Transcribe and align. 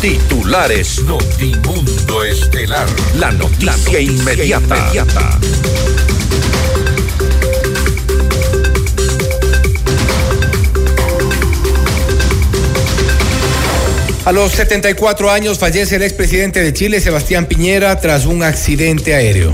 Titulares 0.00 1.02
Notimundo 1.02 2.22
Estelar. 2.22 2.86
La 3.16 3.32
noticia, 3.32 4.00
inmediata. 4.00 4.78
inmediata. 4.78 5.40
A 14.24 14.30
los 14.30 14.52
74 14.52 15.32
años 15.32 15.58
fallece 15.58 15.96
el 15.96 16.02
expresidente 16.02 16.60
de 16.60 16.72
Chile, 16.72 17.00
Sebastián 17.00 17.46
Piñera, 17.46 18.00
tras 18.00 18.24
un 18.24 18.44
accidente 18.44 19.16
aéreo. 19.16 19.52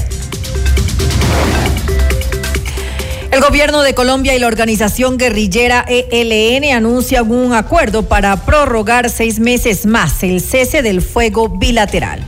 El 3.35 3.41
gobierno 3.41 3.83
de 3.83 3.95
Colombia 3.95 4.37
y 4.37 4.39
la 4.39 4.47
organización 4.47 5.19
guerrillera 5.19 5.85
ELN 5.89 6.73
anuncian 6.73 7.33
un 7.33 7.53
acuerdo 7.53 8.05
para 8.05 8.37
prorrogar 8.47 9.11
seis 9.11 9.41
meses 9.41 9.87
más 9.87 10.23
el 10.23 10.41
cese 10.41 10.83
del 10.83 11.03
fuego 11.03 11.49
bilateral. 11.49 12.25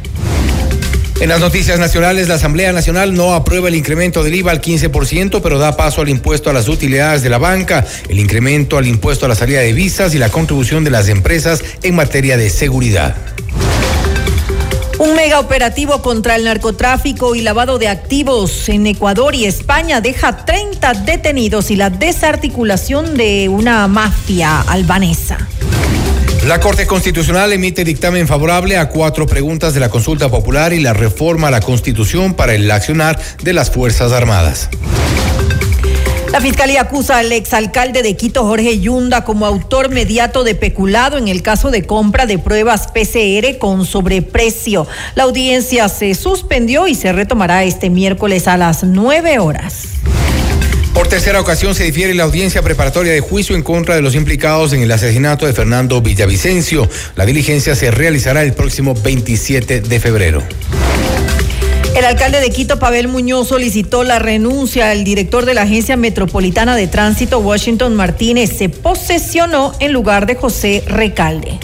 En 1.20 1.28
las 1.28 1.38
noticias 1.38 1.78
nacionales, 1.78 2.27
la 2.27 2.34
Asamblea 2.34 2.73
Nacional 2.73 3.14
no 3.14 3.34
aprueba 3.34 3.69
el 3.69 3.77
incremento 3.77 4.24
del 4.24 4.34
IVA 4.34 4.50
al 4.50 4.61
15%, 4.61 5.41
pero 5.41 5.61
da 5.61 5.77
paso 5.77 6.00
al 6.00 6.09
impuesto 6.09 6.50
a 6.50 6.52
las 6.52 6.66
utilidades 6.66 7.23
de 7.23 7.30
la 7.30 7.38
banca, 7.38 7.86
el 8.09 8.19
incremento 8.19 8.77
al 8.77 8.88
impuesto 8.88 9.27
a 9.27 9.28
la 9.28 9.36
salida 9.36 9.61
de 9.61 9.73
visas 9.75 10.12
y 10.12 10.19
la 10.19 10.30
contribución 10.30 10.83
de 10.83 10.91
las 10.91 11.09
empresas 11.09 11.62
en 11.84 11.95
materia 11.95 12.36
de 12.36 12.50
seguridad. 12.50 13.14
Un 14.98 15.14
mega 15.14 15.41
operativo 15.41 16.00
contra 16.00 16.36
el 16.36 16.45
narcotráfico 16.45 17.34
y 17.34 17.42
lavado 17.42 17.78
de 17.78 17.88
activos 17.88 18.68
en 18.70 18.86
Ecuador 18.86 19.34
y 19.34 19.45
España 19.45 20.00
deja 20.00 20.46
30 20.46 20.95
detenidos 20.95 21.70
y 21.70 21.77
la 21.77 21.91
desarticulación 21.91 23.14
de 23.14 23.50
una 23.50 23.88
mafia 23.88 24.62
albanesa. 24.62 25.48
La 26.46 26.60
Corte 26.60 26.86
Constitucional 26.86 27.52
emite 27.52 27.84
dictamen 27.84 28.27
favorable 28.27 28.78
a 28.78 28.88
cuatro 28.88 29.27
preguntas 29.27 29.74
de 29.74 29.80
la 29.80 29.91
consulta 29.91 30.30
popular 30.30 30.72
y 30.72 30.80
la 30.80 30.95
reforma 30.95 31.48
a 31.48 31.50
la 31.50 31.61
Constitución 31.61 32.33
para 32.33 32.55
el 32.55 32.70
accionar 32.70 33.19
de 33.42 33.52
las 33.52 33.70
Fuerzas 33.70 34.12
Armadas. 34.12 34.70
La 36.32 36.41
fiscalía 36.41 36.82
acusa 36.82 37.19
al 37.19 37.32
exalcalde 37.32 38.02
de 38.02 38.14
Quito, 38.16 38.44
Jorge 38.44 38.78
Yunda, 38.78 39.24
como 39.24 39.46
autor 39.46 39.91
mediato 39.91 40.44
de 40.44 40.55
peculado 40.55 41.18
en 41.18 41.28
el 41.28 41.42
caso 41.42 41.70
de 41.70 41.84
compra 41.84 42.27
de 42.27 42.38
pruebas 42.38 42.88
PCR 42.88 43.58
con 43.58 43.86
sobreprecio. 43.86 44.86
La 45.14 45.22
audiencia 45.24 45.88
se 45.88 46.14
suspendió 46.14 46.88
y 46.88 46.94
se 46.94 47.12
retomará 47.12 47.64
este 47.64 47.91
miércoles 47.91 48.48
a 48.48 48.56
las 48.56 48.84
nueve 48.84 49.38
horas. 49.38 49.84
Por 50.92 51.08
tercera 51.08 51.41
ocasión 51.41 51.74
se 51.74 51.84
difiere 51.84 52.14
la 52.14 52.24
audiencia 52.24 52.62
preparatoria 52.62 53.12
de 53.12 53.20
juicio 53.20 53.55
en 53.55 53.62
contra 53.62 53.94
de 53.94 54.02
los 54.02 54.14
implicados 54.14 54.72
en 54.72 54.80
el 54.80 54.90
asesinato 54.90 55.46
de 55.46 55.52
Fernando 55.52 56.00
Villavicencio. 56.00 56.88
La 57.16 57.27
diligencia 57.27 57.77
se 57.77 57.90
realizará 57.90 58.42
el 58.42 58.55
próximo 58.55 58.94
27 58.94 59.83
de 59.83 60.00
febrero. 60.00 60.42
El 61.97 62.05
alcalde 62.05 62.41
de 62.41 62.50
Quito, 62.50 62.78
Pavel 62.78 63.08
Muñoz, 63.08 63.48
solicitó 63.48 64.05
la 64.05 64.19
renuncia 64.19 64.91
al 64.91 65.02
director 65.02 65.47
de 65.47 65.55
la 65.55 65.62
Agencia 65.62 65.97
Metropolitana 65.97 66.77
de 66.77 66.89
Tránsito, 66.89 67.39
Washington 67.39 67.97
Martínez. 67.97 68.55
Se 68.58 68.69
posesionó 68.69 69.72
en 69.80 69.94
lugar 69.94 70.27
de 70.27 70.34
José 70.34 70.84
Recalde. 70.86 71.58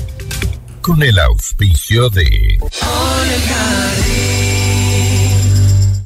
Con 0.81 1.03
el 1.03 1.19
auspicio 1.19 2.09
de... 2.09 2.59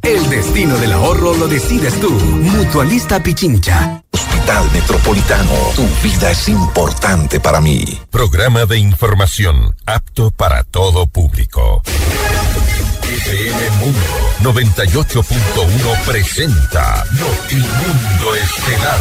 El 0.03 0.29
destino 0.29 0.77
del 0.79 0.93
ahorro 0.93 1.33
lo 1.35 1.47
decides 1.47 1.95
tú. 2.01 2.11
Mutualista 2.11 3.23
Pichincha. 3.23 4.03
Hospital 4.11 4.69
Metropolitano. 4.73 5.53
Tu 5.77 5.87
vida 6.03 6.33
es 6.33 6.49
importante 6.49 7.39
para 7.39 7.61
mí. 7.61 7.85
Programa 8.11 8.67
de 8.67 8.77
información 8.79 9.73
apto 9.87 10.33
para 10.33 10.65
todo 10.65 11.07
público. 11.07 11.81
FM 13.17 13.71
Mundo 13.79 14.01
98.1 14.43 16.05
presenta 16.05 17.03
Notimundo 17.13 18.35
Estelar. 18.37 19.01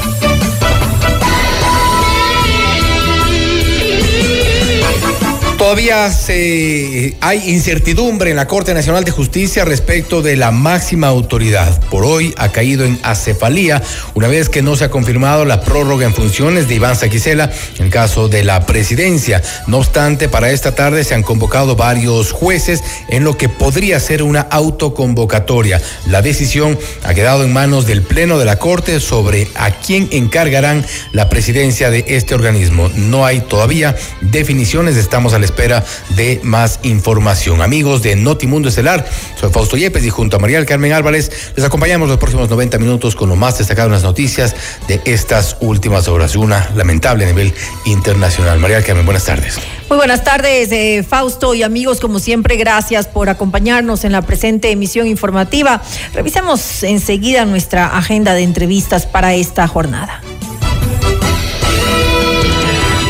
Todavía 5.61 6.11
se, 6.11 7.15
hay 7.21 7.51
incertidumbre 7.51 8.31
en 8.31 8.35
la 8.35 8.47
Corte 8.47 8.73
Nacional 8.73 9.03
de 9.03 9.11
Justicia 9.11 9.63
respecto 9.63 10.23
de 10.23 10.35
la 10.35 10.49
máxima 10.49 11.05
autoridad. 11.05 11.79
Por 11.91 12.03
hoy 12.03 12.33
ha 12.37 12.49
caído 12.49 12.83
en 12.83 12.99
acefalía 13.03 13.79
una 14.15 14.27
vez 14.27 14.49
que 14.49 14.63
no 14.63 14.75
se 14.75 14.85
ha 14.85 14.89
confirmado 14.89 15.45
la 15.45 15.61
prórroga 15.61 16.07
en 16.07 16.15
funciones 16.15 16.67
de 16.67 16.73
Iván 16.73 16.95
Saquicela 16.95 17.51
en 17.77 17.91
caso 17.91 18.27
de 18.27 18.43
la 18.43 18.65
presidencia. 18.65 19.43
No 19.67 19.77
obstante, 19.77 20.29
para 20.29 20.49
esta 20.49 20.73
tarde 20.73 21.03
se 21.03 21.13
han 21.13 21.21
convocado 21.21 21.75
varios 21.75 22.31
jueces 22.31 22.83
en 23.07 23.23
lo 23.23 23.37
que 23.37 23.47
podría 23.47 23.99
ser 23.99 24.23
una 24.23 24.41
autoconvocatoria. 24.41 25.79
La 26.07 26.23
decisión 26.23 26.79
ha 27.03 27.13
quedado 27.13 27.43
en 27.43 27.53
manos 27.53 27.85
del 27.85 28.01
Pleno 28.01 28.39
de 28.39 28.45
la 28.45 28.57
Corte 28.57 28.99
sobre 28.99 29.47
a 29.53 29.69
quién 29.69 30.09
encargarán 30.11 30.83
la 31.11 31.29
presidencia 31.29 31.91
de 31.91 32.03
este 32.07 32.33
organismo. 32.33 32.89
No 32.95 33.27
hay 33.27 33.41
todavía 33.41 33.95
definiciones, 34.21 34.97
estamos 34.97 35.35
al 35.35 35.50
espera 35.51 35.83
de 36.15 36.39
más 36.43 36.79
información. 36.83 37.61
Amigos 37.61 38.01
de 38.01 38.15
Notimundo 38.15 38.69
Estelar, 38.69 39.05
soy 39.39 39.51
Fausto 39.51 39.77
Yepes 39.77 40.03
y 40.05 40.09
junto 40.09 40.37
a 40.37 40.39
María 40.39 40.65
Carmen 40.65 40.93
Álvarez 40.93 41.51
les 41.55 41.65
acompañamos 41.65 42.07
los 42.07 42.17
próximos 42.17 42.49
90 42.49 42.77
minutos 42.79 43.15
con 43.15 43.29
lo 43.29 43.35
más 43.35 43.57
destacado 43.57 43.87
en 43.87 43.93
las 43.93 44.03
noticias 44.03 44.55
de 44.87 45.01
estas 45.05 45.57
últimas 45.59 46.07
horas. 46.07 46.35
Una 46.35 46.69
lamentable 46.75 47.25
a 47.25 47.27
nivel 47.27 47.53
internacional. 47.85 48.59
María 48.59 48.81
Carmen, 48.83 49.05
buenas 49.05 49.25
tardes. 49.25 49.59
Muy 49.89 49.97
buenas 49.97 50.23
tardes, 50.23 50.71
eh, 50.71 51.05
Fausto 51.07 51.53
y 51.53 51.63
amigos, 51.63 51.99
como 51.99 52.19
siempre, 52.19 52.55
gracias 52.55 53.07
por 53.07 53.27
acompañarnos 53.27 54.05
en 54.05 54.13
la 54.13 54.21
presente 54.21 54.71
emisión 54.71 55.05
informativa. 55.05 55.81
Revisemos 56.13 56.83
enseguida 56.83 57.43
nuestra 57.43 57.97
agenda 57.97 58.33
de 58.33 58.43
entrevistas 58.43 59.05
para 59.05 59.33
esta 59.33 59.67
jornada. 59.67 60.21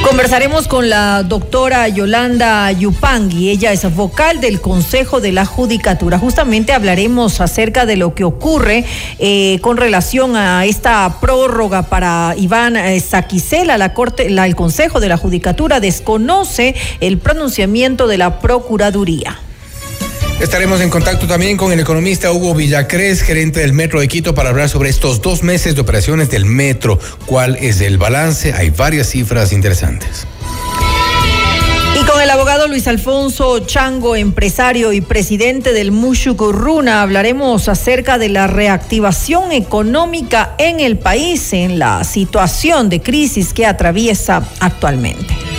Conversaremos 0.03 0.67
con 0.67 0.89
la 0.89 1.21
doctora 1.23 1.87
Yolanda 1.87 2.71
Yupangui. 2.71 3.49
Ella 3.49 3.71
es 3.71 3.83
vocal 3.95 4.41
del 4.41 4.59
Consejo 4.59 5.21
de 5.21 5.31
la 5.31 5.45
Judicatura. 5.45 6.17
Justamente 6.17 6.73
hablaremos 6.73 7.39
acerca 7.39 7.85
de 7.85 7.97
lo 7.97 8.15
que 8.15 8.23
ocurre 8.23 8.83
eh, 9.19 9.59
con 9.61 9.77
relación 9.77 10.35
a 10.35 10.65
esta 10.65 11.19
prórroga 11.21 11.83
para 11.83 12.33
Iván 12.35 12.75
eh, 12.75 12.99
Saquicela. 12.99 13.77
La 13.77 13.93
Corte, 13.93 14.29
la, 14.29 14.47
el 14.47 14.55
Consejo 14.55 14.99
de 14.99 15.07
la 15.07 15.17
Judicatura 15.17 15.79
desconoce 15.79 16.75
el 16.99 17.19
pronunciamiento 17.19 18.07
de 18.07 18.17
la 18.17 18.39
Procuraduría. 18.39 19.39
Estaremos 20.41 20.81
en 20.81 20.89
contacto 20.89 21.27
también 21.27 21.55
con 21.55 21.71
el 21.71 21.79
economista 21.79 22.31
Hugo 22.31 22.55
Villacrés, 22.55 23.21
gerente 23.21 23.59
del 23.59 23.73
Metro 23.73 23.99
de 23.99 24.07
Quito, 24.07 24.33
para 24.33 24.49
hablar 24.49 24.69
sobre 24.69 24.89
estos 24.89 25.21
dos 25.21 25.43
meses 25.43 25.75
de 25.75 25.81
operaciones 25.81 26.31
del 26.31 26.45
metro. 26.45 26.97
¿Cuál 27.27 27.57
es 27.57 27.79
el 27.79 27.99
balance? 27.99 28.51
Hay 28.51 28.71
varias 28.71 29.07
cifras 29.07 29.53
interesantes. 29.53 30.25
Y 31.93 32.03
con 32.05 32.19
el 32.19 32.29
abogado 32.31 32.67
Luis 32.67 32.87
Alfonso 32.87 33.59
Chango, 33.59 34.15
empresario 34.15 34.93
y 34.93 35.01
presidente 35.01 35.73
del 35.73 35.91
Mushukuruna, 35.91 37.03
hablaremos 37.03 37.69
acerca 37.69 38.17
de 38.17 38.29
la 38.29 38.47
reactivación 38.47 39.51
económica 39.51 40.55
en 40.57 40.79
el 40.79 40.97
país 40.97 41.53
en 41.53 41.77
la 41.77 42.03
situación 42.03 42.89
de 42.89 42.99
crisis 42.99 43.53
que 43.53 43.67
atraviesa 43.67 44.43
actualmente. 44.59 45.50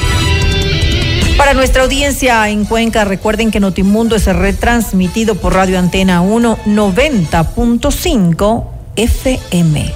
Para 1.37 1.55
nuestra 1.55 1.83
audiencia 1.83 2.49
en 2.49 2.65
Cuenca, 2.65 3.05
recuerden 3.05 3.51
que 3.51 3.61
Notimundo 3.61 4.17
es 4.17 4.27
retransmitido 4.27 5.35
por 5.35 5.55
Radio 5.55 5.79
Antena 5.79 6.21
1 6.21 6.59
90.5 6.67 8.65
FM. 8.97 9.93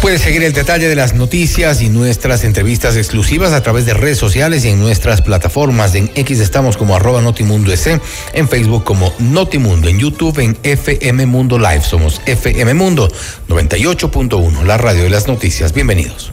Puedes 0.00 0.22
seguir 0.22 0.44
el 0.44 0.52
detalle 0.52 0.88
de 0.88 0.94
las 0.94 1.14
noticias 1.14 1.82
y 1.82 1.88
nuestras 1.88 2.44
entrevistas 2.44 2.96
exclusivas 2.96 3.52
a 3.52 3.62
través 3.62 3.84
de 3.84 3.94
redes 3.94 4.16
sociales 4.16 4.64
y 4.64 4.68
en 4.68 4.78
nuestras 4.78 5.22
plataformas. 5.22 5.94
En 5.96 6.10
X 6.14 6.38
estamos 6.38 6.76
como 6.76 6.94
arroba 6.94 7.20
Notimundo 7.20 7.72
S, 7.72 8.00
en 8.32 8.48
Facebook 8.48 8.84
como 8.84 9.12
Notimundo, 9.18 9.88
en 9.88 9.98
YouTube 9.98 10.38
en 10.38 10.56
FM 10.62 11.26
Mundo 11.26 11.58
Live. 11.58 11.82
Somos 11.82 12.22
FM 12.26 12.74
Mundo 12.74 13.08
98.1, 13.48 14.62
la 14.62 14.78
radio 14.78 15.02
de 15.02 15.10
las 15.10 15.26
noticias. 15.26 15.72
Bienvenidos. 15.72 16.32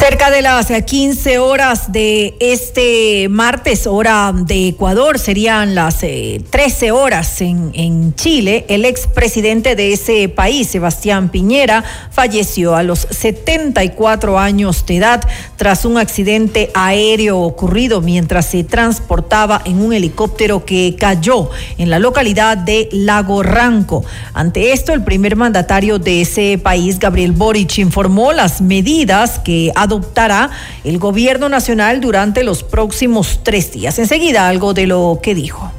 Cerca 0.00 0.30
de 0.30 0.40
las 0.40 0.68
15 0.70 1.40
horas 1.40 1.92
de 1.92 2.34
este 2.40 3.28
martes, 3.28 3.86
hora 3.86 4.32
de 4.34 4.68
Ecuador, 4.68 5.18
serían 5.18 5.74
las 5.74 5.98
13 5.98 6.86
eh, 6.86 6.90
horas 6.90 7.42
en, 7.42 7.70
en 7.74 8.14
Chile, 8.14 8.64
el 8.70 8.86
expresidente 8.86 9.76
de 9.76 9.92
ese 9.92 10.30
país, 10.30 10.68
Sebastián 10.68 11.28
Piñera, 11.28 11.84
falleció 12.10 12.76
a 12.76 12.82
los 12.82 13.00
74 13.10 14.38
años 14.38 14.86
de 14.86 14.96
edad 14.96 15.20
tras 15.56 15.84
un 15.84 15.98
accidente 15.98 16.70
aéreo 16.72 17.38
ocurrido 17.38 18.00
mientras 18.00 18.46
se 18.46 18.64
transportaba 18.64 19.60
en 19.66 19.82
un 19.82 19.92
helicóptero 19.92 20.64
que 20.64 20.96
cayó 20.98 21.50
en 21.76 21.90
la 21.90 21.98
localidad 21.98 22.56
de 22.56 22.88
Lago 22.90 23.42
Ranco. 23.42 24.02
Ante 24.32 24.72
esto, 24.72 24.94
el 24.94 25.04
primer 25.04 25.36
mandatario 25.36 25.98
de 25.98 26.22
ese 26.22 26.56
país, 26.56 26.98
Gabriel 26.98 27.32
Boric, 27.32 27.76
informó 27.76 28.32
las 28.32 28.62
medidas 28.62 29.38
que 29.40 29.70
ha 29.76 29.89
adoptará 29.90 30.50
el 30.84 30.98
gobierno 30.98 31.48
nacional 31.48 32.00
durante 32.00 32.44
los 32.44 32.62
próximos 32.62 33.40
tres 33.42 33.72
días. 33.72 33.98
Enseguida 33.98 34.48
algo 34.48 34.72
de 34.72 34.86
lo 34.86 35.18
que 35.20 35.34
dijo. 35.34 35.70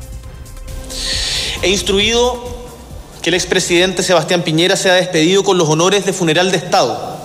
He 1.62 1.70
instruido 1.70 2.44
que 3.22 3.30
el 3.30 3.36
expresidente 3.36 4.04
Sebastián 4.04 4.44
Piñera 4.44 4.76
sea 4.76 4.96
despedido 4.96 5.44
con 5.44 5.58
los 5.58 5.70
honores 5.70 6.06
de 6.06 6.12
funeral 6.12 6.52
de 6.52 6.58
Estado 6.58 7.18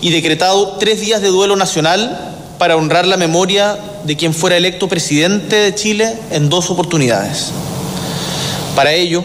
y 0.00 0.10
decretado 0.10 0.76
tres 0.78 1.00
días 1.00 1.20
de 1.20 1.28
duelo 1.28 1.56
nacional 1.56 2.34
para 2.58 2.76
honrar 2.76 3.06
la 3.06 3.16
memoria 3.16 3.76
de 4.04 4.16
quien 4.16 4.32
fuera 4.32 4.56
electo 4.56 4.88
presidente 4.88 5.56
de 5.56 5.74
Chile 5.74 6.16
en 6.30 6.48
dos 6.48 6.70
oportunidades. 6.70 7.50
Para 8.76 8.92
ello, 8.92 9.24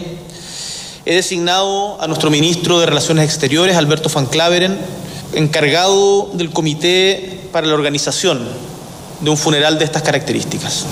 he 1.06 1.14
designado 1.14 2.00
a 2.02 2.06
nuestro 2.06 2.30
ministro 2.30 2.80
de 2.80 2.86
Relaciones 2.86 3.24
Exteriores, 3.24 3.76
Alberto 3.76 4.10
Van 4.12 4.26
Claveren, 4.26 4.76
encargado 5.32 6.30
del 6.32 6.50
comité 6.50 7.48
para 7.52 7.66
la 7.66 7.74
organización 7.74 8.46
de 9.20 9.30
un 9.30 9.36
funeral 9.36 9.78
de 9.78 9.84
estas 9.84 10.02
características. 10.02 10.86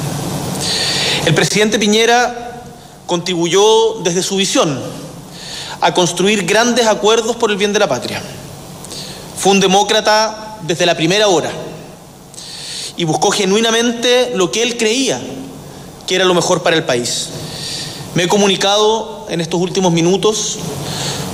El 1.26 1.34
presidente 1.34 1.78
Piñera 1.78 2.62
contribuyó 3.06 4.00
desde 4.02 4.22
su 4.22 4.36
visión 4.36 4.80
a 5.80 5.94
construir 5.94 6.44
grandes 6.44 6.86
acuerdos 6.86 7.36
por 7.36 7.50
el 7.50 7.56
bien 7.56 7.72
de 7.72 7.78
la 7.78 7.88
patria. 7.88 8.22
Fue 9.36 9.52
un 9.52 9.60
demócrata 9.60 10.58
desde 10.62 10.86
la 10.86 10.96
primera 10.96 11.28
hora 11.28 11.50
y 12.96 13.04
buscó 13.04 13.30
genuinamente 13.30 14.32
lo 14.34 14.50
que 14.50 14.62
él 14.62 14.76
creía 14.76 15.20
que 16.06 16.14
era 16.14 16.24
lo 16.24 16.34
mejor 16.34 16.62
para 16.62 16.74
el 16.74 16.84
país. 16.84 17.28
Me 18.14 18.24
he 18.24 18.28
comunicado 18.28 19.26
en 19.28 19.40
estos 19.40 19.60
últimos 19.60 19.92
minutos 19.92 20.58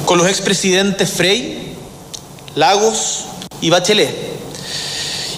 con 0.04 0.18
los 0.18 0.28
expresidentes 0.28 1.10
Frey, 1.10 1.63
Lagos 2.54 3.24
y 3.60 3.70
Bachelet. 3.70 4.14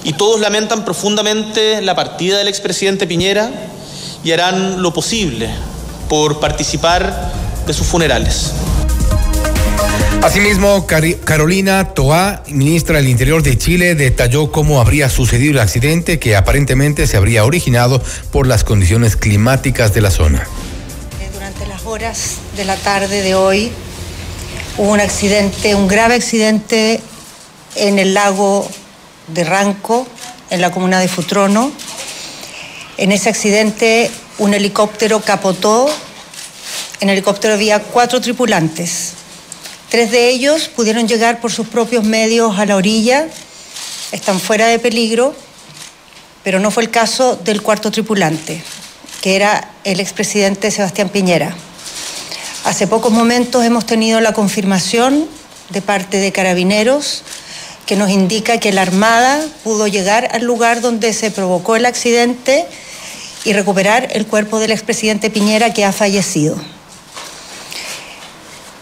Y 0.04 0.12
todos 0.12 0.40
lamentan 0.40 0.84
profundamente 0.84 1.82
la 1.82 1.96
partida 1.96 2.38
del 2.38 2.48
expresidente 2.48 3.06
Piñera 3.06 3.50
y 4.22 4.32
harán 4.32 4.82
lo 4.82 4.92
posible 4.92 5.50
por 6.08 6.40
participar 6.40 7.32
de 7.66 7.72
sus 7.72 7.86
funerales. 7.86 8.52
Asimismo, 10.22 10.86
Carolina 10.86 11.94
Toá, 11.94 12.42
ministra 12.48 12.96
del 12.96 13.08
Interior 13.08 13.42
de 13.42 13.56
Chile, 13.58 13.94
detalló 13.94 14.50
cómo 14.50 14.80
habría 14.80 15.08
sucedido 15.08 15.52
el 15.52 15.60
accidente 15.60 16.18
que 16.18 16.34
aparentemente 16.34 17.06
se 17.06 17.16
habría 17.16 17.44
originado 17.44 18.02
por 18.32 18.46
las 18.46 18.64
condiciones 18.64 19.16
climáticas 19.16 19.94
de 19.94 20.00
la 20.00 20.10
zona. 20.10 20.46
Durante 21.32 21.66
las 21.66 21.84
horas 21.84 22.38
de 22.56 22.64
la 22.64 22.76
tarde 22.76 23.22
de 23.22 23.34
hoy, 23.36 23.70
Hubo 24.78 24.92
un 24.92 25.00
accidente, 25.00 25.74
un 25.74 25.88
grave 25.88 26.16
accidente 26.16 27.00
en 27.76 27.98
el 27.98 28.12
lago 28.12 28.68
de 29.28 29.42
Ranco, 29.42 30.06
en 30.50 30.60
la 30.60 30.70
comuna 30.70 31.00
de 31.00 31.08
Futrono. 31.08 31.72
En 32.98 33.10
ese 33.10 33.30
accidente 33.30 34.10
un 34.36 34.52
helicóptero 34.52 35.20
capotó. 35.20 35.88
En 37.00 37.08
el 37.08 37.14
helicóptero 37.14 37.54
había 37.54 37.80
cuatro 37.80 38.20
tripulantes. 38.20 39.14
Tres 39.88 40.10
de 40.10 40.28
ellos 40.28 40.68
pudieron 40.68 41.08
llegar 41.08 41.40
por 41.40 41.50
sus 41.50 41.68
propios 41.68 42.04
medios 42.04 42.58
a 42.58 42.66
la 42.66 42.76
orilla, 42.76 43.28
están 44.12 44.38
fuera 44.40 44.66
de 44.66 44.78
peligro, 44.78 45.34
pero 46.44 46.60
no 46.60 46.70
fue 46.70 46.82
el 46.82 46.90
caso 46.90 47.36
del 47.36 47.62
cuarto 47.62 47.90
tripulante, 47.90 48.62
que 49.22 49.36
era 49.36 49.70
el 49.84 50.00
expresidente 50.00 50.70
Sebastián 50.70 51.08
Piñera. 51.08 51.56
Hace 52.66 52.88
pocos 52.88 53.12
momentos 53.12 53.64
hemos 53.64 53.86
tenido 53.86 54.20
la 54.20 54.32
confirmación 54.32 55.28
de 55.70 55.82
parte 55.82 56.16
de 56.16 56.32
carabineros 56.32 57.22
que 57.86 57.94
nos 57.94 58.10
indica 58.10 58.58
que 58.58 58.72
la 58.72 58.82
Armada 58.82 59.40
pudo 59.62 59.86
llegar 59.86 60.28
al 60.32 60.42
lugar 60.42 60.80
donde 60.80 61.12
se 61.12 61.30
provocó 61.30 61.76
el 61.76 61.86
accidente 61.86 62.66
y 63.44 63.52
recuperar 63.52 64.08
el 64.10 64.26
cuerpo 64.26 64.58
del 64.58 64.72
expresidente 64.72 65.30
Piñera 65.30 65.72
que 65.72 65.84
ha 65.84 65.92
fallecido. 65.92 66.56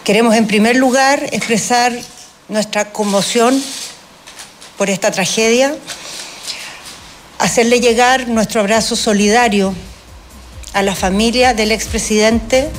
Queremos 0.03 0.35
en 0.35 0.47
primer 0.47 0.77
lugar 0.77 1.23
expresar 1.33 1.93
nuestra 2.49 2.91
conmoción 2.91 3.63
por 4.79 4.89
esta 4.89 5.11
tragedia, 5.11 5.77
hacerle 7.39 7.81
llegar 7.81 8.29
nuestro 8.29 8.63
abrazo 8.63 8.97
solidario 8.97 9.75
a 10.73 10.81
la 10.81 10.95
familia 10.95 11.53
del 11.53 11.71
expresidente 11.71 12.71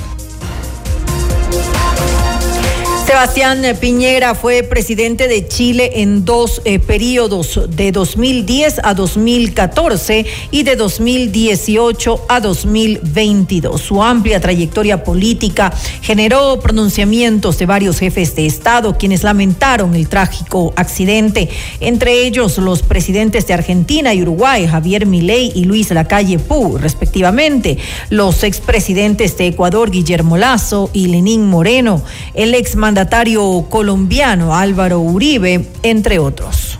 Sebastián 3.06 3.62
Piñera 3.78 4.34
fue 4.34 4.64
presidente 4.64 5.28
de 5.28 5.46
Chile 5.46 6.02
en 6.02 6.24
dos 6.24 6.60
eh, 6.64 6.80
periodos, 6.80 7.60
de 7.68 7.92
2010 7.92 8.80
a 8.82 8.94
2014 8.94 10.26
y 10.50 10.64
de 10.64 10.74
2018 10.74 12.26
a 12.28 12.40
2022. 12.40 13.80
Su 13.80 14.02
amplia 14.02 14.40
trayectoria 14.40 15.04
política 15.04 15.72
generó 16.02 16.58
pronunciamientos 16.58 17.58
de 17.58 17.66
varios 17.66 18.00
jefes 18.00 18.34
de 18.34 18.46
Estado 18.46 18.98
quienes 18.98 19.22
lamentaron 19.22 19.94
el 19.94 20.08
trágico 20.08 20.72
accidente, 20.74 21.48
entre 21.78 22.26
ellos 22.26 22.58
los 22.58 22.82
presidentes 22.82 23.46
de 23.46 23.54
Argentina 23.54 24.14
y 24.14 24.22
Uruguay, 24.22 24.66
Javier 24.66 25.06
Milei 25.06 25.52
y 25.54 25.64
Luis 25.64 25.92
Lacalle 25.92 26.40
Pou, 26.40 26.76
respectivamente, 26.76 27.78
los 28.10 28.42
expresidentes 28.42 29.38
de 29.38 29.46
Ecuador, 29.46 29.92
Guillermo 29.92 30.36
Lazo 30.36 30.90
y 30.92 31.06
Lenín 31.06 31.46
Moreno, 31.46 32.02
el 32.34 32.52
ex 32.52 32.74
mandatario 32.96 33.66
colombiano 33.68 34.56
Álvaro 34.56 35.00
Uribe, 35.00 35.66
entre 35.82 36.18
otros. 36.18 36.78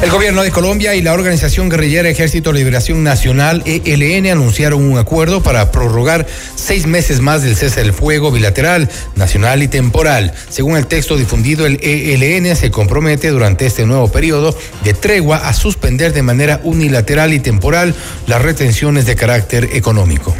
El 0.00 0.10
gobierno 0.10 0.42
de 0.42 0.50
Colombia 0.50 0.94
y 0.94 1.02
la 1.02 1.12
organización 1.12 1.68
guerrillera 1.68 2.08
Ejército 2.08 2.50
de 2.50 2.60
Liberación 2.60 3.04
Nacional, 3.04 3.62
ELN, 3.66 4.28
anunciaron 4.28 4.90
un 4.90 4.96
acuerdo 4.96 5.42
para 5.42 5.70
prorrogar 5.70 6.26
seis 6.54 6.86
meses 6.86 7.20
más 7.20 7.42
del 7.42 7.56
cese 7.56 7.82
del 7.82 7.92
fuego 7.92 8.30
bilateral, 8.30 8.88
nacional 9.16 9.62
y 9.62 9.68
temporal. 9.68 10.32
Según 10.48 10.78
el 10.78 10.86
texto 10.86 11.18
difundido, 11.18 11.66
el 11.66 11.78
ELN 11.82 12.56
se 12.56 12.70
compromete 12.70 13.28
durante 13.28 13.66
este 13.66 13.84
nuevo 13.84 14.10
periodo 14.10 14.56
de 14.82 14.94
tregua 14.94 15.46
a 15.46 15.52
suspender 15.52 16.14
de 16.14 16.22
manera 16.22 16.62
unilateral 16.64 17.34
y 17.34 17.40
temporal 17.40 17.94
las 18.26 18.40
retenciones 18.40 19.04
de 19.04 19.14
carácter 19.14 19.68
económico. 19.74 20.34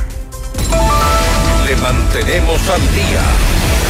Le 1.66 1.76
mantenemos 1.76 2.61
al 2.71 2.80
día. 2.95 3.56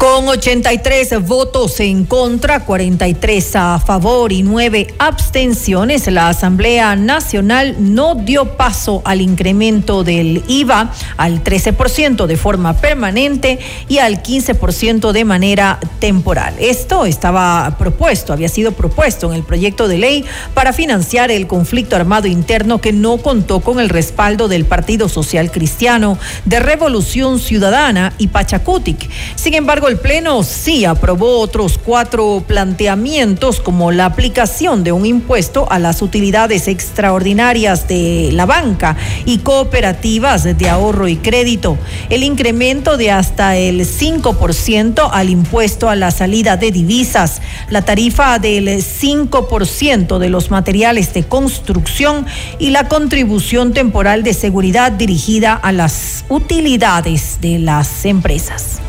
Con 0.00 0.26
83 0.28 1.26
votos 1.26 1.78
en 1.78 2.06
contra, 2.06 2.64
43 2.64 3.56
a 3.56 3.78
favor 3.78 4.32
y 4.32 4.42
9 4.42 4.94
abstenciones, 4.98 6.06
la 6.06 6.30
Asamblea 6.30 6.96
Nacional 6.96 7.76
no 7.78 8.14
dio 8.14 8.56
paso 8.56 9.02
al 9.04 9.20
incremento 9.20 10.02
del 10.02 10.42
IVA 10.48 10.90
al 11.18 11.44
13% 11.44 12.24
de 12.24 12.38
forma 12.38 12.78
permanente 12.78 13.58
y 13.88 13.98
al 13.98 14.22
15% 14.22 15.12
de 15.12 15.24
manera 15.26 15.78
temporal. 15.98 16.54
Esto 16.58 17.04
estaba 17.04 17.76
propuesto, 17.76 18.32
había 18.32 18.48
sido 18.48 18.72
propuesto 18.72 19.28
en 19.28 19.34
el 19.34 19.42
proyecto 19.42 19.86
de 19.86 19.98
ley 19.98 20.24
para 20.54 20.72
financiar 20.72 21.30
el 21.30 21.46
conflicto 21.46 21.94
armado 21.94 22.26
interno 22.26 22.80
que 22.80 22.94
no 22.94 23.18
contó 23.18 23.60
con 23.60 23.78
el 23.78 23.90
respaldo 23.90 24.48
del 24.48 24.64
Partido 24.64 25.10
Social 25.10 25.50
Cristiano, 25.50 26.16
de 26.46 26.58
Revolución 26.58 27.38
Ciudadana 27.38 28.14
y 28.16 28.28
Pachacutic. 28.28 29.10
Sin 29.36 29.52
embargo, 29.52 29.89
el 29.90 29.98
Pleno 29.98 30.44
sí 30.44 30.84
aprobó 30.84 31.40
otros 31.40 31.76
cuatro 31.76 32.44
planteamientos 32.46 33.60
como 33.60 33.90
la 33.90 34.04
aplicación 34.04 34.84
de 34.84 34.92
un 34.92 35.04
impuesto 35.04 35.66
a 35.68 35.80
las 35.80 36.00
utilidades 36.00 36.68
extraordinarias 36.68 37.88
de 37.88 38.30
la 38.32 38.46
banca 38.46 38.96
y 39.24 39.38
cooperativas 39.38 40.44
de 40.56 40.68
ahorro 40.68 41.08
y 41.08 41.16
crédito, 41.16 41.76
el 42.08 42.22
incremento 42.22 42.96
de 42.96 43.10
hasta 43.10 43.56
el 43.56 43.80
5% 43.80 45.10
al 45.12 45.28
impuesto 45.28 45.90
a 45.90 45.96
la 45.96 46.12
salida 46.12 46.56
de 46.56 46.70
divisas, 46.70 47.42
la 47.68 47.82
tarifa 47.82 48.38
del 48.38 48.68
5% 48.68 50.18
de 50.18 50.28
los 50.28 50.52
materiales 50.52 51.12
de 51.14 51.24
construcción 51.24 52.26
y 52.60 52.70
la 52.70 52.86
contribución 52.86 53.72
temporal 53.72 54.22
de 54.22 54.34
seguridad 54.34 54.92
dirigida 54.92 55.54
a 55.54 55.72
las 55.72 56.24
utilidades 56.28 57.38
de 57.40 57.58
las 57.58 58.04
empresas. 58.04 58.80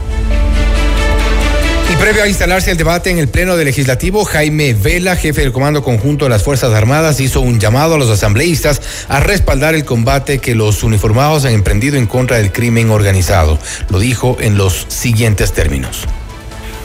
Y 1.91 1.95
previo 1.97 2.23
a 2.23 2.27
instalarse 2.29 2.71
el 2.71 2.77
debate 2.77 3.09
en 3.09 3.17
el 3.17 3.27
Pleno 3.27 3.57
del 3.57 3.65
Legislativo, 3.65 4.23
Jaime 4.23 4.73
Vela, 4.73 5.17
jefe 5.17 5.41
del 5.41 5.51
Comando 5.51 5.83
Conjunto 5.83 6.23
de 6.23 6.29
las 6.29 6.41
Fuerzas 6.41 6.73
Armadas, 6.73 7.19
hizo 7.19 7.41
un 7.41 7.59
llamado 7.59 7.95
a 7.95 7.97
los 7.97 8.09
asambleístas 8.09 8.81
a 9.09 9.19
respaldar 9.19 9.75
el 9.75 9.83
combate 9.83 10.39
que 10.39 10.55
los 10.55 10.83
uniformados 10.83 11.43
han 11.43 11.51
emprendido 11.51 11.97
en 11.97 12.07
contra 12.07 12.37
del 12.37 12.53
crimen 12.53 12.91
organizado. 12.91 13.59
Lo 13.89 13.99
dijo 13.99 14.37
en 14.39 14.57
los 14.57 14.85
siguientes 14.87 15.51
términos. 15.51 16.05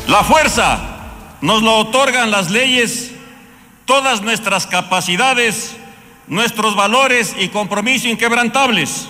La 0.09 0.25
fuerza 0.25 0.81
nos 1.41 1.63
lo 1.63 1.77
otorgan 1.77 2.33
las 2.33 2.51
leyes, 2.51 3.13
todas 3.85 4.23
nuestras 4.23 4.67
capacidades, 4.67 5.77
nuestros 6.27 6.75
valores 6.75 7.33
y 7.39 7.47
compromisos 7.51 8.09
inquebrantables. 8.09 9.07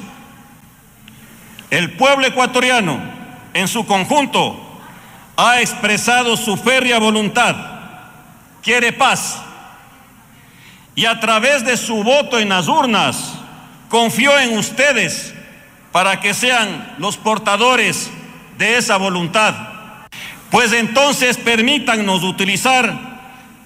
El 1.70 1.92
pueblo 1.92 2.26
ecuatoriano, 2.26 3.00
en 3.54 3.66
su 3.66 3.86
conjunto, 3.86 4.65
ha 5.36 5.60
expresado 5.60 6.36
su 6.36 6.56
férrea 6.56 6.98
voluntad, 6.98 7.54
quiere 8.62 8.92
paz 8.92 9.38
y 10.94 11.04
a 11.04 11.20
través 11.20 11.64
de 11.64 11.76
su 11.76 12.02
voto 12.02 12.38
en 12.38 12.48
las 12.48 12.68
urnas 12.68 13.34
confió 13.88 14.38
en 14.38 14.56
ustedes 14.56 15.34
para 15.92 16.20
que 16.20 16.34
sean 16.34 16.94
los 16.98 17.16
portadores 17.16 18.10
de 18.58 18.78
esa 18.78 18.96
voluntad. 18.96 19.54
Pues 20.50 20.72
entonces 20.72 21.36
permítannos 21.36 22.22
utilizar 22.22 22.94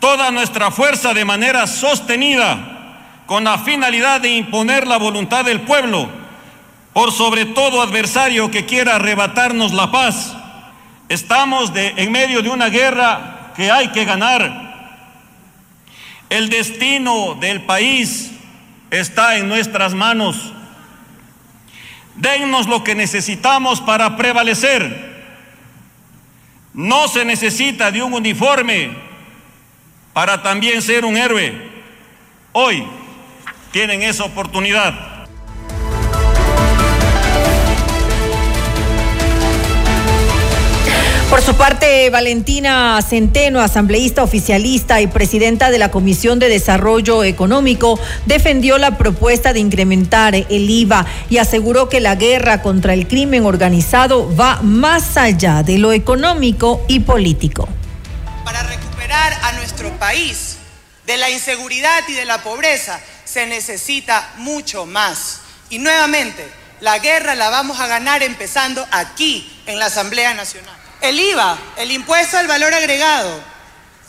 toda 0.01 0.31
nuestra 0.31 0.71
fuerza 0.71 1.15
de 1.15 1.25
manera 1.25 1.67
sostenida 1.67 3.23
con 3.27 3.45
la 3.45 3.59
finalidad 3.59 4.21
de 4.21 4.31
imponer 4.31 4.89
la 4.89 4.97
voluntad 4.97 5.45
del 5.45 5.61
pueblo 5.61 6.09
por 6.93 7.13
sobre 7.13 7.45
todo 7.45 7.81
adversario 7.81 8.51
que 8.51 8.67
quiera 8.67 8.97
arrebatarnos 8.97 9.73
la 9.73 9.93
paz 9.93 10.35
Estamos 11.11 11.73
en 11.75 12.13
medio 12.13 12.41
de 12.41 12.49
una 12.51 12.69
guerra 12.69 13.53
que 13.57 13.69
hay 13.69 13.89
que 13.89 14.05
ganar. 14.05 14.71
El 16.29 16.49
destino 16.49 17.35
del 17.35 17.63
país 17.63 18.31
está 18.93 19.37
en 19.37 19.49
nuestras 19.49 19.93
manos. 19.93 20.53
Dennos 22.15 22.69
lo 22.69 22.85
que 22.85 22.95
necesitamos 22.95 23.81
para 23.81 24.17
prevalecer. 24.17 25.25
No 26.75 27.09
se 27.09 27.25
necesita 27.25 27.91
de 27.91 28.05
un 28.05 28.15
uniforme 28.15 28.93
para 30.13 30.45
también 30.45 30.81
ser 30.81 31.05
un 31.05 31.17
héroe. 31.17 31.71
Hoy 32.53 32.87
tienen 33.73 34.03
esa 34.03 34.23
oportunidad. 34.23 35.10
Por 41.31 41.43
su 41.43 41.55
parte, 41.55 42.11
Valentina 42.11 43.01
Centeno, 43.09 43.61
asambleísta 43.61 44.25
oficialista 44.25 45.01
y 45.01 45.07
presidenta 45.07 45.71
de 45.71 45.79
la 45.79 45.93
Comisión 45.93 46.41
de 46.41 46.49
Desarrollo 46.49 47.23
Económico, 47.23 48.01
defendió 48.27 48.79
la 48.79 48.99
propuesta 48.99 49.53
de 49.53 49.61
incrementar 49.61 50.35
el 50.35 50.69
IVA 50.69 51.07
y 51.31 51.39
aseguró 51.39 51.89
que 51.89 52.01
la 52.01 52.17
guerra 52.17 52.63
contra 52.63 52.95
el 52.95 53.07
crimen 53.07 53.47
organizado 53.47 54.35
va 54.35 54.59
más 54.63 55.17
allá 55.17 55.63
de 55.63 55.79
lo 55.79 55.93
económico 55.93 56.85
y 56.89 56.99
político. 56.99 57.69
Para 58.45 58.65
recuperar 58.65 59.33
a 59.45 59.53
nuestro 59.53 59.89
país 60.01 60.57
de 61.07 61.17
la 61.17 61.31
inseguridad 61.31 62.03
y 62.09 62.15
de 62.15 62.25
la 62.25 62.43
pobreza 62.43 62.99
se 63.25 63.47
necesita 63.47 64.33
mucho 64.39 64.85
más. 64.85 65.43
Y 65.71 65.79
nuevamente, 65.79 66.45
la 66.81 66.99
guerra 66.99 67.37
la 67.37 67.51
vamos 67.51 67.79
a 67.79 67.87
ganar 67.87 68.25
empezando 68.25 68.85
aquí, 68.91 69.49
en 69.67 69.79
la 69.79 69.87
Asamblea 69.87 70.35
Nacional. 70.35 70.80
El 71.01 71.19
IVA, 71.19 71.59
el 71.79 71.93
impuesto 71.93 72.37
al 72.37 72.47
valor 72.47 72.75
agregado. 72.75 73.43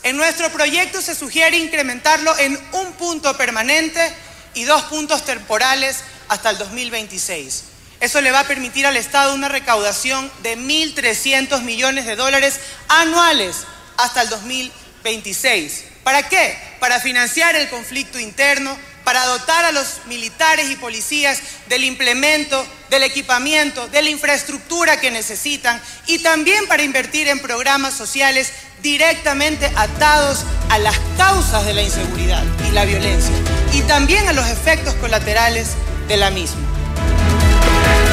En 0.02 0.16
nuestro 0.16 0.50
proyecto 0.50 1.00
se 1.00 1.14
sugiere 1.14 1.56
incrementarlo 1.56 2.36
en 2.38 2.58
un 2.72 2.92
punto 2.94 3.36
permanente 3.36 4.12
y 4.54 4.64
dos 4.64 4.82
puntos 4.84 5.24
temporales 5.24 6.00
hasta 6.28 6.50
el 6.50 6.58
2026. 6.58 7.64
Eso 8.00 8.20
le 8.20 8.32
va 8.32 8.40
a 8.40 8.48
permitir 8.48 8.86
al 8.86 8.96
Estado 8.96 9.32
una 9.32 9.48
recaudación 9.48 10.30
de 10.42 10.58
1.300 10.58 11.62
millones 11.62 12.04
de 12.04 12.16
dólares 12.16 12.60
anuales 12.88 13.58
hasta 13.96 14.22
el 14.22 14.28
2026. 14.28 15.84
¿Para 16.02 16.28
qué? 16.28 16.58
Para 16.80 17.00
financiar 17.00 17.54
el 17.54 17.70
conflicto 17.70 18.18
interno, 18.18 18.76
para 19.04 19.24
dotar 19.26 19.64
a 19.64 19.72
los 19.72 20.00
militares 20.06 20.70
y 20.70 20.76
policías 20.76 21.40
del 21.68 21.84
implemento, 21.84 22.66
del 22.90 23.02
equipamiento, 23.02 23.88
de 23.88 24.02
la 24.02 24.10
infraestructura 24.10 25.00
que 25.00 25.10
necesitan 25.10 25.80
y 26.06 26.20
también 26.20 26.66
para 26.68 26.82
invertir 26.82 27.28
en 27.28 27.40
programas 27.40 27.94
sociales 27.94 28.52
directamente 28.82 29.70
atados 29.76 30.44
a 30.70 30.78
las 30.78 30.98
causas 31.16 31.64
de 31.64 31.74
la 31.74 31.82
inseguridad 31.82 32.44
y 32.68 32.72
la 32.72 32.84
violencia 32.84 33.34
y 33.72 33.82
también 33.82 34.28
a 34.28 34.32
los 34.32 34.46
efectos 34.48 34.94
colaterales 34.94 35.68
de 36.08 36.16
la 36.16 36.30
misma. 36.30 36.71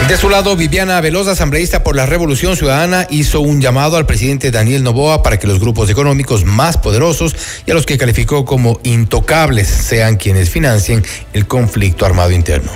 De 0.10 0.18
su 0.18 0.28
lado, 0.28 0.56
Viviana 0.56 1.00
Velosa, 1.02 1.34
asambleísta 1.34 1.84
por 1.84 1.96
la 1.96 2.08
Revolución 2.08 2.58
Ciudadana, 2.58 3.06
hizo 3.12 3.42
un 3.42 3.62
llamado 3.62 3.96
al 3.96 4.08
presidente 4.08 4.50
Daniel 4.50 4.82
Novoa 4.82 5.22
para 5.22 5.38
que 5.38 5.46
los 5.46 5.60
grupos 5.60 5.88
económicos 5.88 6.46
más 6.46 6.80
poderosos 6.80 7.36
y 7.68 7.70
a 7.70 7.76
los 7.76 7.86
que 7.86 8.00
calificó 8.00 8.44
como 8.44 8.80
intocables 8.82 9.68
sean 9.68 10.18
quienes 10.18 10.50
financien 10.50 11.06
el 11.34 11.46
conflicto 11.46 12.08
armado 12.08 12.32
interno. 12.32 12.72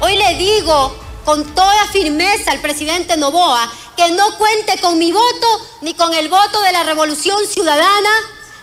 Hoy 0.00 0.16
le 0.16 0.34
digo 0.38 0.98
con 1.24 1.54
toda 1.54 1.86
firmeza 1.92 2.50
al 2.50 2.58
presidente 2.58 3.16
Novoa 3.16 3.70
que 3.96 4.10
no 4.10 4.36
cuente 4.36 4.80
con 4.80 4.98
mi 4.98 5.12
voto 5.12 5.46
ni 5.82 5.94
con 5.94 6.12
el 6.14 6.28
voto 6.28 6.62
de 6.62 6.72
la 6.72 6.82
Revolución 6.82 7.38
Ciudadana 7.46 8.10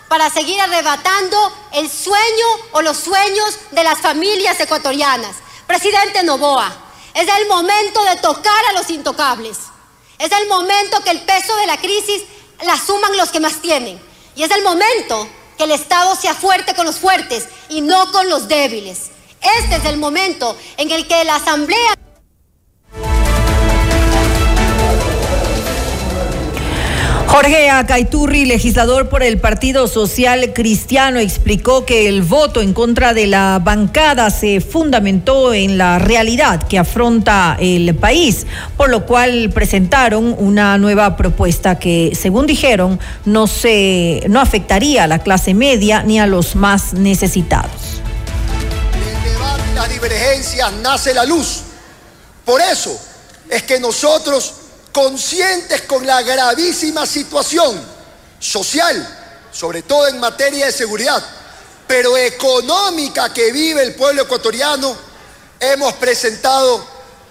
para 0.09 0.29
seguir 0.29 0.59
arrebatando 0.59 1.37
el 1.73 1.89
sueño 1.89 2.47
o 2.73 2.81
los 2.81 2.97
sueños 2.97 3.57
de 3.71 3.85
las 3.85 3.99
familias 3.99 4.59
ecuatorianas. 4.59 5.37
Presidente 5.67 6.23
Novoa, 6.23 6.86
es 7.17 7.27
el 7.27 7.47
momento 7.47 8.03
de 8.03 8.15
tocar 8.17 8.65
a 8.69 8.73
los 8.73 8.91
intocables. 8.91 9.57
Es 10.19 10.31
el 10.31 10.47
momento 10.47 11.01
que 11.03 11.09
el 11.09 11.21
peso 11.21 11.55
de 11.55 11.65
la 11.65 11.77
crisis 11.77 12.21
la 12.63 12.77
suman 12.77 13.17
los 13.17 13.29
que 13.29 13.39
más 13.39 13.59
tienen. 13.59 13.99
Y 14.35 14.43
es 14.43 14.51
el 14.51 14.61
momento 14.63 15.27
que 15.57 15.63
el 15.63 15.71
Estado 15.71 16.15
sea 16.15 16.35
fuerte 16.35 16.75
con 16.75 16.85
los 16.85 16.97
fuertes 16.97 17.47
y 17.69 17.81
no 17.81 18.11
con 18.11 18.29
los 18.29 18.47
débiles. 18.47 19.09
Este 19.59 19.77
es 19.77 19.85
el 19.85 19.97
momento 19.97 20.55
en 20.77 20.91
el 20.91 21.07
que 21.07 21.23
la 21.23 21.35
Asamblea... 21.35 21.95
Jorge 27.27 27.69
Acaiturri, 27.69 28.45
legislador 28.45 29.09
por 29.09 29.21
el 29.21 29.37
Partido 29.39 29.87
Social 29.87 30.53
Cristiano, 30.53 31.19
explicó 31.19 31.85
que 31.85 32.07
el 32.07 32.21
voto 32.21 32.61
en 32.61 32.73
contra 32.73 33.13
de 33.13 33.27
la 33.27 33.59
bancada 33.61 34.29
se 34.29 34.61
fundamentó 34.61 35.53
en 35.53 35.77
la 35.77 35.99
realidad 35.99 36.63
que 36.67 36.79
afronta 36.79 37.57
el 37.59 37.93
país, 37.95 38.47
por 38.77 38.89
lo 38.89 39.05
cual 39.05 39.51
presentaron 39.53 40.35
una 40.37 40.77
nueva 40.77 41.17
propuesta 41.17 41.77
que, 41.77 42.13
según 42.19 42.47
dijeron, 42.47 42.97
no 43.25 43.45
se 43.45 44.23
no 44.29 44.39
afectaría 44.39 45.03
a 45.03 45.07
la 45.07 45.19
clase 45.19 45.53
media 45.53 46.03
ni 46.03 46.19
a 46.19 46.27
los 46.27 46.55
más 46.55 46.93
necesitados. 46.93 48.01
Las 49.75 49.89
divergencias 49.89 50.71
nace 50.81 51.13
la 51.13 51.25
luz. 51.25 51.61
Por 52.45 52.61
eso 52.61 52.97
es 53.49 53.63
que 53.63 53.79
nosotros 53.79 54.53
conscientes 54.97 55.83
con 55.83 56.07
la 56.07 56.23
gravísima 56.23 57.05
situación 57.05 57.79
social, 58.39 59.45
sobre 59.51 59.83
todo 59.83 60.07
en 60.07 60.19
materia 60.19 60.65
de 60.65 60.71
seguridad, 60.71 61.23
pero 61.85 62.17
económica 62.17 63.31
que 63.31 63.51
vive 63.51 63.83
el 63.83 63.93
pueblo 63.93 64.23
ecuatoriano, 64.23 64.97
hemos 65.59 65.93
presentado 65.93 66.83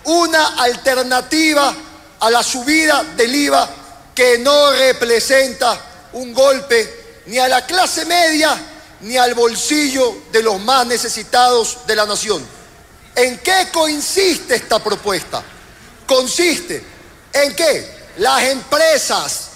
una 0.04 0.62
alternativa 0.62 1.74
a 2.20 2.30
la 2.30 2.44
subida 2.44 3.02
del 3.16 3.34
IVA 3.34 3.68
que 4.14 4.38
no 4.38 4.70
representa 4.70 6.08
un 6.12 6.32
golpe 6.32 7.22
ni 7.26 7.38
a 7.38 7.48
la 7.48 7.66
clase 7.66 8.04
media 8.04 8.56
ni 9.00 9.16
al 9.16 9.34
bolsillo 9.34 10.18
de 10.30 10.40
los 10.40 10.60
más 10.60 10.86
necesitados 10.86 11.78
de 11.84 11.96
la 11.96 12.06
nación. 12.06 12.46
¿En 13.16 13.38
qué 13.38 13.70
consiste 13.72 14.54
esta 14.54 14.78
propuesta? 14.78 15.42
Consiste 16.06 16.94
¿En 17.44 17.54
qué? 17.54 17.96
Las 18.18 18.42
empresas 18.44 19.46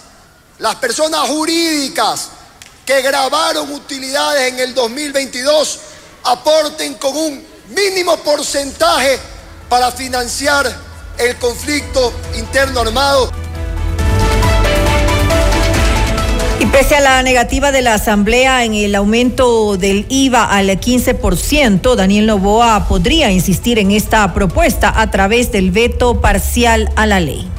las 0.61 0.75
personas 0.75 1.27
jurídicas 1.27 2.29
que 2.85 3.01
grabaron 3.01 3.73
utilidades 3.73 4.53
en 4.53 4.59
el 4.61 4.75
2022 4.75 5.79
aporten 6.25 6.95
con 6.95 7.17
un 7.17 7.43
mínimo 7.71 8.19
porcentaje 8.19 9.19
para 9.71 9.91
financiar 9.91 10.71
el 11.17 11.35
conflicto 11.37 12.13
interno 12.37 12.81
armado. 12.81 13.33
Y 16.59 16.67
pese 16.67 16.97
a 16.97 17.01
la 17.01 17.23
negativa 17.23 17.73
de 17.73 17.81
la 17.81 17.95
Asamblea 17.95 18.65
en 18.67 18.75
el 18.75 18.95
aumento 18.97 19.79
del 19.79 20.05
IVA 20.11 20.45
al 20.45 20.69
15%, 20.69 21.95
Daniel 21.95 22.27
Novoa 22.27 22.87
podría 22.87 23.31
insistir 23.31 23.79
en 23.79 23.93
esta 23.93 24.35
propuesta 24.35 24.93
a 25.01 25.11
través 25.11 25.53
del 25.53 25.71
veto 25.71 26.21
parcial 26.21 26.93
a 26.97 27.07
la 27.07 27.19
ley. 27.21 27.51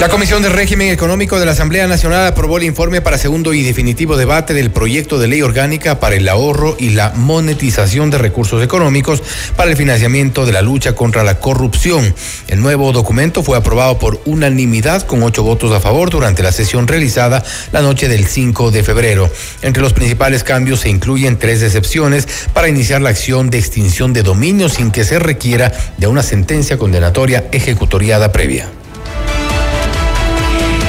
La 0.00 0.08
Comisión 0.08 0.42
de 0.42 0.48
Régimen 0.48 0.90
Económico 0.90 1.38
de 1.38 1.46
la 1.46 1.52
Asamblea 1.52 1.86
Nacional 1.86 2.26
aprobó 2.26 2.58
el 2.58 2.64
informe 2.64 3.00
para 3.00 3.16
segundo 3.16 3.54
y 3.54 3.62
definitivo 3.62 4.16
debate 4.16 4.52
del 4.52 4.72
proyecto 4.72 5.20
de 5.20 5.28
ley 5.28 5.40
orgánica 5.40 6.00
para 6.00 6.16
el 6.16 6.28
ahorro 6.28 6.76
y 6.78 6.90
la 6.90 7.12
monetización 7.14 8.10
de 8.10 8.18
recursos 8.18 8.62
económicos 8.62 9.22
para 9.56 9.70
el 9.70 9.76
financiamiento 9.76 10.46
de 10.46 10.52
la 10.52 10.62
lucha 10.62 10.94
contra 10.94 11.22
la 11.22 11.38
corrupción. 11.38 12.12
El 12.48 12.60
nuevo 12.60 12.92
documento 12.92 13.44
fue 13.44 13.56
aprobado 13.56 13.96
por 13.98 14.20
unanimidad 14.26 15.06
con 15.06 15.22
ocho 15.22 15.44
votos 15.44 15.70
a 15.72 15.80
favor 15.80 16.10
durante 16.10 16.42
la 16.42 16.50
sesión 16.50 16.88
realizada 16.88 17.44
la 17.70 17.80
noche 17.80 18.08
del 18.08 18.26
5 18.26 18.72
de 18.72 18.82
febrero. 18.82 19.30
Entre 19.62 19.82
los 19.82 19.92
principales 19.92 20.42
cambios 20.42 20.80
se 20.80 20.90
incluyen 20.90 21.38
tres 21.38 21.62
excepciones 21.62 22.26
para 22.52 22.68
iniciar 22.68 23.00
la 23.00 23.10
acción 23.10 23.48
de 23.48 23.58
extinción 23.58 24.12
de 24.12 24.24
dominio 24.24 24.68
sin 24.68 24.90
que 24.90 25.04
se 25.04 25.20
requiera 25.20 25.72
de 25.96 26.08
una 26.08 26.24
sentencia 26.24 26.76
condenatoria 26.76 27.44
ejecutoriada 27.52 28.32
previa. 28.32 28.68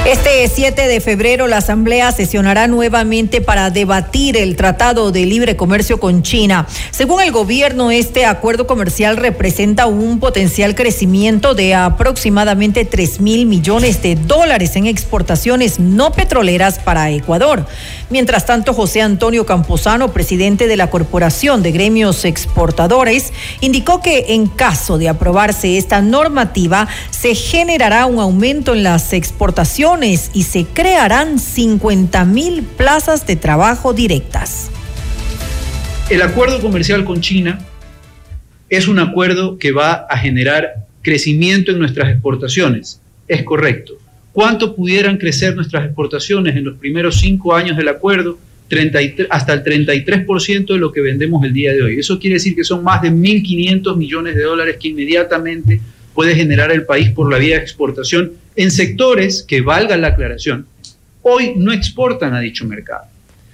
Este 0.06 0.46
7 0.46 0.86
de 0.86 1.00
febrero 1.00 1.48
la 1.48 1.56
Asamblea 1.56 2.12
sesionará 2.12 2.68
nuevamente 2.68 3.40
para 3.40 3.70
debatir 3.70 4.36
el 4.36 4.54
Tratado 4.54 5.10
de 5.10 5.26
Libre 5.26 5.56
Comercio 5.56 5.98
con 5.98 6.22
China. 6.22 6.68
Según 6.92 7.22
el 7.22 7.32
gobierno, 7.32 7.90
este 7.90 8.24
acuerdo 8.24 8.68
comercial 8.68 9.16
representa 9.16 9.86
un 9.86 10.20
potencial 10.20 10.76
crecimiento 10.76 11.56
de 11.56 11.74
aproximadamente 11.74 12.84
3 12.84 13.20
mil 13.20 13.46
millones 13.46 14.00
de 14.00 14.14
dólares 14.14 14.76
en 14.76 14.86
exportaciones 14.86 15.80
no 15.80 16.12
petroleras 16.12 16.78
para 16.78 17.10
Ecuador. 17.10 17.66
Mientras 18.08 18.46
tanto, 18.46 18.74
José 18.74 19.02
Antonio 19.02 19.44
Camposano, 19.44 20.12
presidente 20.12 20.68
de 20.68 20.76
la 20.76 20.88
Corporación 20.88 21.64
de 21.64 21.72
Gremios 21.72 22.24
Exportadores, 22.24 23.32
indicó 23.60 24.00
que 24.02 24.26
en 24.28 24.46
caso 24.46 24.98
de 24.98 25.08
aprobarse 25.08 25.78
esta 25.78 26.00
normativa, 26.00 26.86
se 27.10 27.34
generará 27.34 28.06
un 28.06 28.20
aumento 28.20 28.72
en 28.72 28.84
las 28.84 29.12
exportaciones 29.12 29.95
y 30.04 30.42
se 30.42 30.66
crearán 30.66 31.38
50 31.38 32.26
mil 32.26 32.62
plazas 32.62 33.26
de 33.26 33.34
trabajo 33.34 33.94
directas. 33.94 34.70
El 36.10 36.20
acuerdo 36.20 36.60
comercial 36.60 37.02
con 37.06 37.22
China 37.22 37.58
es 38.68 38.88
un 38.88 38.98
acuerdo 38.98 39.56
que 39.56 39.72
va 39.72 40.06
a 40.10 40.18
generar 40.18 40.86
crecimiento 41.00 41.72
en 41.72 41.78
nuestras 41.78 42.10
exportaciones. 42.10 43.00
Es 43.26 43.42
correcto. 43.42 43.94
¿Cuánto 44.32 44.76
pudieran 44.76 45.16
crecer 45.16 45.56
nuestras 45.56 45.86
exportaciones 45.86 46.56
en 46.56 46.64
los 46.64 46.76
primeros 46.76 47.18
cinco 47.18 47.54
años 47.54 47.78
del 47.78 47.88
acuerdo? 47.88 48.38
33, 48.68 49.28
hasta 49.30 49.54
el 49.54 49.64
33% 49.64 50.66
de 50.74 50.78
lo 50.78 50.92
que 50.92 51.00
vendemos 51.00 51.42
el 51.42 51.54
día 51.54 51.72
de 51.72 51.82
hoy. 51.82 51.98
Eso 51.98 52.18
quiere 52.18 52.34
decir 52.34 52.54
que 52.54 52.64
son 52.64 52.84
más 52.84 53.00
de 53.00 53.10
1.500 53.10 53.96
millones 53.96 54.34
de 54.34 54.42
dólares 54.42 54.76
que 54.78 54.88
inmediatamente 54.88 55.80
puede 56.12 56.34
generar 56.34 56.70
el 56.70 56.84
país 56.84 57.10
por 57.10 57.32
la 57.32 57.38
vía 57.38 57.56
de 57.56 57.62
exportación 57.62 58.32
en 58.56 58.70
sectores 58.70 59.44
que, 59.46 59.60
valga 59.60 59.96
la 59.96 60.08
aclaración, 60.08 60.66
hoy 61.22 61.54
no 61.56 61.72
exportan 61.72 62.34
a 62.34 62.40
dicho 62.40 62.64
mercado. 62.64 63.04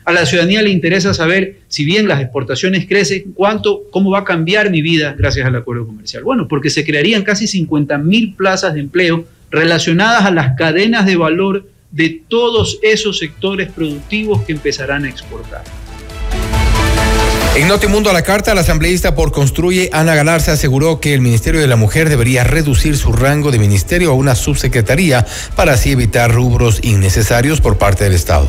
A 0.04 0.12
la 0.12 0.26
ciudadanía 0.26 0.62
le 0.62 0.70
interesa 0.70 1.14
saber, 1.14 1.60
si 1.68 1.84
bien 1.84 2.08
las 2.08 2.20
exportaciones 2.20 2.86
crecen, 2.86 3.32
cuánto, 3.34 3.84
cómo 3.90 4.10
va 4.10 4.20
a 4.20 4.24
cambiar 4.24 4.70
mi 4.70 4.82
vida 4.82 5.14
gracias 5.16 5.46
al 5.46 5.54
acuerdo 5.54 5.86
comercial. 5.86 6.24
Bueno, 6.24 6.48
porque 6.48 6.70
se 6.70 6.84
crearían 6.84 7.22
casi 7.22 7.46
50 7.46 7.98
mil 7.98 8.34
plazas 8.34 8.74
de 8.74 8.80
empleo 8.80 9.26
relacionadas 9.50 10.24
a 10.24 10.30
las 10.30 10.56
cadenas 10.56 11.06
de 11.06 11.16
valor 11.16 11.68
de 11.92 12.22
todos 12.26 12.78
esos 12.82 13.18
sectores 13.18 13.70
productivos 13.70 14.42
que 14.42 14.52
empezarán 14.52 15.04
a 15.04 15.10
exportar. 15.10 15.62
En 17.54 17.68
Notimundo 17.68 18.08
a 18.08 18.14
la 18.14 18.22
carta, 18.22 18.54
la 18.54 18.62
asambleísta 18.62 19.14
por 19.14 19.30
Construye, 19.30 19.90
Ana 19.92 20.14
Galarza, 20.14 20.52
aseguró 20.52 21.00
que 21.00 21.12
el 21.12 21.20
Ministerio 21.20 21.60
de 21.60 21.66
la 21.66 21.76
Mujer 21.76 22.08
debería 22.08 22.44
reducir 22.44 22.96
su 22.96 23.12
rango 23.12 23.50
de 23.50 23.58
ministerio 23.58 24.10
a 24.10 24.14
una 24.14 24.34
subsecretaría 24.34 25.26
para 25.54 25.74
así 25.74 25.92
evitar 25.92 26.32
rubros 26.32 26.82
innecesarios 26.82 27.60
por 27.60 27.76
parte 27.76 28.04
del 28.04 28.14
Estado. 28.14 28.48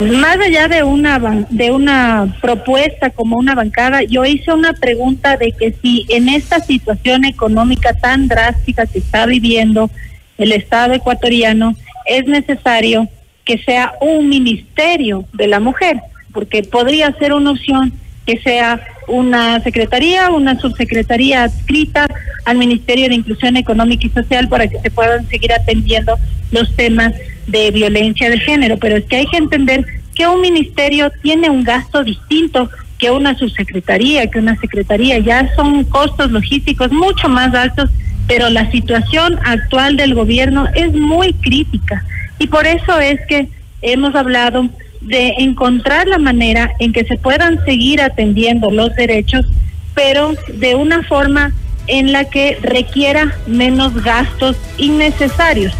Más 0.00 0.38
allá 0.38 0.66
de 0.66 0.82
una 0.82 1.44
de 1.50 1.70
una 1.72 2.38
propuesta 2.40 3.10
como 3.10 3.36
una 3.36 3.54
bancada, 3.54 4.02
yo 4.04 4.24
hice 4.24 4.50
una 4.50 4.72
pregunta 4.72 5.36
de 5.36 5.52
que 5.52 5.74
si 5.82 6.06
en 6.08 6.30
esta 6.30 6.58
situación 6.60 7.26
económica 7.26 7.92
tan 7.92 8.28
drástica 8.28 8.86
que 8.86 9.00
está 9.00 9.26
viviendo 9.26 9.90
el 10.38 10.52
Estado 10.52 10.94
ecuatoriano 10.94 11.74
es 12.06 12.24
necesario 12.24 13.08
que 13.44 13.58
sea 13.58 13.92
un 14.00 14.30
ministerio 14.30 15.26
de 15.34 15.48
la 15.48 15.60
mujer, 15.60 16.00
porque 16.32 16.62
podría 16.62 17.12
ser 17.18 17.34
una 17.34 17.50
opción 17.50 17.92
que 18.28 18.38
sea 18.42 18.78
una 19.06 19.58
secretaría, 19.60 20.28
una 20.28 20.60
subsecretaría 20.60 21.44
adscrita 21.44 22.06
al 22.44 22.58
Ministerio 22.58 23.08
de 23.08 23.14
Inclusión 23.14 23.56
Económica 23.56 24.06
y 24.06 24.10
Social 24.10 24.48
para 24.48 24.68
que 24.68 24.78
se 24.80 24.90
puedan 24.90 25.26
seguir 25.28 25.50
atendiendo 25.50 26.18
los 26.50 26.76
temas 26.76 27.14
de 27.46 27.70
violencia 27.70 28.28
de 28.28 28.38
género. 28.38 28.76
Pero 28.76 28.98
es 28.98 29.06
que 29.06 29.16
hay 29.16 29.26
que 29.28 29.38
entender 29.38 29.86
que 30.14 30.26
un 30.26 30.42
ministerio 30.42 31.10
tiene 31.22 31.48
un 31.48 31.64
gasto 31.64 32.04
distinto 32.04 32.68
que 32.98 33.10
una 33.10 33.34
subsecretaría, 33.34 34.30
que 34.30 34.40
una 34.40 34.60
secretaría. 34.60 35.18
Ya 35.20 35.50
son 35.56 35.84
costos 35.84 36.30
logísticos 36.30 36.92
mucho 36.92 37.30
más 37.30 37.54
altos, 37.54 37.88
pero 38.26 38.50
la 38.50 38.70
situación 38.70 39.38
actual 39.42 39.96
del 39.96 40.14
gobierno 40.14 40.66
es 40.74 40.92
muy 40.92 41.32
crítica. 41.32 42.04
Y 42.38 42.48
por 42.48 42.66
eso 42.66 43.00
es 43.00 43.20
que 43.26 43.48
hemos 43.80 44.14
hablado 44.14 44.68
de 45.00 45.34
encontrar 45.38 46.06
la 46.06 46.18
manera 46.18 46.72
en 46.78 46.92
que 46.92 47.04
se 47.04 47.16
puedan 47.16 47.64
seguir 47.64 48.00
atendiendo 48.00 48.70
los 48.70 48.94
derechos, 48.94 49.46
pero 49.94 50.34
de 50.54 50.74
una 50.74 51.02
forma 51.02 51.52
en 51.86 52.12
la 52.12 52.24
que 52.24 52.58
requiera 52.60 53.36
menos 53.46 54.02
gastos 54.02 54.56
innecesarios. 54.76 55.74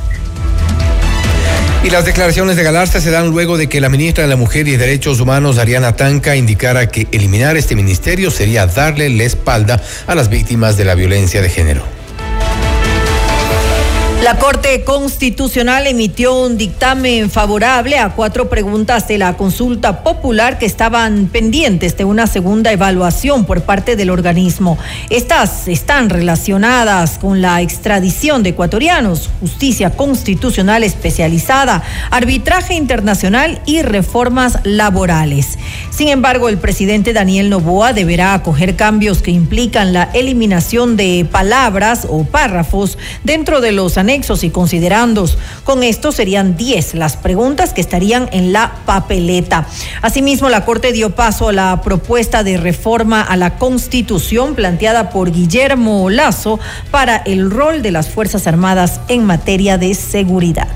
Y 1.84 1.90
las 1.90 2.04
declaraciones 2.04 2.56
de 2.56 2.64
Galarza 2.64 3.00
se 3.00 3.10
dan 3.10 3.30
luego 3.30 3.56
de 3.56 3.68
que 3.68 3.80
la 3.80 3.88
ministra 3.88 4.24
de 4.24 4.28
la 4.28 4.36
Mujer 4.36 4.66
y 4.66 4.76
Derechos 4.76 5.20
Humanos, 5.20 5.58
Ariana 5.58 5.94
Tanca, 5.94 6.34
indicara 6.34 6.88
que 6.88 7.06
eliminar 7.12 7.56
este 7.56 7.76
ministerio 7.76 8.30
sería 8.30 8.66
darle 8.66 9.08
la 9.10 9.22
espalda 9.24 9.80
a 10.06 10.14
las 10.14 10.28
víctimas 10.28 10.76
de 10.76 10.84
la 10.84 10.96
violencia 10.96 11.40
de 11.40 11.48
género. 11.48 11.97
La 14.22 14.36
Corte 14.36 14.82
Constitucional 14.82 15.86
emitió 15.86 16.34
un 16.34 16.58
dictamen 16.58 17.30
favorable 17.30 17.98
a 17.98 18.10
cuatro 18.10 18.48
preguntas 18.48 19.06
de 19.06 19.16
la 19.16 19.36
consulta 19.36 20.02
popular 20.02 20.58
que 20.58 20.66
estaban 20.66 21.28
pendientes 21.28 21.96
de 21.96 22.04
una 22.04 22.26
segunda 22.26 22.72
evaluación 22.72 23.44
por 23.44 23.62
parte 23.62 23.94
del 23.94 24.10
organismo. 24.10 24.76
Estas 25.08 25.68
están 25.68 26.10
relacionadas 26.10 27.18
con 27.18 27.40
la 27.40 27.62
extradición 27.62 28.42
de 28.42 28.50
ecuatorianos, 28.50 29.30
justicia 29.40 29.90
constitucional 29.90 30.82
especializada, 30.82 31.84
arbitraje 32.10 32.74
internacional 32.74 33.62
y 33.66 33.82
reformas 33.82 34.58
laborales. 34.64 35.58
Sin 35.90 36.08
embargo, 36.08 36.48
el 36.48 36.58
presidente 36.58 37.12
Daniel 37.12 37.50
Novoa 37.50 37.92
deberá 37.92 38.34
acoger 38.34 38.74
cambios 38.74 39.22
que 39.22 39.30
implican 39.30 39.92
la 39.92 40.10
eliminación 40.12 40.96
de 40.96 41.24
palabras 41.30 42.04
o 42.10 42.24
párrafos 42.24 42.98
dentro 43.22 43.60
de 43.60 43.70
los 43.70 43.96
anexos 44.08 44.42
y 44.42 44.48
considerandos. 44.48 45.36
Con 45.64 45.82
esto 45.82 46.12
serían 46.12 46.56
10 46.56 46.94
las 46.94 47.18
preguntas 47.18 47.74
que 47.74 47.82
estarían 47.82 48.30
en 48.32 48.54
la 48.54 48.72
papeleta. 48.86 49.66
Asimismo, 50.00 50.48
la 50.48 50.64
Corte 50.64 50.92
dio 50.92 51.14
paso 51.14 51.50
a 51.50 51.52
la 51.52 51.82
propuesta 51.82 52.42
de 52.42 52.56
reforma 52.56 53.20
a 53.20 53.36
la 53.36 53.58
Constitución 53.58 54.54
planteada 54.54 55.10
por 55.10 55.30
Guillermo 55.30 56.08
Lazo 56.08 56.58
para 56.90 57.16
el 57.18 57.50
rol 57.50 57.82
de 57.82 57.90
las 57.90 58.08
Fuerzas 58.08 58.46
Armadas 58.46 59.00
en 59.08 59.26
materia 59.26 59.76
de 59.76 59.94
seguridad. 59.94 60.68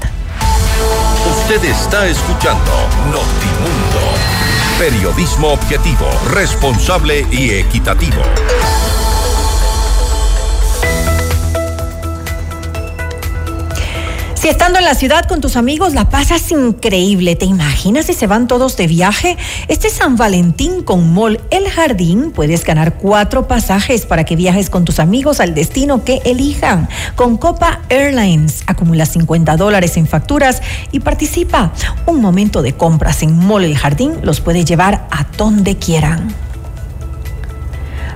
Usted 1.41 1.65
está 1.65 2.07
escuchando 2.07 2.71
Notimundo. 3.07 4.13
Periodismo 4.79 5.49
objetivo, 5.49 6.07
responsable 6.35 7.27
y 7.31 7.51
equitativo. 7.51 8.23
Si 14.43 14.49
estando 14.49 14.81
en 14.81 14.85
la 14.85 14.97
ciudad 14.97 15.27
con 15.27 15.41
tus 15.41 15.55
amigos 15.55 15.95
la 15.95 16.09
pasas 16.09 16.51
increíble, 16.51 17.37
¿te 17.37 17.45
imaginas 17.45 18.07
si 18.07 18.13
se 18.13 18.27
van 18.27 18.49
todos 18.49 18.77
de 18.77 18.89
viaje? 18.89 19.37
Este 19.69 19.89
San 19.89 20.17
Valentín 20.17 20.83
con 20.83 21.15
Mall 21.15 21.41
El 21.51 21.71
Jardín 21.71 22.33
puedes 22.33 22.65
ganar 22.65 22.95
cuatro 22.95 23.47
pasajes 23.47 24.05
para 24.05 24.25
que 24.25 24.35
viajes 24.35 24.69
con 24.69 24.85
tus 24.85 24.99
amigos 24.99 25.39
al 25.39 25.55
destino 25.55 26.03
que 26.03 26.23
elijan. 26.25 26.89
Con 27.15 27.37
Copa 27.37 27.83
Airlines 27.89 28.65
acumula 28.67 29.07
50 29.07 29.57
dólares 29.57 29.97
en 29.97 30.09
facturas 30.09 30.61
y 30.91 30.99
participa. 30.99 31.73
Un 32.07 32.21
momento 32.21 32.63
de 32.63 32.73
compras 32.73 33.23
en 33.23 33.39
Mall 33.47 33.63
El 33.63 33.79
Jardín 33.79 34.17
los 34.25 34.41
puede 34.41 34.65
llevar 34.65 35.07
a 35.13 35.25
donde 35.37 35.77
quieran. 35.77 36.35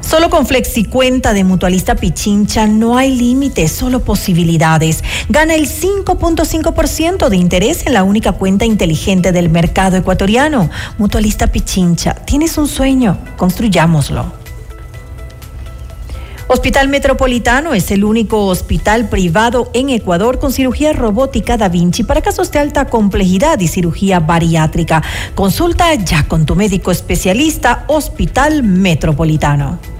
Solo 0.08 0.30
con 0.30 0.46
FlexiCuenta 0.46 1.32
de 1.32 1.42
Mutualista 1.42 1.96
Pichincha 1.96 2.68
no 2.68 2.96
hay 2.96 3.16
límites, 3.16 3.72
solo 3.72 4.04
posibilidades. 4.04 5.02
Gana 5.28 5.56
el 5.56 5.68
5.5% 5.68 7.28
de 7.28 7.36
interés 7.36 7.84
en 7.86 7.92
la 7.92 8.04
única 8.04 8.30
cuenta 8.30 8.64
inteligente 8.64 9.32
del 9.32 9.48
mercado 9.48 9.96
ecuatoriano. 9.96 10.70
Mutualista 10.96 11.48
Pichincha, 11.48 12.14
tienes 12.14 12.56
un 12.56 12.68
sueño, 12.68 13.18
construyámoslo. 13.36 14.32
Hospital 16.46 16.86
Metropolitano 16.86 17.74
es 17.74 17.90
el 17.90 18.04
único 18.04 18.46
hospital 18.46 19.08
privado 19.08 19.72
en 19.74 19.90
Ecuador 19.90 20.38
con 20.38 20.52
cirugía 20.52 20.92
robótica 20.92 21.56
Da 21.56 21.68
Vinci 21.68 22.04
para 22.04 22.22
casos 22.22 22.52
de 22.52 22.60
alta 22.60 22.84
complejidad 22.84 23.58
y 23.58 23.66
cirugía 23.66 24.20
bariátrica. 24.20 25.02
Consulta 25.34 25.92
ya 25.94 26.28
con 26.28 26.46
tu 26.46 26.54
médico 26.54 26.92
especialista 26.92 27.84
Hospital 27.88 28.62
Metropolitano. 28.62 29.95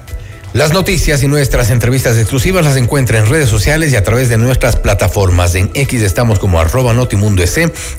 Las 0.51 0.73
noticias 0.73 1.23
y 1.23 1.29
nuestras 1.29 1.69
entrevistas 1.69 2.17
exclusivas 2.17 2.65
las 2.65 2.75
encuentra 2.75 3.17
en 3.17 3.29
redes 3.29 3.47
sociales 3.47 3.93
y 3.93 3.95
a 3.95 4.03
través 4.03 4.27
de 4.27 4.37
nuestras 4.37 4.75
plataformas. 4.75 5.55
En 5.55 5.71
X 5.73 6.01
estamos 6.01 6.37
como 6.37 6.59
arroba 6.59 6.93
Notimundo 6.93 7.45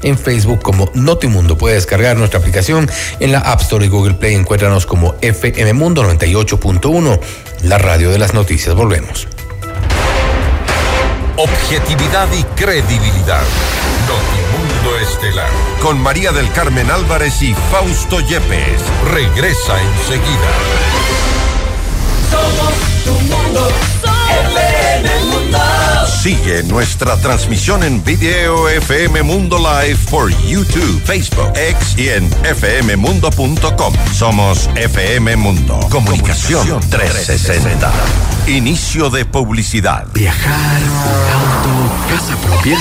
en 0.03 0.19
Facebook 0.19 0.61
como 0.61 0.91
Notimundo. 0.93 1.57
Puede 1.57 1.77
descargar 1.77 2.19
nuestra 2.19 2.41
aplicación 2.41 2.91
en 3.21 3.33
la 3.33 3.39
App 3.39 3.63
Store 3.63 3.85
y 3.87 3.89
Google 3.89 4.15
Play. 4.15 4.35
Encuéntranos 4.35 4.85
como 4.85 5.15
FM 5.23 5.73
Mundo 5.73 6.03
98.1, 6.03 7.19
la 7.63 7.79
radio 7.79 8.11
de 8.11 8.19
las 8.19 8.35
noticias. 8.35 8.75
Volvemos 8.75 9.27
objetividad 11.37 12.29
y 12.33 12.43
credibilidad. 12.55 13.43
Notimundo 14.07 14.99
Estelar. 14.99 15.51
Con 15.83 16.01
María 16.01 16.33
del 16.33 16.51
Carmen 16.53 16.91
Álvarez 16.91 17.43
y 17.43 17.55
Fausto 17.71 18.21
Yepes. 18.21 18.83
Regresa 19.13 19.81
enseguida. 19.83 20.51
Somos 22.31 23.05
tu 23.05 23.13
mundo. 23.13 24.16
Sigue 26.27 26.65
nuestra 26.65 27.17
transmisión 27.19 27.85
en 27.85 28.03
video 28.03 28.69
FM 28.69 29.23
Mundo 29.23 29.59
Live 29.59 29.97
por 30.11 30.29
YouTube, 30.49 31.01
Facebook, 31.05 31.53
X 31.55 31.95
y 31.97 32.09
en 32.09 32.29
fmmundo.com. 32.29 33.95
Somos 34.13 34.69
FM 34.75 35.37
Mundo. 35.37 35.79
Comunicación 35.89 36.81
360. 36.91 37.93
Inicio 38.49 39.09
de 39.09 39.25
publicidad. 39.25 40.05
¿Viajar, 40.15 40.81
auto, 41.33 41.95
casa 42.09 42.37
propia? 42.39 42.77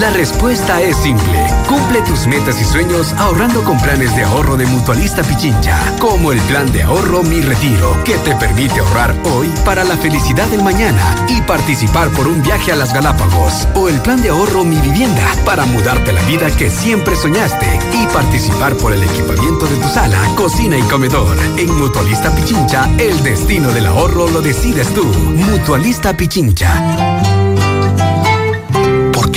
La 0.00 0.10
respuesta 0.10 0.80
es 0.80 0.96
simple. 0.96 1.46
Cumple 1.68 2.02
tus 2.02 2.26
metas 2.26 2.60
y 2.60 2.64
sueños 2.64 3.12
ahorrando 3.14 3.62
con 3.62 3.80
planes 3.80 4.14
de 4.16 4.24
ahorro 4.24 4.56
de 4.56 4.66
Mutualista 4.66 5.22
Pichincha, 5.22 5.78
como 6.00 6.32
el 6.32 6.40
plan 6.40 6.72
de 6.72 6.82
ahorro 6.82 7.22
Mi 7.22 7.40
Retiro, 7.40 7.96
que 8.04 8.16
te 8.18 8.34
permite 8.34 8.80
ahorrar 8.80 9.14
hoy 9.24 9.48
para 9.64 9.84
la 9.84 9.96
felicidad 9.96 10.46
del 10.48 10.62
mañana 10.62 11.14
y 11.28 11.40
participar 11.42 12.08
por 12.10 12.26
un 12.26 12.42
viaje 12.42 12.72
a 12.72 12.75
las 12.76 12.92
Galápagos, 12.92 13.66
o 13.74 13.88
el 13.88 14.00
plan 14.00 14.22
de 14.22 14.28
ahorro 14.28 14.64
Mi 14.64 14.76
Vivienda, 14.76 15.26
para 15.44 15.64
mudarte 15.66 16.12
la 16.12 16.22
vida 16.22 16.50
que 16.56 16.70
siempre 16.70 17.16
soñaste 17.16 17.78
y 17.92 18.06
participar 18.06 18.76
por 18.76 18.92
el 18.92 19.02
equipamiento 19.02 19.66
de 19.66 19.76
tu 19.76 19.88
sala, 19.88 20.18
cocina 20.36 20.78
y 20.78 20.82
comedor. 20.82 21.36
En 21.56 21.74
Mutualista 21.74 22.34
Pichincha, 22.34 22.88
el 22.98 23.22
destino 23.22 23.72
del 23.72 23.86
ahorro 23.86 24.28
lo 24.28 24.40
decides 24.40 24.92
tú. 24.94 25.04
Mutualista 25.04 26.16
Pichincha 26.16 27.35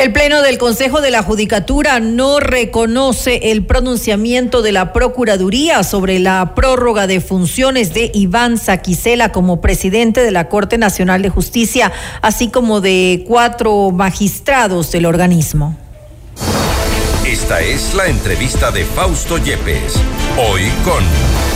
El 0.00 0.12
Pleno 0.14 0.40
del 0.40 0.56
Consejo 0.56 1.02
de 1.02 1.10
la 1.10 1.22
Judicatura 1.22 2.00
no 2.00 2.40
reconoce 2.40 3.50
el 3.52 3.66
pronunciamiento 3.66 4.62
de 4.62 4.72
la 4.72 4.94
Procuraduría 4.94 5.82
sobre 5.82 6.18
la 6.18 6.54
prórroga 6.54 7.06
de 7.06 7.20
funciones 7.20 7.92
de 7.92 8.10
Iván 8.14 8.56
Saquicela 8.56 9.30
como 9.30 9.60
presidente 9.60 10.22
de 10.22 10.30
la 10.30 10.48
Corte 10.48 10.78
Nacional 10.78 11.20
de 11.20 11.28
Justicia, 11.28 11.92
así 12.22 12.48
como 12.48 12.80
de 12.80 13.24
cuatro 13.28 13.90
magistrados 13.90 14.90
del 14.90 15.04
organismo. 15.04 15.76
Esta 17.26 17.60
es 17.60 17.92
la 17.92 18.06
entrevista 18.06 18.70
de 18.70 18.86
Fausto 18.86 19.36
Yepes, 19.36 19.96
hoy 20.38 20.62
con... 20.82 21.49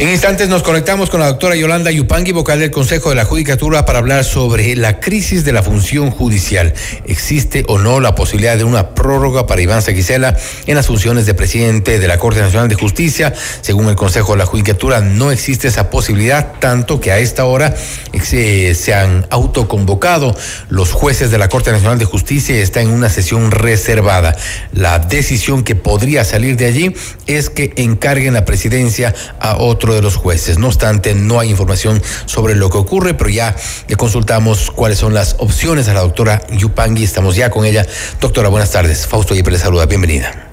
En 0.00 0.08
instantes 0.08 0.48
nos 0.48 0.62
conectamos 0.62 1.10
con 1.10 1.20
la 1.20 1.26
doctora 1.26 1.56
Yolanda 1.56 1.90
Yupangui, 1.90 2.32
vocal 2.32 2.58
del 2.58 2.70
Consejo 2.70 3.10
de 3.10 3.16
la 3.16 3.26
Judicatura, 3.26 3.84
para 3.84 3.98
hablar 3.98 4.24
sobre 4.24 4.74
la 4.74 4.98
crisis 4.98 5.44
de 5.44 5.52
la 5.52 5.62
función 5.62 6.10
judicial. 6.10 6.72
¿Existe 7.04 7.64
o 7.68 7.78
no 7.78 8.00
la 8.00 8.14
posibilidad 8.14 8.56
de 8.56 8.64
una 8.64 8.94
prórroga 8.94 9.46
para 9.46 9.60
Iván 9.60 9.82
Saquicela 9.82 10.38
en 10.64 10.76
las 10.76 10.86
funciones 10.86 11.26
de 11.26 11.34
presidente 11.34 11.98
de 11.98 12.08
la 12.08 12.18
Corte 12.18 12.40
Nacional 12.40 12.70
de 12.70 12.76
Justicia? 12.76 13.34
Según 13.60 13.90
el 13.90 13.94
Consejo 13.94 14.32
de 14.32 14.38
la 14.38 14.46
Judicatura, 14.46 15.02
no 15.02 15.32
existe 15.32 15.68
esa 15.68 15.90
posibilidad, 15.90 16.54
tanto 16.60 16.98
que 16.98 17.12
a 17.12 17.18
esta 17.18 17.44
hora 17.44 17.76
se, 18.24 18.74
se 18.74 18.94
han 18.94 19.26
autoconvocado 19.28 20.34
los 20.70 20.92
jueces 20.92 21.30
de 21.30 21.36
la 21.36 21.50
Corte 21.50 21.72
Nacional 21.72 21.98
de 21.98 22.06
Justicia 22.06 22.56
y 22.56 22.60
está 22.60 22.80
en 22.80 22.88
una 22.88 23.10
sesión 23.10 23.50
reservada. 23.50 24.34
La 24.72 24.98
decisión 24.98 25.62
que 25.62 25.74
podría 25.74 26.24
salir 26.24 26.56
de 26.56 26.64
allí 26.64 26.94
es 27.26 27.50
que 27.50 27.74
encarguen 27.76 28.32
la 28.32 28.46
presidencia 28.46 29.14
a 29.38 29.56
otro 29.58 29.89
de 29.94 30.02
los 30.02 30.16
jueces. 30.16 30.58
No 30.58 30.68
obstante, 30.68 31.14
no 31.14 31.40
hay 31.40 31.50
información 31.50 32.02
sobre 32.26 32.54
lo 32.54 32.70
que 32.70 32.78
ocurre, 32.78 33.14
pero 33.14 33.30
ya 33.30 33.56
le 33.88 33.96
consultamos 33.96 34.70
cuáles 34.70 34.98
son 34.98 35.14
las 35.14 35.36
opciones 35.38 35.88
a 35.88 35.94
la 35.94 36.00
doctora 36.00 36.42
Yupangui. 36.50 37.04
Estamos 37.04 37.36
ya 37.36 37.50
con 37.50 37.64
ella. 37.64 37.86
Doctora, 38.20 38.48
buenas 38.48 38.70
tardes. 38.70 39.06
Fausto 39.06 39.34
Yepes 39.34 39.52
le 39.52 39.58
saluda. 39.58 39.86
Bienvenida. 39.86 40.50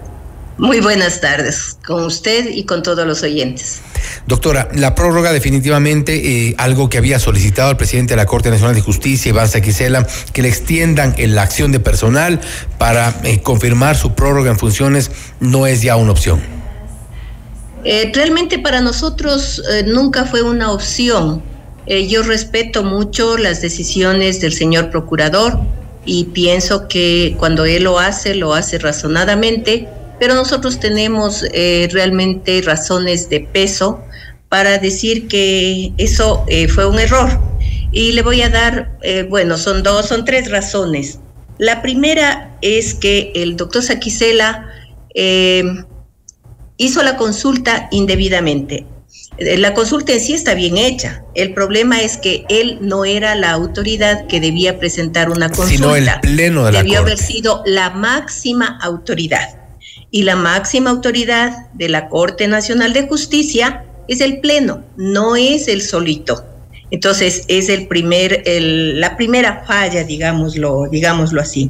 Muy 0.58 0.80
buenas 0.80 1.21
tardes 1.21 1.78
con 1.86 2.04
usted 2.04 2.50
y 2.50 2.65
con 2.65 2.82
todos 2.82 3.06
los 3.06 3.21
oyentes. 3.21 3.82
Doctora, 4.26 4.69
la 4.73 4.95
prórroga 4.95 5.32
definitivamente, 5.32 6.47
eh, 6.47 6.56
algo 6.58 6.89
que 6.89 6.97
había 6.97 7.19
solicitado 7.19 7.69
el 7.69 7.78
presidente 7.78 8.13
de 8.13 8.17
la 8.17 8.26
Corte 8.26 8.50
Nacional 8.50 8.73
de 8.73 8.82
Justicia, 8.82 9.30
Iván 9.30 9.47
Saquicela, 9.47 10.08
que 10.34 10.41
le 10.41 10.47
extiendan 10.47 11.13
en 11.17 11.36
la 11.36 11.43
acción 11.43 11.71
de 11.71 11.80
personal 11.80 12.41
para 12.80 13.13
eh, 13.23 13.39
confirmar 13.41 13.95
su 13.95 14.15
prórroga 14.15 14.50
en 14.50 14.58
funciones, 14.58 15.12
no 15.39 15.67
es 15.67 15.84
ya 15.84 15.95
una 15.95 16.12
opción. 16.12 16.41
Eh, 17.84 18.12
realmente 18.13 18.60
para 18.60 18.82
nosotros 18.82 19.62
nunca 19.86 20.26
fue 20.26 20.42
una 20.42 20.72
opción. 20.72 21.42
yo 21.88 22.24
respeto 22.24 22.84
mucho 22.84 23.38
las 23.38 23.62
decisiones 23.62 24.42
del 24.42 24.54
señor 24.54 24.90
procurador 24.90 25.60
y 26.06 26.26
pienso 26.26 26.88
que 26.88 27.36
cuando 27.40 27.66
él 27.66 27.84
lo 27.84 28.00
hace, 28.00 28.36
lo 28.36 28.54
hace 28.54 28.78
razonadamente 28.78 29.88
pero 30.20 30.36
nosotros 30.36 30.80
tenemos 30.80 31.46
eh, 31.54 31.90
realmente 31.92 32.62
razones 32.63 33.30
de 33.30 33.42
peso 33.42 34.04
para 34.50 34.78
decir 34.78 35.28
que 35.28 35.94
eso 35.98 36.44
eh, 36.48 36.68
fue 36.68 36.88
un 36.88 37.00
error. 37.00 37.40
Y 37.92 38.12
le 38.13 38.22
voy 38.22 38.42
a 38.42 38.50
dar, 38.50 38.98
eh, 39.04 39.26
bueno, 39.30 39.58
son 39.58 39.84
dos, 39.84 40.08
son 40.08 40.26
tres 40.26 40.50
razones. 40.50 41.20
La 41.58 41.82
primera 41.82 42.56
es 42.62 42.94
que 42.94 43.32
el 43.36 43.56
doctor 43.58 43.84
Saquicela 43.84 44.70
hizo 46.78 47.04
la 47.04 47.18
consulta 47.18 47.88
indebidamente. 47.92 48.86
La 49.38 49.74
consulta 49.74 50.13
en 50.13 50.20
sí 50.20 50.34
está 50.34 50.56
bien 50.56 50.78
hecha. 50.78 51.24
El 51.36 51.54
problema 51.54 52.02
es 52.02 52.18
que 52.18 52.46
él 52.50 52.80
no 52.82 53.06
era 53.06 53.36
la 53.36 53.52
autoridad 53.52 54.26
que 54.28 54.40
debía 54.40 54.80
presentar 54.80 55.30
una 55.30 55.50
consulta. 55.50 55.74
Sino 55.76 55.96
el 55.96 56.10
pleno 56.22 56.66
de 56.66 56.72
la 56.72 56.80
Debió 56.80 57.00
haber 57.00 57.18
sido 57.18 57.62
la 57.66 57.92
máxima 57.92 58.80
autoridad 58.82 59.58
y 60.12 60.24
la 60.24 60.36
máxima 60.36 60.90
autoridad 60.90 61.68
de 61.74 61.90
la 61.90 62.10
Corte 62.10 62.48
Nacional 62.48 62.94
de 62.94 63.08
Justicia 63.08 63.84
es 64.08 64.22
el 64.22 64.40
Pleno, 64.40 64.84
no 64.96 65.36
es 65.36 65.68
el 65.68 65.82
solito. 65.82 66.46
Entonces 66.90 67.44
es 67.50 67.68
el 67.70 67.88
primer, 67.88 68.44
la 68.46 69.18
primera 69.18 69.66
falla, 69.68 70.04
digámoslo, 70.06 70.88
digámoslo 70.90 71.42
así. 71.42 71.70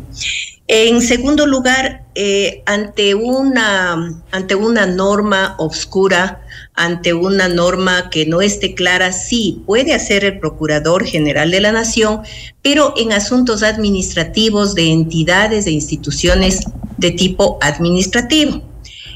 En 0.69 1.01
segundo 1.01 1.45
lugar, 1.45 2.03
eh, 2.13 2.61
ante, 2.65 3.15
una, 3.15 4.21
ante 4.31 4.55
una 4.55 4.85
norma 4.85 5.55
obscura, 5.59 6.41
ante 6.73 7.13
una 7.13 7.47
norma 7.47 8.09
que 8.09 8.25
no 8.25 8.41
esté 8.41 8.75
clara, 8.75 9.13
sí, 9.13 9.63
puede 9.65 9.93
hacer 9.93 10.25
el 10.25 10.39
Procurador 10.39 11.05
General 11.05 11.49
de 11.51 11.61
la 11.61 11.71
Nación, 11.71 12.19
pero 12.61 12.93
en 12.97 13.13
asuntos 13.13 13.63
administrativos 13.63 14.75
de 14.75 14.91
entidades 14.91 15.67
e 15.67 15.71
instituciones 15.71 16.65
de 16.97 17.11
tipo 17.11 17.59
administrativo. 17.61 18.61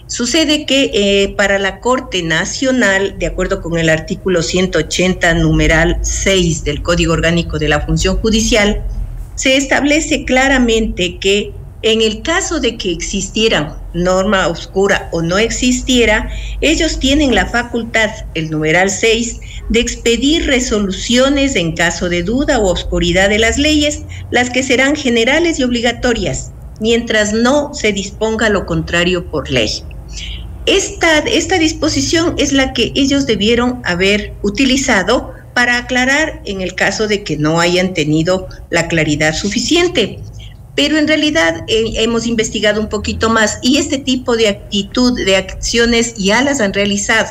Sucede 0.08 0.66
que 0.66 0.92
eh, 0.94 1.36
para 1.36 1.60
la 1.60 1.82
Corte 1.82 2.24
Nacional, 2.24 3.20
de 3.20 3.28
acuerdo 3.28 3.62
con 3.62 3.78
el 3.78 3.90
artículo 3.90 4.42
180, 4.42 5.34
numeral 5.34 6.00
6 6.02 6.64
del 6.64 6.82
Código 6.82 7.12
Orgánico 7.12 7.60
de 7.60 7.68
la 7.68 7.82
Función 7.82 8.18
Judicial, 8.18 8.86
se 9.36 9.58
establece 9.58 10.26
claramente 10.26 11.18
que 11.20 11.54
en 11.84 12.02
el 12.02 12.22
caso 12.22 12.60
de 12.60 12.78
que 12.78 12.92
existiera 12.92 13.78
norma 13.94 14.48
oscura 14.48 15.10
o 15.12 15.22
no 15.22 15.38
existiera, 15.38 16.30
ellos 16.62 17.00
tienen 17.00 17.34
la 17.34 17.48
facultad, 17.48 18.10
el 18.36 18.52
numeral 18.52 18.90
6, 18.90 19.40
de 19.70 19.80
expedir 19.80 20.46
resoluciones 20.46 21.56
en 21.56 21.76
caso 21.76 22.08
de 22.08 22.24
duda 22.24 22.60
o 22.60 22.72
oscuridad 22.72 23.30
de 23.30 23.40
las 23.40 23.58
leyes, 23.58 24.04
las 24.30 24.50
que 24.50 24.64
serán 24.64 24.96
generales 24.96 25.60
y 25.60 25.64
obligatorias, 25.64 26.52
mientras 26.80 27.34
no 27.34 27.74
se 27.74 27.92
disponga 27.92 28.50
lo 28.50 28.66
contrario 28.66 29.30
por 29.32 29.50
ley. 29.50 29.84
Esta, 30.68 31.20
esta 31.20 31.58
disposición 31.58 32.36
es 32.38 32.54
la 32.54 32.74
que 32.74 32.92
ellos 32.94 33.26
debieron 33.26 33.82
haber 33.84 34.34
utilizado 34.44 35.34
para 35.54 35.78
aclarar 35.78 36.42
en 36.46 36.62
el 36.62 36.76
caso 36.76 37.08
de 37.08 37.24
que 37.24 37.38
no 37.38 37.60
hayan 37.60 37.94
tenido 37.94 38.48
la 38.70 38.88
claridad 38.88 39.34
suficiente. 39.34 40.20
Pero 40.76 40.98
en 40.98 41.08
realidad 41.08 41.64
eh, 41.68 41.94
hemos 41.98 42.26
investigado 42.26 42.80
un 42.80 42.88
poquito 42.88 43.30
más 43.30 43.60
y 43.62 43.78
este 43.78 43.98
tipo 43.98 44.38
de 44.38 44.48
actitud, 44.48 45.18
de 45.26 45.36
acciones 45.36 46.16
ya 46.16 46.42
las 46.42 46.62
han 46.62 46.74
realizado. 46.74 47.30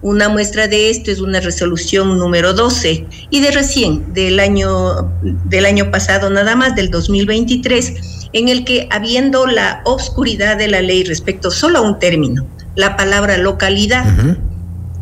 Una 0.00 0.28
muestra 0.28 0.68
de 0.68 0.90
esto 0.90 1.10
es 1.10 1.20
una 1.20 1.40
resolución 1.40 2.18
número 2.18 2.54
12 2.54 3.04
y 3.30 3.40
de 3.40 3.50
recién, 3.50 4.14
del 4.14 4.38
año, 4.38 5.12
del 5.44 5.66
año 5.66 5.90
pasado 5.90 6.30
nada 6.30 6.54
más, 6.54 6.76
del 6.76 6.88
2023, 6.90 8.28
en 8.32 8.48
el 8.48 8.64
que 8.64 8.86
habiendo 8.90 9.46
la 9.46 9.82
obscuridad 9.84 10.56
de 10.56 10.68
la 10.68 10.82
ley 10.82 11.02
respecto 11.02 11.50
solo 11.50 11.78
a 11.78 11.82
un 11.82 11.98
término, 11.98 12.46
la 12.76 12.96
palabra 12.96 13.38
localidad, 13.38 14.04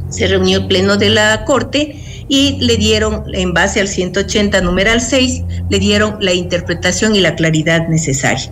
se 0.09 0.29
reunió 0.29 0.61
el 0.61 0.67
pleno 0.67 0.97
de 0.97 1.11
la 1.11 1.45
Corte 1.45 2.03
y 2.29 2.59
le 2.61 2.77
dieron, 2.77 3.25
en 3.35 3.55
base 3.55 3.81
al 3.81 3.89
180 3.89 4.61
numeral 4.61 5.01
6, 5.01 5.43
le 5.71 5.79
dieron 5.79 6.17
la 6.21 6.33
interpretación 6.33 7.15
y 7.15 7.21
la 7.21 7.35
claridad 7.35 7.89
necesaria. 7.89 8.51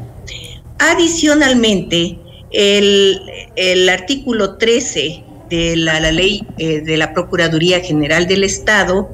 Adicionalmente, 0.78 2.18
el, 2.50 3.88
artículo 3.88 4.56
13 4.56 5.24
de 5.50 5.76
la, 5.76 6.00
ley 6.12 6.46
eh, 6.58 6.80
de 6.80 6.96
la 6.96 7.12
Procuraduría 7.12 7.80
General 7.80 8.26
del 8.26 8.44
Estado 8.44 9.10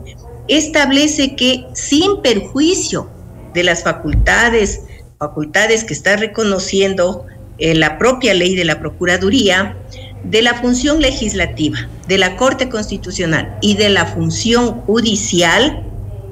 establece 0.48 1.36
que 1.36 1.64
sin 1.74 2.22
perjuicio 2.22 3.08
de 3.54 3.64
las 3.64 3.82
facultades, 3.82 4.82
facultades 5.18 5.84
que 5.84 5.94
está 5.94 6.16
reconociendo 6.16 7.26
eh, 7.58 7.74
la 7.74 7.98
propia 7.98 8.34
ley 8.34 8.54
de 8.54 8.64
la 8.64 8.80
Procuraduría, 8.80 9.76
de 10.24 10.42
la 10.42 10.54
función 10.54 11.00
legislativa, 11.00 11.88
de 12.08 12.18
la 12.18 12.36
Corte 12.36 12.68
Constitucional 12.68 13.58
y 13.60 13.74
de 13.74 13.90
la 13.90 14.06
función 14.06 14.80
judicial 14.82 15.84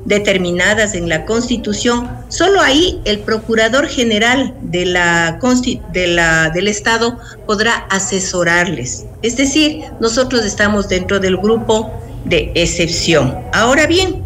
determinadas 0.04 0.94
en 0.94 1.08
la 1.08 1.26
Constitución, 1.26 2.08
solo 2.28 2.60
ahí 2.60 3.00
el 3.04 3.20
Procurador 3.20 3.86
General 3.86 4.54
del 4.62 4.96
Estado 6.68 7.18
podrá 7.46 7.86
asesorarles. 7.90 9.04
Es 9.22 9.36
decir, 9.36 9.84
nosotros 10.00 10.44
estamos 10.44 10.88
dentro 10.88 11.20
del 11.20 11.36
grupo 11.36 11.92
de 12.24 12.52
excepción. 12.54 13.38
Ahora 13.52 13.86
bien, 13.86 14.22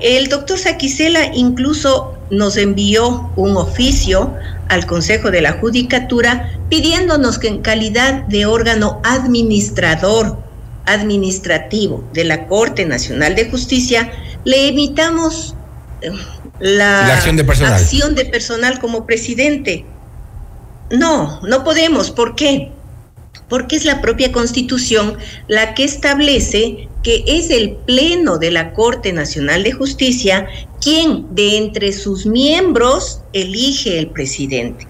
el 0.00 0.28
doctor 0.28 0.58
Saquicela 0.58 1.26
incluso 1.34 2.14
nos 2.30 2.56
envió 2.56 3.30
un 3.36 3.56
oficio 3.56 4.34
al 4.68 4.86
Consejo 4.86 5.30
de 5.30 5.42
la 5.42 5.52
Judicatura 5.52 6.50
pidiéndonos 6.68 7.38
que 7.38 7.48
en 7.48 7.62
calidad 7.62 8.24
de 8.26 8.46
órgano 8.46 9.00
administrador 9.04 10.38
administrativo 10.86 12.02
de 12.12 12.24
la 12.24 12.46
Corte 12.46 12.84
Nacional 12.84 13.34
de 13.34 13.50
Justicia 13.50 14.10
le 14.44 14.68
emitamos 14.68 15.54
eh, 16.00 16.10
la, 16.58 17.14
acción, 17.14 17.36
de 17.36 17.42
acción 17.42 18.14
de 18.14 18.24
personal 18.24 18.80
como 18.80 19.06
presidente. 19.06 19.84
No, 20.90 21.40
no 21.42 21.64
podemos. 21.64 22.10
¿Por 22.10 22.34
qué? 22.34 22.72
Porque 23.48 23.76
es 23.76 23.84
la 23.84 24.00
propia 24.00 24.32
Constitución 24.32 25.18
la 25.48 25.74
que 25.74 25.84
establece 25.84 26.88
que 27.02 27.24
es 27.26 27.50
el 27.50 27.72
Pleno 27.72 28.38
de 28.38 28.50
la 28.50 28.72
Corte 28.72 29.12
Nacional 29.12 29.62
de 29.64 29.72
Justicia 29.72 30.48
quien 30.80 31.34
de 31.34 31.56
entre 31.56 31.92
sus 31.92 32.26
miembros 32.26 33.20
elige 33.32 33.98
el 33.98 34.08
presidente. 34.08 34.86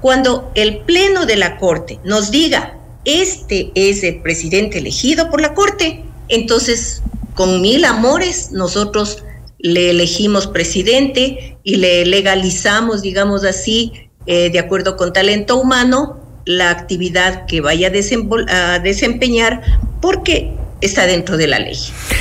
Cuando 0.00 0.50
el 0.54 0.78
Pleno 0.78 1.26
de 1.26 1.36
la 1.36 1.58
Corte 1.58 1.98
nos 2.04 2.30
diga, 2.30 2.78
este 3.04 3.70
es 3.74 4.02
el 4.02 4.22
presidente 4.22 4.78
elegido 4.78 5.30
por 5.30 5.40
la 5.40 5.54
Corte, 5.54 6.04
entonces 6.28 7.02
con 7.34 7.60
mil 7.60 7.84
amores 7.84 8.52
nosotros 8.52 9.22
le 9.58 9.90
elegimos 9.90 10.46
presidente 10.46 11.58
y 11.62 11.76
le 11.76 12.04
legalizamos, 12.06 13.02
digamos 13.02 13.44
así, 13.44 13.92
eh, 14.26 14.50
de 14.50 14.58
acuerdo 14.58 14.96
con 14.96 15.12
talento 15.12 15.56
humano, 15.56 16.23
la 16.44 16.70
actividad 16.70 17.46
que 17.46 17.60
vaya 17.60 17.88
a, 17.88 18.78
desempeñar 18.78 19.62
porque 20.00 20.52
está 20.80 21.06
dentro 21.06 21.36
de 21.36 21.46
la 21.46 21.58
ley. 21.58 21.78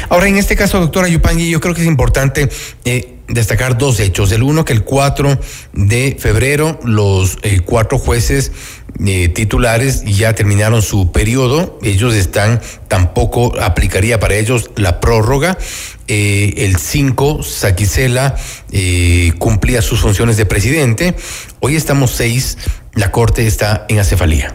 Ahora, 0.10 0.28
en 0.28 0.38
este 0.38 0.56
caso, 0.56 0.80
doctora 0.80 1.08
Yupangui, 1.08 1.50
yo 1.50 1.60
creo 1.60 1.74
que 1.74 1.82
es 1.82 1.88
importante 1.88 2.50
eh, 2.86 3.12
destacar 3.28 3.78
dos 3.78 4.00
hechos. 4.00 4.32
El 4.32 4.44
uno, 4.44 4.66
que 4.66 4.74
el 4.74 4.84
4 4.84 5.40
de 5.74 6.18
febrero 6.20 6.80
los 6.84 7.38
eh, 7.42 7.62
cuatro 7.62 7.98
jueces 7.98 8.52
eh, 9.06 9.30
titulares 9.30 10.04
ya 10.04 10.34
terminaron 10.36 10.82
su 10.82 11.12
periodo. 11.12 11.80
Ellos 11.82 12.16
están, 12.16 12.62
tampoco 12.88 13.54
aplicaría 13.62 14.20
para 14.20 14.36
ellos 14.36 14.72
la 14.76 15.00
prórroga. 15.00 15.58
el 16.08 16.78
5, 16.78 17.44
Saquicela 17.44 18.36
cumplía 19.40 19.82
sus 19.82 20.02
funciones 20.02 20.38
de 20.38 20.46
presidente. 20.46 21.16
Hoy 21.60 21.76
estamos 21.76 22.12
seis, 22.12 22.58
la 22.94 23.12
Corte 23.12 23.48
está 23.48 23.86
en 23.90 24.00
acefalía. 24.00 24.54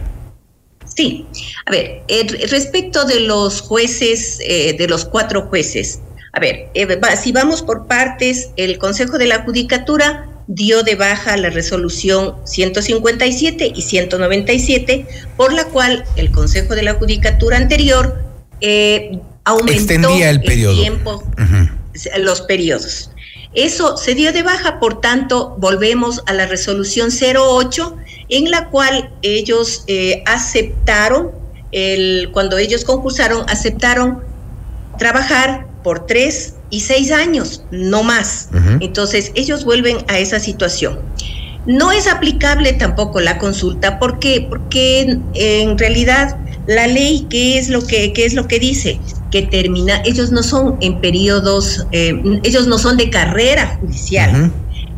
Sí, 0.95 1.25
a 1.65 1.71
ver, 1.71 2.03
respecto 2.49 3.05
de 3.05 3.21
los 3.21 3.61
jueces, 3.61 4.37
de 4.37 4.85
los 4.87 5.05
cuatro 5.05 5.47
jueces, 5.47 5.99
a 6.31 6.39
ver, 6.39 6.69
eh, 6.73 6.99
si 7.21 7.31
vamos 7.31 7.61
por 7.61 7.87
partes, 7.87 8.51
el 8.55 8.77
Consejo 8.77 9.17
de 9.17 9.27
la 9.27 9.43
Judicatura 9.43 10.29
dio 10.47 10.83
de 10.83 10.95
baja 10.95 11.37
la 11.37 11.49
resolución 11.49 12.35
157 12.43 13.71
y 13.75 13.81
197, 13.81 15.07
por 15.37 15.53
la 15.53 15.65
cual 15.65 16.05
el 16.15 16.31
Consejo 16.31 16.75
de 16.75 16.83
la 16.83 16.95
Judicatura 16.95 17.57
anterior 17.57 18.23
eh, 18.61 19.19
aumentó 19.43 19.73
Extendía 19.73 20.29
el 20.29 20.41
periodo. 20.41 20.75
tiempo, 20.75 21.23
los 22.17 22.41
periodos. 22.41 23.11
Eso 23.53 23.97
se 23.97 24.13
dio 24.13 24.31
de 24.31 24.43
baja, 24.43 24.79
por 24.79 25.01
tanto, 25.01 25.55
volvemos 25.57 26.21
a 26.27 26.33
la 26.33 26.45
resolución 26.45 27.09
08, 27.09 27.97
en 28.29 28.51
la 28.51 28.69
cual 28.69 29.11
ellos 29.23 29.83
eh, 29.87 30.21
aceptaron, 30.27 31.31
el, 31.71 32.29
cuando 32.31 32.59
ellos 32.59 32.85
concursaron, 32.85 33.45
aceptaron 33.49 34.23
trabajar 34.99 35.68
por 35.83 36.05
tres 36.05 36.55
y 36.69 36.81
seis 36.81 37.11
años, 37.11 37.63
no 37.71 38.03
más. 38.03 38.49
Entonces, 38.79 39.31
ellos 39.35 39.65
vuelven 39.65 39.97
a 40.07 40.19
esa 40.19 40.39
situación. 40.39 40.99
No 41.65 41.91
es 41.91 42.07
aplicable 42.07 42.73
tampoco 42.73 43.19
la 43.19 43.37
consulta, 43.37 43.99
¿por 43.99 44.19
qué? 44.19 44.45
Porque 44.49 45.19
en 45.33 45.77
realidad 45.77 46.37
la 46.67 46.87
ley, 46.87 47.25
¿qué 47.29 47.57
es 47.57 47.69
lo 47.69 47.85
que, 47.85 48.13
qué 48.13 48.25
es 48.25 48.33
lo 48.33 48.47
que 48.47 48.59
dice? 48.59 48.99
Que 49.31 49.41
termina, 49.41 50.01
ellos 50.05 50.31
no 50.31 50.43
son 50.43 50.77
en 50.81 51.01
periodos, 51.01 51.85
eh, 51.91 52.21
ellos 52.43 52.67
no 52.67 52.77
son 52.77 52.97
de 52.97 53.09
carrera 53.09 53.77
judicial, 53.79 54.51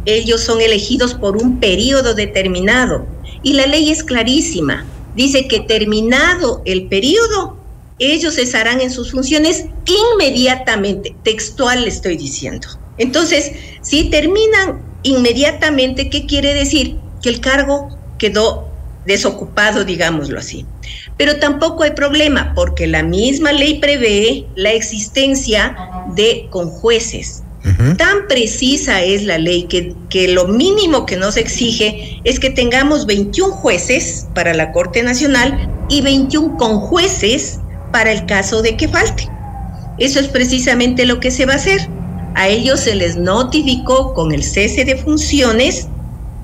ellos 0.05 0.41
son 0.41 0.61
elegidos 0.61 1.13
por 1.13 1.37
un 1.37 1.59
periodo 1.59 2.13
determinado. 2.13 3.05
Y 3.43 3.53
la 3.53 3.67
ley 3.67 3.89
es 3.89 4.03
clarísima, 4.03 4.85
dice 5.15 5.47
que 5.47 5.61
terminado 5.61 6.61
el 6.65 6.87
periodo, 6.87 7.57
ellos 8.01 8.35
cesarán 8.35 8.81
en 8.81 8.89
sus 8.89 9.11
funciones 9.11 9.65
inmediatamente, 9.85 11.15
textual 11.23 11.83
le 11.83 11.89
estoy 11.89 12.17
diciendo. 12.17 12.67
Entonces, 12.97 13.51
si 13.81 14.09
terminan 14.09 14.81
inmediatamente, 15.03 16.09
¿qué 16.09 16.25
quiere 16.25 16.53
decir? 16.53 16.97
Que 17.21 17.29
el 17.29 17.39
cargo 17.39 17.97
quedó 18.17 18.67
desocupado, 19.05 19.83
digámoslo 19.83 20.39
así. 20.39 20.65
Pero 21.17 21.37
tampoco 21.37 21.83
hay 21.83 21.91
problema, 21.91 22.53
porque 22.55 22.87
la 22.87 23.03
misma 23.03 23.51
ley 23.51 23.79
prevé 23.79 24.45
la 24.55 24.71
existencia 24.71 25.75
de 26.15 26.47
conjueces. 26.49 27.43
Tan 27.97 28.27
precisa 28.27 29.03
es 29.03 29.23
la 29.23 29.37
ley 29.37 29.63
que, 29.63 29.93
que 30.09 30.27
lo 30.29 30.47
mínimo 30.47 31.05
que 31.05 31.15
nos 31.15 31.37
exige 31.37 32.19
es 32.23 32.39
que 32.39 32.49
tengamos 32.49 33.05
21 33.05 33.53
jueces 33.53 34.27
para 34.33 34.55
la 34.55 34.71
Corte 34.71 35.03
Nacional 35.03 35.69
y 35.87 36.01
21 36.01 36.57
conjueces 36.57 37.59
para 37.91 38.11
el 38.11 38.25
caso 38.25 38.61
de 38.61 38.77
que 38.77 38.87
falte. 38.87 39.27
Eso 39.97 40.19
es 40.19 40.27
precisamente 40.27 41.05
lo 41.05 41.19
que 41.19 41.31
se 41.31 41.45
va 41.45 41.53
a 41.53 41.57
hacer. 41.57 41.87
A 42.35 42.47
ellos 42.47 42.79
se 42.79 42.95
les 42.95 43.17
notificó 43.17 44.13
con 44.13 44.31
el 44.31 44.43
cese 44.43 44.85
de 44.85 44.97
funciones 44.97 45.87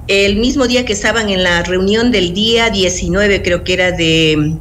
el 0.07 0.37
mismo 0.37 0.67
día 0.67 0.85
que 0.85 0.93
estaban 0.93 1.29
en 1.29 1.43
la 1.43 1.63
reunión 1.63 2.11
del 2.11 2.33
día 2.33 2.69
19, 2.69 3.41
creo 3.43 3.63
que 3.63 3.73
era 3.73 3.91
de 3.91 4.55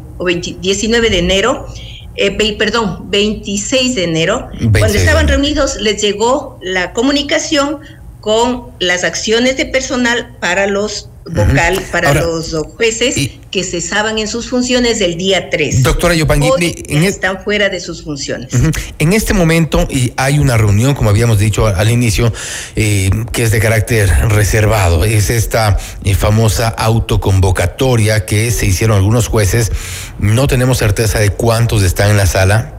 19 0.61 1.11
de 1.11 1.18
enero, 1.18 1.66
eh, 2.16 2.57
perdón, 2.57 3.11
26 3.11 3.94
de 3.94 4.05
enero, 4.05 4.49
cuando 4.79 4.99
estaban 4.99 5.29
reunidos 5.29 5.81
les 5.81 6.03
llegó 6.03 6.59
la 6.62 6.92
comunicación 6.92 7.79
con 8.26 8.72
las 8.80 9.04
acciones 9.04 9.56
de 9.56 9.66
personal 9.66 10.34
para 10.40 10.66
los 10.66 11.10
vocal 11.26 11.80
para 11.92 12.12
los 12.12 12.56
jueces 12.76 13.14
que 13.52 13.62
cesaban 13.62 14.18
en 14.18 14.26
sus 14.26 14.50
funciones 14.50 14.98
del 14.98 15.16
día 15.16 15.48
3. 15.48 15.84
Doctora 15.84 16.12
Yopangui, 16.16 16.50
están 16.88 17.44
fuera 17.44 17.68
de 17.68 17.78
sus 17.78 18.02
funciones. 18.02 18.50
En 18.98 19.12
este 19.12 19.32
momento 19.32 19.86
y 19.88 20.12
hay 20.16 20.40
una 20.40 20.56
reunión, 20.56 20.94
como 20.94 21.10
habíamos 21.10 21.38
dicho 21.38 21.68
al, 21.68 21.88
inicio, 21.88 22.32
eh, 22.74 23.10
que 23.30 23.44
es 23.44 23.52
de 23.52 23.60
carácter 23.60 24.08
reservado. 24.28 25.04
Es 25.04 25.30
esta 25.30 25.78
eh, 26.02 26.14
famosa 26.16 26.66
autoconvocatoria 26.66 28.26
que 28.26 28.50
se 28.50 28.66
hicieron 28.66 28.96
algunos 28.96 29.28
jueces. 29.28 29.70
No 30.18 30.48
tenemos 30.48 30.78
certeza 30.78 31.20
de 31.20 31.30
cuántos 31.30 31.84
están 31.84 32.10
en 32.10 32.16
la 32.16 32.26
sala. 32.26 32.75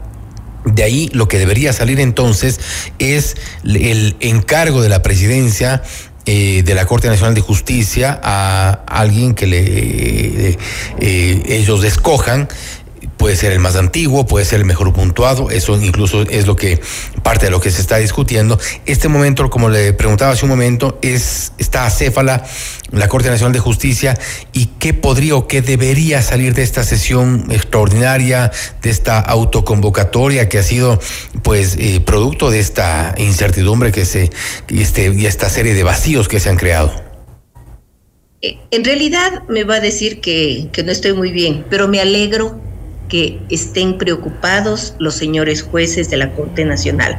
De 0.64 0.82
ahí 0.82 1.08
lo 1.12 1.28
que 1.28 1.38
debería 1.38 1.72
salir 1.72 2.00
entonces 2.00 2.60
es 2.98 3.36
el 3.64 4.16
encargo 4.20 4.82
de 4.82 4.88
la 4.88 5.02
presidencia 5.02 5.82
eh, 6.30 6.62
de 6.62 6.74
la 6.74 6.84
Corte 6.84 7.08
Nacional 7.08 7.34
de 7.34 7.40
Justicia 7.40 8.20
a 8.22 8.82
alguien 8.86 9.34
que 9.34 9.46
le 9.46 9.60
eh, 9.60 10.58
eh, 11.00 11.42
ellos 11.46 11.82
escojan 11.84 12.48
puede 13.18 13.36
ser 13.36 13.52
el 13.52 13.58
más 13.58 13.76
antiguo, 13.76 14.26
puede 14.26 14.46
ser 14.46 14.60
el 14.60 14.64
mejor 14.64 14.92
puntuado, 14.92 15.50
eso 15.50 15.76
incluso 15.76 16.22
es 16.22 16.46
lo 16.46 16.56
que 16.56 16.80
parte 17.22 17.46
de 17.46 17.50
lo 17.50 17.60
que 17.60 17.70
se 17.70 17.82
está 17.82 17.98
discutiendo. 17.98 18.58
Este 18.86 19.08
momento, 19.08 19.50
como 19.50 19.68
le 19.68 19.92
preguntaba 19.92 20.32
hace 20.32 20.44
un 20.44 20.50
momento, 20.50 20.98
es 21.02 21.52
está 21.58 21.84
acéfala 21.84 22.44
la 22.90 23.08
Corte 23.08 23.28
Nacional 23.28 23.52
de 23.52 23.58
Justicia 23.58 24.18
y 24.52 24.66
qué 24.78 24.94
podría 24.94 25.34
o 25.36 25.46
qué 25.46 25.60
debería 25.60 26.22
salir 26.22 26.54
de 26.54 26.62
esta 26.62 26.84
sesión 26.84 27.46
extraordinaria, 27.50 28.50
de 28.80 28.90
esta 28.90 29.18
autoconvocatoria 29.18 30.48
que 30.48 30.58
ha 30.58 30.62
sido 30.62 30.98
pues 31.42 31.76
eh, 31.78 32.00
producto 32.00 32.50
de 32.50 32.60
esta 32.60 33.14
incertidumbre 33.18 33.92
que 33.92 34.06
se 34.06 34.30
y 34.68 34.80
este 34.80 35.12
y 35.14 35.26
esta 35.26 35.50
serie 35.50 35.74
de 35.74 35.82
vacíos 35.82 36.28
que 36.28 36.40
se 36.40 36.48
han 36.48 36.56
creado. 36.56 36.92
Eh, 38.40 38.58
en 38.70 38.84
realidad 38.84 39.42
me 39.48 39.64
va 39.64 39.76
a 39.76 39.80
decir 39.80 40.20
que, 40.20 40.68
que 40.72 40.84
no 40.84 40.92
estoy 40.92 41.12
muy 41.12 41.32
bien, 41.32 41.66
pero 41.68 41.88
me 41.88 42.00
alegro 42.00 42.67
que 43.08 43.40
estén 43.48 43.98
preocupados 43.98 44.94
los 44.98 45.14
señores 45.14 45.62
jueces 45.62 46.10
de 46.10 46.18
la 46.18 46.32
Corte 46.32 46.64
Nacional. 46.64 47.18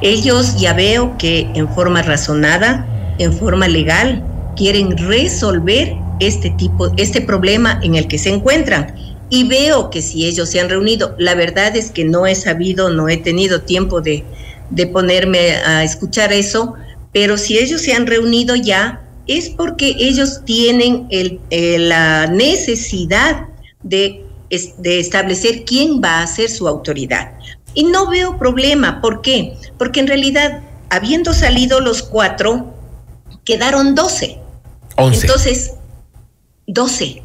Ellos 0.00 0.58
ya 0.58 0.72
veo 0.72 1.16
que 1.18 1.48
en 1.54 1.68
forma 1.68 2.02
razonada, 2.02 2.86
en 3.18 3.32
forma 3.32 3.68
legal, 3.68 4.22
quieren 4.56 4.96
resolver 4.96 5.94
este 6.20 6.50
tipo, 6.50 6.92
este 6.96 7.20
problema 7.20 7.80
en 7.82 7.94
el 7.94 8.08
que 8.08 8.18
se 8.18 8.30
encuentran. 8.30 8.94
Y 9.28 9.44
veo 9.44 9.90
que 9.90 10.02
si 10.02 10.26
ellos 10.26 10.50
se 10.50 10.60
han 10.60 10.68
reunido, 10.68 11.14
la 11.18 11.34
verdad 11.34 11.76
es 11.76 11.90
que 11.90 12.04
no 12.04 12.26
he 12.26 12.34
sabido, 12.34 12.90
no 12.90 13.08
he 13.08 13.16
tenido 13.16 13.62
tiempo 13.62 14.00
de, 14.00 14.24
de 14.70 14.86
ponerme 14.86 15.52
a 15.56 15.82
escuchar 15.82 16.32
eso, 16.32 16.74
pero 17.12 17.36
si 17.36 17.58
ellos 17.58 17.80
se 17.80 17.92
han 17.92 18.06
reunido 18.06 18.54
ya, 18.54 19.02
es 19.26 19.50
porque 19.50 19.96
ellos 19.98 20.42
tienen 20.44 21.08
eh, 21.10 21.78
la 21.78 22.26
necesidad 22.28 23.46
de 23.82 24.25
de 24.50 25.00
establecer 25.00 25.64
quién 25.64 26.00
va 26.02 26.22
a 26.22 26.26
ser 26.26 26.50
su 26.50 26.68
autoridad. 26.68 27.32
Y 27.74 27.84
no 27.84 28.08
veo 28.08 28.38
problema. 28.38 29.00
¿Por 29.00 29.20
qué? 29.20 29.56
Porque 29.78 30.00
en 30.00 30.06
realidad, 30.06 30.62
habiendo 30.88 31.32
salido 31.34 31.80
los 31.80 32.02
cuatro, 32.02 32.74
quedaron 33.44 33.94
doce. 33.94 34.38
Entonces, 34.96 35.74
doce. 36.66 37.22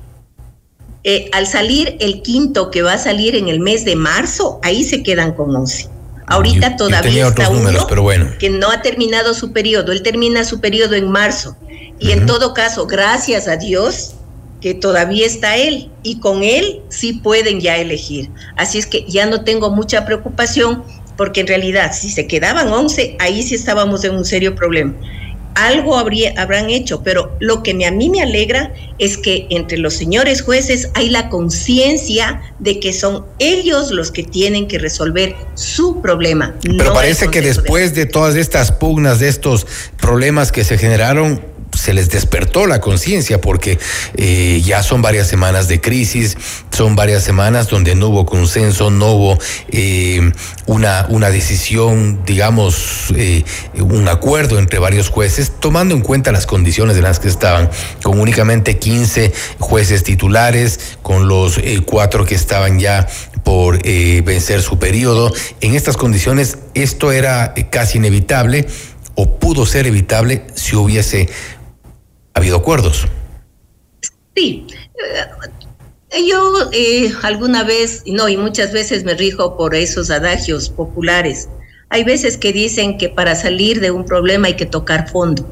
Eh, 1.03 1.29
al 1.34 1.47
salir 1.47 1.97
el 1.99 2.21
quinto 2.21 2.69
que 2.69 2.84
va 2.84 2.93
a 2.93 2.97
salir 2.97 3.36
en 3.36 3.47
el 3.47 3.60
mes 3.60 3.86
de 3.86 3.95
marzo, 3.95 4.60
ahí 4.62 4.84
se 4.84 5.01
quedan 5.01 5.34
con 5.34 5.55
once. 5.55 5.89
Ahorita 6.27 6.77
todavía 6.77 7.27
está 7.27 7.49
uno 7.49 7.69
pero 7.89 8.03
bueno. 8.03 8.29
que 8.39 8.49
no 8.49 8.71
ha 8.71 8.81
terminado 8.81 9.34
su 9.34 9.51
periodo. 9.51 9.91
Él 9.91 10.01
termina 10.01 10.45
su 10.45 10.62
periodo 10.62 10.95
en 10.95 11.10
marzo. 11.12 11.57
Y 11.99 12.12
en 12.12 12.25
todo 12.25 12.53
caso, 12.53 12.88
gracias 12.88 13.47
a 13.47 13.57
Dios, 13.57 14.15
que 14.62 14.76
todavía 14.76 15.26
está 15.26 15.58
él 15.58 15.89
y 16.04 16.19
con 16.19 16.43
él 16.43 16.82
sí 16.89 17.13
pueden 17.13 17.60
ya 17.60 17.78
elegir. 17.78 18.30
Así 18.56 18.78
es 18.78 18.86
que 18.86 19.06
ya 19.08 19.26
no 19.26 19.43
tengo 19.43 19.71
mucha 19.71 20.06
preocupación 20.06 20.84
porque 21.17 21.41
en 21.41 21.47
realidad 21.47 21.91
si 21.93 22.10
se 22.10 22.28
quedaban 22.28 22.69
11, 22.69 23.17
ahí 23.19 23.43
sí 23.43 23.56
estábamos 23.56 24.04
en 24.04 24.15
un 24.15 24.24
serio 24.24 24.56
problema. 24.56 24.93
Algo 25.54 25.97
habría, 25.97 26.34
habrán 26.38 26.69
hecho, 26.69 27.04
pero 27.04 27.36
lo 27.39 27.62
que 27.62 27.74
me, 27.74 27.86
a 27.86 27.91
mí 27.91 28.10
me 28.10 28.21
alegra 28.21 28.71
es 29.00 29.17
que 29.17 29.47
entre 29.50 29.78
los 29.78 29.93
señores 29.95 30.41
jueces 30.41 30.89
hay 30.93 31.10
la 31.10 31.28
conciencia 31.28 32.41
de 32.60 32.80
que 32.80 32.93
son 32.93 33.26
ellos 33.38 33.91
los 33.91 34.12
que 34.12 34.24
tienen 34.24 34.67
que 34.67 34.80
resolver 34.80 35.36
su 35.56 36.02
problema. 36.02 36.56
Pero 36.63 36.93
parece 36.93 37.30
que 37.30 37.41
después 37.41 37.93
de 37.93 38.06
todas 38.06 38.36
estas 38.36 38.71
pugnas, 38.71 39.19
de 39.19 39.28
estos 39.28 39.67
problemas 39.97 40.54
que 40.54 40.63
se 40.63 40.78
generaron, 40.78 41.50
se 41.81 41.93
les 41.93 42.11
despertó 42.11 42.67
la 42.67 42.79
conciencia 42.79 43.41
porque 43.41 43.79
eh, 44.15 44.61
ya 44.63 44.83
son 44.83 45.01
varias 45.01 45.27
semanas 45.27 45.67
de 45.67 45.81
crisis, 45.81 46.37
son 46.69 46.95
varias 46.95 47.23
semanas 47.23 47.69
donde 47.69 47.95
no 47.95 48.09
hubo 48.09 48.27
consenso, 48.27 48.91
no 48.91 49.13
hubo 49.13 49.39
eh, 49.69 50.31
una, 50.67 51.07
una 51.09 51.31
decisión, 51.31 52.21
digamos, 52.23 53.11
eh, 53.15 53.43
un 53.79 54.07
acuerdo 54.07 54.59
entre 54.59 54.77
varios 54.77 55.09
jueces, 55.09 55.53
tomando 55.59 55.95
en 55.95 56.01
cuenta 56.01 56.31
las 56.31 56.45
condiciones 56.45 56.95
de 56.95 57.01
las 57.01 57.19
que 57.19 57.29
estaban, 57.29 57.71
con 58.03 58.19
únicamente 58.19 58.77
15 58.77 59.33
jueces 59.57 60.03
titulares, 60.03 60.97
con 61.01 61.27
los 61.27 61.59
cuatro 61.87 62.25
que 62.25 62.35
estaban 62.35 62.77
ya 62.79 63.07
por 63.43 63.81
vencer 63.81 64.61
su 64.61 64.77
periodo. 64.77 65.33
En 65.61 65.73
estas 65.73 65.97
condiciones 65.97 66.59
esto 66.75 67.11
era 67.11 67.55
casi 67.71 67.97
inevitable 67.97 68.67
o 69.15 69.39
pudo 69.39 69.65
ser 69.65 69.87
evitable 69.87 70.45
si 70.53 70.75
hubiese 70.75 71.27
habido 72.41 72.58
acuerdos. 72.58 73.07
Sí. 74.36 74.65
Eh, 76.09 76.28
yo 76.28 76.70
eh, 76.74 77.13
alguna 77.22 77.63
vez, 77.63 78.03
no, 78.05 78.28
y 78.28 78.36
muchas 78.36 78.74
veces 78.74 79.03
me 79.03 79.13
rijo 79.13 79.55
por 79.55 79.76
esos 79.76 80.09
adagios 80.09 80.70
populares. 80.70 81.47
Hay 81.89 82.03
veces 82.03 82.38
que 82.38 82.51
dicen 82.51 82.97
que 82.97 83.09
para 83.09 83.36
salir 83.36 83.80
de 83.80 83.91
un 83.91 84.05
problema 84.05 84.47
hay 84.47 84.55
que 84.55 84.65
tocar 84.65 85.09
fondo. 85.09 85.47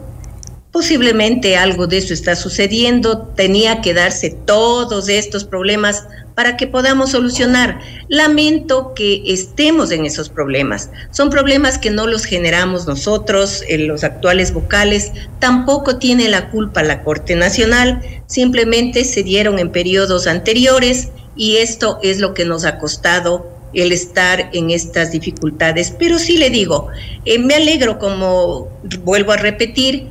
Posiblemente 0.72 1.57
algo 1.57 1.88
de 1.88 1.97
eso 1.97 2.13
está 2.13 2.36
sucediendo, 2.36 3.34
tenía 3.36 3.82
que 3.82 3.95
darse 3.95 4.30
todos 4.30 5.09
estos 5.09 5.43
problemas 5.43 6.05
para 6.36 6.57
que 6.57 6.67
podamos 6.67 7.11
solucionar. 7.11 7.80
Lamento 8.07 8.93
que 8.93 9.24
estemos 9.26 9.89
en 9.91 10.05
esos 10.05 10.30
problemas. 10.30 10.91
Son 11.09 11.32
problemas 11.32 11.80
que 11.80 11.89
no 11.89 12.05
los 12.05 12.24
generamos 12.24 12.86
nosotros, 12.86 13.63
los 13.67 14.03
actuales 14.03 14.53
vocales, 14.53 15.11
tampoco 15.39 15.97
tiene 15.97 16.30
la 16.30 16.51
culpa 16.51 16.84
la 16.84 17.03
Corte 17.03 17.36
Nacional, 17.36 18.01
simplemente 18.28 19.05
se 19.05 19.24
dieron 19.24 19.57
en 19.57 19.72
periodos 19.72 20.28
anteriores 20.28 21.09
y 21.36 21.57
esto 21.57 21.99
es 22.03 22.20
lo 22.20 22.36
que 22.36 22.45
nos 22.45 22.63
ha 22.63 22.78
costado 22.78 23.49
el 23.74 23.91
estar 23.91 24.49
en 24.53 24.70
estas 24.70 25.11
dificultades. 25.11 25.93
Pero 25.97 26.20
sí 26.20 26.38
le 26.38 26.51
digo, 26.51 26.89
eh, 27.26 27.39
me 27.39 27.55
alegro, 27.55 27.97
como 27.97 28.70
vuelvo 29.03 29.32
a 29.32 29.38
repetir, 29.38 30.07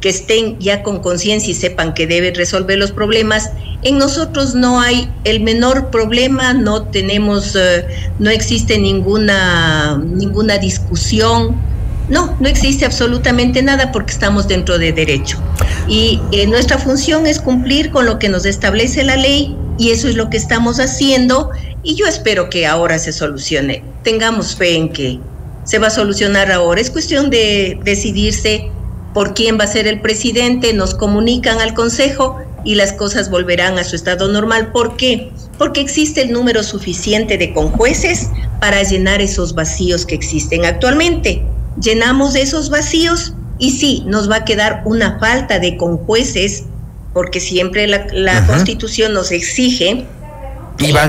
que 0.00 0.08
estén 0.08 0.58
ya 0.60 0.82
con 0.82 1.00
conciencia 1.00 1.50
y 1.50 1.54
sepan 1.54 1.94
que 1.94 2.06
deben 2.06 2.34
resolver 2.34 2.78
los 2.78 2.92
problemas. 2.92 3.50
En 3.82 3.98
nosotros 3.98 4.54
no 4.54 4.80
hay 4.80 5.10
el 5.24 5.40
menor 5.40 5.90
problema, 5.90 6.54
no 6.54 6.84
tenemos, 6.84 7.56
eh, 7.56 7.84
no 8.18 8.30
existe 8.30 8.78
ninguna, 8.78 9.98
ninguna 9.98 10.58
discusión. 10.58 11.56
No, 12.08 12.36
no 12.38 12.48
existe 12.48 12.84
absolutamente 12.84 13.62
nada 13.62 13.90
porque 13.90 14.12
estamos 14.12 14.46
dentro 14.46 14.78
de 14.78 14.92
derecho. 14.92 15.38
Y 15.88 16.20
eh, 16.32 16.46
nuestra 16.46 16.78
función 16.78 17.26
es 17.26 17.40
cumplir 17.40 17.90
con 17.90 18.06
lo 18.06 18.18
que 18.18 18.28
nos 18.28 18.44
establece 18.44 19.02
la 19.04 19.16
ley 19.16 19.56
y 19.78 19.90
eso 19.90 20.08
es 20.08 20.14
lo 20.14 20.30
que 20.30 20.36
estamos 20.36 20.78
haciendo 20.78 21.50
y 21.82 21.96
yo 21.96 22.06
espero 22.06 22.48
que 22.48 22.66
ahora 22.66 22.98
se 22.98 23.12
solucione. 23.12 23.82
Tengamos 24.02 24.54
fe 24.54 24.76
en 24.76 24.90
que 24.90 25.18
se 25.64 25.78
va 25.78 25.88
a 25.88 25.90
solucionar 25.90 26.52
ahora. 26.52 26.80
Es 26.80 26.90
cuestión 26.90 27.30
de 27.30 27.78
decidirse 27.84 28.70
por 29.14 29.32
quién 29.32 29.58
va 29.58 29.64
a 29.64 29.68
ser 29.68 29.86
el 29.86 30.00
presidente, 30.00 30.74
nos 30.74 30.94
comunican 30.94 31.60
al 31.60 31.72
Consejo 31.72 32.36
y 32.64 32.74
las 32.74 32.92
cosas 32.92 33.30
volverán 33.30 33.78
a 33.78 33.84
su 33.84 33.94
estado 33.94 34.28
normal. 34.28 34.72
¿Por 34.72 34.96
qué? 34.96 35.30
Porque 35.56 35.80
existe 35.80 36.22
el 36.22 36.32
número 36.32 36.62
suficiente 36.64 37.38
de 37.38 37.54
conjueces 37.54 38.30
para 38.60 38.82
llenar 38.82 39.20
esos 39.20 39.54
vacíos 39.54 40.04
que 40.04 40.16
existen 40.16 40.64
actualmente. 40.64 41.42
Llenamos 41.80 42.34
esos 42.34 42.70
vacíos 42.70 43.34
y 43.58 43.70
sí, 43.70 44.02
nos 44.06 44.28
va 44.28 44.36
a 44.36 44.44
quedar 44.44 44.82
una 44.84 45.18
falta 45.20 45.60
de 45.60 45.76
conjueces, 45.76 46.64
porque 47.12 47.38
siempre 47.38 47.86
la, 47.86 48.46
Constitución 48.46 49.14
nos 49.14 49.30
exige 49.30 50.06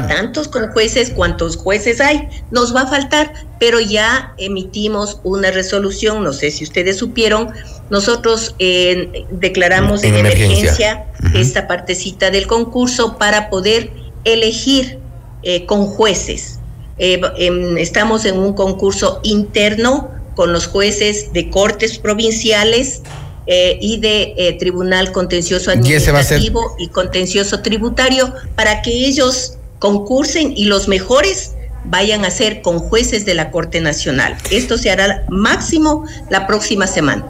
tantos 0.08 0.48
con 0.48 0.72
jueces 0.72 1.10
cuantos 1.10 1.58
jueces 1.58 2.00
hay. 2.00 2.28
Nos 2.52 2.76
va 2.76 2.82
a 2.82 2.88
faltar, 2.88 3.34
pero 3.60 3.80
ya 3.80 4.34
emitimos 4.38 5.20
una 5.24 5.50
resolución, 5.50 6.24
no 6.24 6.34
sé 6.34 6.52
si 6.52 6.64
ustedes 6.64 6.98
supieron, 6.98 7.52
nosotros 7.90 8.56
eh, 8.60 9.26
declaramos 9.32 10.04
en, 10.04 10.16
emergencia, 10.16 11.06
esta 11.34 11.68
partecita 11.68 12.32
del 12.32 12.48
concurso 12.48 13.18
para 13.18 13.50
poder 13.50 13.92
elegir 14.24 15.00
eh, 15.44 15.66
con 15.66 15.86
jueces. 15.86 16.60
Eh, 16.98 17.22
em, 17.38 17.78
estamos 17.78 18.26
en 18.26 18.40
un 18.40 18.54
concurso 18.54 19.20
interno 19.24 20.10
con 20.36 20.52
los 20.52 20.68
jueces 20.68 21.32
de 21.34 21.50
cortes 21.50 21.98
provinciales 21.98 23.02
y 23.48 24.00
de 24.00 24.58
Tribunal 24.60 25.12
Contencioso 25.12 25.70
Administrativo 25.70 26.76
y, 26.80 26.88
Contencioso 26.88 27.62
Tributario 27.62 28.34
para 28.56 28.82
que 28.82 28.90
ellos 28.90 29.60
concursen 29.78 30.52
y 30.58 30.66
los 30.66 30.88
mejores 30.88 31.52
vayan 31.86 32.26
a 32.26 32.32
ser 32.32 32.64
con 32.64 32.80
jueces 32.80 33.24
de 33.24 33.36
la 33.36 33.52
Corte 33.52 33.82
Nacional. 33.82 34.36
Esto 34.50 34.80
se 34.80 34.90
hará 34.90 35.26
máximo 35.30 36.06
la 36.32 36.48
próxima 36.48 36.88
semana. 36.88 37.24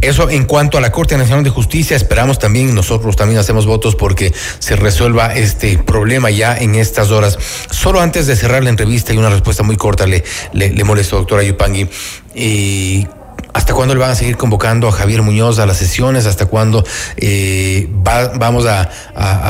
Eso 0.00 0.30
en 0.30 0.44
cuanto 0.44 0.78
a 0.78 0.80
la 0.80 0.90
Corte 0.92 1.16
Nacional 1.18 1.44
de 1.44 1.50
Justicia, 1.50 1.94
esperamos 1.94 2.38
también, 2.38 2.74
nosotros 2.74 3.16
también 3.16 3.38
hacemos 3.38 3.66
votos 3.66 3.96
porque 3.96 4.32
se 4.58 4.74
resuelva 4.76 5.34
este 5.34 5.76
problema 5.76 6.30
ya 6.30 6.56
en 6.56 6.74
estas 6.74 7.10
horas. 7.10 7.38
Solo 7.70 8.00
antes 8.00 8.26
de 8.26 8.34
cerrar 8.34 8.64
la 8.64 8.70
entrevista 8.70 9.12
y 9.12 9.18
una 9.18 9.28
respuesta 9.28 9.62
muy 9.62 9.76
corta 9.76 10.06
le, 10.06 10.24
le, 10.52 10.84
molesto, 10.84 11.16
doctora 11.16 11.42
Yupangui. 11.42 11.88
Y 12.34 13.06
¿Hasta 13.52 13.74
cuándo 13.74 13.94
le 13.94 14.00
van 14.00 14.10
a 14.10 14.14
seguir 14.14 14.36
convocando 14.36 14.86
a 14.86 14.92
Javier 14.92 15.22
Muñoz 15.22 15.58
a 15.58 15.66
las 15.66 15.76
sesiones? 15.76 16.26
¿Hasta 16.26 16.46
cuándo 16.46 16.84
eh, 17.16 17.88
vamos 17.90 18.64
a, 18.66 18.90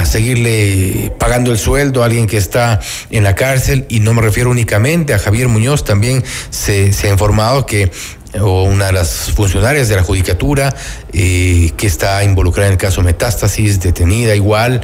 seguirle 0.05 1.12
pagando 1.18 1.53
el 1.53 1.59
sueldo 1.59 2.03
a 2.03 2.07
alguien 2.07 2.26
que 2.26 2.38
está 2.38 2.80
en 3.11 3.24
la 3.24 3.34
cárcel? 3.34 3.84
Y 3.88 4.01
no 4.01 4.14
me 4.14 4.22
refiero 4.22 4.51
únicamente 4.51 5.12
a 5.12 5.18
Javier 5.18 5.48
Muñoz, 5.48 5.84
también 5.84 6.24
se, 6.48 6.92
se 6.92 7.09
ha 7.09 7.11
informado 7.11 7.66
que 7.66 7.90
o 8.38 8.64
una 8.64 8.86
de 8.86 8.92
las 8.92 9.32
funcionarias 9.32 9.88
de 9.88 9.96
la 9.96 10.02
judicatura 10.02 10.74
eh, 11.12 11.72
que 11.76 11.86
está 11.86 12.22
involucrada 12.22 12.68
en 12.68 12.74
el 12.74 12.78
caso 12.78 13.02
Metástasis, 13.02 13.80
detenida 13.80 14.34
igual, 14.34 14.82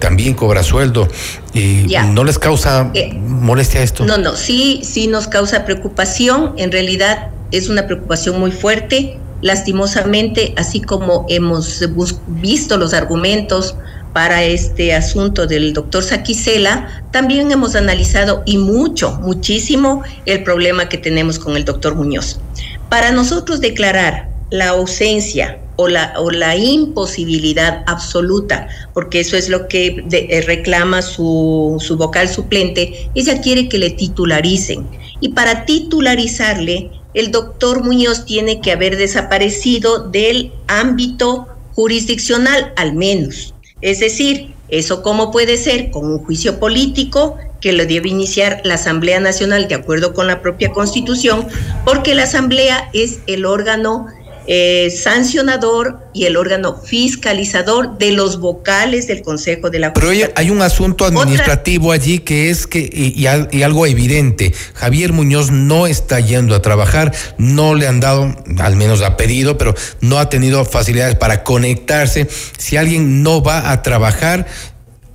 también 0.00 0.34
cobra 0.34 0.62
sueldo. 0.62 1.08
y 1.52 1.86
¿No 2.12 2.24
les 2.24 2.38
causa 2.38 2.90
eh, 2.94 3.14
molestia 3.14 3.82
esto? 3.82 4.04
No, 4.04 4.18
no, 4.18 4.36
sí, 4.36 4.80
sí 4.82 5.06
nos 5.06 5.28
causa 5.28 5.64
preocupación. 5.64 6.54
En 6.56 6.72
realidad 6.72 7.30
es 7.50 7.68
una 7.68 7.86
preocupación 7.86 8.38
muy 8.38 8.52
fuerte. 8.52 9.18
Lastimosamente, 9.40 10.52
así 10.56 10.80
como 10.80 11.24
hemos 11.28 11.84
visto 12.26 12.76
los 12.76 12.92
argumentos 12.92 13.76
para 14.12 14.42
este 14.42 14.94
asunto 14.94 15.46
del 15.46 15.72
doctor 15.72 16.02
Saquicela, 16.02 17.04
también 17.12 17.52
hemos 17.52 17.76
analizado 17.76 18.42
y 18.46 18.58
mucho, 18.58 19.12
muchísimo 19.22 20.02
el 20.26 20.42
problema 20.42 20.88
que 20.88 20.98
tenemos 20.98 21.38
con 21.38 21.56
el 21.56 21.64
doctor 21.64 21.94
Muñoz. 21.94 22.40
Para 22.88 23.12
nosotros 23.12 23.60
declarar 23.60 24.28
la 24.50 24.70
ausencia 24.70 25.58
o 25.76 25.88
la, 25.88 26.14
o 26.18 26.30
la 26.30 26.56
imposibilidad 26.56 27.84
absoluta, 27.86 28.68
porque 28.94 29.20
eso 29.20 29.36
es 29.36 29.48
lo 29.48 29.68
que 29.68 30.04
eh, 30.10 30.42
reclama 30.46 31.02
su, 31.02 31.76
su 31.80 31.96
vocal 31.96 32.28
suplente, 32.28 33.10
ella 33.14 33.40
quiere 33.40 33.68
que 33.68 33.78
le 33.78 33.90
titularicen. 33.90 34.86
Y 35.20 35.30
para 35.30 35.64
titularizarle, 35.66 36.90
el 37.14 37.30
doctor 37.30 37.84
Muñoz 37.84 38.24
tiene 38.24 38.60
que 38.60 38.72
haber 38.72 38.96
desaparecido 38.96 40.08
del 40.08 40.52
ámbito 40.66 41.46
jurisdiccional, 41.74 42.72
al 42.76 42.94
menos. 42.94 43.54
Es 43.80 44.00
decir, 44.00 44.54
¿eso 44.68 45.02
cómo 45.02 45.30
puede 45.30 45.56
ser? 45.58 45.90
Con 45.90 46.06
un 46.06 46.18
juicio 46.18 46.58
político 46.58 47.36
que 47.60 47.72
lo 47.72 47.86
debe 47.86 48.08
iniciar 48.08 48.60
la 48.64 48.74
Asamblea 48.74 49.20
Nacional 49.20 49.68
de 49.68 49.74
acuerdo 49.74 50.14
con 50.14 50.26
la 50.26 50.40
propia 50.40 50.70
Constitución, 50.72 51.46
porque 51.84 52.14
la 52.14 52.24
Asamblea 52.24 52.90
es 52.92 53.20
el 53.26 53.44
órgano 53.44 54.06
eh, 54.50 54.90
sancionador 54.90 55.98
y 56.14 56.24
el 56.24 56.38
órgano 56.38 56.80
fiscalizador 56.80 57.98
de 57.98 58.12
los 58.12 58.40
vocales 58.40 59.06
del 59.06 59.20
Consejo 59.20 59.68
de 59.68 59.78
la 59.78 59.92
Pero 59.92 60.08
hay 60.34 60.50
un 60.50 60.62
asunto 60.62 61.04
administrativo 61.04 61.92
allí 61.92 62.20
que 62.20 62.48
es 62.48 62.66
que, 62.66 62.78
y, 62.90 63.26
algo 63.26 63.84
evidente, 63.86 64.54
Javier 64.72 65.12
Muñoz 65.12 65.50
no 65.50 65.86
está 65.86 66.18
yendo 66.20 66.54
a 66.54 66.62
trabajar, 66.62 67.12
no 67.36 67.74
le 67.74 67.88
han 67.88 68.00
dado, 68.00 68.34
al 68.58 68.74
menos 68.76 69.02
ha 69.02 69.18
pedido, 69.18 69.58
pero 69.58 69.74
no 70.00 70.18
ha 70.18 70.30
tenido 70.30 70.64
facilidades 70.64 71.16
para 71.16 71.44
conectarse. 71.44 72.26
Si 72.56 72.78
alguien 72.78 73.22
no 73.22 73.42
va 73.42 73.70
a 73.70 73.82
trabajar, 73.82 74.46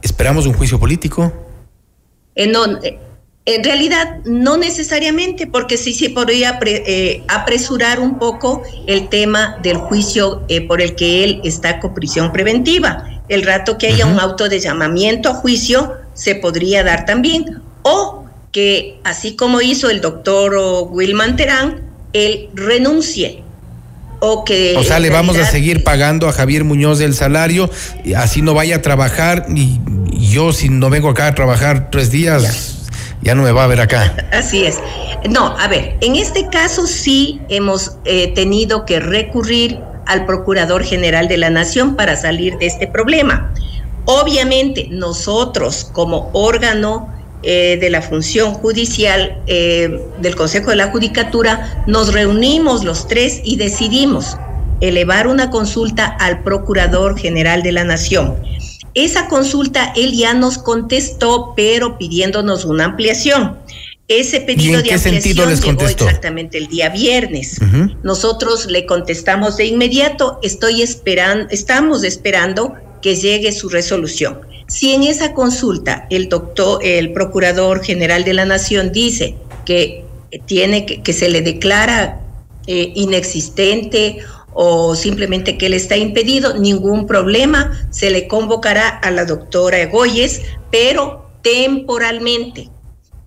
¿esperamos 0.04 0.46
un 0.46 0.54
juicio 0.54 0.80
político? 0.80 1.43
Eh, 2.36 2.52
eh, 2.84 3.00
en 3.46 3.64
realidad 3.64 4.20
no 4.24 4.56
necesariamente, 4.56 5.48
porque 5.48 5.78
sí 5.78 5.94
se 5.94 6.10
podría 6.10 6.60
eh, 6.66 7.24
apresurar 7.28 8.00
un 8.00 8.18
poco 8.18 8.64
el 8.88 9.10
tema 9.10 9.58
del 9.62 9.78
juicio 9.78 10.48
por 10.68 10.82
el 10.82 10.96
que 10.96 11.26
él 11.26 11.42
está 11.44 11.82
con 11.82 11.94
prisión 11.94 12.32
preventiva. 12.32 13.22
El 13.28 13.44
rato 13.44 13.78
que 13.78 13.88
haya 13.88 14.06
un 14.06 14.20
auto 14.20 14.48
de 14.48 14.62
llamamiento 14.62 15.30
a 15.30 15.34
juicio 15.34 15.94
se 16.14 16.36
podría 16.36 16.84
dar 16.84 17.06
también. 17.06 17.62
O 17.82 18.26
que, 18.54 19.00
así 19.04 19.36
como 19.36 19.60
hizo 19.60 19.90
el 19.90 20.00
doctor 20.00 20.88
Wilman 20.90 21.36
Terán, 21.36 21.82
él 22.14 22.50
renuncie. 22.54 23.44
O, 24.26 24.46
que 24.46 24.76
o 24.78 24.84
sea, 24.84 25.00
le 25.00 25.10
vamos 25.10 25.38
a 25.38 25.46
seguir 25.46 25.84
pagando 25.84 26.30
a 26.30 26.32
Javier 26.32 26.64
Muñoz 26.64 27.02
el 27.02 27.14
salario, 27.14 27.70
así 28.16 28.42
no 28.42 28.54
vaya 28.54 28.78
a 28.78 28.82
trabajar 28.82 29.48
y 29.54 29.82
yo 30.32 30.54
si 30.54 30.70
no 30.70 30.90
vengo 30.90 31.10
acá 31.10 31.28
a 31.28 31.36
trabajar 31.36 31.90
tres 31.92 32.10
días, 32.10 32.88
ya, 33.22 33.36
no 33.36 33.44
me 33.44 33.52
va 33.52 33.66
a 33.66 33.68
ver 33.68 33.82
acá. 33.82 34.16
Así 34.32 34.64
es. 34.64 34.80
No, 35.30 35.58
a 35.58 35.68
ver, 35.68 35.98
en 36.00 36.16
este 36.16 36.48
caso 36.48 36.88
sí 36.88 37.42
hemos 37.50 37.98
eh, 38.06 38.34
tenido 38.34 38.86
que 38.86 39.02
recurrir 39.02 39.82
al 40.06 40.26
Procurador 40.26 40.86
General 40.86 41.28
de 41.28 41.36
la 41.36 41.50
Nación 41.50 41.98
para 41.98 42.16
salir 42.16 42.58
de 42.60 42.68
este 42.68 42.88
problema. 42.88 43.54
Obviamente 44.06 44.88
nosotros 44.90 45.90
como 45.92 46.30
órgano 46.32 47.14
eh, 47.44 47.78
de 47.80 47.90
la 47.90 48.02
función 48.02 48.54
judicial 48.54 49.42
eh, 49.48 50.00
del 50.20 50.36
Consejo 50.36 50.70
de 50.70 50.78
la 50.78 50.92
Judicatura 50.92 51.84
nos 51.88 52.14
reunimos 52.14 52.84
los 52.84 53.08
tres 53.08 53.42
y 53.44 53.58
decidimos 53.58 54.38
elevar 54.82 55.28
una 55.28 55.50
consulta 55.50 56.06
al 56.06 56.44
Procurador 56.44 57.18
General 57.18 57.64
de 57.64 57.72
la 57.72 57.84
Nación 57.84 58.36
esa 58.94 59.28
consulta 59.28 59.92
él 59.96 60.14
ya 60.14 60.34
nos 60.34 60.58
contestó, 60.58 61.54
pero 61.56 61.98
pidiéndonos 61.98 62.66
una 62.66 62.86
ampliación. 62.86 63.58
Ese 64.08 64.42
pedido 64.42 64.82
de 64.82 64.94
ampliación 64.94 65.50
les 65.50 65.64
llegó 65.64 65.82
exactamente 65.88 66.58
el 66.58 66.68
día 66.68 66.90
viernes. 66.90 67.60
Nosotros 68.04 68.68
le 68.68 68.86
contestamos 68.86 69.58
de 69.58 69.66
inmediato, 69.66 70.40
estoy 70.44 70.82
esperando, 70.82 71.48
estamos 71.50 72.04
esperando 72.04 72.76
que 73.04 73.16
llegue 73.16 73.52
su 73.52 73.70
resolución. 73.70 74.40
Si 74.68 74.94
en 74.94 75.04
esa 75.04 75.34
consulta 75.34 76.08
el 76.10 76.30
doctor, 76.30 76.80
el 76.84 77.14
procurador 77.14 77.84
general 77.84 78.24
de 78.24 78.34
la 78.34 78.46
nación 78.46 78.92
dice 78.92 79.36
que 79.66 80.06
tiene 80.46 80.86
que, 80.86 81.14
se 81.14 81.30
le 81.30 81.42
declara 81.42 82.22
eh, 82.66 82.92
inexistente 82.96 84.20
o 84.54 84.96
simplemente 84.96 85.58
que 85.58 85.66
él 85.66 85.74
está 85.74 85.98
impedido, 85.98 86.58
ningún 86.58 87.06
problema, 87.06 87.88
se 87.92 88.10
le 88.10 88.28
convocará 88.28 88.88
a 88.88 89.12
la 89.12 89.26
doctora 89.26 89.82
Egoyes, 89.82 90.42
pero 90.72 91.30
temporalmente. 91.42 92.70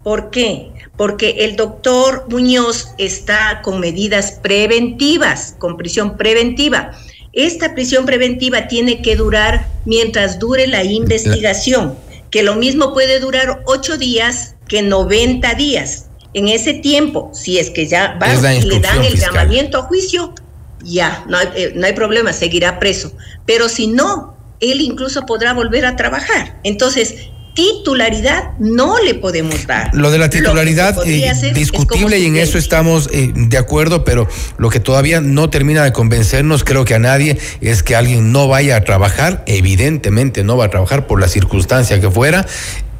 ¿Por 0.03 0.31
qué? 0.31 0.70
Porque 0.97 1.31
el 1.41 1.57
doctor 1.57 2.27
Muñoz 2.31 2.89
está 2.97 3.61
con 3.62 3.81
medidas 3.81 4.33
preventivas, 4.43 5.57
con 5.59 5.77
prisión 5.77 6.16
preventiva. 6.16 6.93
Esta 7.37 7.74
prisión 7.74 8.07
preventiva 8.07 8.66
tiene 8.66 9.03
que 9.03 9.14
durar 9.14 9.68
mientras 9.84 10.39
dure 10.39 10.66
la 10.66 10.82
investigación, 10.84 11.95
que 12.30 12.43
lo 12.43 12.57
mismo 12.57 12.95
puede 12.95 13.20
durar 13.20 13.62
ocho 13.66 13.99
días 13.99 14.55
que 14.68 14.80
90 14.80 15.55
días. 15.55 16.07
En 16.32 16.49
ese 16.49 16.72
tiempo, 16.72 17.30
si 17.34 17.59
es 17.59 17.68
que 17.68 17.87
ya 17.87 18.16
van 18.18 18.57
y 18.57 18.62
le 18.62 18.80
dan 18.80 19.05
el 19.05 19.12
fiscal. 19.12 19.34
llamamiento 19.34 19.78
a 19.78 19.82
juicio, 19.82 20.34
ya, 20.82 21.24
no 21.28 21.37
hay, 21.37 21.49
eh, 21.57 21.72
no 21.74 21.87
hay 21.87 21.93
problema, 21.93 22.32
seguirá 22.32 22.78
preso. 22.78 23.12
Pero 23.45 23.68
si 23.68 23.87
no, 23.87 24.34
él 24.61 24.80
incluso 24.80 25.26
podrá 25.26 25.53
volver 25.53 25.84
a 25.84 25.95
trabajar. 25.95 26.59
Entonces, 26.64 27.16
titularidad 27.57 28.50
no 28.61 28.98
le 29.02 29.14
podemos 29.14 29.66
dar. 29.66 29.90
Lo 29.94 30.11
de 30.12 30.18
la 30.18 30.30
titularidad, 30.30 30.94
eh, 31.07 31.32
discutible 31.54 32.18
y 32.20 32.26
en 32.26 32.36
eso 32.36 32.59
estamos 32.59 33.09
eh, 33.12 33.32
de 33.34 33.59
acuerdo, 33.59 34.04
pero 34.04 34.28
lo 34.59 34.68
que 34.70 34.78
todavía 34.78 35.20
no 35.20 35.50
termina 35.50 35.82
de 35.82 35.92
convencernos, 35.92 36.62
creo 36.62 36.84
que 36.84 36.94
a 36.94 36.98
nadie, 37.00 37.38
es 37.62 37.82
que 37.82 37.96
alguien 37.96 38.30
no 38.30 38.46
vaya 38.46 38.76
a 38.76 38.84
trabajar, 38.84 39.42
evidentemente 39.46 40.44
no 40.44 40.57
va 40.59 40.66
a 40.66 40.68
trabajar 40.70 41.07
por 41.07 41.18
la 41.18 41.28
circunstancia 41.28 41.98
que 42.00 42.11
fuera, 42.11 42.46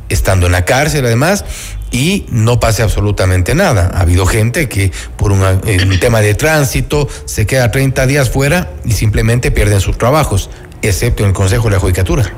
estando 0.09 0.46
en 0.46 0.52
la 0.52 0.64
cárcel 0.64 1.04
además, 1.04 1.44
y 1.90 2.24
no 2.30 2.59
pase 2.59 2.82
absolutamente 2.82 3.54
nada. 3.54 3.90
Ha 3.94 4.00
habido 4.00 4.24
gente 4.26 4.68
que 4.70 4.90
por 5.16 5.32
una- 5.32 5.61
eh, 5.66 5.84
un 5.86 6.00
tema 6.00 6.20
de 6.22 6.34
tránsito 6.34 7.09
se 7.26 7.46
queda 7.46 7.70
30 7.70 8.07
días 8.07 8.30
fuera 8.30 8.70
y 8.86 8.92
simplemente 8.92 9.50
pierden 9.50 9.80
sus 9.80 9.98
trabajos, 9.98 10.48
excepto 10.82 11.22
en 11.24 11.28
el 11.28 11.34
Consejo 11.34 11.64
de 11.64 11.72
la 11.72 11.78
Judicatura. 11.78 12.32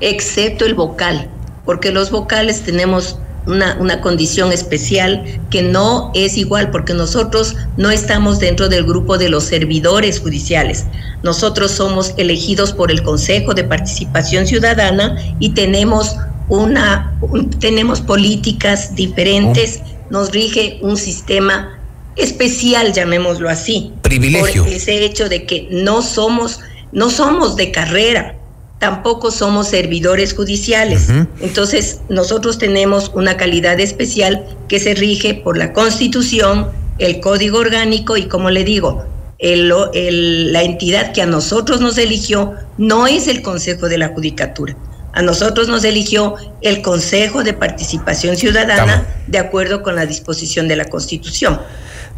excepto 0.00 0.64
el 0.64 0.74
vocal, 0.74 1.28
porque 1.68 1.92
los 1.92 2.10
vocales 2.10 2.62
tenemos 2.62 3.18
una, 3.46 3.76
una 3.78 4.00
condición 4.00 4.52
especial 4.52 5.22
que 5.50 5.60
no 5.60 6.10
es 6.14 6.38
igual, 6.38 6.70
porque 6.70 6.94
nosotros 6.94 7.56
no 7.76 7.90
estamos 7.90 8.38
dentro 8.38 8.70
del 8.70 8.84
grupo 8.84 9.18
de 9.18 9.28
los 9.28 9.44
servidores 9.44 10.18
judiciales. 10.18 10.86
Nosotros 11.22 11.70
somos 11.72 12.14
elegidos 12.16 12.72
por 12.72 12.90
el 12.90 13.02
Consejo 13.02 13.52
de 13.52 13.64
Participación 13.64 14.46
Ciudadana 14.46 15.18
y 15.40 15.50
tenemos 15.50 16.16
una 16.48 17.12
un- 17.20 17.50
tenemos 17.50 18.00
políticas 18.00 18.94
diferentes, 18.94 19.80
nos 20.08 20.30
rige 20.30 20.78
un 20.80 20.96
sistema 20.96 21.78
especial, 22.16 22.94
llamémoslo 22.94 23.50
así. 23.50 23.92
Privilegio. 24.00 24.64
Por 24.64 24.72
ese 24.72 25.04
hecho 25.04 25.28
de 25.28 25.44
que 25.44 25.68
no 25.70 26.00
somos, 26.00 26.60
no 26.92 27.10
somos 27.10 27.56
de 27.56 27.70
carrera, 27.72 28.37
tampoco 28.78 29.30
somos 29.30 29.68
servidores 29.68 30.34
judiciales. 30.34 31.08
Entonces, 31.40 32.00
nosotros 32.08 32.58
tenemos 32.58 33.10
una 33.14 33.36
calidad 33.36 33.78
especial 33.80 34.44
que 34.68 34.78
se 34.78 34.94
rige 34.94 35.34
por 35.34 35.56
la 35.58 35.72
Constitución, 35.72 36.68
el 36.98 37.20
Código 37.20 37.58
Orgánico 37.58 38.16
y, 38.16 38.26
como 38.26 38.50
le 38.50 38.64
digo, 38.64 39.04
el- 39.38 39.72
el- 39.94 40.52
la 40.52 40.62
entidad 40.62 41.12
que 41.12 41.22
a 41.22 41.26
nosotros 41.26 41.80
nos 41.80 41.96
eligió 41.98 42.54
no 42.76 43.06
es 43.06 43.28
el 43.28 43.42
Consejo 43.42 43.88
de 43.88 43.98
la 43.98 44.08
Judicatura. 44.08 44.76
A 45.12 45.22
nosotros 45.22 45.68
nos 45.68 45.82
eligió 45.84 46.36
el 46.60 46.82
Consejo 46.82 47.42
de 47.42 47.52
Participación 47.54 48.36
Ciudadana 48.36 49.06
de 49.26 49.38
acuerdo 49.38 49.82
con 49.82 49.96
la 49.96 50.06
disposición 50.06 50.68
de 50.68 50.76
la 50.76 50.84
Constitución. 50.84 51.60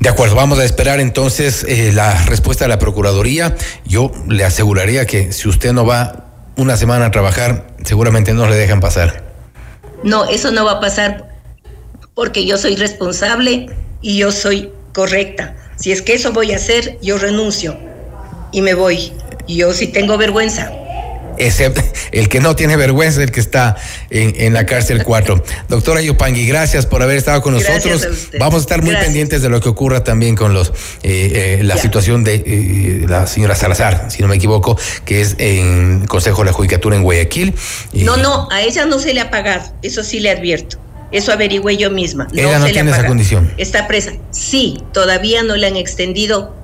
De 0.00 0.08
acuerdo, 0.08 0.34
vamos 0.34 0.58
a 0.58 0.64
esperar 0.64 0.98
entonces 0.98 1.64
eh, 1.68 1.92
la 1.94 2.24
respuesta 2.24 2.64
de 2.64 2.68
la 2.68 2.78
Procuraduría. 2.78 3.54
Yo 3.86 4.10
le 4.28 4.44
aseguraría 4.44 5.06
que 5.06 5.32
si 5.32 5.48
usted 5.48 5.72
no 5.72 5.84
va 5.84 6.29
una 6.60 6.76
semana 6.76 7.06
a 7.06 7.10
trabajar, 7.10 7.66
seguramente 7.84 8.34
no 8.34 8.46
le 8.46 8.54
dejan 8.54 8.80
pasar. 8.80 9.24
No, 10.04 10.26
eso 10.26 10.50
no 10.50 10.66
va 10.66 10.72
a 10.72 10.80
pasar 10.80 11.30
porque 12.14 12.44
yo 12.44 12.58
soy 12.58 12.76
responsable 12.76 13.70
y 14.02 14.18
yo 14.18 14.30
soy 14.30 14.70
correcta. 14.92 15.56
Si 15.76 15.90
es 15.90 16.02
que 16.02 16.12
eso 16.12 16.32
voy 16.32 16.52
a 16.52 16.56
hacer, 16.56 16.98
yo 17.00 17.16
renuncio 17.16 17.78
y 18.52 18.60
me 18.60 18.74
voy. 18.74 19.10
Yo 19.48 19.72
sí 19.72 19.86
tengo 19.86 20.18
vergüenza. 20.18 20.70
Excepto 21.38 21.82
el 22.12 22.28
que 22.28 22.40
no 22.40 22.56
tiene 22.56 22.76
vergüenza, 22.76 23.22
el 23.22 23.30
que 23.30 23.40
está 23.40 23.76
en, 24.10 24.34
en 24.36 24.52
la 24.54 24.66
cárcel 24.66 25.04
4. 25.04 25.42
Doctora 25.68 26.00
Yupangui, 26.02 26.46
gracias 26.46 26.86
por 26.86 27.02
haber 27.02 27.16
estado 27.16 27.40
con 27.42 27.54
nosotros. 27.54 28.06
Vamos 28.38 28.56
a 28.56 28.60
estar 28.60 28.80
muy 28.82 28.90
Gracias. 28.90 29.06
pendientes 29.06 29.42
de 29.42 29.48
lo 29.48 29.60
que 29.60 29.68
ocurra 29.68 30.04
también 30.04 30.36
con 30.36 30.52
los 30.54 30.68
eh, 31.02 31.58
eh, 31.60 31.62
la 31.62 31.76
Ya. 31.76 31.82
situación 31.82 32.24
de 32.24 32.34
eh, 32.46 33.06
la 33.08 33.26
señora 33.26 33.54
Salazar, 33.54 34.10
si 34.10 34.22
no 34.22 34.28
me 34.28 34.36
equivoco, 34.36 34.76
que 35.04 35.20
es 35.20 35.36
en 35.38 36.06
Consejo 36.06 36.42
de 36.42 36.46
la 36.46 36.52
Judicatura 36.52 36.96
en 36.96 37.02
Guayaquil. 37.02 37.54
No, 37.92 38.16
no, 38.16 38.48
a 38.50 38.62
ella 38.62 38.86
no 38.86 38.98
se 38.98 39.14
le 39.14 39.20
ha 39.20 39.30
pagado. 39.30 39.72
Eso 39.82 40.02
sí 40.02 40.20
le 40.20 40.30
advierto. 40.30 40.78
Eso 41.12 41.32
averigüé 41.32 41.76
yo 41.76 41.90
misma. 41.90 42.28
Ella 42.32 42.44
no 42.44 42.50
se 42.52 42.58
le 42.58 42.70
ha 42.70 42.72
tiene 42.72 42.90
esa 42.92 43.06
condición. 43.06 43.52
Está 43.56 43.88
presa. 43.88 44.12
Sí, 44.30 44.78
todavía 44.92 45.42
no 45.42 45.56
le 45.56 45.66
han 45.66 45.76
extendido. 45.76 46.54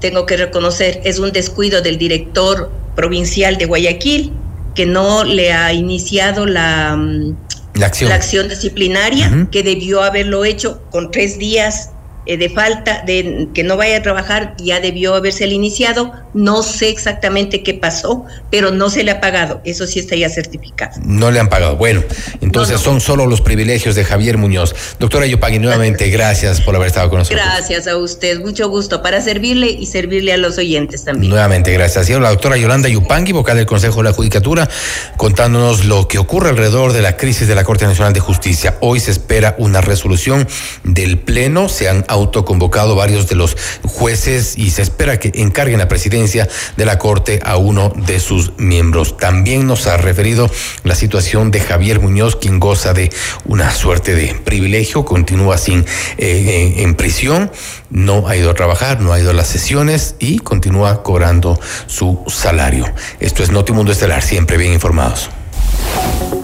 Tengo 0.00 0.26
que 0.26 0.36
reconocer, 0.36 1.00
es 1.04 1.18
un 1.18 1.32
descuido 1.32 1.80
del 1.80 1.96
director 1.96 2.70
provincial 2.96 3.56
de 3.58 3.66
Guayaquil 3.66 4.32
que 4.74 4.86
no 4.86 5.24
le 5.24 5.52
ha 5.52 5.72
iniciado 5.72 6.46
la, 6.46 6.96
mm, 6.96 7.36
La 7.74 7.86
acción. 7.86 8.10
la 8.10 8.16
acción 8.16 8.48
disciplinaria, 8.48 9.48
que 9.52 9.62
debió 9.62 10.02
haberlo 10.02 10.44
hecho 10.44 10.82
con 10.90 11.10
tres 11.10 11.38
días 11.38 11.90
eh, 12.26 12.36
de 12.36 12.50
falta 12.50 13.02
de 13.06 13.48
que 13.54 13.62
no 13.62 13.76
vaya 13.76 13.98
a 13.98 14.02
trabajar, 14.02 14.54
ya 14.58 14.80
debió 14.80 15.14
habérselo 15.14 15.52
iniciado. 15.52 16.12
No 16.34 16.62
sé 16.62 16.88
exactamente 16.88 17.62
qué 17.62 17.74
pasó, 17.74 18.24
pero 18.50 18.70
no 18.70 18.90
se 18.90 19.04
le 19.04 19.12
ha 19.12 19.20
pagado. 19.20 19.60
Eso 19.64 19.86
sí 19.86 20.00
está 20.00 20.16
ya 20.16 20.28
certificado. 20.28 21.00
No 21.04 21.30
le 21.30 21.40
han 21.40 21.48
pagado. 21.48 21.76
Bueno, 21.76 22.02
entonces 22.40 22.80
son 22.80 23.00
solo 23.00 23.26
los 23.26 23.40
privilegios 23.40 23.94
de 23.94 24.04
Javier 24.04 24.38
Muñoz. 24.38 24.74
Doctora 24.98 25.26
Yupangui, 25.26 25.58
nuevamente 25.58 26.08
gracias 26.10 26.60
por 26.60 26.74
haber 26.74 26.88
estado 26.88 27.08
con 27.10 27.20
nosotros. 27.20 27.40
Gracias 27.44 27.86
a 27.86 27.96
usted, 27.96 28.40
mucho 28.40 28.68
gusto 28.68 29.02
para 29.02 29.20
servirle 29.20 29.68
y 29.70 29.86
servirle 29.86 30.32
a 30.32 30.36
los 30.36 30.58
oyentes 30.58 31.04
también. 31.04 31.30
Nuevamente, 31.30 31.72
gracias. 31.72 32.10
Y 32.10 32.12
la 32.14 32.30
doctora 32.30 32.56
Yolanda 32.56 32.88
Yupangui, 32.88 33.32
vocal 33.32 33.56
del 33.56 33.66
Consejo 33.66 33.98
de 33.98 34.10
la 34.10 34.12
Judicatura, 34.12 34.68
contándonos 35.16 35.84
lo 35.84 36.08
que 36.08 36.18
ocurre 36.18 36.50
alrededor 36.50 36.92
de 36.92 37.02
la 37.02 37.16
crisis 37.16 37.48
de 37.48 37.54
la 37.54 37.64
Corte 37.64 37.86
Nacional 37.86 38.12
de 38.12 38.20
Justicia. 38.20 38.76
Hoy 38.80 39.00
se 39.00 39.10
espera 39.10 39.54
una 39.58 39.80
resolución 39.80 40.46
del 40.84 41.18
Pleno. 41.18 41.68
Se 41.68 41.88
han 41.88 42.04
autoconvocado 42.16 42.94
varios 42.94 43.28
de 43.28 43.36
los 43.36 43.56
jueces 43.84 44.58
y 44.58 44.70
se 44.70 44.82
espera 44.82 45.18
que 45.18 45.32
encarguen 45.34 45.78
la 45.78 45.88
presidencia 45.88 46.48
de 46.76 46.84
la 46.84 46.98
Corte 46.98 47.40
a 47.44 47.56
uno 47.56 47.92
de 47.94 48.20
sus 48.20 48.58
miembros. 48.58 49.16
También 49.16 49.66
nos 49.66 49.86
ha 49.86 49.96
referido 49.96 50.50
la 50.82 50.94
situación 50.94 51.50
de 51.50 51.60
Javier 51.60 52.00
Muñoz, 52.00 52.36
quien 52.36 52.58
goza 52.58 52.92
de 52.92 53.12
una 53.44 53.70
suerte 53.72 54.14
de 54.14 54.34
privilegio, 54.34 55.04
continúa 55.04 55.58
sin 55.58 55.84
eh, 56.18 56.74
en, 56.76 56.84
en 56.84 56.94
prisión, 56.94 57.50
no 57.90 58.28
ha 58.28 58.36
ido 58.36 58.50
a 58.50 58.54
trabajar, 58.54 59.00
no 59.00 59.12
ha 59.12 59.20
ido 59.20 59.30
a 59.30 59.34
las 59.34 59.48
sesiones 59.48 60.16
y 60.18 60.38
continúa 60.38 61.02
cobrando 61.02 61.58
su 61.86 62.24
salario. 62.28 62.86
Esto 63.20 63.42
es 63.42 63.50
Notimundo 63.50 63.92
Estelar, 63.92 64.22
siempre 64.22 64.56
bien 64.56 64.72
informados. 64.72 65.30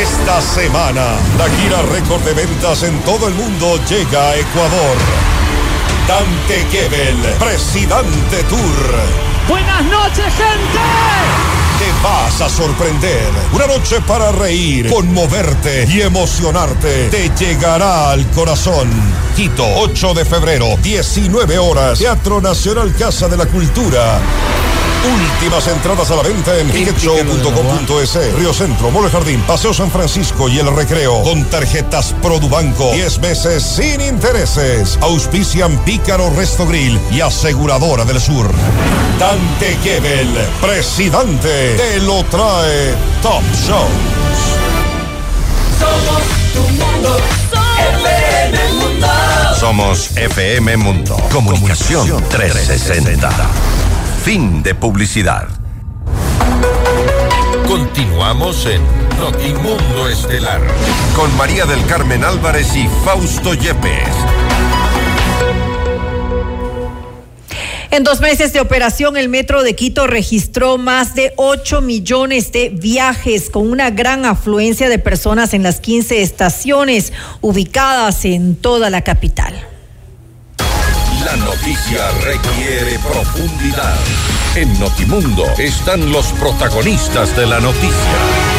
Esta 0.00 0.40
semana, 0.40 1.16
la 1.38 1.48
gira 1.50 1.80
récord 1.82 2.20
de 2.24 2.34
ventas 2.34 2.82
en 2.82 2.98
todo 3.02 3.28
el 3.28 3.34
mundo 3.34 3.78
llega 3.88 4.30
a 4.30 4.36
Ecuador. 4.36 4.96
Dante 6.08 6.66
Gebel, 6.70 7.16
Presidente 7.38 8.42
Tour. 8.48 9.48
Buenas 9.48 9.84
noches, 9.84 10.34
gente 10.34 10.74
te 10.74 11.53
vas 12.04 12.40
a 12.42 12.48
sorprender. 12.50 13.30
Una 13.52 13.66
noche 13.66 14.00
para 14.06 14.30
reír, 14.30 14.90
conmoverte 14.90 15.86
y 15.90 16.02
emocionarte. 16.02 17.08
Te 17.08 17.30
llegará 17.30 18.10
al 18.10 18.26
corazón. 18.30 18.90
Quito, 19.34 19.64
8 19.76 20.14
de 20.14 20.24
febrero, 20.26 20.76
19 20.82 21.58
horas. 21.58 21.98
Teatro 21.98 22.40
Nacional 22.42 22.94
Casa 22.94 23.26
de 23.28 23.38
la 23.38 23.46
Cultura. 23.46 24.20
Últimas 25.04 25.68
entradas 25.68 26.10
a 26.10 26.16
la 26.16 26.22
venta 26.22 26.58
en 26.58 26.70
ticketshow.com.es. 26.70 28.34
Río 28.36 28.54
Centro, 28.54 28.90
Mole 28.90 29.10
Jardín, 29.10 29.42
Paseo 29.42 29.74
San 29.74 29.90
Francisco 29.90 30.48
y 30.48 30.58
El 30.58 30.74
Recreo. 30.74 31.22
Con 31.22 31.44
tarjetas 31.44 32.14
Produbanco. 32.22 32.90
10 32.92 33.18
meses 33.18 33.62
sin 33.62 34.00
intereses. 34.00 34.98
Auspician 35.02 35.78
Pícaro 35.84 36.30
Resto 36.30 36.66
Grill 36.66 36.98
y 37.10 37.20
Aseguradora 37.20 38.06
del 38.06 38.18
Sur. 38.18 38.50
Dante 39.18 39.76
Gebel, 39.82 40.28
presidente, 40.60 41.76
te 41.94 42.00
lo 42.00 42.24
trae 42.24 42.92
Top 43.22 43.42
Shows. 43.52 43.88
Somos 45.78 46.22
tu 46.52 46.60
mundo. 46.60 47.16
FM 48.02 48.72
Mundo. 48.72 49.06
Somos 49.60 50.16
FM 50.16 50.76
Mundo. 50.76 51.16
Comunicación 51.30 52.24
360. 52.28 53.30
Fin 54.24 54.62
de 54.64 54.74
publicidad. 54.74 55.46
Continuamos 57.68 58.66
en 58.66 58.82
Notimundo 59.20 60.08
Estelar 60.08 60.62
con 61.14 61.36
María 61.36 61.64
del 61.64 61.86
Carmen 61.86 62.24
Álvarez 62.24 62.74
y 62.74 62.88
Fausto 63.04 63.54
Yepes. 63.54 64.43
En 67.94 68.02
dos 68.02 68.20
meses 68.20 68.52
de 68.52 68.58
operación, 68.58 69.16
el 69.16 69.28
Metro 69.28 69.62
de 69.62 69.76
Quito 69.76 70.08
registró 70.08 70.78
más 70.78 71.14
de 71.14 71.32
8 71.36 71.80
millones 71.80 72.50
de 72.50 72.70
viajes 72.70 73.48
con 73.48 73.70
una 73.70 73.90
gran 73.90 74.24
afluencia 74.24 74.88
de 74.88 74.98
personas 74.98 75.54
en 75.54 75.62
las 75.62 75.78
15 75.78 76.20
estaciones 76.20 77.12
ubicadas 77.40 78.24
en 78.24 78.56
toda 78.56 78.90
la 78.90 79.02
capital. 79.02 79.54
La 81.24 81.36
noticia 81.36 82.10
requiere 82.24 82.98
profundidad. 82.98 83.96
En 84.56 84.76
Notimundo 84.80 85.44
están 85.56 86.10
los 86.10 86.32
protagonistas 86.32 87.36
de 87.36 87.46
la 87.46 87.60
noticia. 87.60 88.53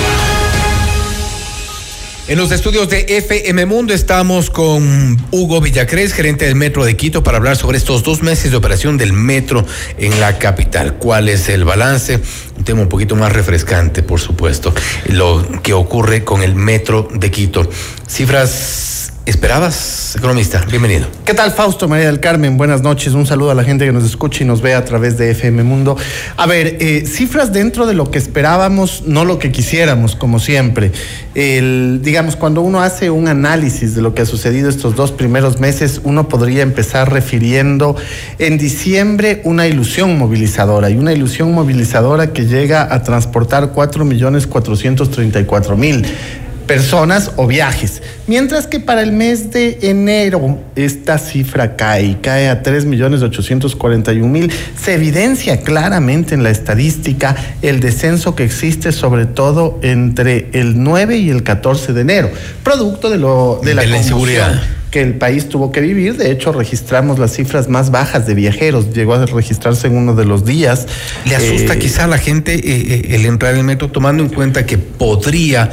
En 2.27 2.39
los 2.39 2.51
estudios 2.51 2.89
de 2.89 3.05
FM 3.07 3.67
Mundo 3.67 3.93
estamos 3.93 4.49
con 4.49 5.15
Hugo 5.29 5.61
Villacrés, 5.61 6.11
gerente 6.11 6.45
del 6.45 6.55
Metro 6.55 6.83
de 6.83 6.97
Quito, 6.97 7.21
para 7.21 7.37
hablar 7.37 7.55
sobre 7.55 7.77
estos 7.77 8.01
dos 8.01 8.23
meses 8.23 8.49
de 8.49 8.57
operación 8.57 8.97
del 8.97 9.13
metro 9.13 9.63
en 9.99 10.19
la 10.19 10.39
capital. 10.39 10.95
¿Cuál 10.95 11.29
es 11.29 11.49
el 11.49 11.65
balance? 11.65 12.19
Un 12.57 12.63
tema 12.63 12.81
un 12.81 12.89
poquito 12.89 13.15
más 13.15 13.31
refrescante, 13.31 14.01
por 14.01 14.19
supuesto, 14.19 14.73
lo 15.09 15.61
que 15.61 15.73
ocurre 15.73 16.23
con 16.23 16.41
el 16.41 16.55
Metro 16.55 17.07
de 17.13 17.29
Quito. 17.29 17.69
Cifras 18.07 18.94
¿Esperabas, 19.25 20.15
economista? 20.15 20.63
Bienvenido. 20.69 21.07
¿Qué 21.25 21.33
tal, 21.33 21.51
Fausto 21.51 21.87
María 21.87 22.05
del 22.05 22.19
Carmen? 22.19 22.57
Buenas 22.57 22.83
noches. 22.83 23.13
Un 23.13 23.25
saludo 23.25 23.49
a 23.49 23.55
la 23.55 23.63
gente 23.63 23.83
que 23.83 23.91
nos 23.91 24.03
escucha 24.03 24.43
y 24.43 24.47
nos 24.47 24.61
ve 24.61 24.75
a 24.75 24.85
través 24.85 25.17
de 25.17 25.31
FM 25.31 25.63
Mundo. 25.63 25.97
A 26.37 26.45
ver, 26.45 26.77
eh, 26.79 27.07
cifras 27.07 27.51
dentro 27.51 27.87
de 27.87 27.95
lo 27.95 28.11
que 28.11 28.19
esperábamos, 28.19 29.01
no 29.07 29.25
lo 29.25 29.39
que 29.39 29.51
quisiéramos, 29.51 30.15
como 30.15 30.37
siempre. 30.37 30.91
Digamos, 31.33 32.35
cuando 32.35 32.61
uno 32.61 32.83
hace 32.83 33.09
un 33.09 33.27
análisis 33.27 33.95
de 33.95 34.03
lo 34.03 34.13
que 34.13 34.21
ha 34.21 34.27
sucedido 34.27 34.69
estos 34.69 34.95
dos 34.95 35.11
primeros 35.11 35.59
meses, 35.59 36.01
uno 36.03 36.29
podría 36.29 36.61
empezar 36.61 37.11
refiriendo 37.11 37.95
en 38.37 38.59
diciembre 38.59 39.41
una 39.43 39.65
ilusión 39.65 40.19
movilizadora 40.19 40.91
y 40.91 40.97
una 40.97 41.13
ilusión 41.13 41.51
movilizadora 41.51 42.31
que 42.31 42.45
llega 42.45 42.93
a 42.93 43.01
transportar 43.01 43.73
4.434.000 43.73 46.44
personas 46.67 47.31
o 47.35 47.47
viajes. 47.47 48.01
Mientras 48.27 48.67
que 48.67 48.79
para 48.79 49.01
el 49.01 49.11
mes 49.11 49.51
de 49.51 49.79
enero 49.81 50.59
esta 50.75 51.17
cifra 51.17 51.75
cae, 51.75 52.17
cae 52.21 52.49
a 52.49 52.63
3.841.000. 52.63 54.51
Se 54.81 54.93
evidencia 54.93 55.61
claramente 55.61 56.33
en 56.33 56.43
la 56.43 56.49
estadística 56.49 57.35
el 57.61 57.79
descenso 57.79 58.35
que 58.35 58.43
existe 58.43 58.91
sobre 58.91 59.25
todo 59.25 59.79
entre 59.81 60.49
el 60.53 60.81
9 60.81 61.17
y 61.17 61.29
el 61.29 61.43
14 61.43 61.93
de 61.93 62.01
enero, 62.01 62.29
producto 62.63 63.09
de, 63.09 63.17
lo, 63.17 63.61
de 63.63 63.75
la, 63.75 63.85
inseguridad 63.85 64.61
que 64.95 65.01
el 65.01 65.15
país 65.15 65.49
tuvo 65.49 65.73
que 65.73 65.81
vivir. 65.81 66.15
De 66.15 66.31
hecho, 66.31 66.53
registramos 66.53 67.19
las 67.19 67.33
cifras 67.33 67.67
más 67.67 67.91
bajas 67.91 68.25
de 68.25 68.33
viajeros. 68.33 68.93
Llegó 68.93 69.15
a 69.15 69.25
registrarse 69.25 69.87
en 69.87 69.97
uno 69.97 70.15
de 70.15 70.23
los 70.23 70.45
días. 70.45 70.87
¿Le 71.25 71.35
asusta 71.35 71.73
eh, 71.73 71.79
quizá 71.79 72.05
a 72.05 72.07
la 72.07 72.17
gente 72.17 72.53
eh, 72.53 72.61
eh, 72.63 73.15
el 73.15 73.25
entrar 73.25 73.51
en 73.55 73.59
el 73.59 73.65
metro 73.65 73.91
tomando 73.91 74.23
en 74.23 74.29
cuenta 74.29 74.65
que 74.65 74.77
podría 74.77 75.69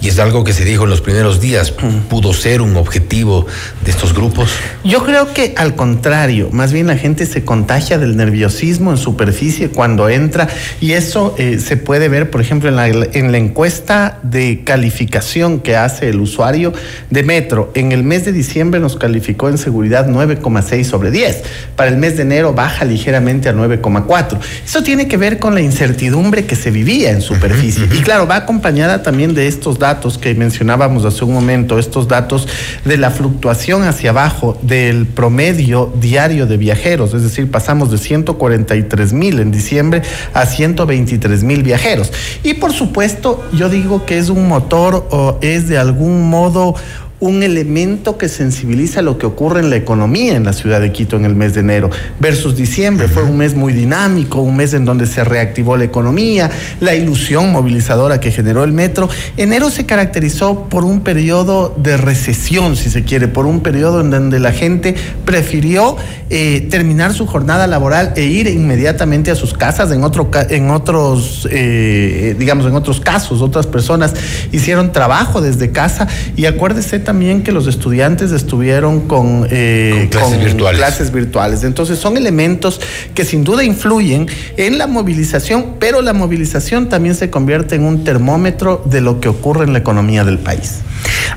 y 0.00 0.08
es 0.08 0.18
algo 0.18 0.44
que 0.44 0.52
se 0.52 0.64
dijo 0.64 0.84
en 0.84 0.90
los 0.90 1.00
primeros 1.00 1.40
días, 1.40 1.72
pudo 2.10 2.34
ser 2.34 2.60
un 2.60 2.76
objetivo 2.76 3.46
de 3.82 3.90
estos 3.90 4.12
grupos? 4.12 4.50
Yo 4.84 5.02
creo 5.04 5.32
que 5.32 5.54
al 5.56 5.74
contrario, 5.74 6.50
más 6.52 6.72
bien 6.72 6.86
la 6.86 6.98
gente 6.98 7.24
se 7.24 7.44
contagia 7.44 7.96
del 7.96 8.16
nerviosismo 8.16 8.90
en 8.90 8.98
superficie 8.98 9.70
cuando 9.70 10.10
entra 10.10 10.48
y 10.82 10.92
eso 10.92 11.34
eh, 11.38 11.58
se 11.58 11.78
puede 11.78 12.08
ver, 12.08 12.30
por 12.30 12.42
ejemplo, 12.42 12.68
en 12.68 12.76
la, 12.76 12.88
en 12.88 13.32
la 13.32 13.38
encuesta 13.38 14.18
de 14.22 14.62
calificación 14.64 15.60
que 15.60 15.76
hace 15.76 16.10
el 16.10 16.20
usuario 16.20 16.74
de 17.08 17.22
Metro. 17.22 17.72
En 17.74 17.92
el 17.92 18.02
mes 18.02 18.26
de 18.26 18.32
diciembre 18.32 18.80
nos 18.80 18.96
calificó 18.96 19.48
en 19.48 19.56
seguridad 19.56 20.08
9,6 20.08 20.84
sobre 20.84 21.10
10. 21.10 21.42
Para 21.74 21.88
el 21.88 21.96
mes 21.96 22.16
de 22.16 22.22
enero 22.22 22.52
baja 22.52 22.84
ligeramente 22.84 23.48
a 23.48 23.54
9,4. 23.54 24.38
Eso 24.64 24.82
tiene 24.82 25.08
que 25.08 25.16
ver 25.16 25.38
con 25.38 25.54
la 25.54 25.62
incertidumbre 25.62 26.44
que 26.44 26.54
se 26.54 26.70
vivía 26.70 27.10
en 27.10 27.22
superficie. 27.22 27.88
Y 27.92 28.02
claro, 28.02 28.26
va 28.26 28.36
acompañada 28.36 29.02
también 29.02 29.34
de 29.34 29.48
estos 29.48 29.78
datos 29.78 29.85
datos 29.86 30.18
que 30.18 30.34
mencionábamos 30.34 31.04
hace 31.04 31.24
un 31.24 31.32
momento, 31.32 31.78
estos 31.78 32.08
datos 32.08 32.48
de 32.84 32.96
la 32.96 33.10
fluctuación 33.10 33.84
hacia 33.84 34.10
abajo 34.10 34.58
del 34.62 35.06
promedio 35.06 35.92
diario 36.00 36.46
de 36.46 36.56
viajeros, 36.56 37.14
es 37.14 37.22
decir, 37.22 37.48
pasamos 37.52 37.92
de 37.92 37.98
143 37.98 39.12
mil 39.12 39.38
en 39.38 39.52
diciembre 39.52 40.02
a 40.34 40.44
123 40.44 41.44
mil 41.44 41.62
viajeros. 41.62 42.12
Y 42.42 42.54
por 42.54 42.72
supuesto, 42.72 43.44
yo 43.52 43.68
digo 43.68 44.04
que 44.06 44.18
es 44.18 44.28
un 44.28 44.48
motor 44.48 45.06
o 45.12 45.38
es 45.40 45.68
de 45.68 45.78
algún 45.78 46.28
modo 46.28 46.74
un 47.18 47.42
elemento 47.42 48.18
que 48.18 48.28
sensibiliza 48.28 49.00
lo 49.00 49.16
que 49.16 49.24
ocurre 49.24 49.60
en 49.60 49.70
la 49.70 49.76
economía 49.76 50.36
en 50.36 50.44
la 50.44 50.52
ciudad 50.52 50.82
de 50.82 50.92
Quito 50.92 51.16
en 51.16 51.24
el 51.24 51.34
mes 51.34 51.54
de 51.54 51.60
enero 51.60 51.90
versus 52.20 52.56
diciembre. 52.56 53.08
Fue 53.08 53.22
un 53.22 53.38
mes 53.38 53.54
muy 53.54 53.72
dinámico, 53.72 54.40
un 54.42 54.56
mes 54.56 54.74
en 54.74 54.84
donde 54.84 55.06
se 55.06 55.24
reactivó 55.24 55.76
la 55.76 55.84
economía, 55.84 56.50
la 56.80 56.94
ilusión 56.94 57.52
movilizadora 57.52 58.20
que 58.20 58.30
generó 58.30 58.64
el 58.64 58.72
metro. 58.72 59.08
Enero 59.38 59.70
se 59.70 59.86
caracterizó 59.86 60.68
por 60.68 60.84
un 60.84 61.00
periodo 61.00 61.74
de 61.78 61.96
recesión, 61.96 62.76
si 62.76 62.90
se 62.90 63.04
quiere, 63.04 63.28
por 63.28 63.46
un 63.46 63.60
periodo 63.60 64.00
en 64.00 64.10
donde 64.10 64.38
la 64.38 64.52
gente 64.52 64.94
prefirió 65.24 65.96
eh, 66.28 66.66
terminar 66.70 67.14
su 67.14 67.26
jornada 67.26 67.66
laboral 67.66 68.12
e 68.16 68.24
ir 68.24 68.46
inmediatamente 68.46 69.30
a 69.30 69.36
sus 69.36 69.54
casas. 69.54 69.90
En, 69.90 70.04
otro, 70.04 70.30
en 70.50 70.70
otros, 70.70 71.48
eh, 71.50 72.36
digamos, 72.38 72.66
en 72.66 72.74
otros 72.74 73.00
casos, 73.00 73.40
otras 73.40 73.66
personas 73.66 74.12
hicieron 74.52 74.92
trabajo 74.92 75.40
desde 75.40 75.70
casa 75.70 76.08
y 76.36 76.44
acuérdese 76.44 77.05
también 77.06 77.42
que 77.42 77.52
los 77.52 77.66
estudiantes 77.68 78.32
estuvieron 78.32 79.08
con, 79.08 79.46
eh, 79.50 80.08
clases, 80.10 80.44
virtuales. 80.44 80.78
clases 80.78 81.12
virtuales. 81.12 81.64
Entonces 81.64 81.98
son 81.98 82.18
elementos 82.18 82.80
que 83.14 83.24
sin 83.24 83.44
duda 83.44 83.64
influyen 83.64 84.26
en 84.58 84.76
la 84.76 84.86
movilización, 84.86 85.76
pero 85.78 86.02
la 86.02 86.12
movilización 86.12 86.90
también 86.90 87.14
se 87.14 87.30
convierte 87.30 87.76
en 87.76 87.84
un 87.84 88.04
termómetro 88.04 88.82
de 88.84 89.00
lo 89.00 89.20
que 89.20 89.28
ocurre 89.28 89.64
en 89.64 89.72
la 89.72 89.78
economía 89.78 90.24
del 90.24 90.38
país. 90.38 90.80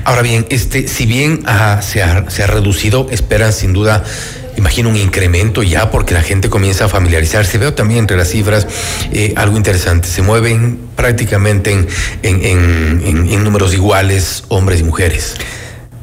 Ahora 0.04 0.22
bien, 0.22 0.44
este, 0.50 0.88
si 0.88 1.06
bien 1.06 1.40
se, 1.80 2.02
ha, 2.02 2.28
se 2.28 2.42
ha 2.42 2.46
reducido, 2.46 3.06
esperan 3.10 3.52
sin 3.52 3.72
duda 3.72 4.02
imagino 4.60 4.90
un 4.90 4.96
incremento 4.96 5.62
ya 5.62 5.90
porque 5.90 6.14
la 6.14 6.22
gente 6.22 6.48
comienza 6.48 6.84
a 6.84 6.88
familiarizarse. 6.88 7.58
Veo 7.58 7.74
también 7.74 8.00
entre 8.00 8.16
las 8.16 8.28
cifras 8.28 8.66
eh, 9.12 9.32
algo 9.36 9.56
interesante. 9.56 10.06
Se 10.06 10.22
mueven 10.22 10.78
prácticamente 10.94 11.86
en, 12.22 13.44
números 13.44 13.74
iguales 13.74 14.44
hombres 14.48 14.80
y 14.80 14.84
mujeres. 14.84 15.34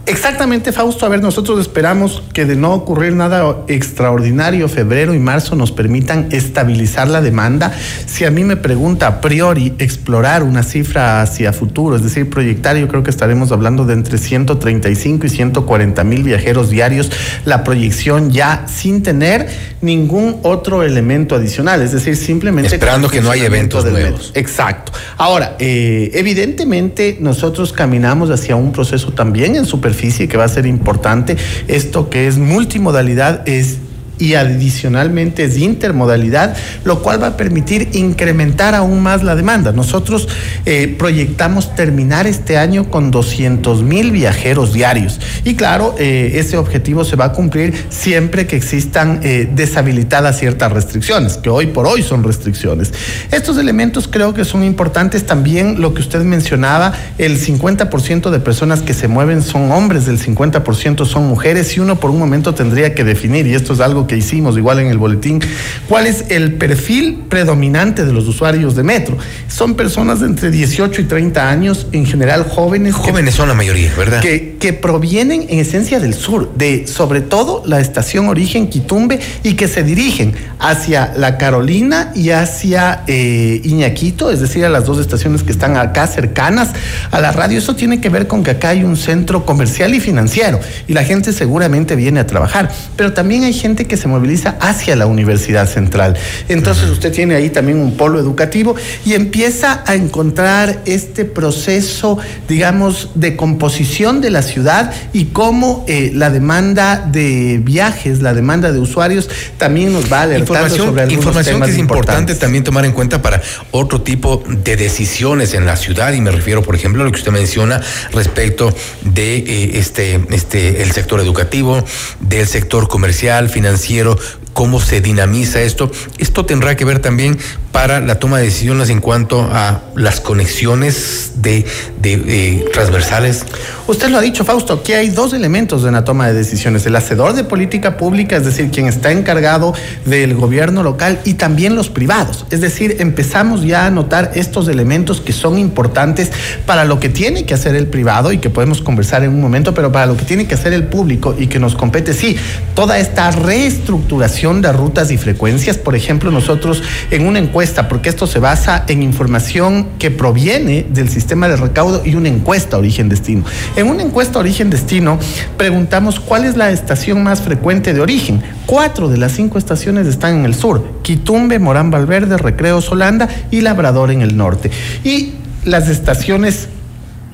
Exactamente, 0.08 0.72
Fausto. 0.72 1.06
A 1.06 1.10
ver, 1.10 1.22
nosotros 1.22 1.60
esperamos 1.60 2.24
que 2.34 2.46
de 2.46 2.56
no 2.56 2.74
ocurrir 2.74 3.14
nada 3.14 3.58
extraordinario, 3.68 4.70
febrero 4.70 5.14
y 5.14 5.20
marzo 5.20 5.58
nos 5.58 5.74
permitan 5.74 6.30
estabilizar 6.32 7.10
la 7.10 7.22
demanda. 7.22 7.74
Si 8.06 8.24
a 8.24 8.32
mí 8.32 8.46
me 8.46 8.56
pregunta 8.56 9.08
a 9.08 9.22
priori 9.22 9.74
explorar 9.80 10.44
una 10.44 10.64
cifra 10.64 11.22
hacia 11.22 11.52
futuro, 11.52 11.98
es 11.98 12.04
decir, 12.04 12.30
proyectar, 12.30 12.78
yo 12.78 12.88
creo 12.88 13.04
que 13.04 13.10
estaremos 13.10 13.52
hablando 13.52 13.86
de 13.86 13.96
entre 13.96 14.18
135 14.18 15.26
y 15.26 15.30
140 15.30 16.04
mil 16.06 16.24
viajeros 16.24 16.70
diarios, 16.70 17.12
la 17.44 17.66
proyección 17.66 18.32
ya 18.32 18.66
sin 18.66 19.04
tener 19.04 19.50
ningún 19.82 20.40
otro 20.44 20.84
elemento 20.84 21.36
adicional, 21.36 21.82
es 21.82 21.92
decir, 21.92 22.16
simplemente... 22.16 22.74
Esperando 22.74 23.10
que 23.10 23.20
no 23.20 23.30
haya 23.30 23.46
eventos 23.46 23.86
nuevos. 23.86 24.32
Exacto. 24.36 24.94
Ahora, 25.18 25.58
eh, 25.60 26.12
evidentemente 26.14 27.18
nosotros 27.20 27.74
caminamos 27.74 28.30
hacia 28.30 28.56
un 28.56 28.72
proceso 28.72 29.12
también 29.12 29.58
en 29.58 29.66
superficie 29.66 29.97
que 30.28 30.38
va 30.38 30.46
a 30.46 30.50
ser 30.50 30.66
importante. 30.66 31.36
Esto 31.68 32.10
que 32.10 32.28
es 32.28 32.38
multimodalidad 32.38 33.48
es 33.48 33.80
y 34.20 34.34
adicionalmente 34.36 35.44
es 35.44 35.58
intermodalidad, 35.58 36.56
lo 36.84 37.02
cual 37.02 37.22
va 37.22 37.28
a 37.28 37.38
permitir 37.38 37.90
incrementar 37.94 38.76
aún 38.76 39.02
más 39.02 39.24
la 39.24 39.36
demanda. 39.36 39.72
Nosotros 39.72 40.28
eh, 40.66 40.96
proyectamos 40.98 41.76
terminar 41.76 42.28
este 42.28 42.58
año 42.58 42.90
con 42.90 43.12
200 43.12 43.84
mil 43.84 44.12
viajeros 44.12 44.74
diarios 44.74 45.20
y 45.44 45.56
claro, 45.56 45.96
eh, 46.00 46.34
ese 46.36 46.58
objetivo 46.58 47.04
se 47.04 47.16
va 47.16 47.26
a 47.26 47.32
cumplir 47.34 47.74
siempre 47.90 48.48
que 48.48 48.56
existan 48.56 49.20
eh, 49.24 49.50
deshabilitadas 49.54 50.40
ciertas 50.40 50.72
restricciones, 50.72 51.38
que 51.38 51.50
hoy 51.50 51.68
por 51.68 51.86
hoy 51.88 52.02
son 52.04 52.24
restricciones. 52.24 52.94
Estos 53.32 53.58
elementos 53.58 54.08
creo 54.08 54.34
que 54.34 54.46
son 54.46 54.64
importantes 54.64 55.26
también, 55.26 55.82
lo 55.82 55.94
que 55.94 56.02
usted 56.02 56.24
mencionaba, 56.24 56.94
el 57.18 57.40
50% 57.40 58.30
de 58.30 58.40
personas 58.40 58.82
que 58.82 58.94
se 58.94 59.08
mueven 59.08 59.42
son 59.42 59.72
hombres, 59.72 60.08
el 60.08 60.20
50% 60.20 61.06
son 61.06 61.28
mujeres 61.28 61.76
y 61.76 61.80
uno 61.80 62.00
por 62.00 62.12
un 62.12 62.20
momento 62.20 62.54
tendría 62.54 62.96
que 62.96 63.04
definir, 63.04 63.48
y 63.48 63.54
esto 63.54 63.74
es 63.74 63.80
algo 63.80 64.07
que 64.08 64.18
hicimos 64.18 64.58
igual 64.58 64.80
en 64.80 64.88
el 64.88 64.98
boletín, 64.98 65.42
cuál 65.88 66.08
es 66.08 66.26
el 66.30 66.54
perfil 66.54 67.26
predominante 67.30 68.06
de 68.06 68.14
los 68.14 68.28
usuarios 68.28 68.76
de 68.76 68.84
metro. 68.84 69.18
Son 69.48 69.76
personas 69.76 70.22
de 70.22 70.28
entre 70.28 70.52
18 70.52 71.02
y 71.02 71.04
30 71.06 71.50
años, 71.50 71.88
en 71.92 72.06
general 72.06 72.44
jóvenes. 72.44 72.96
Jóvenes 72.96 73.36
son 73.36 73.48
la 73.50 73.54
mayoría, 73.54 73.94
¿verdad? 73.98 74.22
Que, 74.22 74.58
que 74.60 74.74
provienen 74.74 75.46
en 75.50 75.60
esencia 75.60 76.00
del 76.00 76.14
sur, 76.14 76.54
de 76.56 76.88
sobre 76.88 77.22
todo 77.22 77.64
la 77.66 77.80
estación 77.80 78.30
Origen 78.30 78.70
Quitumbe 78.70 79.20
y 79.44 79.54
que 79.54 79.68
se 79.68 79.84
dirigen 79.84 80.34
hacia 80.60 81.14
La 81.16 81.38
Carolina 81.38 82.12
y 82.16 82.30
hacia 82.32 83.04
eh, 83.08 83.62
Iñaquito, 83.64 84.32
es 84.32 84.40
decir, 84.40 84.66
a 84.66 84.70
las 84.70 84.86
dos 84.86 85.00
estaciones 85.00 85.44
que 85.44 85.52
están 85.52 85.78
acá 85.78 86.08
cercanas 86.08 86.70
a 87.12 87.20
la 87.20 87.32
radio. 87.32 87.58
Eso 87.58 87.76
tiene 87.76 88.02
que 88.02 88.10
ver 88.10 88.28
con 88.28 88.44
que 88.44 88.52
acá 88.52 88.70
hay 88.70 88.84
un 88.84 88.98
centro 88.98 89.46
comercial 89.46 89.94
y 89.94 90.00
financiero 90.00 90.60
y 90.88 90.94
la 90.94 91.04
gente 91.04 91.34
seguramente 91.34 91.96
viene 91.96 92.20
a 92.20 92.28
trabajar, 92.28 92.72
pero 92.96 93.14
también 93.14 93.44
hay 93.44 93.54
gente 93.54 93.86
que 93.86 93.97
se 93.98 94.08
moviliza 94.08 94.58
hacia 94.60 94.96
la 94.96 95.06
Universidad 95.06 95.68
Central. 95.68 96.16
Entonces 96.48 96.90
usted 96.90 97.12
tiene 97.12 97.36
ahí 97.36 97.50
también 97.50 97.80
un 97.80 97.98
polo 97.98 98.20
educativo 98.20 98.76
y 99.06 99.14
empieza 99.14 99.84
a 99.86 99.96
encontrar 99.96 100.82
este 100.86 101.26
proceso, 101.26 102.18
digamos, 102.48 103.12
de 103.16 103.36
composición 103.36 104.22
de 104.22 104.30
la 104.30 104.42
ciudad 104.42 104.94
y 105.14 105.26
cómo 105.26 105.86
eh, 105.88 106.12
la 106.14 106.30
demanda 106.30 106.98
de 106.98 107.60
viajes, 107.62 108.22
la 108.22 108.34
demanda 108.34 108.72
de 108.72 108.80
usuarios 108.80 109.30
también 109.58 109.94
nos 109.94 110.12
va 110.12 110.22
alertando 110.22 110.54
información, 110.54 110.88
sobre 110.88 111.02
algunos 111.04 111.26
información 111.26 111.56
temas 111.56 111.68
que 111.68 111.74
es 111.74 111.80
importante 111.80 112.36
también 112.36 112.64
tomar 112.64 112.86
en 112.86 112.92
cuenta 112.92 113.22
para 113.22 113.42
otro 113.72 114.02
tipo 114.02 114.44
de 114.48 114.76
decisiones 114.76 115.54
en 115.54 115.66
la 115.66 115.76
ciudad 115.76 116.14
y 116.14 116.22
me 116.22 116.32
refiero 116.32 116.62
por 116.62 116.76
ejemplo 116.76 117.02
a 117.02 117.06
lo 117.06 117.12
que 117.12 117.18
usted 117.18 117.32
menciona 117.32 117.82
respecto 118.12 118.74
de 119.02 119.38
eh, 119.38 119.72
este 119.80 120.20
este 120.32 120.82
el 120.82 120.92
sector 120.92 121.20
educativo 121.20 121.84
del 122.20 122.48
sector 122.48 122.88
comercial 122.88 123.50
financiero 123.50 123.87
financiero 123.88 124.18
cómo 124.58 124.80
se 124.80 125.02
dinamiza 125.02 125.62
esto 125.62 125.92
esto 126.18 126.44
tendrá 126.44 126.76
que 126.76 126.84
ver 126.84 126.98
también 126.98 127.38
para 127.72 128.00
la 128.00 128.16
toma 128.16 128.40
de 128.40 128.46
decisiones 128.46 128.90
en 128.90 129.02
cuanto 129.02 129.48
a 129.54 129.82
las 129.94 130.20
conexiones 130.20 131.34
eh, 131.44 132.66
transversales 132.74 133.46
Usted 133.88 134.10
lo 134.10 134.18
ha 134.18 134.22
dicho, 134.22 134.44
Fausto, 134.44 134.74
aquí 134.74 134.92
hay 134.92 135.12
dos 135.12 135.32
elementos 135.32 135.86
en 135.86 135.94
la 135.94 136.04
toma 136.04 136.28
de 136.28 136.34
decisiones. 136.34 136.86
El 136.86 136.96
hacedor 136.98 137.32
de 137.32 137.46
política 137.46 137.96
pública, 137.96 138.36
es 138.36 138.44
decir, 138.44 138.70
quien 138.70 138.86
está 138.86 139.14
encargado 139.14 139.74
del 140.04 140.36
gobierno 140.36 140.84
local 140.84 141.22
y 141.24 141.36
también 141.36 141.74
los 141.74 141.88
privados. 141.88 142.46
Es 142.50 142.60
decir, 142.60 142.98
empezamos 143.00 143.64
ya 143.64 143.86
a 143.86 143.90
notar 143.90 144.32
estos 144.36 144.68
elementos 144.68 145.22
que 145.22 145.32
son 145.32 145.58
importantes 145.58 146.34
para 146.66 146.84
lo 146.84 147.00
que 147.00 147.08
tiene 147.08 147.46
que 147.46 147.54
hacer 147.54 147.78
el 147.78 147.88
privado 147.88 148.34
y 148.34 148.40
que 148.40 148.50
podemos 148.50 148.82
conversar 148.82 149.24
en 149.24 149.30
un 149.30 149.40
momento, 149.40 149.74
pero 149.74 149.90
para 149.90 150.06
lo 150.06 150.18
que 150.18 150.26
tiene 150.26 150.48
que 150.48 150.56
hacer 150.56 150.74
el 150.74 150.84
público 150.84 151.34
y 151.40 151.48
que 151.48 151.58
nos 151.58 151.74
compete, 151.76 152.14
sí, 152.14 152.36
toda 152.76 153.00
esta 153.00 153.32
reestructuración 153.32 154.47
de 154.48 154.72
rutas 154.72 155.12
y 155.12 155.18
frecuencias. 155.18 155.78
Por 155.78 155.96
ejemplo, 155.96 156.32
nosotros 156.32 156.82
en 157.12 157.28
una 157.28 157.40
encuesta, 157.40 157.90
porque 157.90 158.10
esto 158.10 158.28
se 158.28 158.40
basa 158.40 158.86
en 158.88 159.04
información 159.04 159.90
que 160.00 160.10
proviene 160.10 160.86
del 160.90 161.10
sistema 161.10 161.50
de 161.50 161.58
recaudo 161.58 162.02
y 162.06 162.16
una 162.16 162.30
encuesta 162.30 162.78
origen-destino. 162.78 163.44
En 163.76 163.88
una 163.88 164.04
encuesta 164.04 164.40
origen-destino 164.40 165.20
preguntamos 165.58 166.22
cuál 166.22 166.46
es 166.46 166.56
la 166.56 166.72
estación 166.72 167.24
más 167.24 167.42
frecuente 167.42 167.94
de 167.94 168.00
origen. 168.00 168.42
Cuatro 168.66 169.10
de 169.10 169.18
las 169.18 169.34
cinco 169.34 169.58
estaciones 169.58 170.08
están 170.08 170.40
en 170.40 170.46
el 170.46 170.56
sur, 170.56 171.02
Quitumbe, 171.02 171.60
Morán 171.60 171.92
Valverde, 171.92 172.38
Recreo 172.38 172.82
Solanda 172.82 173.28
y 173.52 173.62
Labrador 173.62 174.12
en 174.12 174.22
el 174.22 174.38
norte. 174.38 174.72
Y 175.04 175.34
las 175.66 175.90
estaciones 175.90 176.70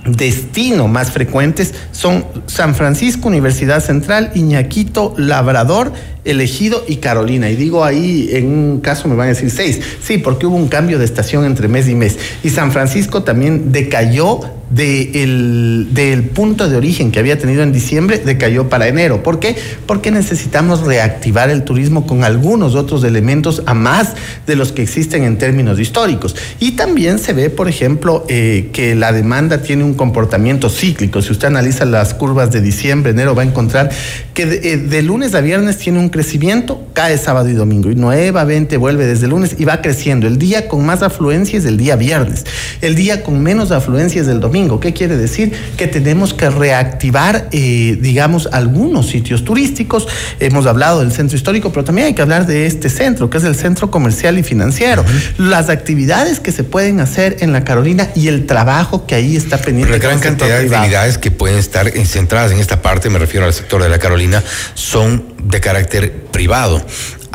destino 0.06 0.88
más 0.88 1.12
frecuentes 1.12 1.74
son 1.92 2.26
San 2.48 2.76
Francisco, 2.76 3.28
Universidad 3.28 3.84
Central, 3.84 4.32
Iñaquito, 4.36 5.14
Labrador, 5.18 5.94
Elegido 6.26 6.84
y 6.88 6.98
Carolina. 6.98 7.50
Y 7.50 7.56
digo 7.56 7.84
ahí, 7.84 8.30
en 8.32 8.48
un 8.48 8.82
caso 8.82 9.08
me 9.08 9.16
van 9.16 9.28
a 9.28 9.30
decir 9.30 9.52
seis. 9.52 9.80
Sí, 10.02 10.18
porque 10.18 10.46
hubo 10.46 10.56
un 10.56 10.68
cambio 10.68 11.00
de 11.00 11.06
estación 11.06 11.46
entre 11.46 11.68
mes 11.68 11.88
y 11.88 11.96
mes. 11.96 12.18
Y 12.44 12.50
San 12.50 12.72
Francisco 12.72 13.24
también 13.24 13.72
decayó 13.72 14.42
de 14.74 15.24
el- 15.24 15.90
del 15.92 16.24
punto 16.24 16.70
de 16.70 16.78
origen 16.78 17.12
que 17.12 17.20
había 17.20 17.38
tenido 17.38 17.62
en 17.64 17.72
diciembre, 17.72 18.22
decayó 18.24 18.70
para 18.70 18.88
enero. 18.88 19.22
¿Por 19.22 19.40
qué? 19.40 19.56
Porque 19.86 20.10
necesitamos 20.12 20.82
reactivar 20.82 21.50
el 21.50 21.64
turismo 21.64 22.08
con 22.08 22.24
algunos 22.24 22.76
otros 22.76 23.04
elementos 23.04 23.62
a 23.66 23.74
más 23.74 24.14
de 24.48 24.56
los 24.56 24.72
que 24.72 24.82
existen 24.82 25.24
en 25.24 25.38
términos 25.38 25.80
históricos. 25.80 26.36
Y 26.60 26.72
también 26.72 27.20
se 27.20 27.34
ve, 27.34 27.50
por 27.50 27.68
ejemplo, 27.68 28.26
eh, 28.30 28.70
que 28.74 28.96
la 28.96 29.12
demanda 29.12 29.62
tiene 29.62 29.84
un 29.84 29.94
comportamiento 29.94 30.70
cíclico. 30.70 31.22
Si 31.22 31.32
usted 31.32 31.50
analiza 31.50 31.86
las 31.86 32.14
curvas 32.14 32.52
de 32.52 32.62
diciembre, 32.62 33.12
enero, 33.12 33.36
va 33.36 33.44
a 33.44 33.46
encontrar 33.46 33.90
que 34.34 34.46
de, 34.46 34.74
eh, 34.74 34.78
de 34.78 35.02
lunes 35.04 35.36
a 35.36 35.42
viernes 35.42 35.78
tiene 35.78 36.00
un 36.00 36.10
crecimiento, 36.10 36.82
cae 36.94 37.18
sábado 37.18 37.50
y 37.50 37.54
domingo. 37.54 37.92
Y 37.92 37.96
nuevamente 37.96 38.78
vuelve 38.78 39.06
desde 39.06 39.28
lunes 39.28 39.56
y 39.60 39.66
va 39.66 39.82
creciendo. 39.82 40.26
El 40.26 40.38
día 40.38 40.68
con 40.68 40.86
más 40.86 41.04
afluencia 41.04 41.60
es 41.60 41.66
el 41.66 41.78
día 41.78 41.96
viernes. 41.96 42.46
El 42.82 42.96
día 42.96 43.24
con 43.24 43.42
menos 43.44 43.72
afluencia 43.72 44.22
es 44.22 44.28
el 44.28 44.40
domingo. 44.40 44.63
¿Qué 44.80 44.94
quiere 44.94 45.18
decir? 45.18 45.52
Que 45.78 45.88
tenemos 45.88 46.34
que 46.34 46.50
reactivar, 46.50 47.50
eh, 47.52 47.98
digamos, 48.00 48.50
algunos 48.52 49.08
sitios 49.08 49.44
turísticos. 49.44 50.08
Hemos 50.40 50.66
hablado 50.66 51.00
del 51.02 51.12
centro 51.12 51.36
histórico, 51.36 51.72
pero 51.72 51.84
también 51.84 52.08
hay 52.08 52.14
que 52.14 52.22
hablar 52.22 52.48
de 52.48 52.66
este 52.66 52.90
centro, 52.90 53.30
que 53.30 53.38
es 53.38 53.44
el 53.44 53.56
centro 53.56 53.92
comercial 53.92 54.38
y 54.40 54.44
financiero. 54.44 55.04
Las 55.38 55.70
actividades 55.70 56.40
que 56.40 56.52
se 56.52 56.64
pueden 56.64 57.00
hacer 57.00 57.38
en 57.42 57.52
la 57.52 57.64
Carolina 57.64 58.10
y 58.16 58.28
el 58.28 58.46
trabajo 58.46 59.06
que 59.06 59.16
ahí 59.16 59.36
está 59.36 59.58
pendiente. 59.58 59.92
La 59.92 60.00
gran 60.00 60.20
cantidad 60.20 60.60
de 60.60 60.76
actividades 60.76 61.18
que 61.18 61.32
pueden 61.32 61.58
estar 61.58 61.92
centradas 62.06 62.52
en 62.52 62.60
esta 62.60 62.82
parte, 62.82 63.10
me 63.10 63.20
refiero 63.20 63.46
al 63.46 63.54
sector 63.54 63.82
de 63.84 63.90
la 63.90 64.00
Carolina, 64.00 64.44
son 64.74 65.26
de 65.44 65.60
carácter 65.60 66.24
privado. 66.32 66.82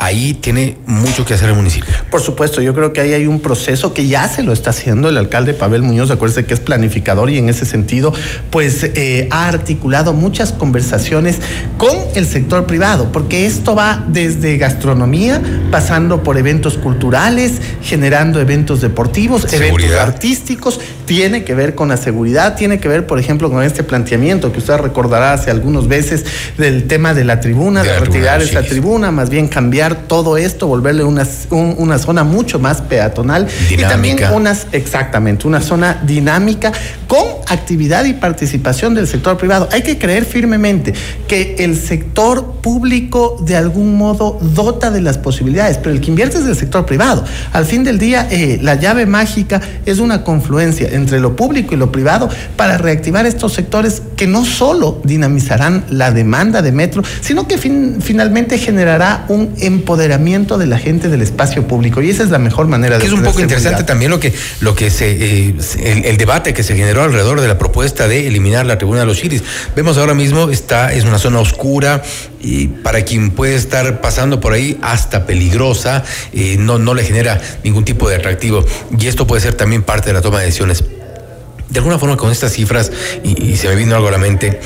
Ahí 0.01 0.33
tiene 0.33 0.77
mucho 0.85 1.25
que 1.25 1.33
hacer 1.33 1.49
el 1.49 1.55
municipio. 1.55 1.93
Por 2.09 2.21
supuesto, 2.21 2.61
yo 2.61 2.73
creo 2.73 2.93
que 2.93 3.01
ahí 3.01 3.13
hay 3.13 3.27
un 3.27 3.41
proceso 3.41 3.93
que 3.93 4.07
ya 4.07 4.29
se 4.29 4.43
lo 4.43 4.53
está 4.53 4.69
haciendo 4.69 5.09
el 5.09 5.17
alcalde 5.17 5.53
Pavel 5.53 5.83
Muñoz, 5.83 6.09
acuérdese 6.09 6.45
que 6.45 6.53
es 6.53 6.61
planificador 6.61 7.29
y 7.29 7.37
en 7.37 7.49
ese 7.49 7.65
sentido, 7.65 8.13
pues 8.49 8.83
eh, 8.83 9.27
ha 9.29 9.49
articulado 9.49 10.13
muchas 10.13 10.53
conversaciones 10.53 11.39
con 11.77 11.95
el 12.15 12.25
sector 12.25 12.65
privado, 12.65 13.11
porque 13.11 13.45
esto 13.45 13.75
va 13.75 14.05
desde 14.07 14.57
gastronomía, 14.57 15.41
pasando 15.69 16.23
por 16.23 16.37
eventos 16.37 16.77
culturales, 16.77 17.53
generando 17.81 18.39
eventos 18.39 18.79
deportivos, 18.79 19.51
eventos 19.51 19.91
artísticos, 19.99 20.79
tiene 21.05 21.43
que 21.43 21.55
ver 21.55 21.75
con 21.75 21.89
la 21.89 21.97
seguridad, 21.97 22.55
tiene 22.55 22.79
que 22.79 22.87
ver, 22.87 23.05
por 23.05 23.19
ejemplo, 23.19 23.49
con 23.49 23.63
este 23.63 23.83
planteamiento 23.83 24.51
que 24.51 24.59
usted 24.59 24.77
recordará 24.77 25.33
hace 25.33 25.51
algunos 25.51 25.87
veces 25.87 26.23
del 26.57 26.87
tema 26.87 27.13
de 27.13 27.25
la 27.25 27.39
tribuna, 27.39 27.83
De 27.83 27.99
retirar 27.99 28.41
esa 28.41 28.61
sí. 28.61 28.69
tribuna, 28.69 29.11
más 29.11 29.29
bien 29.29 29.47
cambiar 29.47 29.88
todo 29.95 30.37
esto, 30.37 30.67
volverle 30.67 31.03
una, 31.03 31.27
una 31.51 31.99
zona 31.99 32.23
mucho 32.23 32.59
más 32.59 32.81
peatonal 32.81 33.47
y 33.69 33.77
también 33.77 34.17
unas, 34.33 34.67
exactamente, 34.71 35.47
una 35.47 35.61
zona 35.61 36.01
dinámica 36.05 36.71
con 37.07 37.23
actividad 37.47 38.05
y 38.05 38.13
participación 38.13 38.93
del 38.95 39.07
sector 39.07 39.37
privado. 39.37 39.67
Hay 39.71 39.81
que 39.81 39.97
creer 39.97 40.25
firmemente 40.25 40.93
que 41.27 41.55
el 41.59 41.77
sector 41.77 42.55
público 42.61 43.37
de 43.41 43.55
algún 43.55 43.97
modo 43.97 44.37
dota 44.41 44.91
de 44.91 45.01
las 45.01 45.17
posibilidades, 45.17 45.77
pero 45.77 45.91
el 45.91 46.01
que 46.01 46.09
invierte 46.09 46.37
es 46.37 46.45
del 46.45 46.55
sector 46.55 46.85
privado. 46.85 47.23
Al 47.51 47.65
fin 47.65 47.83
del 47.83 47.99
día, 47.99 48.27
eh, 48.29 48.59
la 48.61 48.75
llave 48.75 49.05
mágica 49.05 49.61
es 49.85 49.99
una 49.99 50.23
confluencia 50.23 50.89
entre 50.91 51.19
lo 51.19 51.35
público 51.35 51.73
y 51.73 51.77
lo 51.77 51.91
privado 51.91 52.29
para 52.55 52.77
reactivar 52.77 53.25
estos 53.25 53.53
sectores 53.53 54.01
que 54.15 54.27
no 54.27 54.45
solo 54.45 55.01
dinamizarán 55.03 55.85
la 55.89 56.11
demanda 56.11 56.61
de 56.61 56.71
metro, 56.71 57.03
sino 57.21 57.47
que 57.47 57.57
finalmente 57.57 58.57
generará 58.57 59.25
un 59.29 59.53
empoderamiento 59.79 60.57
de 60.57 60.67
la 60.67 60.77
gente 60.77 61.09
del 61.09 61.21
espacio 61.21 61.67
público. 61.67 62.01
Y 62.01 62.09
esa 62.09 62.23
es 62.23 62.29
la 62.29 62.39
mejor 62.39 62.67
manera 62.67 62.97
de... 62.97 63.05
Es 63.05 63.11
un 63.11 63.23
poco 63.23 63.39
interesante 63.39 63.83
también 63.83 64.11
lo 64.11 64.19
que, 64.19 64.33
lo 64.61 64.75
que 64.75 64.91
se, 64.91 65.47
eh, 65.47 65.55
el, 65.83 66.17
debate 66.17 66.53
que 66.53 66.63
se 66.63 66.75
generó 66.75 67.03
alrededor 67.03 67.41
de 67.41 67.47
la 67.47 67.57
propuesta 67.57 68.07
de 68.07 68.27
eliminar 68.27 68.65
la 68.65 68.77
tribuna 68.77 69.01
de 69.01 69.05
los 69.05 69.17
chiris. 69.17 69.43
Vemos 69.75 69.97
ahora 69.97 70.13
mismo, 70.13 70.49
está, 70.49 70.93
es 70.93 71.03
una 71.05 71.17
zona 71.17 71.39
oscura 71.39 72.03
y 72.41 72.67
para 72.67 73.03
quien 73.03 73.31
puede 73.31 73.55
estar 73.55 74.01
pasando 74.01 74.39
por 74.39 74.53
ahí 74.53 74.77
hasta 74.81 75.25
peligrosa, 75.25 76.03
eh, 76.33 76.57
no, 76.59 76.77
no 76.77 76.93
le 76.93 77.03
genera 77.03 77.41
ningún 77.63 77.85
tipo 77.85 78.09
de 78.09 78.15
atractivo. 78.15 78.65
Y 78.97 79.07
esto 79.07 79.25
puede 79.25 79.41
ser 79.41 79.55
también 79.55 79.83
parte 79.83 80.09
de 80.09 80.13
la 80.13 80.21
toma 80.21 80.39
de 80.39 80.45
decisiones. 80.45 80.83
De 81.69 81.79
alguna 81.79 81.99
forma 81.99 82.17
con 82.17 82.31
estas 82.31 82.51
cifras, 82.53 82.91
y, 83.23 83.51
y 83.51 83.57
se 83.57 83.67
me 83.67 83.75
vino 83.75 83.95
algo 83.95 84.07
a 84.07 84.11
la 84.11 84.17
mente, 84.17 84.59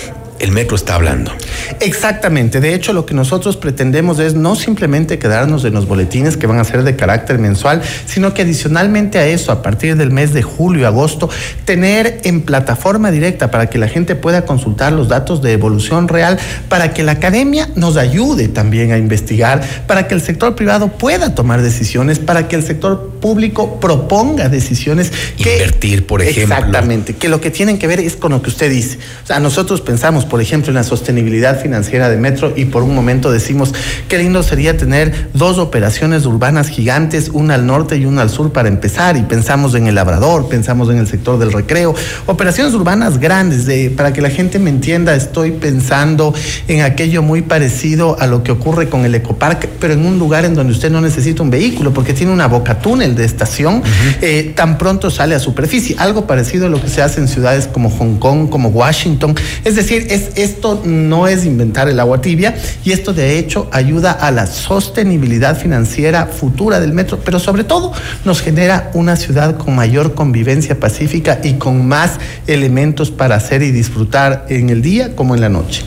el 0.43 0.51
metro 0.51 0.75
está 0.75 0.95
hablando. 0.95 1.31
Exactamente. 1.79 2.59
De 2.59 2.73
hecho, 2.73 2.91
lo 2.91 3.05
que 3.05 3.13
nosotros 3.13 3.55
pretendemos 3.55 4.19
es 4.19 4.35
no 4.35 4.57
simplemente 4.57 5.17
quedarnos 5.17 5.63
en 5.63 5.73
los 5.73 5.87
boletines 5.87 6.35
que 6.35 6.47
van 6.47 6.59
a 6.59 6.65
ser 6.65 6.83
de 6.83 6.97
carácter 6.97 7.39
mensual, 7.39 7.81
sino 8.05 8.33
que 8.33 8.41
adicionalmente 8.41 9.19
a 9.19 9.25
eso, 9.25 9.53
a 9.53 9.61
partir 9.61 9.95
del 9.95 10.11
mes 10.11 10.33
de 10.33 10.43
julio, 10.43 10.85
agosto, 10.85 11.29
tener 11.63 12.19
en 12.25 12.41
plataforma 12.41 13.09
directa 13.09 13.51
para 13.51 13.69
que 13.69 13.77
la 13.77 13.87
gente 13.87 14.15
pueda 14.15 14.43
consultar 14.43 14.91
los 14.91 15.07
datos 15.07 15.41
de 15.41 15.53
evolución 15.53 16.09
real, 16.09 16.37
para 16.67 16.93
que 16.93 17.03
la 17.03 17.13
academia 17.13 17.69
nos 17.75 17.95
ayude 17.95 18.49
también 18.49 18.91
a 18.91 18.97
investigar, 18.97 19.61
para 19.87 20.09
que 20.09 20.13
el 20.13 20.21
sector 20.21 20.55
privado 20.55 20.89
pueda 20.89 21.35
tomar 21.35 21.61
decisiones, 21.61 22.19
para 22.19 22.49
que 22.49 22.57
el 22.57 22.63
sector 22.63 23.13
público 23.21 23.79
proponga 23.79 24.49
decisiones. 24.49 25.09
Invertir, 25.37 26.05
por 26.05 26.21
ejemplo. 26.21 26.55
Exactamente. 26.55 27.15
Que 27.15 27.29
lo 27.29 27.39
que 27.39 27.49
tienen 27.49 27.79
que 27.79 27.87
ver 27.87 28.01
es 28.01 28.17
con 28.17 28.33
lo 28.33 28.41
que 28.41 28.49
usted 28.49 28.69
dice. 28.69 28.97
O 29.23 29.27
sea, 29.27 29.39
nosotros 29.39 29.79
pensamos, 29.79 30.25
por 30.34 30.41
ejemplo, 30.41 30.71
en 30.71 30.77
la 30.77 30.84
sostenibilidad 30.84 31.61
financiera 31.61 32.09
de 32.09 32.17
Metro 32.17 32.53
y 32.55 32.65
por 32.65 32.81
un 32.81 32.95
momento 32.95 33.31
decimos 33.31 33.71
qué 34.07 34.17
lindo 34.17 34.41
sería 34.41 34.75
tener 34.75 35.29
dos 35.36 35.59
operaciones 35.59 36.25
urbanas 36.25 36.69
gigantes, 36.69 37.29
una 37.31 37.53
al 37.53 37.67
norte 37.67 37.97
y 37.97 38.05
una 38.07 38.23
al 38.23 38.31
sur 38.31 38.51
para 38.51 38.67
empezar 38.67 39.15
y 39.15 39.21
pensamos 39.21 39.75
en 39.75 39.86
el 39.86 39.93
labrador, 39.93 40.49
pensamos 40.49 40.89
en 40.89 40.97
el 40.97 41.05
sector 41.05 41.38
del 41.38 41.51
recreo, 41.51 41.93
operaciones 42.25 42.73
urbanas 42.73 43.19
grandes, 43.19 43.67
de, 43.67 43.91
para 43.91 44.11
que 44.11 44.23
la 44.23 44.31
gente 44.31 44.57
me 44.57 44.71
entienda, 44.71 45.13
estoy 45.13 45.51
pensando 45.51 46.34
en 46.67 46.81
aquello 46.81 47.21
muy 47.21 47.43
parecido 47.43 48.19
a 48.19 48.25
lo 48.25 48.41
que 48.41 48.53
ocurre 48.53 48.89
con 48.89 49.05
el 49.05 49.13
ecopark, 49.13 49.69
pero 49.79 49.93
en 49.93 50.03
un 50.03 50.17
lugar 50.17 50.45
en 50.45 50.55
donde 50.55 50.73
usted 50.73 50.89
no 50.89 50.99
necesita 50.99 51.43
un 51.43 51.51
vehículo 51.51 51.93
porque 51.93 52.13
tiene 52.13 52.34
una 52.34 52.47
boca 52.47 52.79
túnel 52.79 53.13
de 53.13 53.23
estación, 53.23 53.84
eh, 54.19 54.51
tan 54.55 54.79
pronto 54.79 55.11
sale 55.11 55.36
a 55.36 55.39
superficie, 55.39 55.95
algo 55.99 56.25
parecido 56.25 56.65
a 56.65 56.69
lo 56.69 56.81
que 56.81 56.89
se 56.89 57.03
hace 57.03 57.19
en 57.19 57.27
ciudades 57.27 57.67
como 57.67 57.91
Hong 57.91 58.15
Kong, 58.17 58.49
como 58.49 58.69
Washington, 58.69 59.36
es 59.63 59.75
decir, 59.75 60.07
es 60.14 60.32
esto 60.36 60.82
no 60.86 61.28
es 61.28 61.45
inventar 61.45 61.89
el 61.89 61.99
agua 61.99 62.22
tibia 62.22 62.55
y 62.84 62.91
esto 62.91 63.14
de 63.14 63.39
hecho 63.39 63.68
ayuda 63.72 64.11
a 64.11 64.32
la 64.32 64.47
sostenibilidad 64.47 65.57
financiera 65.57 66.28
futura 66.28 66.80
del 66.80 66.93
metro, 66.93 67.20
pero 67.24 67.39
sobre 67.39 67.64
todo 67.64 67.91
nos 68.26 68.41
genera 68.41 68.91
una 68.93 69.16
ciudad 69.16 69.57
con 69.57 69.76
mayor 69.76 70.14
convivencia 70.14 70.80
pacífica 70.80 71.39
y 71.43 71.53
con 71.53 71.88
más 71.88 72.20
elementos 72.47 73.11
para 73.11 73.36
hacer 73.36 73.61
y 73.64 73.72
disfrutar 73.72 74.45
en 74.49 74.70
el 74.70 74.82
día 74.82 75.16
como 75.16 75.36
en 75.36 75.41
la 75.41 75.49
noche. 75.49 75.84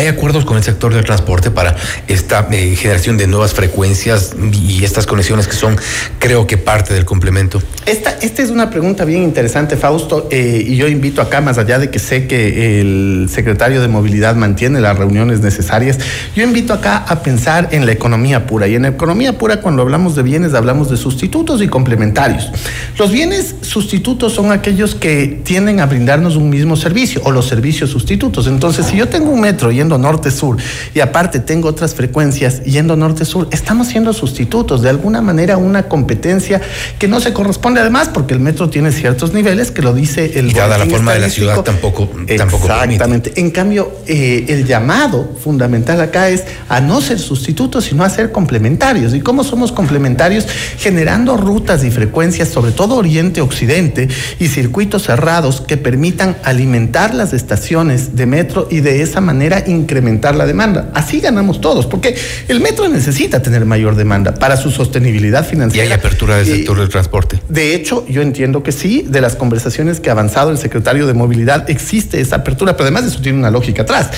¿Hay 0.00 0.06
acuerdos 0.06 0.46
con 0.46 0.56
el 0.56 0.62
sector 0.62 0.94
del 0.94 1.04
transporte 1.04 1.50
para 1.50 1.76
esta 2.08 2.48
eh, 2.52 2.74
generación 2.74 3.18
de 3.18 3.26
nuevas 3.26 3.52
frecuencias 3.52 4.34
y 4.50 4.82
estas 4.82 5.06
conexiones 5.06 5.46
que 5.46 5.52
son, 5.52 5.76
creo 6.18 6.46
que, 6.46 6.56
parte 6.56 6.94
del 6.94 7.04
complemento? 7.04 7.62
Esta, 7.84 8.12
esta 8.22 8.40
es 8.40 8.48
una 8.48 8.70
pregunta 8.70 9.04
bien 9.04 9.22
interesante, 9.22 9.76
Fausto, 9.76 10.26
eh, 10.30 10.64
y 10.66 10.76
yo 10.76 10.88
invito 10.88 11.20
acá, 11.20 11.42
más 11.42 11.58
allá 11.58 11.78
de 11.78 11.90
que 11.90 11.98
sé 11.98 12.26
que 12.26 12.80
el 12.80 13.28
secretario 13.28 13.82
de 13.82 13.88
Movilidad 13.88 14.36
mantiene 14.36 14.80
las 14.80 14.96
reuniones 14.96 15.40
necesarias, 15.40 15.98
yo 16.34 16.44
invito 16.44 16.72
acá 16.72 17.04
a 17.06 17.22
pensar 17.22 17.68
en 17.72 17.84
la 17.84 17.92
economía 17.92 18.46
pura. 18.46 18.68
Y 18.68 18.76
en 18.76 18.82
la 18.82 18.88
economía 18.88 19.36
pura, 19.36 19.60
cuando 19.60 19.82
hablamos 19.82 20.16
de 20.16 20.22
bienes, 20.22 20.54
hablamos 20.54 20.88
de 20.88 20.96
sustitutos 20.96 21.60
y 21.60 21.68
complementarios. 21.68 22.50
Los 22.98 23.12
bienes 23.12 23.54
sustitutos 23.60 24.32
son 24.32 24.50
aquellos 24.50 24.94
que 24.94 25.42
tienden 25.44 25.80
a 25.80 25.84
brindarnos 25.84 26.36
un 26.36 26.48
mismo 26.48 26.74
servicio 26.74 27.20
o 27.24 27.32
los 27.32 27.46
servicios 27.46 27.90
sustitutos. 27.90 28.46
Entonces, 28.46 28.86
si 28.86 28.96
yo 28.96 29.06
tengo 29.06 29.30
un 29.30 29.42
metro 29.42 29.70
y 29.70 29.89
norte-sur 29.98 30.56
y 30.94 31.00
aparte 31.00 31.40
tengo 31.40 31.68
otras 31.68 31.94
frecuencias 31.94 32.62
yendo 32.64 32.96
norte-sur, 32.96 33.48
estamos 33.50 33.88
siendo 33.88 34.12
sustitutos, 34.12 34.82
de 34.82 34.90
alguna 34.90 35.20
manera 35.22 35.56
una 35.56 35.84
competencia 35.84 36.60
que 36.98 37.08
no 37.08 37.20
se 37.20 37.32
corresponde 37.32 37.80
además 37.80 38.08
porque 38.08 38.34
el 38.34 38.40
metro 38.40 38.70
tiene 38.70 38.92
ciertos 38.92 39.32
niveles 39.32 39.70
que 39.70 39.82
lo 39.82 39.92
dice 39.92 40.38
el... 40.38 40.50
Y 40.50 40.54
dada 40.54 40.78
la 40.78 40.86
forma 40.86 41.12
de 41.12 41.20
la 41.20 41.30
ciudad 41.30 41.60
tampoco, 41.62 42.08
tampoco 42.36 42.68
Exactamente. 42.68 43.32
En 43.36 43.50
cambio, 43.50 43.92
eh, 44.06 44.46
el 44.48 44.66
llamado 44.66 45.36
fundamental 45.42 46.00
acá 46.00 46.28
es 46.28 46.44
a 46.68 46.80
no 46.80 47.00
ser 47.00 47.18
sustitutos, 47.18 47.84
sino 47.84 48.04
a 48.04 48.10
ser 48.10 48.32
complementarios. 48.32 49.14
¿Y 49.14 49.20
cómo 49.20 49.44
somos 49.44 49.72
complementarios? 49.72 50.46
Generando 50.78 51.36
rutas 51.36 51.84
y 51.84 51.90
frecuencias, 51.90 52.48
sobre 52.48 52.72
todo 52.72 52.96
oriente-occidente, 52.96 54.08
y 54.38 54.48
circuitos 54.48 55.04
cerrados 55.04 55.60
que 55.60 55.76
permitan 55.76 56.36
alimentar 56.44 57.14
las 57.14 57.32
estaciones 57.32 58.16
de 58.16 58.26
metro 58.26 58.68
y 58.70 58.80
de 58.80 59.02
esa 59.02 59.20
manera 59.20 59.62
incrementar 59.70 60.34
la 60.34 60.46
demanda. 60.46 60.90
Así 60.94 61.20
ganamos 61.20 61.60
todos, 61.60 61.86
porque 61.86 62.16
el 62.48 62.60
metro 62.60 62.88
necesita 62.88 63.42
tener 63.42 63.64
mayor 63.64 63.96
demanda 63.96 64.34
para 64.34 64.56
su 64.56 64.70
sostenibilidad 64.70 65.46
financiera. 65.46 65.86
¿Y 65.86 65.88
hay 65.88 65.94
apertura 65.94 66.36
del 66.36 66.46
sector 66.46 66.78
del 66.78 66.88
transporte? 66.88 67.40
De 67.48 67.74
hecho, 67.74 68.06
yo 68.08 68.22
entiendo 68.22 68.62
que 68.62 68.72
sí, 68.72 69.04
de 69.08 69.20
las 69.20 69.36
conversaciones 69.36 70.00
que 70.00 70.10
ha 70.10 70.12
avanzado 70.12 70.50
el 70.50 70.58
secretario 70.58 71.06
de 71.06 71.14
Movilidad, 71.14 71.68
existe 71.70 72.20
esa 72.20 72.36
apertura, 72.36 72.72
pero 72.76 72.84
además 72.84 73.04
eso 73.04 73.20
tiene 73.20 73.38
una 73.38 73.50
lógica 73.50 73.82
atrás. 73.82 74.10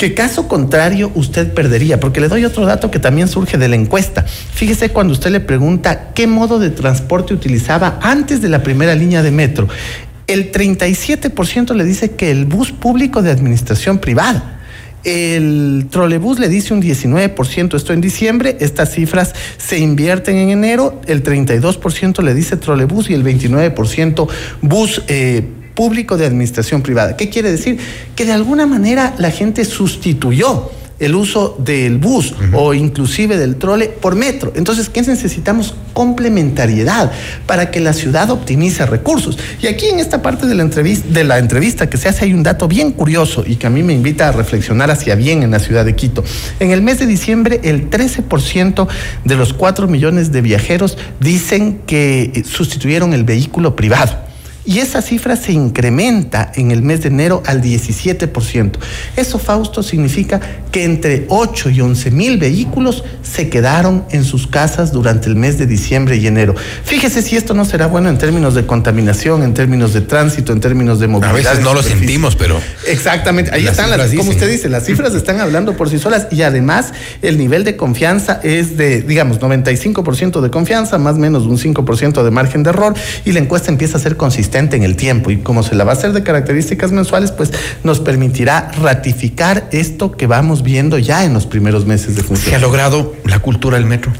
Que 0.00 0.14
caso 0.14 0.48
contrario 0.48 1.12
usted 1.14 1.52
perdería, 1.52 2.00
porque 2.00 2.22
le 2.22 2.28
doy 2.28 2.46
otro 2.46 2.64
dato 2.64 2.90
que 2.90 2.98
también 2.98 3.28
surge 3.28 3.58
de 3.58 3.68
la 3.68 3.76
encuesta. 3.76 4.24
Fíjese 4.24 4.88
cuando 4.88 5.12
usted 5.12 5.30
le 5.30 5.40
pregunta 5.40 6.12
qué 6.14 6.26
modo 6.26 6.58
de 6.58 6.70
transporte 6.70 7.34
utilizaba 7.34 7.98
antes 8.00 8.40
de 8.40 8.48
la 8.48 8.62
primera 8.62 8.94
línea 8.94 9.22
de 9.22 9.30
metro. 9.30 9.68
El 10.26 10.52
37% 10.52 11.74
le 11.74 11.84
dice 11.84 12.12
que 12.12 12.30
el 12.30 12.46
bus 12.46 12.72
público 12.72 13.20
de 13.20 13.30
administración 13.30 13.98
privada. 13.98 14.59
El 15.04 15.86
trolebús 15.90 16.38
le 16.38 16.48
dice 16.48 16.74
un 16.74 16.82
19%, 16.82 17.74
esto 17.74 17.92
en 17.92 18.00
diciembre, 18.00 18.56
estas 18.60 18.92
cifras 18.92 19.34
se 19.56 19.78
invierten 19.78 20.36
en 20.36 20.50
enero, 20.50 21.00
el 21.06 21.22
32% 21.22 22.22
le 22.22 22.34
dice 22.34 22.56
trolebús 22.56 23.10
y 23.10 23.14
el 23.14 23.24
29% 23.24 24.28
bus 24.62 25.02
eh, 25.08 25.42
público 25.74 26.16
de 26.16 26.26
administración 26.26 26.82
privada. 26.82 27.16
¿Qué 27.16 27.30
quiere 27.30 27.50
decir? 27.50 27.78
Que 28.14 28.26
de 28.26 28.32
alguna 28.32 28.66
manera 28.66 29.14
la 29.18 29.30
gente 29.30 29.64
sustituyó 29.64 30.70
el 31.00 31.14
uso 31.14 31.56
del 31.58 31.98
bus 31.98 32.34
o 32.52 32.74
inclusive 32.74 33.36
del 33.36 33.56
trole 33.56 33.88
por 33.88 34.14
metro. 34.14 34.52
Entonces, 34.54 34.88
¿qué 34.88 35.02
necesitamos? 35.02 35.74
Complementariedad 35.94 37.10
para 37.46 37.70
que 37.70 37.80
la 37.80 37.92
ciudad 37.92 38.30
optimice 38.30 38.86
recursos. 38.86 39.38
Y 39.60 39.66
aquí 39.66 39.86
en 39.86 39.98
esta 39.98 40.22
parte 40.22 40.46
de 40.46 40.54
la 40.54 40.62
entrevista, 40.62 41.08
de 41.08 41.24
la 41.24 41.38
entrevista 41.38 41.88
que 41.88 41.96
se 41.96 42.08
hace 42.08 42.26
hay 42.26 42.34
un 42.34 42.42
dato 42.42 42.68
bien 42.68 42.92
curioso 42.92 43.44
y 43.46 43.56
que 43.56 43.66
a 43.66 43.70
mí 43.70 43.82
me 43.82 43.94
invita 43.94 44.28
a 44.28 44.32
reflexionar 44.32 44.90
hacia 44.90 45.14
bien 45.14 45.42
en 45.42 45.50
la 45.50 45.58
ciudad 45.58 45.84
de 45.84 45.96
Quito. 45.96 46.22
En 46.60 46.70
el 46.70 46.82
mes 46.82 46.98
de 46.98 47.06
diciembre, 47.06 47.60
el 47.64 47.90
13% 47.90 48.86
de 49.24 49.36
los 49.36 49.54
4 49.54 49.88
millones 49.88 50.30
de 50.32 50.42
viajeros 50.42 50.98
dicen 51.18 51.80
que 51.86 52.44
sustituyeron 52.46 53.14
el 53.14 53.24
vehículo 53.24 53.74
privado 53.74 54.29
y 54.70 54.78
esa 54.78 55.02
cifra 55.02 55.34
se 55.34 55.50
incrementa 55.50 56.52
en 56.54 56.70
el 56.70 56.80
mes 56.80 57.02
de 57.02 57.08
enero 57.08 57.42
al 57.44 57.60
17%. 57.60 58.70
Eso, 59.16 59.40
Fausto, 59.40 59.82
significa 59.82 60.40
que 60.70 60.84
entre 60.84 61.26
8 61.28 61.70
y 61.70 61.80
11 61.80 62.12
mil 62.12 62.38
vehículos 62.38 63.02
se 63.20 63.48
quedaron 63.48 64.04
en 64.12 64.22
sus 64.22 64.46
casas 64.46 64.92
durante 64.92 65.28
el 65.28 65.34
mes 65.34 65.58
de 65.58 65.66
diciembre 65.66 66.18
y 66.18 66.28
enero. 66.28 66.54
Fíjese 66.84 67.20
si 67.20 67.34
esto 67.36 67.52
no 67.52 67.64
será 67.64 67.88
bueno 67.88 68.10
en 68.10 68.18
términos 68.18 68.54
de 68.54 68.64
contaminación, 68.64 69.42
en 69.42 69.54
términos 69.54 69.92
de 69.92 70.02
tránsito, 70.02 70.52
en 70.52 70.60
términos 70.60 71.00
de 71.00 71.08
movilidad. 71.08 71.48
A 71.48 71.50
veces 71.50 71.64
no 71.64 71.74
lo 71.74 71.82
sentimos, 71.82 72.36
pero... 72.36 72.60
Exactamente, 72.86 73.50
ahí 73.52 73.66
están 73.66 73.90
las, 73.90 74.14
como 74.14 74.30
usted 74.30 74.48
dice, 74.48 74.68
las 74.68 74.84
cifras 74.84 75.16
están 75.16 75.40
hablando 75.40 75.76
por 75.76 75.90
sí 75.90 75.98
solas 75.98 76.28
y 76.30 76.42
además 76.42 76.92
el 77.22 77.38
nivel 77.38 77.64
de 77.64 77.74
confianza 77.74 78.38
es 78.44 78.76
de, 78.76 79.02
digamos, 79.02 79.40
95% 79.40 80.40
de 80.40 80.50
confianza, 80.50 80.96
más 80.98 81.16
o 81.16 81.18
menos 81.18 81.46
un 81.46 81.58
5% 81.58 82.22
de 82.22 82.30
margen 82.30 82.62
de 82.62 82.70
error 82.70 82.94
y 83.24 83.32
la 83.32 83.40
encuesta 83.40 83.72
empieza 83.72 83.98
a 83.98 84.00
ser 84.00 84.16
consistente 84.16 84.59
en 84.60 84.82
el 84.82 84.96
tiempo 84.96 85.30
y 85.30 85.38
como 85.38 85.62
se 85.62 85.74
la 85.74 85.84
va 85.84 85.92
a 85.92 85.94
hacer 85.94 86.12
de 86.12 86.22
características 86.22 86.92
mensuales, 86.92 87.32
pues 87.32 87.52
nos 87.82 88.00
permitirá 88.00 88.70
ratificar 88.80 89.68
esto 89.72 90.12
que 90.12 90.26
vamos 90.26 90.62
viendo 90.62 90.98
ya 90.98 91.24
en 91.24 91.32
los 91.32 91.46
primeros 91.46 91.86
meses 91.86 92.16
de 92.16 92.22
función. 92.22 92.50
¿Se 92.50 92.56
ha 92.56 92.58
logrado 92.58 93.14
la 93.24 93.38
cultura 93.38 93.76
del 93.76 93.86
metro? 93.86 94.12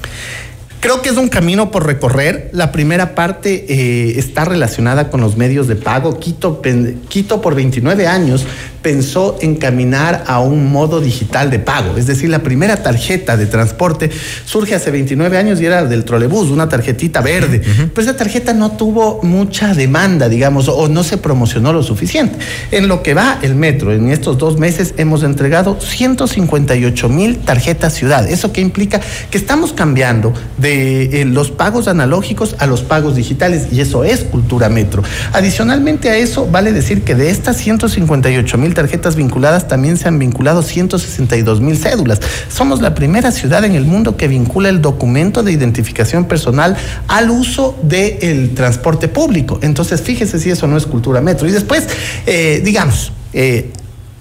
Creo 0.81 1.03
que 1.03 1.11
es 1.11 1.19
un 1.19 1.29
camino 1.29 1.71
por 1.71 1.85
recorrer. 1.85 2.49
La 2.55 2.73
primera 2.73 3.15
parte 3.15 3.67
eh, 3.69 4.19
está 4.19 4.47
relacionada 4.47 5.11
con 5.11 5.21
los 5.21 5.37
medios 5.37 5.69
de 5.69 5.77
pago. 5.77 6.19
Quito, 6.19 6.63
Quito 7.09 7.43
por 7.43 7.55
29 7.55 8.07
años 8.07 8.47
pensó 8.83 9.37
en 9.43 9.57
caminar 9.57 10.25
a 10.27 10.41
un 10.41 10.73
modo 10.73 11.01
digital 11.01 11.51
de 11.51 11.59
pago. 11.59 11.99
Es 11.99 12.07
decir, 12.07 12.31
la 12.31 12.43
primera 12.43 12.83
tarjeta 12.83 13.37
de 13.37 13.47
transporte 13.47 14.11
surge 14.47 14.75
hace 14.75 14.91
29 14.91 15.37
años 15.37 15.61
y 15.61 15.67
era 15.67 15.85
del 15.85 16.05
trolebús, 16.05 16.49
una 16.49 16.69
tarjetita 16.69 17.21
verde. 17.21 17.61
Pero 17.61 18.09
esa 18.09 18.17
tarjeta 18.17 18.55
no 18.55 18.73
tuvo 18.73 19.21
mucha 19.23 19.75
demanda, 19.75 20.29
digamos, 20.29 20.69
o 20.69 20.89
no 20.89 21.05
se 21.05 21.19
promocionó 21.19 21.73
lo 21.73 21.83
suficiente. 21.83 22.39
En 22.71 22.89
lo 22.89 23.03
que 23.03 23.15
va 23.15 23.39
el 23.43 23.55
metro, 23.55 23.93
en 23.93 24.11
estos 24.11 24.39
dos 24.39 24.59
meses 24.59 24.95
hemos 24.97 25.23
entregado 25.25 25.79
158 25.79 27.09
mil 27.09 27.39
tarjetas 27.39 27.95
ciudad. 27.95 28.29
¿Eso 28.31 28.53
qué 28.53 28.61
implica? 28.61 29.01
Que 29.31 29.37
estamos 29.37 29.73
cambiando 29.73 30.33
de 30.57 30.70
eh, 30.73 31.25
los 31.25 31.51
pagos 31.51 31.89
analógicos 31.89 32.57
a 32.59 32.67
los 32.67 32.83
pagos 32.83 33.17
digitales 33.17 33.69
y 33.73 33.81
eso 33.81 34.05
es 34.05 34.25
cultura 34.25 34.69
metro. 34.69 35.03
Adicionalmente 35.33 36.11
a 36.11 36.17
eso, 36.17 36.47
vale 36.47 36.73
decir 36.73 37.03
que 37.03 37.15
de 37.15 37.31
estas 37.31 37.57
158 37.57 38.59
mil 38.59 38.75
tarjetas 38.75 39.17
vinculadas 39.17 39.69
también 39.69 39.97
se 39.97 40.09
han 40.09 40.19
vinculado 40.19 40.63
162 40.63 41.61
mil 41.61 41.77
cédulas. 41.77 42.21
Somos 42.49 42.81
la 42.81 42.95
primera 42.95 43.33
ciudad 43.33 43.65
en 43.65 43.75
el 43.75 43.85
mundo 43.85 44.17
que 44.17 44.29
vincula 44.29 44.69
el 44.69 44.81
documento 44.81 45.43
de 45.43 45.53
identificación 45.53 46.25
personal 46.27 46.77
al 47.09 47.31
uso 47.31 47.79
del 47.83 48.55
transporte 48.55 49.09
público. 49.09 49.59
Entonces, 49.63 50.01
fíjese 50.03 50.39
si 50.39 50.51
eso 50.51 50.67
no 50.67 50.77
es 50.77 50.87
cultura 50.87 51.21
metro. 51.21 51.49
Y 51.49 51.53
después, 51.53 51.87
eh, 52.27 52.61
digamos, 52.65 53.13
eh, 53.33 53.71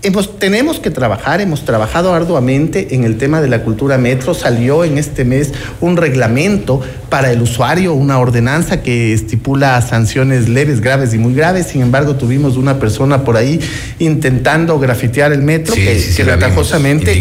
Hemos, 0.02 0.40
tenemos 0.40 0.80
que 0.80 0.92
trabajar, 0.92 1.42
hemos 1.42 1.66
trabajado 1.66 2.14
arduamente 2.14 2.96
en 2.96 3.04
el 3.04 3.18
tema 3.18 3.42
de 3.42 3.50
la 3.50 3.64
cultura 3.64 3.98
metro. 3.98 4.34
Salió 4.34 4.86
en 4.86 4.98
este 4.98 5.26
mes 5.26 5.52
un 5.82 5.98
reglamento 5.98 6.80
para 7.10 7.34
el 7.34 7.42
usuario, 7.42 7.94
una 7.94 8.18
ordenanza 8.18 8.82
que 8.82 9.12
estipula 9.12 9.82
sanciones 9.82 10.48
leves, 10.48 10.80
graves 10.80 11.14
y 11.14 11.18
muy 11.18 11.34
graves. 11.34 11.68
Sin 11.68 11.82
embargo, 11.82 12.16
tuvimos 12.16 12.56
una 12.56 12.80
persona 12.80 13.26
por 13.26 13.36
ahí 13.36 13.60
intentando 14.00 14.80
grafitear 14.80 15.34
el 15.34 15.42
metro 15.42 15.76
que, 15.76 16.00
sí, 16.00 16.14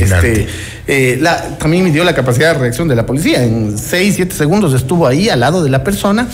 este, 0.05 0.47
eh, 0.87 1.19
la, 1.21 1.59
también 1.59 1.83
me 1.83 1.91
dio 1.91 2.05
la 2.05 2.15
capacidad 2.15 2.55
de 2.55 2.61
reacción 2.61 2.87
de 2.87 2.95
la 2.95 3.05
policía. 3.07 3.43
En 3.43 3.77
seis, 3.77 4.15
siete 4.15 4.37
segundos 4.37 4.73
estuvo 4.73 5.05
ahí 5.09 5.29
al 5.29 5.41
lado 5.41 5.65
de 5.65 5.71
la 5.71 5.83
persona 5.83 6.29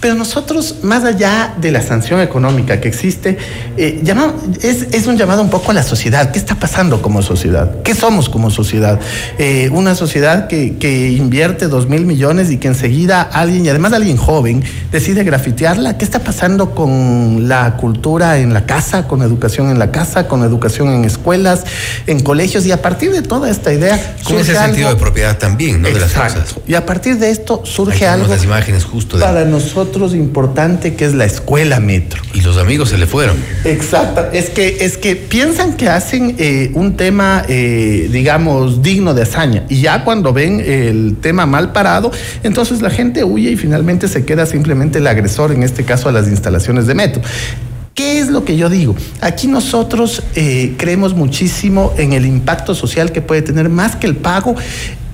pero 0.00 0.14
nosotros, 0.14 0.76
más 0.82 1.04
allá 1.04 1.54
de 1.58 1.72
la 1.72 1.80
sanción 1.80 2.20
económica 2.20 2.80
que 2.80 2.88
existe, 2.88 3.38
eh, 3.76 4.02
es, 4.62 5.06
un 5.06 5.16
llamado 5.16 5.42
un 5.42 5.48
poco 5.48 5.70
a 5.70 5.74
la 5.74 5.82
sociedad. 5.82 6.30
¿Qué 6.32 6.38
está 6.38 6.54
pasando 6.56 7.00
como 7.00 7.22
sociedad? 7.22 7.82
¿Qué 7.82 7.94
somos 7.94 8.28
como 8.28 8.50
sociedad? 8.50 9.00
Eh, 9.38 9.70
una 9.72 9.94
sociedad 9.94 10.48
que, 10.48 10.76
que, 10.76 11.10
invierte 11.12 11.68
dos 11.68 11.88
mil 11.88 12.04
millones 12.04 12.50
y 12.50 12.58
que 12.58 12.68
enseguida 12.68 13.22
alguien, 13.22 13.64
y 13.64 13.68
además 13.70 13.94
alguien 13.94 14.18
joven, 14.18 14.62
decide 14.92 15.24
grafitearla. 15.24 15.96
¿Qué 15.96 16.04
está 16.04 16.20
pasando 16.20 16.74
con 16.74 17.48
la 17.48 17.76
cultura 17.76 18.38
en 18.38 18.52
la 18.52 18.66
casa, 18.66 19.08
con 19.08 19.22
educación 19.22 19.70
en 19.70 19.78
la 19.78 19.92
casa, 19.92 20.28
con 20.28 20.44
educación 20.44 20.88
en 20.90 21.04
escuelas, 21.04 21.64
en 22.06 22.20
colegios? 22.20 22.66
Y 22.66 22.72
a 22.72 22.82
partir 22.82 23.12
de 23.12 23.22
toda 23.22 23.50
esta 23.50 23.72
idea... 23.72 24.16
Con 24.24 24.36
ese 24.36 24.54
sentido 24.54 24.90
de 24.90 24.96
propiedad 24.96 25.38
también, 25.38 25.80
¿no? 25.80 25.88
De 25.88 25.98
las 25.98 26.12
cosas. 26.12 26.56
Y 26.66 26.74
a 26.74 26.84
partir 26.84 27.18
de 27.18 27.30
esto 27.30 27.62
surge 27.64 28.06
algo... 28.06 28.26
Las 28.28 28.44
imágenes 28.44 28.84
justo 28.84 29.18
Para 29.18 29.44
nosotros 29.44 29.86
importante 30.14 30.94
que 30.94 31.04
es 31.04 31.14
la 31.14 31.24
escuela 31.24 31.80
metro. 31.80 32.22
Y 32.34 32.40
los 32.40 32.56
amigos 32.56 32.90
se 32.90 32.98
le 32.98 33.06
fueron. 33.06 33.36
Exacto. 33.64 34.26
Es 34.32 34.50
que, 34.50 34.78
es 34.80 34.98
que 34.98 35.16
piensan 35.16 35.76
que 35.76 35.88
hacen 35.88 36.36
eh, 36.38 36.70
un 36.74 36.96
tema, 36.96 37.44
eh, 37.48 38.08
digamos, 38.10 38.82
digno 38.82 39.14
de 39.14 39.22
hazaña. 39.22 39.64
Y 39.68 39.80
ya 39.80 40.04
cuando 40.04 40.32
ven 40.32 40.60
el 40.60 41.16
tema 41.20 41.46
mal 41.46 41.72
parado, 41.72 42.10
entonces 42.42 42.82
la 42.82 42.90
gente 42.90 43.24
huye 43.24 43.50
y 43.50 43.56
finalmente 43.56 44.08
se 44.08 44.24
queda 44.24 44.46
simplemente 44.46 44.98
el 44.98 45.06
agresor, 45.06 45.52
en 45.52 45.62
este 45.62 45.84
caso 45.84 46.08
a 46.08 46.12
las 46.12 46.28
instalaciones 46.28 46.86
de 46.86 46.94
metro. 46.94 47.22
¿Qué 47.96 48.18
es 48.18 48.28
lo 48.28 48.44
que 48.44 48.58
yo 48.58 48.68
digo? 48.68 48.94
Aquí 49.22 49.46
nosotros 49.46 50.22
eh, 50.34 50.74
creemos 50.76 51.14
muchísimo 51.14 51.94
en 51.96 52.12
el 52.12 52.26
impacto 52.26 52.74
social 52.74 53.10
que 53.10 53.22
puede 53.22 53.40
tener 53.40 53.70
más 53.70 53.96
que 53.96 54.06
el 54.06 54.16
pago 54.16 54.54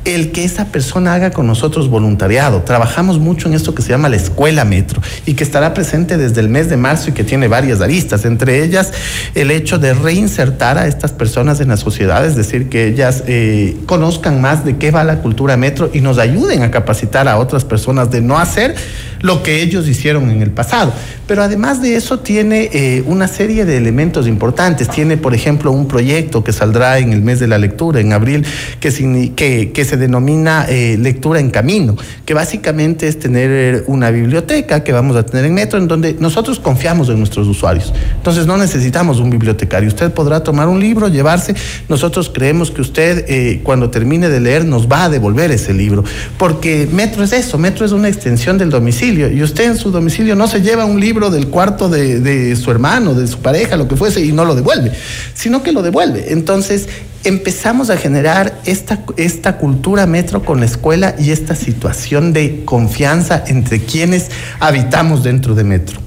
el 0.04 0.32
que 0.32 0.44
esa 0.44 0.66
persona 0.66 1.14
haga 1.14 1.30
con 1.30 1.46
nosotros 1.46 1.88
voluntariado. 1.88 2.62
Trabajamos 2.62 3.18
mucho 3.18 3.48
en 3.48 3.54
esto 3.54 3.74
que 3.74 3.82
se 3.82 3.90
llama 3.90 4.08
la 4.08 4.16
escuela 4.16 4.64
metro 4.64 5.00
y 5.26 5.34
que 5.34 5.44
estará 5.44 5.74
presente 5.74 6.16
desde 6.16 6.40
el 6.40 6.48
mes 6.48 6.68
de 6.68 6.76
marzo 6.76 7.10
y 7.10 7.12
que 7.12 7.24
tiene 7.24 7.48
varias 7.48 7.80
aristas, 7.80 8.24
entre 8.24 8.64
ellas 8.64 8.92
el 9.34 9.50
hecho 9.50 9.78
de 9.78 9.94
reinsertar 9.94 10.78
a 10.78 10.86
estas 10.86 11.12
personas 11.12 11.60
en 11.60 11.68
la 11.68 11.76
sociedad, 11.76 12.24
es 12.26 12.36
decir, 12.36 12.68
que 12.68 12.86
ellas 12.86 13.24
eh, 13.26 13.76
conozcan 13.86 14.40
más 14.40 14.64
de 14.64 14.76
qué 14.76 14.90
va 14.90 15.04
la 15.04 15.18
cultura 15.18 15.56
metro 15.56 15.90
y 15.92 16.00
nos 16.00 16.18
ayuden 16.18 16.62
a 16.62 16.70
capacitar 16.70 17.28
a 17.28 17.38
otras 17.38 17.64
personas 17.64 18.10
de 18.10 18.20
no 18.20 18.38
hacer 18.38 18.74
lo 19.22 19.42
que 19.42 19.62
ellos 19.62 19.88
hicieron 19.88 20.30
en 20.30 20.42
el 20.42 20.50
pasado. 20.50 20.92
Pero 21.26 21.42
además 21.42 21.80
de 21.80 21.96
eso 21.96 22.18
tiene 22.18 22.68
eh, 22.72 23.02
una 23.06 23.28
serie 23.28 23.64
de 23.64 23.76
elementos 23.76 24.26
importantes. 24.26 24.88
Tiene, 24.88 25.16
por 25.16 25.34
ejemplo, 25.34 25.72
un 25.72 25.88
proyecto 25.88 26.44
que 26.44 26.52
saldrá 26.52 26.98
en 26.98 27.12
el 27.12 27.22
mes 27.22 27.40
de 27.40 27.46
la 27.46 27.58
lectura, 27.58 28.00
en 28.00 28.12
abril, 28.12 28.44
que, 28.80 29.32
que, 29.34 29.72
que 29.72 29.84
se 29.84 29.96
denomina 29.96 30.66
eh, 30.68 30.96
lectura 30.98 31.40
en 31.40 31.50
camino, 31.50 31.96
que 32.26 32.34
básicamente 32.34 33.08
es 33.08 33.18
tener 33.18 33.84
una 33.86 34.10
biblioteca 34.10 34.84
que 34.84 34.92
vamos 34.92 35.16
a 35.16 35.24
tener 35.24 35.46
en 35.46 35.54
Metro, 35.54 35.78
en 35.78 35.88
donde 35.88 36.16
nosotros 36.18 36.58
confiamos 36.58 37.08
en 37.08 37.18
nuestros 37.18 37.46
usuarios. 37.46 37.92
Entonces 38.16 38.46
no 38.46 38.56
necesitamos 38.56 39.20
un 39.20 39.30
bibliotecario. 39.30 39.88
Usted 39.88 40.12
podrá 40.12 40.42
tomar 40.42 40.68
un 40.68 40.80
libro, 40.80 41.08
llevarse. 41.08 41.54
Nosotros 41.88 42.30
creemos 42.34 42.70
que 42.70 42.80
usted, 42.80 43.24
eh, 43.28 43.60
cuando 43.62 43.90
termine 43.90 44.28
de 44.28 44.40
leer, 44.40 44.64
nos 44.64 44.90
va 44.90 45.04
a 45.04 45.08
devolver 45.08 45.50
ese 45.50 45.72
libro. 45.72 46.04
Porque 46.36 46.88
Metro 46.92 47.22
es 47.22 47.32
eso, 47.32 47.58
Metro 47.58 47.86
es 47.86 47.92
una 47.92 48.08
extensión 48.08 48.58
del 48.58 48.70
domicilio. 48.70 49.11
Y 49.12 49.42
usted 49.42 49.64
en 49.64 49.76
su 49.76 49.90
domicilio 49.90 50.34
no 50.34 50.46
se 50.46 50.62
lleva 50.62 50.84
un 50.84 51.00
libro 51.00 51.30
del 51.30 51.48
cuarto 51.48 51.88
de, 51.88 52.56
su 52.56 52.70
hermano, 52.70 53.14
de 53.14 53.26
su 53.26 53.38
pareja, 53.38 53.76
lo 53.76 53.88
que 53.88 53.96
fuese, 53.96 54.24
y 54.24 54.32
no 54.32 54.44
lo 54.44 54.54
devuelve, 54.54 54.92
sino 55.34 55.62
que 55.62 55.72
lo 55.72 55.82
devuelve. 55.82 56.32
Entonces, 56.32 56.88
empezamos 57.24 57.90
a 57.90 57.96
generar 57.96 58.60
esta, 58.64 59.00
esta 59.16 59.58
cultura 59.58 60.06
metro 60.06 60.42
con 60.44 60.60
la 60.60 60.66
escuela 60.66 61.14
y 61.18 61.30
esta 61.30 61.54
situación 61.54 62.32
de 62.32 62.64
confianza 62.64 63.44
entre 63.46 63.80
quienes 63.80 64.30
habitamos 64.60 65.22
dentro 65.22 65.54
de 65.54 65.64
metro. 65.64 66.00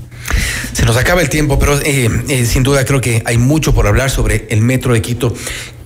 Se 0.73 0.83
nos 0.83 0.97
acaba 0.97 1.21
el 1.21 1.29
tiempo, 1.29 1.57
pero 1.59 1.79
eh, 1.81 2.09
eh, 2.27 2.45
sin 2.45 2.63
duda 2.63 2.83
creo 2.85 2.99
que 2.99 3.21
hay 3.25 3.37
mucho 3.37 3.73
por 3.73 3.87
hablar 3.87 4.09
sobre 4.09 4.47
el 4.49 4.61
metro 4.61 4.93
de 4.93 5.01
Quito. 5.01 5.33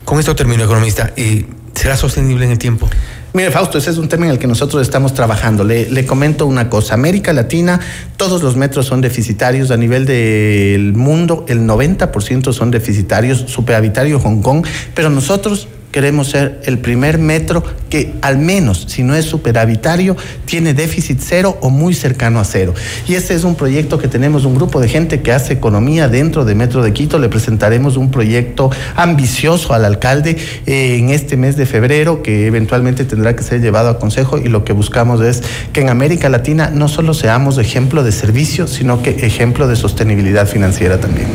Con 0.04 0.20
esto 0.20 0.36
termino, 0.36 0.64
economista. 0.64 1.14
Eh, 1.16 1.46
¿Será 1.76 1.96
sostenible 1.96 2.46
en 2.46 2.52
el 2.52 2.58
tiempo? 2.58 2.90
Mire, 3.32 3.52
Fausto, 3.52 3.78
ese 3.78 3.92
es 3.92 3.98
un 3.98 4.10
tema 4.10 4.26
en 4.26 4.32
el 4.32 4.40
que 4.40 4.48
nosotros 4.48 4.82
estamos 4.82 5.14
trabajando. 5.14 5.64
Le, 5.64 6.06
comento 6.06 6.48
una 6.48 6.68
cosa. 6.70 6.96
América 6.96 7.32
Latina, 7.32 7.80
todos 8.18 8.42
los 8.42 8.56
metros 8.56 8.88
son 8.88 9.02
deficitarios. 9.02 9.70
A 9.70 9.78
nivel 9.78 10.06
del 10.06 10.94
mundo, 10.94 11.46
el 11.48 11.62
90% 11.62 12.54
son 12.54 12.72
deficitarios. 12.72 13.46
Superavitario 13.48 14.20
Hong 14.20 14.42
Kong. 14.42 14.66
Pero 14.96 15.12
nosotros 15.12 15.68
queremos 15.92 16.30
ser 16.30 16.62
el 16.66 16.80
primer 16.80 17.18
metro 17.18 17.64
que 17.90 18.14
al 18.22 18.38
menos, 18.38 18.86
si 18.88 19.04
no 19.04 19.16
es 19.16 19.26
superavitario, 19.26 20.16
tiene 20.46 20.74
déficit 20.74 21.20
cero 21.22 21.58
o 21.62 21.70
muy 21.70 21.94
cercano 21.94 22.40
a 22.40 22.44
cero. 22.44 22.74
Y 23.08 23.16
ese 23.16 23.34
es 23.34 23.44
un 23.44 23.56
proyecto 23.56 23.98
que 23.98 24.08
tenemos 24.08 24.46
un 24.46 24.56
grupo 24.56 24.80
de 24.80 24.88
gente 24.88 25.22
que 25.22 25.32
hace 25.32 25.54
economía 25.54 26.08
dentro 26.08 26.46
de 26.46 26.56
Metro 26.56 26.84
de 26.84 26.94
Quito. 26.94 27.18
Le 27.18 27.30
presentaremos 27.30 27.98
un 27.98 28.12
proyecto 28.12 28.70
ambicioso 28.96 29.74
al 29.74 29.86
alcalde 29.86 30.38
eh, 30.66 30.98
en 30.98 31.10
este 31.10 31.38
mes 31.38 31.58
de 31.58 31.66
febrero 31.66 32.22
que 32.22 32.46
eventualmente 32.46 33.06
tendrá 33.06 33.36
que 33.36 33.44
ser 33.44 33.62
llevado 33.62 33.90
a 33.90 34.00
consejo 34.00 34.38
y 34.38 34.50
lo 34.50 34.64
que 34.64 34.74
buscamos 34.74 35.22
es 35.22 35.42
que 35.74 35.82
en 35.82 35.90
América 35.90 36.30
Latina 36.30 36.70
no 36.74 36.88
solo 36.88 37.14
seamos 37.14 37.58
ejemplo 37.58 38.04
de 38.04 38.12
servicio, 38.12 38.68
sino 38.68 39.02
que 39.02 39.12
ejemplo 39.26 39.68
de 39.68 39.76
sostenibilidad 39.76 40.48
financiera 40.48 41.00
también. 41.00 41.28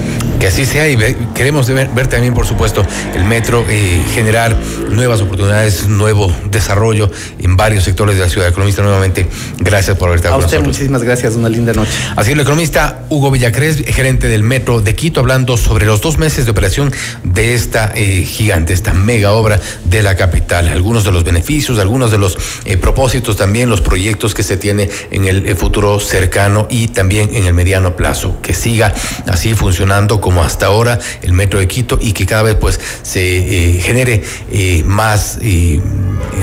Que 0.44 0.48
así 0.48 0.66
sea 0.66 0.86
y 0.90 0.98
queremos 1.34 1.66
ver, 1.68 2.06
también, 2.06 2.34
por 2.34 2.46
supuesto, 2.46 2.84
el 3.14 3.24
metro 3.24 3.64
eh, 3.66 4.04
general 4.12 4.54
nuevas 4.90 5.22
oportunidades, 5.22 5.88
nuevo 5.88 6.30
desarrollo 6.50 7.10
en 7.38 7.56
varios 7.56 7.84
sectores 7.84 8.16
de 8.16 8.24
la 8.24 8.28
ciudad. 8.28 8.48
Economista, 8.48 8.82
nuevamente, 8.82 9.26
gracias 9.58 9.96
por 9.96 10.08
haber 10.08 10.18
estado 10.18 10.34
A 10.34 10.38
usted, 10.38 10.60
muchísimas 10.60 11.02
gracias, 11.02 11.34
una 11.34 11.48
linda 11.48 11.72
noche. 11.72 11.92
Así 12.14 12.32
el 12.32 12.40
economista 12.40 13.06
Hugo 13.08 13.30
Villacrés, 13.30 13.84
gerente 13.86 14.28
del 14.28 14.42
Metro 14.42 14.82
de 14.82 14.94
Quito, 14.94 15.20
hablando 15.20 15.56
sobre 15.56 15.86
los 15.86 16.02
dos 16.02 16.18
meses 16.18 16.44
de 16.44 16.50
operación 16.50 16.92
de 17.22 17.54
esta 17.54 17.92
eh, 17.94 18.24
gigante, 18.24 18.74
esta 18.74 18.92
mega 18.92 19.32
obra 19.32 19.58
de 19.86 20.02
la 20.02 20.14
capital. 20.14 20.68
Algunos 20.68 21.04
de 21.04 21.12
los 21.12 21.24
beneficios, 21.24 21.78
algunos 21.78 22.10
de 22.10 22.18
los 22.18 22.36
eh, 22.66 22.76
propósitos 22.76 23.38
también, 23.38 23.70
los 23.70 23.80
proyectos 23.80 24.34
que 24.34 24.42
se 24.42 24.58
tiene 24.58 24.90
en 25.10 25.24
el 25.24 25.46
eh, 25.46 25.54
futuro 25.54 25.98
cercano 26.00 26.66
y 26.68 26.88
también 26.88 27.30
en 27.32 27.46
el 27.46 27.54
mediano 27.54 27.96
plazo. 27.96 28.42
Que 28.42 28.52
siga 28.52 28.92
así 29.26 29.54
funcionando 29.54 30.20
como 30.20 30.33
como 30.34 30.46
hasta 30.46 30.66
ahora 30.66 30.98
el 31.22 31.32
metro 31.32 31.60
de 31.60 31.68
Quito 31.68 31.96
y 32.00 32.12
que 32.12 32.26
cada 32.26 32.42
vez 32.42 32.56
pues 32.56 32.80
se 33.02 33.76
eh, 33.76 33.80
genere 33.80 34.24
eh, 34.50 34.82
más 34.84 35.38
eh, 35.40 35.80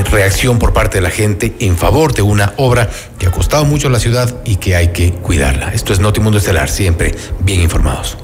reacción 0.09 0.59
por 0.59 0.71
parte 0.71 0.99
de 0.99 1.01
la 1.01 1.09
gente 1.09 1.53
en 1.59 1.77
favor 1.77 2.13
de 2.13 2.21
una 2.21 2.53
obra 2.55 2.89
que 3.19 3.27
ha 3.27 3.31
costado 3.31 3.65
mucho 3.65 3.89
a 3.89 3.91
la 3.91 3.99
ciudad 3.99 4.33
y 4.45 4.55
que 4.55 4.77
hay 4.77 4.93
que 4.93 5.11
cuidarla. 5.11 5.73
Esto 5.73 5.91
es 5.91 5.99
Notimundo 5.99 6.37
Estelar, 6.37 6.69
siempre 6.69 7.13
bien 7.41 7.59
informados. 7.59 8.17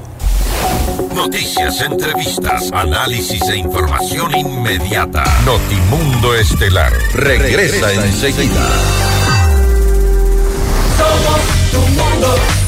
Noticias, 1.14 1.82
entrevistas, 1.82 2.70
análisis 2.72 3.42
e 3.50 3.56
información 3.56 4.34
inmediata. 4.38 5.22
Notimundo 5.44 6.34
Estelar 6.34 6.94
regresa, 7.12 7.92
enseguida. 7.92 8.68
Somos 10.96 11.70
tu 11.70 11.78
Mundo. 11.78 12.67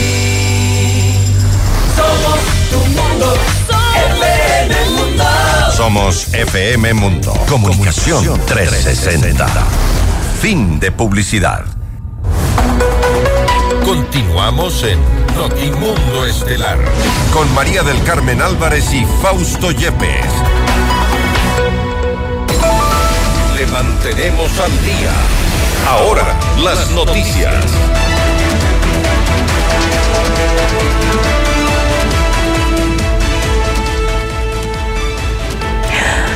Somos 5.81 6.31
FM 6.31 6.93
Mundo. 6.93 7.33
Comunicación 7.49 8.39
360. 8.45 9.47
Fin 10.39 10.79
de 10.79 10.91
publicidad. 10.91 11.65
Continuamos 13.83 14.83
en 14.83 14.99
Notimundo 15.35 16.27
Estelar 16.27 16.77
con 17.33 17.51
María 17.55 17.81
del 17.81 17.99
Carmen 18.03 18.43
Álvarez 18.43 18.93
y 18.93 19.07
Fausto 19.23 19.71
Yepes. 19.71 20.31
Le 23.55 23.65
mantenemos 23.65 24.51
al 24.59 24.85
día. 24.85 25.13
Ahora, 25.89 26.39
las 26.63 26.91
noticias. 26.91 27.55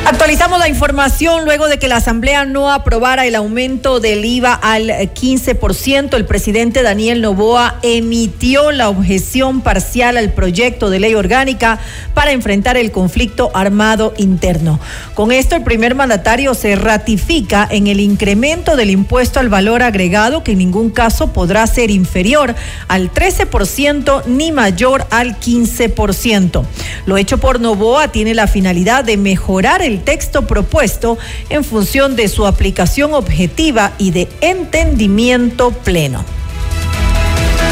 Actualizamos 0.08 0.60
la 0.60 0.68
información 0.68 1.44
luego 1.44 1.66
de 1.66 1.80
que 1.80 1.88
la 1.88 1.96
Asamblea 1.96 2.44
no 2.44 2.70
aprobara 2.70 3.26
el 3.26 3.34
aumento 3.34 3.98
del 3.98 4.24
IVA 4.24 4.54
al 4.54 4.88
15%. 4.88 6.14
El 6.14 6.24
presidente 6.24 6.84
Daniel 6.84 7.20
Novoa 7.20 7.80
emitió 7.82 8.70
la 8.70 8.88
objeción 8.88 9.62
parcial 9.62 10.16
al 10.16 10.32
proyecto 10.32 10.90
de 10.90 11.00
ley 11.00 11.16
orgánica 11.16 11.80
para 12.14 12.30
enfrentar 12.30 12.76
el 12.76 12.92
conflicto 12.92 13.50
armado 13.52 14.14
interno. 14.16 14.78
Con 15.14 15.32
esto, 15.32 15.56
el 15.56 15.64
primer 15.64 15.96
mandatario 15.96 16.54
se 16.54 16.76
ratifica 16.76 17.66
en 17.68 17.88
el 17.88 17.98
incremento 17.98 18.76
del 18.76 18.90
impuesto 18.90 19.40
al 19.40 19.48
valor 19.48 19.82
agregado, 19.82 20.44
que 20.44 20.52
en 20.52 20.58
ningún 20.58 20.90
caso 20.90 21.32
podrá 21.32 21.66
ser 21.66 21.90
inferior 21.90 22.54
al 22.86 23.12
13% 23.12 24.24
ni 24.26 24.52
mayor 24.52 25.04
al 25.10 25.40
15%. 25.40 26.64
Lo 27.06 27.16
hecho 27.16 27.38
por 27.38 27.60
Novoa 27.60 28.12
tiene 28.12 28.34
la 28.34 28.46
finalidad 28.46 29.02
de 29.02 29.16
mejorar 29.16 29.82
el 29.82 29.95
texto 29.98 30.46
propuesto 30.46 31.18
en 31.48 31.64
función 31.64 32.16
de 32.16 32.28
su 32.28 32.46
aplicación 32.46 33.14
objetiva 33.14 33.92
y 33.98 34.10
de 34.10 34.28
entendimiento 34.40 35.70
pleno. 35.70 36.24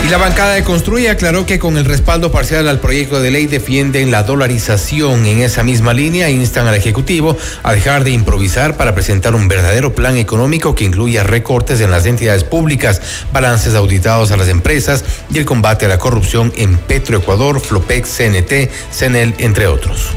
Y 0.04 0.10
la 0.10 0.18
bancada 0.18 0.52
de 0.52 0.62
Construye 0.62 1.08
aclaró 1.08 1.46
que 1.46 1.58
con 1.58 1.78
el 1.78 1.86
respaldo 1.86 2.30
parcial 2.30 2.68
al 2.68 2.78
proyecto 2.78 3.22
de 3.22 3.30
ley 3.30 3.46
defienden 3.46 4.10
la 4.10 4.22
dolarización. 4.22 5.24
En 5.24 5.40
esa 5.40 5.62
misma 5.62 5.94
línea 5.94 6.28
instan 6.28 6.66
al 6.66 6.74
Ejecutivo 6.74 7.38
a 7.62 7.72
dejar 7.72 8.04
de 8.04 8.10
improvisar 8.10 8.76
para 8.76 8.94
presentar 8.94 9.34
un 9.34 9.48
verdadero 9.48 9.94
plan 9.94 10.18
económico 10.18 10.74
que 10.74 10.84
incluya 10.84 11.22
recortes 11.22 11.80
en 11.80 11.90
las 11.90 12.04
entidades 12.04 12.44
públicas, 12.44 13.00
balances 13.32 13.74
auditados 13.74 14.30
a 14.30 14.36
las 14.36 14.48
empresas 14.48 15.06
y 15.32 15.38
el 15.38 15.46
combate 15.46 15.86
a 15.86 15.88
la 15.88 15.96
corrupción 15.96 16.52
en 16.54 16.76
Petroecuador, 16.76 17.58
Flopex, 17.58 18.10
CNT, 18.10 18.70
CENEL, 18.92 19.34
entre 19.38 19.68
otros. 19.68 20.10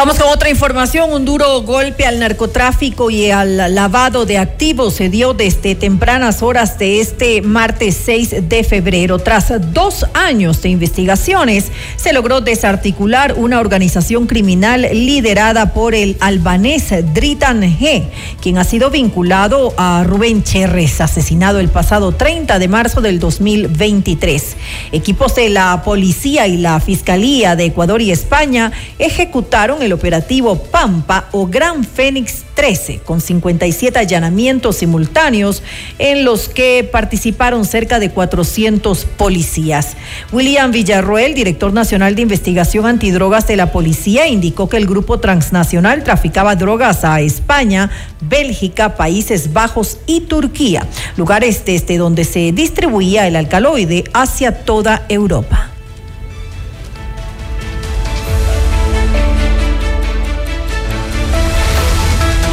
Vamos 0.00 0.18
con 0.18 0.28
otra 0.28 0.48
información. 0.48 1.12
Un 1.12 1.26
duro 1.26 1.60
golpe 1.60 2.06
al 2.06 2.20
narcotráfico 2.20 3.10
y 3.10 3.30
al 3.30 3.74
lavado 3.74 4.24
de 4.24 4.38
activos 4.38 4.94
se 4.94 5.10
dio 5.10 5.34
desde 5.34 5.74
tempranas 5.74 6.42
horas 6.42 6.78
de 6.78 7.02
este 7.02 7.42
martes 7.42 8.00
6 8.06 8.48
de 8.48 8.64
febrero. 8.64 9.18
Tras 9.18 9.52
dos 9.74 10.06
años 10.14 10.62
de 10.62 10.70
investigaciones, 10.70 11.70
se 11.96 12.14
logró 12.14 12.40
desarticular 12.40 13.34
una 13.36 13.60
organización 13.60 14.26
criminal 14.26 14.88
liderada 14.90 15.74
por 15.74 15.94
el 15.94 16.16
albanés 16.20 16.86
Dritan 17.12 17.60
G, 17.60 18.04
quien 18.40 18.56
ha 18.56 18.64
sido 18.64 18.88
vinculado 18.88 19.74
a 19.76 20.02
Rubén 20.04 20.42
Cherres, 20.42 21.02
asesinado 21.02 21.60
el 21.60 21.68
pasado 21.68 22.12
30 22.12 22.58
de 22.58 22.68
marzo 22.68 23.02
del 23.02 23.18
2023. 23.20 24.56
Equipos 24.92 25.34
de 25.34 25.50
la 25.50 25.82
policía 25.84 26.46
y 26.46 26.56
la 26.56 26.80
Fiscalía 26.80 27.54
de 27.54 27.66
Ecuador 27.66 28.00
y 28.00 28.12
España 28.12 28.72
ejecutaron 28.98 29.82
el 29.82 29.89
operativo 29.92 30.56
Pampa 30.56 31.28
o 31.32 31.46
Gran 31.46 31.84
Fénix 31.84 32.44
13, 32.54 33.00
con 33.04 33.20
57 33.20 33.98
allanamientos 33.98 34.76
simultáneos 34.76 35.62
en 35.98 36.24
los 36.24 36.48
que 36.48 36.88
participaron 36.90 37.64
cerca 37.64 37.98
de 37.98 38.10
400 38.10 39.04
policías. 39.16 39.96
William 40.32 40.70
Villarroel, 40.70 41.34
director 41.34 41.72
nacional 41.72 42.14
de 42.14 42.22
investigación 42.22 42.86
antidrogas 42.86 43.46
de 43.46 43.56
la 43.56 43.72
policía, 43.72 44.26
indicó 44.26 44.68
que 44.68 44.76
el 44.76 44.86
grupo 44.86 45.20
transnacional 45.20 46.04
traficaba 46.04 46.56
drogas 46.56 47.04
a 47.04 47.20
España, 47.20 47.90
Bélgica, 48.20 48.96
Países 48.96 49.52
Bajos 49.52 49.98
y 50.06 50.22
Turquía, 50.22 50.86
lugares 51.16 51.64
desde 51.64 51.96
donde 51.96 52.24
se 52.24 52.52
distribuía 52.52 53.26
el 53.26 53.36
alcaloide 53.36 54.04
hacia 54.12 54.64
toda 54.64 55.06
Europa. 55.08 55.69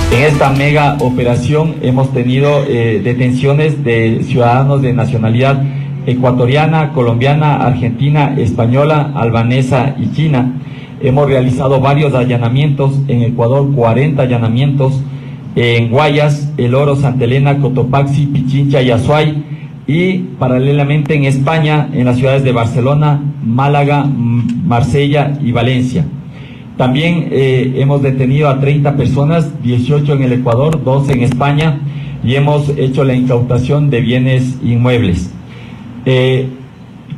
En 0.09 0.23
esta 0.23 0.51
mega 0.51 0.95
operación 1.01 1.75
hemos 1.81 2.13
tenido 2.13 2.63
eh, 2.65 3.01
detenciones 3.03 3.83
de 3.83 4.23
ciudadanos 4.23 4.81
de 4.81 4.93
nacionalidad 4.93 5.61
ecuatoriana, 6.05 6.93
colombiana, 6.93 7.57
argentina, 7.57 8.33
española, 8.37 9.11
albanesa 9.15 9.95
y 9.99 10.11
china. 10.13 10.53
Hemos 11.01 11.27
realizado 11.27 11.81
varios 11.81 12.15
allanamientos, 12.15 12.97
en 13.09 13.21
Ecuador 13.21 13.69
40 13.75 14.23
allanamientos, 14.23 15.03
en 15.55 15.89
Guayas, 15.91 16.53
El 16.57 16.73
Oro, 16.73 16.95
Santa 16.95 17.25
Elena, 17.25 17.59
Cotopaxi, 17.59 18.27
Pichincha 18.27 18.81
y 18.81 18.91
Azuay, 18.91 19.43
y 19.87 20.19
paralelamente 20.39 21.15
en 21.15 21.25
España, 21.25 21.89
en 21.93 22.05
las 22.05 22.15
ciudades 22.15 22.43
de 22.43 22.53
Barcelona, 22.53 23.21
Málaga, 23.43 24.05
Marsella 24.05 25.37
y 25.43 25.51
Valencia. 25.51 26.05
También 26.77 27.29
eh, 27.31 27.73
hemos 27.77 28.03
detenido 28.03 28.49
a 28.49 28.59
30 28.59 28.95
personas, 28.95 29.61
18 29.63 30.13
en 30.13 30.23
el 30.23 30.33
Ecuador, 30.33 30.83
12 30.83 31.13
en 31.13 31.23
España, 31.23 31.79
y 32.23 32.35
hemos 32.35 32.69
hecho 32.77 33.03
la 33.03 33.15
incautación 33.15 33.89
de 33.89 34.01
bienes 34.01 34.57
inmuebles. 34.63 35.31
Eh, 36.05 36.47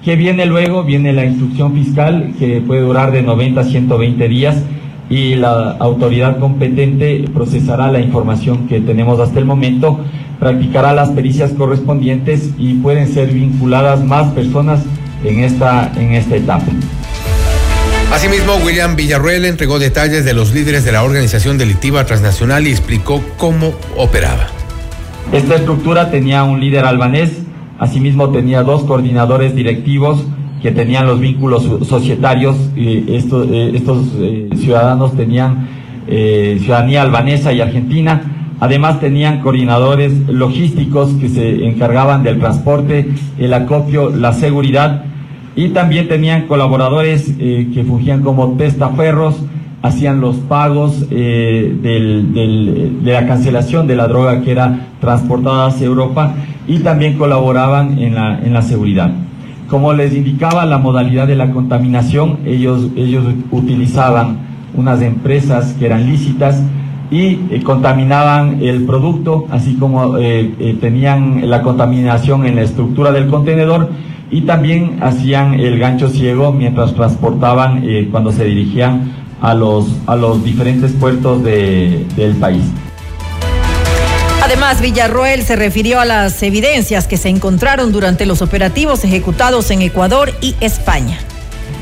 ¿Qué 0.04 0.16
viene 0.16 0.46
luego? 0.46 0.84
Viene 0.84 1.12
la 1.12 1.26
instrucción 1.26 1.74
fiscal 1.74 2.34
que 2.40 2.62
puede 2.62 2.82
durar 2.82 3.12
de 3.12 3.22
90 3.22 3.60
a 3.60 3.64
120 3.66 4.30
días 4.30 4.64
y 5.10 5.36
la 5.36 5.72
autoridad 5.72 6.40
competente 6.40 7.26
procesará 7.34 7.92
la 7.92 8.00
información 8.00 8.68
que 8.68 8.80
tenemos 8.80 9.20
hasta 9.20 9.40
el 9.40 9.46
momento, 9.46 10.00
practicará 10.40 10.94
las 10.94 11.10
pericias 11.10 11.52
correspondientes 11.52 12.54
y 12.58 12.76
pueden 12.76 13.08
ser 13.08 13.34
vinculadas 13.34 14.06
más 14.06 14.32
personas 14.32 14.86
en 15.26 15.40
esta, 15.40 15.92
en 15.98 16.14
esta 16.14 16.38
etapa. 16.38 16.68
Asimismo, 18.12 18.56
William 18.66 18.96
Villarruel 18.96 19.46
entregó 19.46 19.78
detalles 19.78 20.26
de 20.26 20.34
los 20.34 20.52
líderes 20.52 20.84
de 20.84 20.92
la 20.92 21.04
organización 21.04 21.60
delictiva 21.60 22.06
transnacional 22.06 22.66
y 22.66 22.72
explicó 22.72 23.22
cómo 23.38 23.72
operaba. 23.98 24.48
Esta 25.32 25.56
estructura 25.56 26.10
tenía 26.10 26.44
un 26.44 26.60
líder 26.60 26.86
albanés, 26.86 27.30
asimismo 27.78 28.32
tenía 28.32 28.64
dos 28.64 28.84
coordinadores 28.84 29.54
directivos 29.54 30.26
que 30.60 30.72
tenían 30.72 31.06
los 31.06 31.20
vínculos 31.20 31.64
societarios, 31.88 32.58
eh, 32.76 33.06
estos 33.74 34.08
eh, 34.18 34.50
ciudadanos 34.58 35.16
tenían 35.16 35.68
eh, 36.08 36.58
ciudadanía 36.62 37.04
albanesa 37.04 37.54
y 37.54 37.62
argentina, 37.62 38.56
además 38.60 39.00
tenían 39.00 39.40
coordinadores 39.40 40.12
logísticos 40.28 41.12
que 41.22 41.30
se 41.30 41.64
encargaban 41.64 42.24
del 42.24 42.40
transporte, 42.40 43.08
el 43.38 43.54
acopio, 43.54 44.10
la 44.10 44.34
seguridad, 44.34 45.06
y 45.60 45.70
también 45.70 46.08
tenían 46.08 46.48
colaboradores 46.48 47.34
que 47.38 47.84
fungían 47.86 48.22
como 48.22 48.54
testaferros, 48.54 49.36
hacían 49.82 50.22
los 50.22 50.38
pagos 50.38 51.10
de 51.10 52.94
la 53.04 53.28
cancelación 53.28 53.86
de 53.86 53.98
la 53.98 54.08
droga 54.08 54.42
que 54.42 54.52
era 54.52 54.88
transportada 55.02 55.68
hacia 55.68 55.88
Europa 55.88 56.34
y 56.66 56.80
también 56.80 57.18
colaboraban 57.18 58.00
en 58.00 58.16
la, 58.16 58.40
en 58.40 58.54
la 58.54 58.62
seguridad. 58.62 59.12
Como 59.68 59.92
les 59.92 60.14
indicaba 60.16 60.66
la 60.66 60.78
modalidad 60.78 61.28
de 61.28 61.36
la 61.36 61.52
contaminación, 61.52 62.40
ellos, 62.46 62.88
ellos 62.96 63.26
utilizaban 63.52 64.38
unas 64.76 65.02
empresas 65.02 65.76
que 65.78 65.88
eran 65.88 66.06
lícitas 66.10 66.64
y 67.12 67.40
eh, 67.50 67.62
contaminaban 67.64 68.60
el 68.62 68.86
producto, 68.86 69.46
así 69.50 69.76
como 69.76 70.18
eh, 70.18 70.54
eh, 70.60 70.78
tenían 70.80 71.50
la 71.50 71.62
contaminación 71.64 72.46
en 72.46 72.56
la 72.56 72.62
estructura 72.62 73.12
del 73.12 73.28
contenedor 73.28 73.90
y 74.32 74.42
también 74.42 75.00
hacían 75.02 75.56
el 75.56 75.80
gancho 75.80 76.10
ciego 76.10 76.52
mientras 76.52 76.94
transportaban 76.94 77.84
cuando 78.12 78.32
se 78.32 78.46
dirigían 78.46 79.12
a 79.42 79.54
los, 79.54 79.88
a 80.06 80.16
los 80.16 80.44
diferentes 80.44 80.92
puertos 80.92 81.44
de, 81.44 82.06
del 82.16 82.36
país. 82.36 82.64
Además, 84.44 84.82
Villarroel 84.82 85.44
se 85.44 85.56
refirió 85.56 86.00
a 86.00 86.06
las 86.06 86.42
evidencias 86.44 87.08
que 87.08 87.18
se 87.18 87.30
encontraron 87.30 87.92
durante 87.92 88.26
los 88.26 88.42
operativos 88.42 89.04
ejecutados 89.04 89.70
en 89.70 89.82
Ecuador 89.82 90.32
y 90.42 90.56
España. 90.60 91.20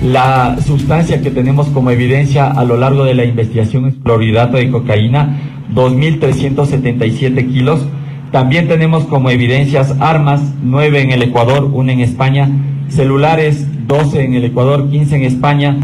La 0.04 0.58
sustancia 0.66 1.22
que 1.22 1.32
tenemos 1.32 1.68
como 1.70 1.92
evidencia 1.92 2.52
a 2.52 2.64
lo 2.64 2.78
largo 2.78 3.04
de 3.04 3.16
la 3.16 3.26
investigación 3.26 3.88
es 3.88 3.96
clorhidrato 4.04 4.58
de 4.58 4.70
cocaína, 4.70 5.40
2.377 5.74 7.52
kilos. 7.52 7.82
También 8.32 8.68
tenemos 8.68 9.06
como 9.06 9.30
evidencias 9.30 9.96
armas, 10.00 10.42
9 10.62 11.02
en 11.02 11.12
el 11.12 11.24
Ecuador, 11.24 11.70
1 11.72 11.92
en 11.92 12.00
España, 12.02 12.50
celulares, 12.90 13.68
12 13.88 14.24
en 14.24 14.34
el 14.34 14.44
Ecuador, 14.44 14.90
15 14.90 15.16
en 15.16 15.24
España, 15.24 15.78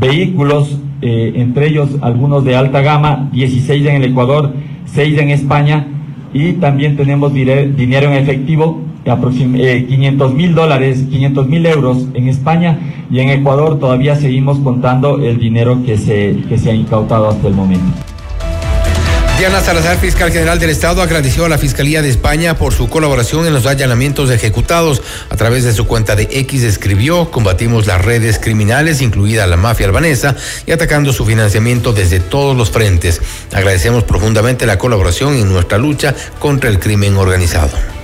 vehículos, 0.00 0.78
eh, 1.02 1.32
entre 1.36 1.68
ellos 1.68 1.90
algunos 2.00 2.44
de 2.44 2.56
alta 2.56 2.80
gama, 2.80 3.28
16 3.32 3.86
en 3.86 3.96
el 3.96 4.04
Ecuador, 4.04 4.54
6 4.86 5.18
en 5.18 5.30
España, 5.30 5.86
y 6.32 6.54
también 6.54 6.96
tenemos 6.96 7.34
dinero 7.34 8.10
en 8.10 8.14
efectivo, 8.14 8.80
eh, 9.04 9.86
500 9.88 10.34
mil 10.34 10.54
dólares, 10.54 11.06
500 11.10 11.48
mil 11.48 11.66
euros 11.66 12.06
en 12.14 12.28
España 12.28 12.78
y 13.10 13.18
en 13.18 13.30
Ecuador 13.30 13.78
todavía 13.80 14.14
seguimos 14.14 14.58
contando 14.60 15.18
el 15.18 15.38
dinero 15.38 15.82
que 15.84 15.98
se, 15.98 16.36
que 16.48 16.56
se 16.56 16.70
ha 16.70 16.74
incautado 16.74 17.28
hasta 17.28 17.48
el 17.48 17.54
momento. 17.54 18.11
Diana 19.42 19.60
Salazar, 19.60 19.98
fiscal 19.98 20.30
general 20.30 20.60
del 20.60 20.70
Estado, 20.70 21.02
agradeció 21.02 21.44
a 21.44 21.48
la 21.48 21.58
Fiscalía 21.58 22.00
de 22.00 22.08
España 22.08 22.56
por 22.56 22.72
su 22.72 22.88
colaboración 22.88 23.44
en 23.44 23.52
los 23.52 23.66
allanamientos 23.66 24.30
ejecutados. 24.30 25.02
A 25.30 25.36
través 25.36 25.64
de 25.64 25.72
su 25.72 25.88
cuenta 25.88 26.14
de 26.14 26.28
X 26.30 26.62
escribió, 26.62 27.28
combatimos 27.32 27.88
las 27.88 28.04
redes 28.04 28.38
criminales, 28.38 29.02
incluida 29.02 29.48
la 29.48 29.56
mafia 29.56 29.86
albanesa, 29.86 30.36
y 30.64 30.70
atacando 30.70 31.12
su 31.12 31.26
financiamiento 31.26 31.92
desde 31.92 32.20
todos 32.20 32.56
los 32.56 32.70
frentes. 32.70 33.20
Agradecemos 33.52 34.04
profundamente 34.04 34.64
la 34.64 34.78
colaboración 34.78 35.34
en 35.34 35.48
nuestra 35.48 35.76
lucha 35.76 36.14
contra 36.38 36.70
el 36.70 36.78
crimen 36.78 37.16
organizado. 37.16 38.01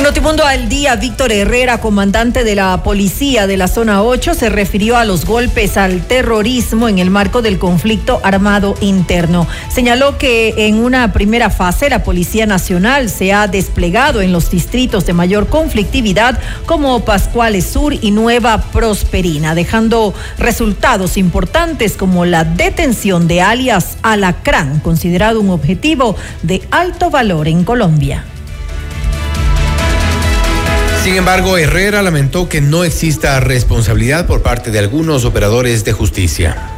En 0.00 0.04
Notimundo 0.04 0.46
al 0.46 0.70
día, 0.70 0.96
Víctor 0.96 1.30
Herrera, 1.30 1.78
comandante 1.82 2.42
de 2.42 2.54
la 2.54 2.82
policía 2.82 3.46
de 3.46 3.58
la 3.58 3.68
zona 3.68 4.02
8, 4.02 4.32
se 4.32 4.48
refirió 4.48 4.96
a 4.96 5.04
los 5.04 5.26
golpes 5.26 5.76
al 5.76 6.06
terrorismo 6.06 6.88
en 6.88 6.98
el 6.98 7.10
marco 7.10 7.42
del 7.42 7.58
conflicto 7.58 8.18
armado 8.24 8.76
interno. 8.80 9.46
Señaló 9.68 10.16
que 10.16 10.54
en 10.66 10.82
una 10.82 11.12
primera 11.12 11.50
fase 11.50 11.90
la 11.90 12.02
Policía 12.02 12.46
Nacional 12.46 13.10
se 13.10 13.34
ha 13.34 13.46
desplegado 13.46 14.22
en 14.22 14.32
los 14.32 14.50
distritos 14.50 15.04
de 15.04 15.12
mayor 15.12 15.48
conflictividad 15.48 16.40
como 16.64 17.04
Pascuales 17.04 17.66
Sur 17.66 17.92
y 17.92 18.10
Nueva 18.10 18.62
Prosperina, 18.72 19.54
dejando 19.54 20.14
resultados 20.38 21.18
importantes 21.18 21.98
como 21.98 22.24
la 22.24 22.44
detención 22.44 23.28
de 23.28 23.42
alias 23.42 23.98
Alacrán, 24.00 24.80
considerado 24.80 25.42
un 25.42 25.50
objetivo 25.50 26.16
de 26.42 26.62
alto 26.70 27.10
valor 27.10 27.48
en 27.48 27.64
Colombia. 27.64 28.24
Sin 31.02 31.16
embargo, 31.16 31.56
Herrera 31.56 32.02
lamentó 32.02 32.48
que 32.48 32.60
no 32.60 32.84
exista 32.84 33.40
responsabilidad 33.40 34.26
por 34.26 34.42
parte 34.42 34.70
de 34.70 34.78
algunos 34.78 35.24
operadores 35.24 35.82
de 35.82 35.92
justicia. 35.92 36.76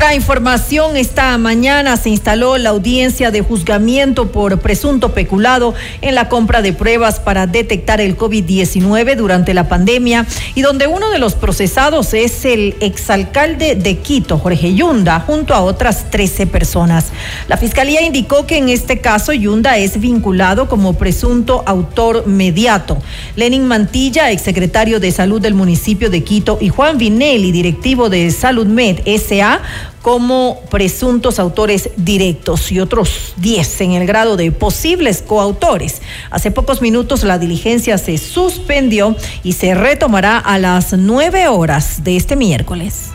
Otra 0.00 0.14
información, 0.14 0.96
esta 0.96 1.36
mañana 1.36 1.94
se 1.98 2.08
instaló 2.08 2.56
la 2.56 2.70
audiencia 2.70 3.30
de 3.30 3.42
juzgamiento 3.42 4.32
por 4.32 4.58
presunto 4.60 5.12
peculado 5.12 5.74
en 6.00 6.14
la 6.14 6.30
compra 6.30 6.62
de 6.62 6.72
pruebas 6.72 7.20
para 7.20 7.46
detectar 7.46 8.00
el 8.00 8.16
COVID-19 8.16 9.14
durante 9.16 9.52
la 9.52 9.68
pandemia 9.68 10.24
y 10.54 10.62
donde 10.62 10.86
uno 10.86 11.10
de 11.10 11.18
los 11.18 11.34
procesados 11.34 12.14
es 12.14 12.46
el 12.46 12.76
exalcalde 12.80 13.74
de 13.74 13.98
Quito, 13.98 14.38
Jorge 14.38 14.72
Yunda, 14.74 15.20
junto 15.20 15.52
a 15.52 15.60
otras 15.60 16.10
13 16.10 16.46
personas. 16.46 17.08
La 17.46 17.58
fiscalía 17.58 18.00
indicó 18.00 18.46
que 18.46 18.56
en 18.56 18.70
este 18.70 19.02
caso 19.02 19.34
Yunda 19.34 19.76
es 19.76 20.00
vinculado 20.00 20.66
como 20.66 20.94
presunto 20.94 21.62
autor 21.66 22.26
mediato. 22.26 22.96
Lenin 23.36 23.66
Mantilla, 23.66 24.30
exsecretario 24.30 24.98
de 24.98 25.12
Salud 25.12 25.42
del 25.42 25.52
municipio 25.52 26.08
de 26.08 26.24
Quito, 26.24 26.56
y 26.58 26.70
Juan 26.70 26.96
Vinelli, 26.96 27.52
directivo 27.52 28.08
de 28.08 28.30
Salud 28.30 28.66
Med 28.66 29.00
SA, 29.18 29.60
como 30.02 30.60
presuntos 30.70 31.38
autores 31.38 31.90
directos 31.96 32.72
y 32.72 32.80
otros 32.80 33.34
10 33.36 33.80
en 33.82 33.92
el 33.92 34.06
grado 34.06 34.36
de 34.36 34.50
posibles 34.52 35.22
coautores. 35.22 36.00
Hace 36.30 36.50
pocos 36.50 36.80
minutos 36.82 37.22
la 37.24 37.38
diligencia 37.38 37.98
se 37.98 38.18
suspendió 38.18 39.16
y 39.42 39.52
se 39.52 39.74
retomará 39.74 40.38
a 40.38 40.58
las 40.58 40.92
9 40.92 41.48
horas 41.48 42.02
de 42.02 42.16
este 42.16 42.36
miércoles. 42.36 43.10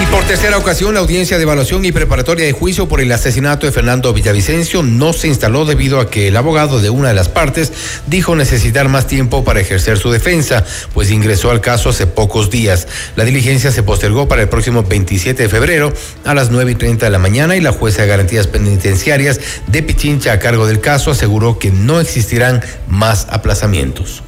Y 0.00 0.06
por 0.06 0.22
tercera 0.24 0.56
ocasión, 0.56 0.94
la 0.94 1.00
audiencia 1.00 1.38
de 1.38 1.42
evaluación 1.42 1.84
y 1.84 1.90
preparatoria 1.90 2.46
de 2.46 2.52
juicio 2.52 2.86
por 2.86 3.00
el 3.00 3.10
asesinato 3.10 3.66
de 3.66 3.72
Fernando 3.72 4.12
Villavicencio 4.12 4.84
no 4.84 5.12
se 5.12 5.26
instaló 5.26 5.64
debido 5.64 5.98
a 5.98 6.08
que 6.08 6.28
el 6.28 6.36
abogado 6.36 6.80
de 6.80 6.88
una 6.88 7.08
de 7.08 7.14
las 7.14 7.28
partes 7.28 7.72
dijo 8.06 8.36
necesitar 8.36 8.88
más 8.88 9.08
tiempo 9.08 9.42
para 9.42 9.60
ejercer 9.60 9.98
su 9.98 10.12
defensa, 10.12 10.64
pues 10.94 11.10
ingresó 11.10 11.50
al 11.50 11.60
caso 11.60 11.88
hace 11.88 12.06
pocos 12.06 12.48
días. 12.48 12.86
La 13.16 13.24
diligencia 13.24 13.72
se 13.72 13.82
postergó 13.82 14.28
para 14.28 14.42
el 14.42 14.48
próximo 14.48 14.84
27 14.84 15.42
de 15.42 15.48
febrero 15.48 15.92
a 16.24 16.32
las 16.32 16.52
9 16.52 16.70
y 16.70 16.74
30 16.76 17.06
de 17.06 17.10
la 17.10 17.18
mañana 17.18 17.56
y 17.56 17.60
la 17.60 17.72
jueza 17.72 18.02
de 18.02 18.08
garantías 18.08 18.46
penitenciarias 18.46 19.40
de 19.66 19.82
Pichincha 19.82 20.32
a 20.32 20.38
cargo 20.38 20.68
del 20.68 20.80
caso 20.80 21.10
aseguró 21.10 21.58
que 21.58 21.72
no 21.72 22.00
existirán 22.00 22.62
más 22.86 23.26
aplazamientos. 23.30 24.22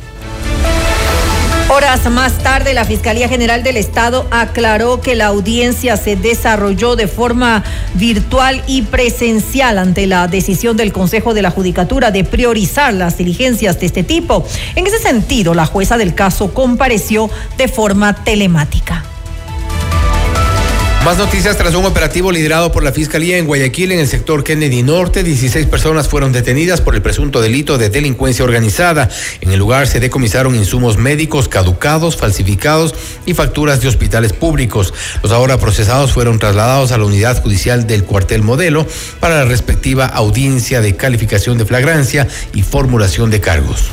Horas 1.73 2.11
más 2.11 2.39
tarde, 2.39 2.75
la 2.75 2.85
Fiscalía 2.85 3.29
General 3.29 3.63
del 3.63 3.77
Estado 3.77 4.27
aclaró 4.33 5.01
que 5.01 5.15
la 5.15 5.27
audiencia 5.27 5.97
se 5.97 6.17
desarrolló 6.17 6.97
de 6.97 7.07
forma 7.07 7.63
virtual 7.95 8.61
y 8.67 8.83
presencial 8.83 9.79
ante 9.79 10.09
la 10.09 10.27
decisión 10.27 10.77
del 10.77 10.93
Consejo 10.93 11.33
de 11.33 11.43
la 11.43 11.53
Judicatura 11.53 12.11
de 12.11 12.25
priorizar 12.25 12.93
las 12.93 13.19
diligencias 13.19 13.79
de 13.79 13.87
este 13.87 14.03
tipo. 14.03 14.45
En 14.75 14.85
ese 14.85 14.99
sentido, 14.99 15.55
la 15.55 15.65
jueza 15.65 15.97
del 15.97 16.13
caso 16.13 16.53
compareció 16.53 17.31
de 17.57 17.69
forma 17.69 18.17
telemática. 18.17 19.05
Más 21.05 21.17
noticias 21.17 21.57
tras 21.57 21.75
un 21.75 21.87
operativo 21.87 22.31
liderado 22.31 22.71
por 22.73 22.83
la 22.83 22.93
Fiscalía 22.93 23.39
en 23.39 23.47
Guayaquil 23.47 23.91
en 23.93 24.01
el 24.01 24.07
sector 24.07 24.45
Kennedy 24.45 24.83
Norte. 24.83 25.23
16 25.23 25.67
personas 25.67 26.09
fueron 26.09 26.31
detenidas 26.31 26.83
por 26.83 26.95
el 26.95 27.01
presunto 27.01 27.41
delito 27.41 27.79
de 27.79 27.89
delincuencia 27.89 28.45
organizada. 28.45 29.09
En 29.41 29.51
el 29.51 29.59
lugar 29.59 29.87
se 29.87 29.99
decomisaron 29.99 30.55
insumos 30.55 30.99
médicos 30.99 31.49
caducados, 31.49 32.19
falsificados 32.19 32.95
y 33.25 33.33
facturas 33.33 33.81
de 33.81 33.89
hospitales 33.89 34.35
públicos. 34.35 34.93
Los 35.23 35.33
ahora 35.33 35.57
procesados 35.57 36.13
fueron 36.13 36.39
trasladados 36.39 36.93
a 36.93 36.99
la 36.99 37.07
unidad 37.07 37.43
judicial 37.43 37.87
del 37.87 38.05
cuartel 38.05 38.43
modelo 38.43 38.87
para 39.21 39.37
la 39.37 39.47
respectiva 39.47 40.05
audiencia 40.05 40.83
de 40.83 40.97
calificación 40.97 41.57
de 41.57 41.65
flagrancia 41.65 42.29
y 42.53 42.63
formulación 42.63 43.31
de 43.31 43.41
cargos. 43.41 43.91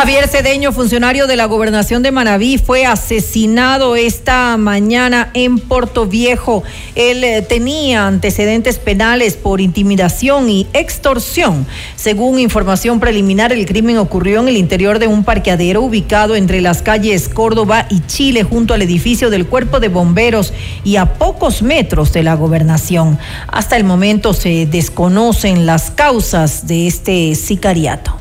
Javier 0.00 0.28
Cedeño, 0.28 0.72
funcionario 0.72 1.26
de 1.26 1.36
la 1.36 1.44
gobernación 1.44 2.02
de 2.02 2.10
Manabí, 2.10 2.56
fue 2.56 2.86
asesinado 2.86 3.96
esta 3.96 4.56
mañana 4.56 5.30
en 5.34 5.58
Puerto 5.58 6.06
Viejo. 6.06 6.62
Él 6.94 7.22
eh, 7.22 7.42
tenía 7.42 8.06
antecedentes 8.06 8.78
penales 8.78 9.36
por 9.36 9.60
intimidación 9.60 10.48
y 10.48 10.66
extorsión. 10.72 11.66
Según 11.96 12.38
información 12.38 12.98
preliminar, 12.98 13.52
el 13.52 13.66
crimen 13.66 13.98
ocurrió 13.98 14.40
en 14.40 14.48
el 14.48 14.56
interior 14.56 15.00
de 15.00 15.06
un 15.06 15.22
parqueadero 15.22 15.82
ubicado 15.82 16.34
entre 16.34 16.62
las 16.62 16.80
calles 16.80 17.28
Córdoba 17.28 17.84
y 17.90 18.00
Chile, 18.06 18.42
junto 18.42 18.72
al 18.72 18.80
edificio 18.80 19.28
del 19.28 19.46
Cuerpo 19.46 19.80
de 19.80 19.88
Bomberos 19.88 20.54
y 20.82 20.96
a 20.96 21.12
pocos 21.12 21.60
metros 21.60 22.10
de 22.14 22.22
la 22.22 22.36
gobernación. 22.36 23.18
Hasta 23.48 23.76
el 23.76 23.84
momento 23.84 24.32
se 24.32 24.64
desconocen 24.64 25.66
las 25.66 25.90
causas 25.90 26.66
de 26.66 26.86
este 26.86 27.34
sicariato. 27.34 28.19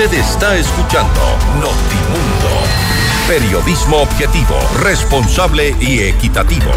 Usted 0.00 0.16
está 0.16 0.56
escuchando 0.56 1.20
Notimundo. 1.54 2.62
Periodismo 3.26 3.96
objetivo, 3.96 4.54
responsable 4.80 5.74
y 5.80 5.98
equitativo. 5.98 6.70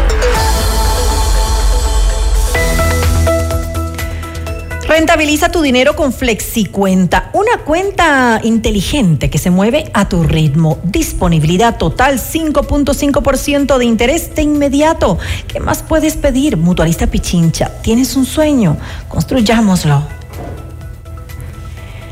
Rentabiliza 4.88 5.52
tu 5.52 5.62
dinero 5.62 5.94
con 5.94 6.12
FlexiCuenta, 6.12 7.30
una 7.32 7.58
cuenta 7.58 8.40
inteligente 8.42 9.30
que 9.30 9.38
se 9.38 9.50
mueve 9.50 9.88
a 9.94 10.08
tu 10.08 10.24
ritmo. 10.24 10.80
Disponibilidad 10.82 11.78
total 11.78 12.18
5.5% 12.18 13.78
de 13.78 13.84
interés 13.84 14.34
de 14.34 14.42
inmediato. 14.42 15.18
¿Qué 15.46 15.60
más 15.60 15.84
puedes 15.84 16.16
pedir? 16.16 16.56
Mutualista 16.56 17.06
Pichincha, 17.06 17.70
¿tienes 17.82 18.16
un 18.16 18.26
sueño? 18.26 18.78
Construyámoslo. 19.06 20.21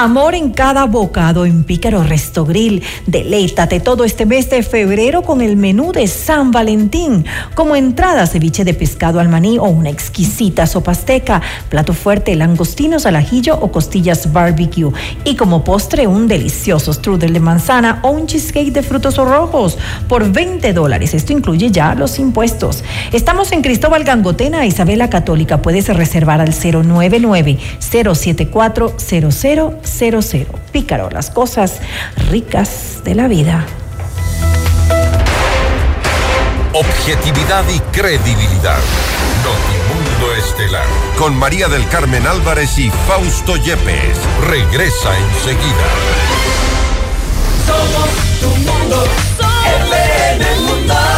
Amor 0.00 0.36
en 0.36 0.52
cada 0.52 0.84
bocado 0.84 1.44
en 1.44 1.64
Pícaro 1.64 2.04
Resto 2.04 2.46
Grill. 2.46 2.84
Deleítate 3.08 3.80
todo 3.80 4.04
este 4.04 4.26
mes 4.26 4.48
de 4.48 4.62
febrero 4.62 5.22
con 5.22 5.40
el 5.40 5.56
menú 5.56 5.90
de 5.90 6.06
San 6.06 6.52
Valentín. 6.52 7.24
Como 7.56 7.74
entrada, 7.74 8.28
ceviche 8.28 8.62
de 8.62 8.74
pescado 8.74 9.18
al 9.18 9.28
maní 9.28 9.58
o 9.58 9.64
una 9.64 9.90
exquisita 9.90 10.68
sopa 10.68 10.92
azteca. 10.92 11.42
Plato 11.68 11.94
fuerte, 11.94 12.36
langostinos 12.36 13.06
al 13.06 13.16
ajillo 13.16 13.58
o 13.60 13.72
costillas 13.72 14.32
barbecue. 14.32 14.92
Y 15.24 15.34
como 15.34 15.64
postre, 15.64 16.06
un 16.06 16.28
delicioso 16.28 16.92
strudel 16.92 17.32
de 17.32 17.40
manzana 17.40 17.98
o 18.04 18.10
un 18.10 18.28
cheesecake 18.28 18.70
de 18.70 18.84
frutos 18.84 19.16
rojos 19.16 19.78
por 20.08 20.30
20 20.30 20.74
dólares. 20.74 21.12
Esto 21.12 21.32
incluye 21.32 21.72
ya 21.72 21.96
los 21.96 22.20
impuestos. 22.20 22.84
Estamos 23.10 23.50
en 23.50 23.62
Cristóbal 23.62 24.04
Gangotena, 24.04 24.64
Isabela 24.64 25.10
Católica. 25.10 25.60
Puedes 25.60 25.88
reservar 25.88 26.40
al 26.40 26.54
099 26.54 27.58
074 27.80 28.94
00 28.96 29.87
00. 29.88 30.46
Pícaro, 30.72 31.10
las 31.10 31.30
cosas 31.30 31.80
ricas 32.30 33.02
de 33.04 33.14
la 33.14 33.28
vida. 33.28 33.66
Objetividad 36.72 37.64
y 37.74 37.80
credibilidad. 37.90 38.78
Notimundo 39.42 40.34
Estelar. 40.36 40.84
Con 41.18 41.36
María 41.36 41.68
del 41.68 41.88
Carmen 41.88 42.26
Álvarez 42.26 42.78
y 42.78 42.90
Fausto 43.08 43.56
Yepes. 43.56 44.18
Regresa 44.46 45.16
enseguida. 45.18 45.86
Somos 47.66 48.10
tu 48.40 48.48
mundo. 48.70 49.04
FM 49.84 50.60
Mundo. 50.66 51.17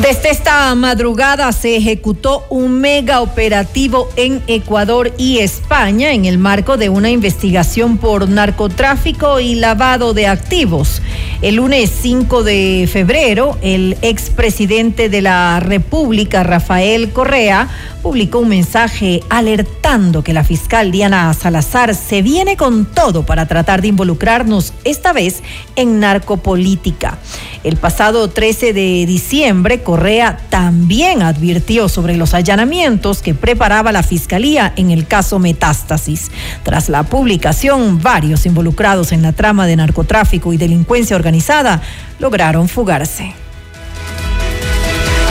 Desde 0.00 0.30
esta 0.30 0.74
madrugada 0.74 1.52
se 1.52 1.76
ejecutó 1.76 2.46
un 2.48 2.80
mega 2.80 3.20
operativo 3.20 4.08
en 4.16 4.42
Ecuador 4.46 5.12
y 5.18 5.40
España 5.40 6.12
en 6.12 6.24
el 6.24 6.38
marco 6.38 6.78
de 6.78 6.88
una 6.88 7.10
investigación 7.10 7.98
por 7.98 8.26
narcotráfico 8.26 9.40
y 9.40 9.56
lavado 9.56 10.14
de 10.14 10.26
activos. 10.26 11.02
El 11.42 11.54
lunes 11.54 11.90
5 12.02 12.42
de 12.42 12.86
febrero, 12.92 13.56
el 13.62 13.96
expresidente 14.02 15.08
de 15.08 15.22
la 15.22 15.58
República, 15.58 16.42
Rafael 16.42 17.12
Correa, 17.12 17.66
publicó 18.02 18.40
un 18.40 18.48
mensaje 18.48 19.22
alertando 19.30 20.22
que 20.22 20.32
la 20.32 20.44
fiscal 20.44 20.90
Diana 20.90 21.32
Salazar 21.34 21.94
se 21.94 22.20
viene 22.20 22.56
con 22.56 22.86
todo 22.86 23.24
para 23.24 23.46
tratar 23.46 23.80
de 23.82 23.88
involucrarnos 23.88 24.74
esta 24.84 25.12
vez 25.12 25.42
en 25.76 26.00
narcopolítica. 26.00 27.18
El 27.62 27.76
pasado 27.76 28.28
13 28.28 28.72
de 28.72 29.04
diciembre, 29.06 29.82
Correa 29.82 30.38
también 30.48 31.20
advirtió 31.20 31.90
sobre 31.90 32.16
los 32.16 32.32
allanamientos 32.32 33.20
que 33.20 33.34
preparaba 33.34 33.92
la 33.92 34.02
Fiscalía 34.02 34.72
en 34.76 34.90
el 34.90 35.06
caso 35.06 35.38
Metástasis. 35.38 36.30
Tras 36.62 36.88
la 36.88 37.02
publicación, 37.02 38.00
varios 38.00 38.46
involucrados 38.46 39.12
en 39.12 39.20
la 39.20 39.32
trama 39.32 39.66
de 39.66 39.76
narcotráfico 39.76 40.54
y 40.54 40.56
delincuencia 40.56 41.16
organizada 41.30 41.80
lograron 42.18 42.68
fugarse. 42.68 43.34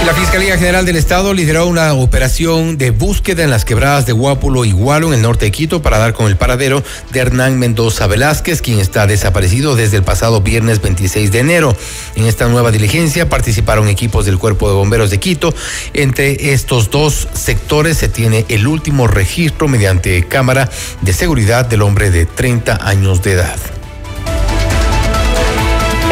La 0.06 0.14
Fiscalía 0.14 0.58
General 0.58 0.86
del 0.86 0.96
Estado 0.96 1.34
lideró 1.34 1.68
una 1.68 1.94
operación 1.94 2.78
de 2.78 2.92
búsqueda 2.92 3.44
en 3.44 3.50
las 3.50 3.66
quebradas 3.66 4.06
de 4.06 4.14
Guápulo 4.14 4.64
y 4.64 4.72
Gualo 4.72 5.08
en 5.08 5.16
el 5.16 5.22
norte 5.22 5.46
de 5.46 5.52
Quito 5.52 5.82
para 5.82 5.98
dar 5.98 6.14
con 6.14 6.28
el 6.28 6.38
paradero 6.38 6.82
de 7.12 7.20
Hernán 7.20 7.60
Mendoza 7.60 8.08
Velázquez, 8.08 8.62
quien 8.62 8.80
está 8.80 9.08
desaparecido 9.08 9.76
desde 9.76 9.98
el 9.98 10.04
pasado 10.04 10.40
viernes 10.40 10.82
26 10.82 11.34
de 11.34 11.40
enero. 11.40 11.76
En 12.16 12.26
esta 12.26 12.48
nueva 12.48 12.72
diligencia 12.72 13.28
participaron 13.28 13.90
equipos 13.90 14.26
del 14.26 14.40
Cuerpo 14.40 14.70
de 14.70 14.76
Bomberos 14.76 15.10
de 15.10 15.20
Quito. 15.20 15.54
Entre 15.94 16.54
estos 16.54 16.90
dos 16.90 17.28
sectores 17.34 17.98
se 17.98 18.08
tiene 18.08 18.46
el 18.48 18.68
último 18.68 19.06
registro 19.06 19.68
mediante 19.68 20.24
cámara 20.24 20.70
de 21.02 21.12
seguridad 21.12 21.66
del 21.66 21.82
hombre 21.82 22.10
de 22.10 22.26
30 22.26 22.88
años 22.88 23.22
de 23.22 23.34
edad. 23.34 23.79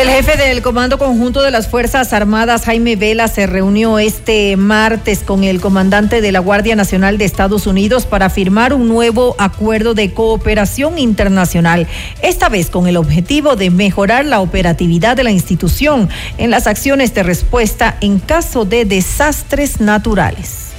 El 0.07 0.13
jefe 0.23 0.37
del 0.37 0.61
Comando 0.61 0.97
Conjunto 0.97 1.41
de 1.41 1.51
las 1.51 1.67
Fuerzas 1.67 2.13
Armadas, 2.13 2.63
Jaime 2.63 2.95
Vela, 2.95 3.27
se 3.27 3.45
reunió 3.45 3.99
este 3.99 4.55
martes 4.55 5.19
con 5.19 5.43
el 5.43 5.59
comandante 5.59 6.21
de 6.21 6.31
la 6.31 6.39
Guardia 6.39 6.77
Nacional 6.77 7.17
de 7.17 7.25
Estados 7.25 7.67
Unidos 7.67 8.05
para 8.05 8.29
firmar 8.29 8.71
un 8.73 8.87
nuevo 8.87 9.35
acuerdo 9.37 9.95
de 9.95 10.13
cooperación 10.13 10.97
internacional, 10.97 11.87
esta 12.21 12.47
vez 12.47 12.69
con 12.69 12.87
el 12.87 12.95
objetivo 12.95 13.57
de 13.57 13.69
mejorar 13.69 14.23
la 14.23 14.39
operatividad 14.39 15.17
de 15.17 15.25
la 15.25 15.31
institución 15.31 16.07
en 16.37 16.51
las 16.51 16.67
acciones 16.67 17.13
de 17.13 17.23
respuesta 17.23 17.97
en 17.99 18.19
caso 18.19 18.63
de 18.63 18.85
desastres 18.85 19.81
naturales. 19.81 20.76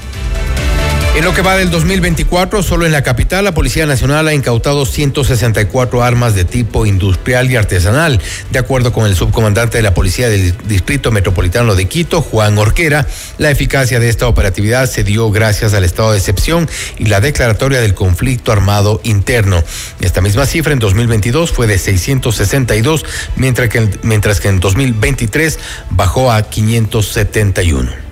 En 1.14 1.24
lo 1.24 1.34
que 1.34 1.42
va 1.42 1.56
del 1.56 1.70
2024, 1.70 2.62
solo 2.62 2.86
en 2.86 2.92
la 2.92 3.02
capital, 3.02 3.44
la 3.44 3.52
Policía 3.52 3.86
Nacional 3.86 4.28
ha 4.28 4.34
incautado 4.34 4.86
164 4.86 6.04
armas 6.04 6.36
de 6.36 6.44
tipo 6.44 6.86
industrial 6.86 7.50
y 7.50 7.56
artesanal. 7.56 8.20
De 8.52 8.58
acuerdo 8.60 8.92
con 8.92 9.04
el 9.04 9.16
subcomandante 9.16 9.78
de 9.78 9.82
la 9.82 9.94
Policía 9.94 10.28
del 10.28 10.56
Distrito 10.68 11.10
Metropolitano 11.10 11.74
de 11.74 11.86
Quito, 11.86 12.22
Juan 12.22 12.56
Orquera, 12.56 13.04
la 13.36 13.50
eficacia 13.50 13.98
de 13.98 14.08
esta 14.08 14.28
operatividad 14.28 14.88
se 14.88 15.02
dio 15.02 15.28
gracias 15.32 15.74
al 15.74 15.82
estado 15.82 16.12
de 16.12 16.18
excepción 16.18 16.68
y 16.98 17.06
la 17.06 17.20
declaratoria 17.20 17.80
del 17.80 17.94
conflicto 17.94 18.52
armado 18.52 19.00
interno. 19.02 19.64
Esta 20.00 20.20
misma 20.20 20.46
cifra 20.46 20.72
en 20.72 20.78
2022 20.78 21.50
fue 21.50 21.66
de 21.66 21.78
662, 21.78 23.04
mientras 23.34 23.68
que, 23.68 23.90
mientras 24.02 24.38
que 24.38 24.48
en 24.48 24.60
2023 24.60 25.58
bajó 25.90 26.30
a 26.30 26.42
571. 26.42 28.07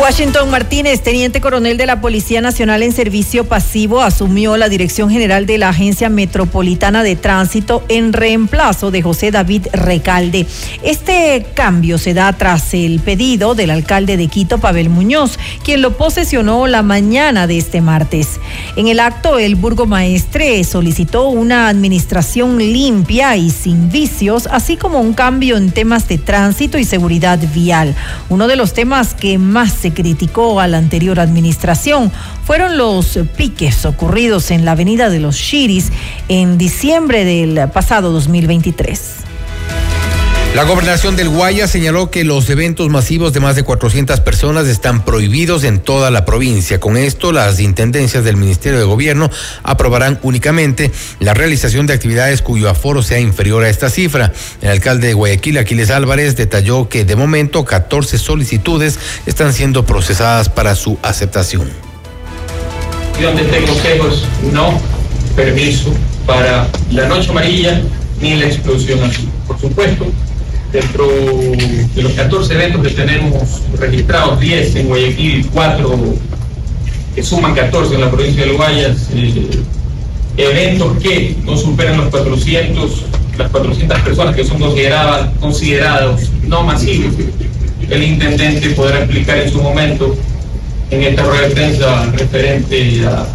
Washington 0.00 0.48
Martínez, 0.48 1.02
teniente 1.02 1.42
coronel 1.42 1.76
de 1.76 1.84
la 1.84 2.00
Policía 2.00 2.40
Nacional 2.40 2.82
en 2.82 2.92
Servicio 2.92 3.44
Pasivo, 3.44 4.00
asumió 4.00 4.56
la 4.56 4.70
dirección 4.70 5.10
general 5.10 5.44
de 5.44 5.58
la 5.58 5.68
Agencia 5.68 6.08
Metropolitana 6.08 7.02
de 7.02 7.16
Tránsito 7.16 7.84
en 7.88 8.14
reemplazo 8.14 8.90
de 8.90 9.02
José 9.02 9.30
David 9.30 9.66
Recalde. 9.74 10.46
Este 10.82 11.44
cambio 11.52 11.98
se 11.98 12.14
da 12.14 12.32
tras 12.32 12.72
el 12.72 13.00
pedido 13.00 13.54
del 13.54 13.68
alcalde 13.68 14.16
de 14.16 14.28
Quito, 14.28 14.56
Pavel 14.56 14.88
Muñoz, 14.88 15.38
quien 15.64 15.82
lo 15.82 15.98
posesionó 15.98 16.66
la 16.66 16.82
mañana 16.82 17.46
de 17.46 17.58
este 17.58 17.82
martes. 17.82 18.40
En 18.76 18.88
el 18.88 19.00
acto, 19.00 19.38
el 19.38 19.54
burgomaestre 19.54 20.64
solicitó 20.64 21.28
una 21.28 21.68
administración 21.68 22.56
limpia 22.56 23.36
y 23.36 23.50
sin 23.50 23.90
vicios, 23.90 24.48
así 24.50 24.78
como 24.78 24.98
un 24.98 25.12
cambio 25.12 25.58
en 25.58 25.70
temas 25.72 26.08
de 26.08 26.16
tránsito 26.16 26.78
y 26.78 26.84
seguridad 26.84 27.38
vial. 27.54 27.94
Uno 28.30 28.48
de 28.48 28.56
los 28.56 28.72
temas 28.72 29.12
que 29.12 29.36
más 29.36 29.74
se 29.74 29.89
criticó 29.92 30.60
a 30.60 30.68
la 30.68 30.78
anterior 30.78 31.20
administración 31.20 32.10
fueron 32.44 32.76
los 32.76 33.18
piques 33.36 33.84
ocurridos 33.84 34.50
en 34.50 34.64
la 34.64 34.72
avenida 34.72 35.10
de 35.10 35.20
los 35.20 35.36
Chiris 35.36 35.92
en 36.28 36.58
diciembre 36.58 37.24
del 37.24 37.68
pasado 37.70 38.12
2023. 38.12 39.29
La 40.54 40.64
gobernación 40.64 41.14
del 41.14 41.28
Guaya 41.28 41.68
señaló 41.68 42.10
que 42.10 42.24
los 42.24 42.50
eventos 42.50 42.88
masivos 42.88 43.32
de 43.32 43.38
más 43.38 43.54
de 43.54 43.62
400 43.62 44.18
personas 44.18 44.66
están 44.66 45.04
prohibidos 45.04 45.62
en 45.62 45.78
toda 45.78 46.10
la 46.10 46.24
provincia. 46.24 46.80
Con 46.80 46.96
esto, 46.96 47.30
las 47.30 47.60
intendencias 47.60 48.24
del 48.24 48.36
Ministerio 48.36 48.80
de 48.80 48.84
Gobierno 48.84 49.30
aprobarán 49.62 50.18
únicamente 50.22 50.90
la 51.20 51.34
realización 51.34 51.86
de 51.86 51.94
actividades 51.94 52.42
cuyo 52.42 52.68
aforo 52.68 53.00
sea 53.04 53.20
inferior 53.20 53.62
a 53.62 53.68
esta 53.68 53.90
cifra. 53.90 54.32
El 54.60 54.70
alcalde 54.70 55.06
de 55.06 55.14
Guayaquil, 55.14 55.56
Aquiles 55.56 55.88
Álvarez, 55.90 56.34
detalló 56.34 56.88
que 56.88 57.04
de 57.04 57.14
momento 57.14 57.64
14 57.64 58.18
solicitudes 58.18 58.98
están 59.26 59.52
siendo 59.52 59.86
procesadas 59.86 60.48
para 60.48 60.74
su 60.74 60.98
aceptación. 61.02 61.70
Donde 63.22 63.42
este 63.42 63.62
consejo 63.62 64.08
no 64.52 64.80
permiso 65.36 65.94
para 66.26 66.66
la 66.90 67.06
noche 67.06 67.30
amarilla 67.30 67.80
ni 68.20 68.34
la 68.34 68.46
explosión 68.46 69.00
azul. 69.04 69.28
Por 69.46 69.60
supuesto, 69.60 70.06
dentro 70.72 71.06
de 71.08 72.02
los 72.02 72.12
14 72.12 72.54
eventos 72.54 72.86
que 72.86 72.94
tenemos 72.94 73.62
registrados, 73.78 74.40
10 74.40 74.76
en 74.76 74.88
Guayaquil, 74.88 75.46
4 75.52 76.14
que 77.14 77.22
suman 77.22 77.54
14 77.54 77.94
en 77.94 78.00
la 78.00 78.10
provincia 78.10 78.44
de 78.44 78.52
Guayas, 78.52 79.08
eh, 79.12 79.50
eventos 80.36 80.98
que 80.98 81.36
no 81.44 81.56
superan 81.56 81.96
los 81.96 82.08
400, 82.08 83.04
las 83.36 83.50
400 83.50 84.00
personas 84.00 84.36
que 84.36 84.44
son 84.44 84.58
consideradas, 84.58 85.28
considerados 85.40 86.30
no 86.46 86.62
masivos, 86.62 87.14
el 87.88 88.02
intendente 88.02 88.70
podrá 88.70 88.98
explicar 88.98 89.38
en 89.38 89.50
su 89.50 89.60
momento 89.60 90.14
en 90.90 91.02
esta 91.02 91.24
rueda 91.24 91.48
de 91.48 91.54
prensa 91.54 92.06
referente 92.12 93.04
a 93.06 93.26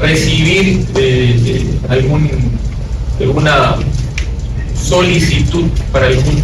recibir 0.00 0.86
eh, 0.96 1.40
eh, 1.46 1.64
algún, 1.88 2.30
alguna 3.18 3.76
solicitud 4.78 5.64
para 5.90 6.06
algún 6.08 6.42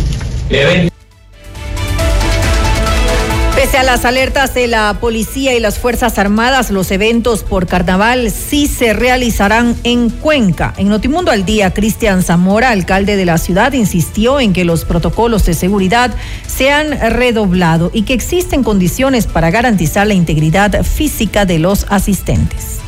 Pese 3.54 3.78
a 3.78 3.82
las 3.84 4.04
alertas 4.04 4.52
de 4.52 4.66
la 4.66 4.98
policía 5.00 5.54
y 5.54 5.60
las 5.60 5.78
Fuerzas 5.78 6.18
Armadas, 6.18 6.70
los 6.70 6.90
eventos 6.90 7.42
por 7.42 7.66
carnaval 7.66 8.30
sí 8.30 8.66
se 8.66 8.92
realizarán 8.92 9.74
en 9.82 10.10
Cuenca. 10.10 10.74
En 10.76 10.90
Notimundo 10.90 11.30
al 11.30 11.46
Día, 11.46 11.72
Cristian 11.72 12.22
Zamora, 12.22 12.68
alcalde 12.68 13.16
de 13.16 13.24
la 13.24 13.38
ciudad, 13.38 13.72
insistió 13.72 14.40
en 14.40 14.52
que 14.52 14.66
los 14.66 14.84
protocolos 14.84 15.46
de 15.46 15.54
seguridad 15.54 16.14
se 16.46 16.70
han 16.70 16.90
redoblado 17.12 17.90
y 17.94 18.02
que 18.02 18.12
existen 18.12 18.62
condiciones 18.62 19.26
para 19.26 19.50
garantizar 19.50 20.06
la 20.06 20.14
integridad 20.14 20.82
física 20.82 21.46
de 21.46 21.58
los 21.58 21.86
asistentes. 21.88 22.81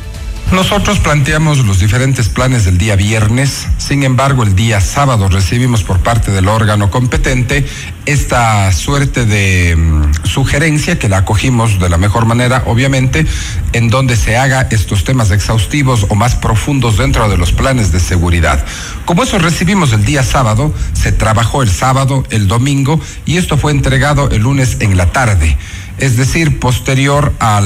Nosotros 0.51 0.99
planteamos 0.99 1.65
los 1.65 1.79
diferentes 1.79 2.29
planes 2.29 2.65
del 2.65 2.77
día 2.77 2.95
viernes, 2.95 3.67
sin 3.77 4.03
embargo 4.03 4.43
el 4.43 4.55
día 4.55 4.79
sábado 4.79 5.27
recibimos 5.27 5.83
por 5.83 5.99
parte 5.99 6.31
del 6.31 6.47
órgano 6.47 6.91
competente 6.91 7.65
esta 8.05 8.71
suerte 8.71 9.25
de 9.25 9.75
mm, 9.75 10.25
sugerencia 10.25 10.99
que 10.99 11.09
la 11.09 11.17
acogimos 11.17 11.79
de 11.79 11.89
la 11.89 11.97
mejor 11.97 12.25
manera, 12.25 12.63
obviamente, 12.67 13.25
en 13.73 13.89
donde 13.89 14.15
se 14.15 14.37
haga 14.37 14.67
estos 14.69 15.03
temas 15.03 15.31
exhaustivos 15.31 16.05
o 16.09 16.15
más 16.15 16.35
profundos 16.35 16.97
dentro 16.97 17.27
de 17.27 17.37
los 17.37 17.51
planes 17.51 17.91
de 17.91 17.99
seguridad. 17.99 18.63
Como 19.05 19.23
eso 19.23 19.39
recibimos 19.39 19.93
el 19.93 20.05
día 20.05 20.23
sábado, 20.23 20.73
se 20.93 21.11
trabajó 21.11 21.63
el 21.63 21.71
sábado, 21.71 22.23
el 22.29 22.47
domingo 22.47 23.01
y 23.25 23.37
esto 23.37 23.57
fue 23.57 23.71
entregado 23.71 24.29
el 24.29 24.43
lunes 24.43 24.77
en 24.79 24.95
la 24.95 25.11
tarde 25.11 25.57
es 25.97 26.17
decir, 26.17 26.59
posterior 26.59 27.33
a 27.39 27.61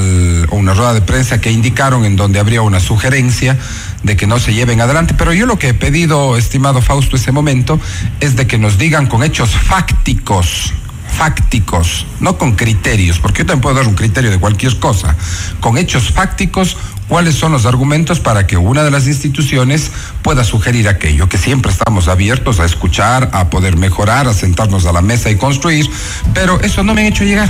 una 0.51 0.73
rueda 0.73 0.93
de 0.93 1.01
prensa 1.01 1.41
que 1.41 1.51
indicaron 1.51 2.05
en 2.05 2.15
donde 2.15 2.39
habría 2.39 2.61
una 2.61 2.79
sugerencia 2.79 3.57
de 4.03 4.15
que 4.15 4.27
no 4.27 4.39
se 4.39 4.53
lleven 4.53 4.81
adelante. 4.81 5.15
Pero 5.17 5.33
yo 5.33 5.45
lo 5.45 5.57
que 5.57 5.69
he 5.69 5.73
pedido, 5.73 6.37
estimado 6.37 6.81
Fausto, 6.81 7.15
ese 7.15 7.31
momento, 7.31 7.79
es 8.19 8.35
de 8.35 8.47
que 8.47 8.57
nos 8.57 8.77
digan 8.77 9.07
con 9.07 9.23
hechos 9.23 9.51
fácticos, 9.51 10.73
fácticos, 11.17 12.05
no 12.19 12.37
con 12.37 12.53
criterios, 12.53 13.19
porque 13.19 13.39
yo 13.39 13.47
también 13.47 13.61
puedo 13.61 13.75
dar 13.75 13.87
un 13.87 13.95
criterio 13.95 14.29
de 14.29 14.39
cualquier 14.39 14.79
cosa, 14.79 15.15
con 15.59 15.77
hechos 15.77 16.11
fácticos, 16.11 16.77
cuáles 17.07 17.35
son 17.35 17.51
los 17.51 17.65
argumentos 17.65 18.19
para 18.19 18.45
que 18.45 18.55
una 18.55 18.83
de 18.83 18.91
las 18.91 19.07
instituciones 19.07 19.91
pueda 20.21 20.43
sugerir 20.43 20.87
aquello, 20.87 21.27
que 21.27 21.37
siempre 21.37 21.71
estamos 21.71 22.07
abiertos 22.07 22.59
a 22.59 22.65
escuchar, 22.65 23.31
a 23.33 23.49
poder 23.49 23.75
mejorar, 23.75 24.27
a 24.27 24.33
sentarnos 24.33 24.85
a 24.85 24.93
la 24.93 25.01
mesa 25.01 25.29
y 25.31 25.35
construir, 25.35 25.89
pero 26.33 26.61
eso 26.61 26.83
no 26.83 26.93
me 26.93 27.01
han 27.01 27.07
hecho 27.07 27.23
llegar. 27.23 27.49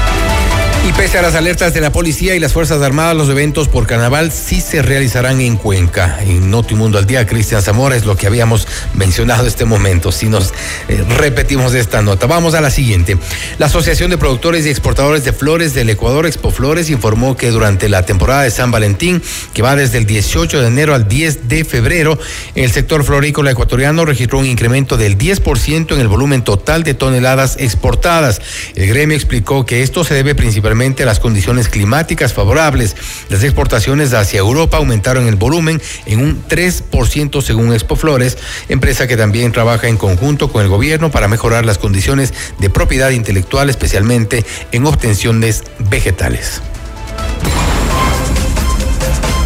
Y 0.83 0.93
pese 0.93 1.19
a 1.19 1.21
las 1.21 1.35
alertas 1.35 1.75
de 1.75 1.81
la 1.81 1.91
policía 1.91 2.35
y 2.35 2.39
las 2.39 2.53
Fuerzas 2.53 2.81
Armadas, 2.81 3.15
los 3.15 3.29
eventos 3.29 3.67
por 3.67 3.85
carnaval 3.85 4.31
sí 4.31 4.61
se 4.61 4.81
realizarán 4.81 5.39
en 5.39 5.55
Cuenca. 5.55 6.17
En 6.23 6.49
Notimundo 6.49 6.97
al 6.97 7.05
Día, 7.05 7.27
Cristian 7.27 7.61
Zamora 7.61 7.95
es 7.95 8.05
lo 8.05 8.17
que 8.17 8.25
habíamos 8.25 8.67
mencionado 8.95 9.43
en 9.43 9.47
este 9.47 9.65
momento. 9.65 10.11
Si 10.11 10.27
nos 10.27 10.55
eh, 10.87 11.05
repetimos 11.19 11.75
esta 11.75 12.01
nota. 12.01 12.25
Vamos 12.25 12.55
a 12.55 12.61
la 12.61 12.71
siguiente. 12.71 13.19
La 13.59 13.67
Asociación 13.67 14.09
de 14.09 14.17
Productores 14.17 14.65
y 14.65 14.69
Exportadores 14.69 15.23
de 15.23 15.33
Flores 15.33 15.75
del 15.75 15.87
Ecuador, 15.91 16.25
Expo 16.25 16.49
Flores, 16.49 16.89
informó 16.89 17.37
que 17.37 17.51
durante 17.51 17.87
la 17.87 18.03
temporada 18.03 18.41
de 18.41 18.49
San 18.49 18.71
Valentín, 18.71 19.21
que 19.53 19.61
va 19.61 19.75
desde 19.75 19.99
el 19.99 20.07
18 20.07 20.61
de 20.61 20.67
enero 20.67 20.95
al 20.95 21.07
10 21.07 21.47
de 21.47 21.63
febrero, 21.63 22.17
el 22.55 22.71
sector 22.71 23.03
florícola 23.03 23.51
ecuatoriano 23.51 24.03
registró 24.03 24.39
un 24.39 24.47
incremento 24.47 24.97
del 24.97 25.15
10% 25.15 25.93
en 25.93 26.01
el 26.01 26.07
volumen 26.07 26.43
total 26.43 26.81
de 26.81 26.95
toneladas 26.95 27.57
exportadas. 27.59 28.41
El 28.73 28.87
gremio 28.87 29.15
explicó 29.15 29.63
que 29.63 29.83
esto 29.83 30.03
se 30.03 30.15
debe 30.15 30.33
principalmente 30.33 30.70
las 30.71 31.19
condiciones 31.19 31.67
climáticas 31.67 32.33
favorables. 32.33 32.95
Las 33.29 33.43
exportaciones 33.43 34.13
hacia 34.13 34.39
Europa 34.39 34.77
aumentaron 34.77 35.27
el 35.27 35.35
volumen 35.35 35.81
en 36.05 36.21
un 36.21 36.43
3% 36.47 37.41
según 37.41 37.73
Expo 37.73 37.97
Flores, 37.97 38.37
empresa 38.69 39.05
que 39.05 39.17
también 39.17 39.51
trabaja 39.51 39.89
en 39.89 39.97
conjunto 39.97 40.49
con 40.49 40.61
el 40.61 40.69
gobierno 40.69 41.11
para 41.11 41.27
mejorar 41.27 41.65
las 41.65 41.77
condiciones 41.77 42.33
de 42.57 42.69
propiedad 42.69 43.09
intelectual, 43.09 43.69
especialmente 43.69 44.45
en 44.71 44.85
obtenciones 44.85 45.63
vegetales. 45.89 46.61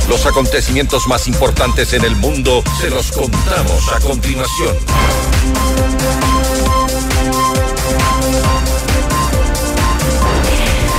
Los 0.08 0.28
acontecimientos 0.28 1.08
más 1.08 1.28
importantes 1.28 1.94
en 1.94 2.06
el 2.06 2.16
mundo 2.16 2.64
se 2.80 2.92
los 2.92 3.12
contamos 3.12 3.92
a 3.96 4.00
continuación. 4.00 4.76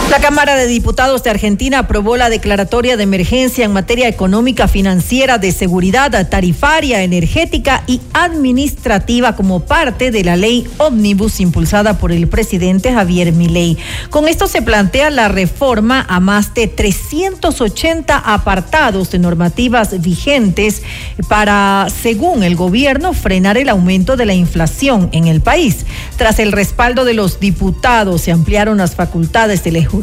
La 0.08 0.20
Cámara 0.20 0.54
de 0.54 0.68
Diputados 0.68 1.24
de 1.24 1.30
Argentina 1.30 1.80
aprobó 1.80 2.16
la 2.16 2.30
declaratoria 2.30 2.96
de 2.96 3.02
emergencia 3.02 3.64
en 3.64 3.72
materia 3.72 4.06
económica, 4.06 4.68
financiera, 4.68 5.38
de 5.38 5.50
seguridad 5.50 6.28
tarifaria, 6.28 7.02
energética 7.02 7.82
y 7.88 8.00
administrativa 8.12 9.34
como 9.34 9.60
parte 9.60 10.12
de 10.12 10.22
la 10.22 10.36
ley 10.36 10.64
Omnibus 10.78 11.40
impulsada 11.40 11.98
por 11.98 12.12
el 12.12 12.28
presidente 12.28 12.92
Javier 12.92 13.32
Milei. 13.32 13.78
Con 14.08 14.28
esto 14.28 14.46
se 14.46 14.62
plantea 14.62 15.10
la 15.10 15.26
reforma 15.26 16.06
a 16.08 16.20
más 16.20 16.54
de 16.54 16.68
380 16.68 18.16
apartados 18.16 19.10
de 19.10 19.18
normativas 19.18 20.00
vigentes 20.00 20.82
para, 21.28 21.88
según 21.90 22.44
el 22.44 22.54
gobierno, 22.54 23.12
frenar 23.12 23.58
el 23.58 23.68
aumento 23.68 24.16
de 24.16 24.26
la 24.26 24.34
inflación 24.34 25.08
en 25.10 25.26
el 25.26 25.40
país. 25.40 25.84
Tras 26.16 26.38
el 26.38 26.52
respaldo 26.52 27.04
de 27.04 27.14
los 27.14 27.40
diputados, 27.40 28.20
se 28.20 28.30
ampliaron 28.30 28.78
las 28.78 28.94
facultades 28.94 29.64
del 29.64 29.74
Ejecutivo 29.76 29.95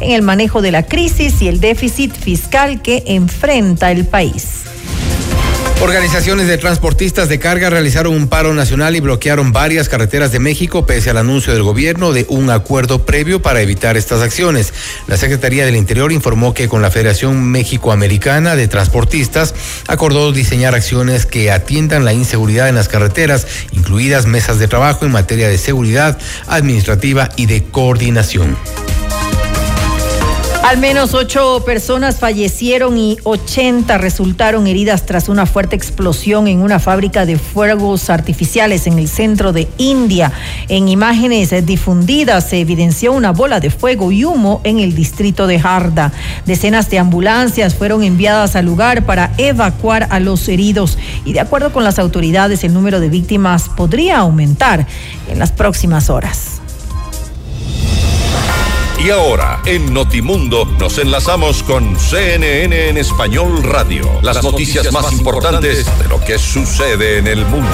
en 0.00 0.12
el 0.12 0.22
manejo 0.22 0.62
de 0.62 0.72
la 0.72 0.84
crisis 0.84 1.42
y 1.42 1.48
el 1.48 1.60
déficit 1.60 2.12
fiscal 2.12 2.82
que 2.82 3.02
enfrenta 3.06 3.90
el 3.90 4.04
país. 4.04 4.62
Organizaciones 5.82 6.46
de 6.46 6.58
transportistas 6.58 7.28
de 7.28 7.40
carga 7.40 7.68
realizaron 7.68 8.14
un 8.14 8.28
paro 8.28 8.54
nacional 8.54 8.94
y 8.94 9.00
bloquearon 9.00 9.52
varias 9.52 9.88
carreteras 9.88 10.30
de 10.30 10.38
México 10.38 10.86
pese 10.86 11.10
al 11.10 11.16
anuncio 11.16 11.52
del 11.52 11.64
gobierno 11.64 12.12
de 12.12 12.24
un 12.28 12.50
acuerdo 12.50 13.04
previo 13.04 13.42
para 13.42 13.62
evitar 13.62 13.96
estas 13.96 14.22
acciones. 14.22 14.72
La 15.08 15.16
Secretaría 15.16 15.66
del 15.66 15.74
Interior 15.74 16.12
informó 16.12 16.54
que 16.54 16.68
con 16.68 16.82
la 16.82 16.92
Federación 16.92 17.42
México-Americana 17.50 18.54
de 18.54 18.68
Transportistas 18.68 19.56
acordó 19.88 20.30
diseñar 20.30 20.76
acciones 20.76 21.26
que 21.26 21.50
atiendan 21.50 22.04
la 22.04 22.12
inseguridad 22.12 22.68
en 22.68 22.76
las 22.76 22.88
carreteras, 22.88 23.48
incluidas 23.72 24.26
mesas 24.26 24.60
de 24.60 24.68
trabajo 24.68 25.04
en 25.04 25.10
materia 25.10 25.48
de 25.48 25.58
seguridad 25.58 26.16
administrativa 26.46 27.28
y 27.34 27.46
de 27.46 27.64
coordinación. 27.64 28.56
Al 30.62 30.78
menos 30.78 31.12
ocho 31.12 31.64
personas 31.66 32.20
fallecieron 32.20 32.96
y 32.96 33.18
80 33.24 33.98
resultaron 33.98 34.68
heridas 34.68 35.04
tras 35.04 35.28
una 35.28 35.44
fuerte 35.44 35.74
explosión 35.74 36.46
en 36.46 36.60
una 36.60 36.78
fábrica 36.78 37.26
de 37.26 37.36
fuegos 37.36 38.08
artificiales 38.08 38.86
en 38.86 38.98
el 38.98 39.08
centro 39.08 39.52
de 39.52 39.66
India. 39.76 40.32
En 40.68 40.88
imágenes 40.88 41.50
difundidas 41.66 42.48
se 42.48 42.60
evidenció 42.60 43.12
una 43.12 43.32
bola 43.32 43.58
de 43.58 43.70
fuego 43.70 44.12
y 44.12 44.24
humo 44.24 44.60
en 44.62 44.78
el 44.78 44.94
distrito 44.94 45.48
de 45.48 45.58
Harda. 45.58 46.12
Decenas 46.46 46.88
de 46.88 47.00
ambulancias 47.00 47.74
fueron 47.74 48.04
enviadas 48.04 48.54
al 48.54 48.64
lugar 48.64 49.04
para 49.04 49.32
evacuar 49.38 50.06
a 50.10 50.20
los 50.20 50.48
heridos 50.48 50.96
y 51.24 51.32
de 51.32 51.40
acuerdo 51.40 51.72
con 51.72 51.82
las 51.82 51.98
autoridades 51.98 52.62
el 52.62 52.72
número 52.72 53.00
de 53.00 53.08
víctimas 53.08 53.68
podría 53.68 54.18
aumentar 54.18 54.86
en 55.28 55.40
las 55.40 55.50
próximas 55.50 56.08
horas. 56.08 56.51
Y 59.04 59.10
ahora, 59.10 59.60
en 59.66 59.92
Notimundo, 59.92 60.64
nos 60.78 60.96
enlazamos 60.98 61.64
con 61.64 61.98
CNN 61.98 62.90
en 62.90 62.96
Español 62.96 63.60
Radio. 63.64 64.20
Las, 64.22 64.44
noticias, 64.44 64.92
más 64.92 65.12
importantes 65.12 65.86
de 65.98 66.08
lo 66.08 66.20
que 66.20 66.38
sucede 66.38 67.18
en 67.18 67.26
el 67.26 67.44
mundo. 67.44 67.68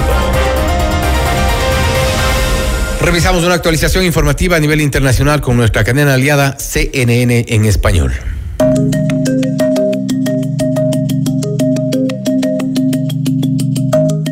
Revisamos 3.02 3.44
una 3.44 3.52
actualización 3.52 4.06
informativa 4.06 4.56
a 4.56 4.60
nivel 4.60 4.80
internacional 4.80 5.42
con 5.42 5.58
nuestra 5.58 5.84
cadena 5.84 6.14
aliada 6.14 6.56
CNN 6.58 7.44
en 7.46 7.66
español. 7.66 8.14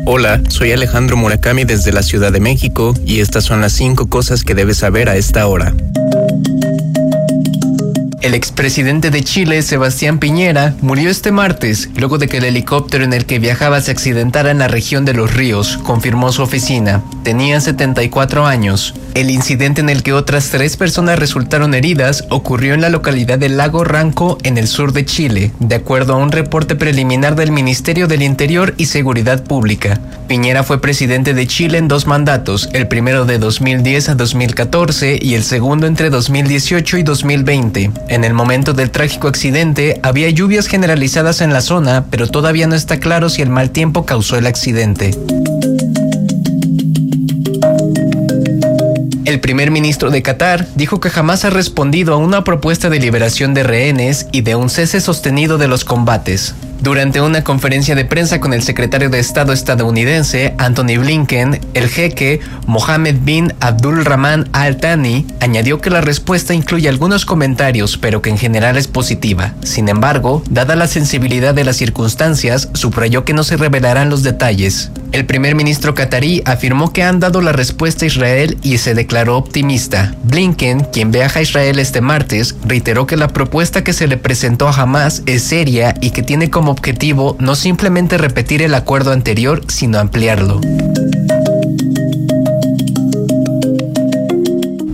Hola, 0.05 0.41
soy 0.47 0.71
Alejandro 0.71 1.15
Murakami 1.15 1.63
desde 1.63 1.91
la 1.91 2.01
Ciudad 2.01 2.31
de 2.31 2.39
México 2.39 2.95
y 3.05 3.19
estas 3.19 3.43
son 3.43 3.61
las 3.61 3.73
cinco 3.73 4.07
cosas 4.07 4.43
que 4.43 4.55
debes 4.55 4.77
saber 4.77 5.09
a 5.09 5.15
esta 5.15 5.45
hora. 5.45 5.75
El 8.19 8.33
expresidente 8.33 9.11
de 9.11 9.23
Chile, 9.23 9.61
Sebastián 9.61 10.17
Piñera, 10.17 10.73
murió 10.81 11.11
este 11.11 11.31
martes 11.31 11.89
luego 11.95 12.17
de 12.17 12.27
que 12.27 12.37
el 12.37 12.45
helicóptero 12.45 13.03
en 13.03 13.13
el 13.13 13.27
que 13.27 13.37
viajaba 13.37 13.79
se 13.79 13.91
accidentara 13.91 14.49
en 14.49 14.57
la 14.57 14.67
región 14.67 15.05
de 15.05 15.13
Los 15.13 15.35
Ríos, 15.35 15.77
confirmó 15.83 16.31
su 16.31 16.41
oficina. 16.41 17.03
Tenía 17.23 17.61
74 17.61 18.47
años. 18.47 18.95
El 19.13 19.29
incidente 19.29 19.81
en 19.81 19.89
el 19.89 20.01
que 20.01 20.13
otras 20.13 20.49
tres 20.49 20.77
personas 20.77 21.19
resultaron 21.19 21.75
heridas 21.75 22.25
ocurrió 22.29 22.73
en 22.73 22.81
la 22.81 22.89
localidad 22.89 23.37
de 23.37 23.49
Lago 23.49 23.83
Ranco, 23.83 24.39
en 24.41 24.57
el 24.57 24.67
sur 24.67 24.93
de 24.93 25.05
Chile, 25.05 25.51
de 25.59 25.75
acuerdo 25.75 26.13
a 26.13 26.17
un 26.17 26.31
reporte 26.31 26.75
preliminar 26.75 27.35
del 27.35 27.51
Ministerio 27.51 28.07
del 28.07 28.23
Interior 28.23 28.73
y 28.77 28.85
Seguridad 28.85 29.43
Pública. 29.43 29.99
Piñera 30.27 30.63
fue 30.63 30.81
presidente 30.81 31.33
de 31.33 31.47
Chile 31.47 31.77
en 31.77 31.87
dos 31.87 32.05
mandatos, 32.05 32.69
el 32.73 32.87
primero 32.87 33.25
de 33.25 33.37
2010 33.37 34.09
a 34.09 34.15
2014 34.15 35.19
y 35.21 35.35
el 35.35 35.43
segundo 35.43 35.87
entre 35.87 36.09
2018 36.09 36.97
y 36.97 37.03
2020. 37.03 37.91
En 38.09 38.23
el 38.23 38.33
momento 38.33 38.73
del 38.73 38.89
trágico 38.89 39.27
accidente 39.27 39.99
había 40.01 40.29
lluvias 40.29 40.67
generalizadas 40.67 41.41
en 41.41 41.51
la 41.51 41.61
zona, 41.61 42.05
pero 42.09 42.27
todavía 42.27 42.65
no 42.65 42.75
está 42.75 42.99
claro 42.99 43.29
si 43.29 43.41
el 43.41 43.49
mal 43.49 43.71
tiempo 43.71 44.05
causó 44.05 44.37
el 44.37 44.47
accidente. 44.47 45.11
El 49.25 49.41
primer 49.41 49.71
ministro 49.71 50.09
de 50.09 50.21
Qatar 50.21 50.67
dijo 50.75 51.01
que 51.01 51.09
jamás 51.09 51.43
ha 51.43 51.49
respondido 51.49 52.13
a 52.13 52.17
una 52.17 52.45
propuesta 52.45 52.89
de 52.89 52.99
liberación 52.99 53.53
de 53.53 53.63
rehenes 53.63 54.27
y 54.31 54.41
de 54.41 54.55
un 54.55 54.69
cese 54.69 55.01
sostenido 55.01 55.57
de 55.57 55.67
los 55.67 55.83
combates. 55.83 56.55
Durante 56.81 57.21
una 57.21 57.43
conferencia 57.43 57.95
de 57.95 58.05
prensa 58.05 58.39
con 58.39 58.53
el 58.53 58.61
secretario 58.61 59.09
de 59.09 59.19
Estado 59.19 59.51
estadounidense, 59.51 60.53
Anthony 60.57 60.99
Blinken, 60.99 61.59
el 61.73 61.89
jeque 61.89 62.39
Mohammed 62.67 63.15
bin 63.21 63.53
Abdul 63.59 64.05
Rahman 64.05 64.47
Al 64.53 64.77
Thani 64.77 65.25
añadió 65.39 65.81
que 65.81 65.89
la 65.89 66.01
respuesta 66.01 66.53
incluye 66.53 66.87
algunos 66.87 67.25
comentarios, 67.25 67.97
pero 67.97 68.21
que 68.21 68.29
en 68.29 68.37
general 68.37 68.77
es 68.77 68.87
positiva. 68.87 69.55
Sin 69.63 69.89
embargo, 69.89 70.43
dada 70.49 70.75
la 70.75 70.87
sensibilidad 70.87 71.55
de 71.55 71.63
las 71.63 71.77
circunstancias, 71.77 72.69
subrayó 72.73 73.25
que 73.25 73.33
no 73.33 73.43
se 73.43 73.57
revelarán 73.57 74.09
los 74.09 74.23
detalles. 74.23 74.91
El 75.13 75.25
primer 75.25 75.55
ministro 75.55 75.95
catarí 75.95 76.43
afirmó 76.45 76.91
que 76.91 77.01
han 77.01 77.19
dado 77.19 77.41
la 77.41 77.53
respuesta 77.53 78.05
a 78.05 78.07
Israel 78.07 78.57
y 78.61 78.77
se 78.77 78.93
declaró 78.93 79.37
optimista. 79.37 80.13
Blinken, 80.23 80.81
quien 80.91 81.11
viaja 81.11 81.39
a 81.39 81.41
Israel 81.41 81.79
este 81.79 82.01
martes, 82.01 82.55
reiteró 82.65 83.07
que 83.07 83.15
la 83.15 83.29
propuesta 83.29 83.83
que 83.83 83.93
se 83.93 84.07
le 84.07 84.17
presentó 84.17 84.67
a 84.67 84.73
Hamas 84.73 85.23
es 85.25 85.43
seria 85.43 85.95
y 86.01 86.09
que 86.11 86.23
tiene 86.23 86.49
como 86.49 86.66
objetivo 86.67 87.35
no 87.39 87.55
simplemente 87.55 88.17
repetir 88.17 88.61
el 88.61 88.73
acuerdo 88.73 89.11
anterior, 89.11 89.61
sino 89.67 89.99
ampliarlo. 89.99 90.61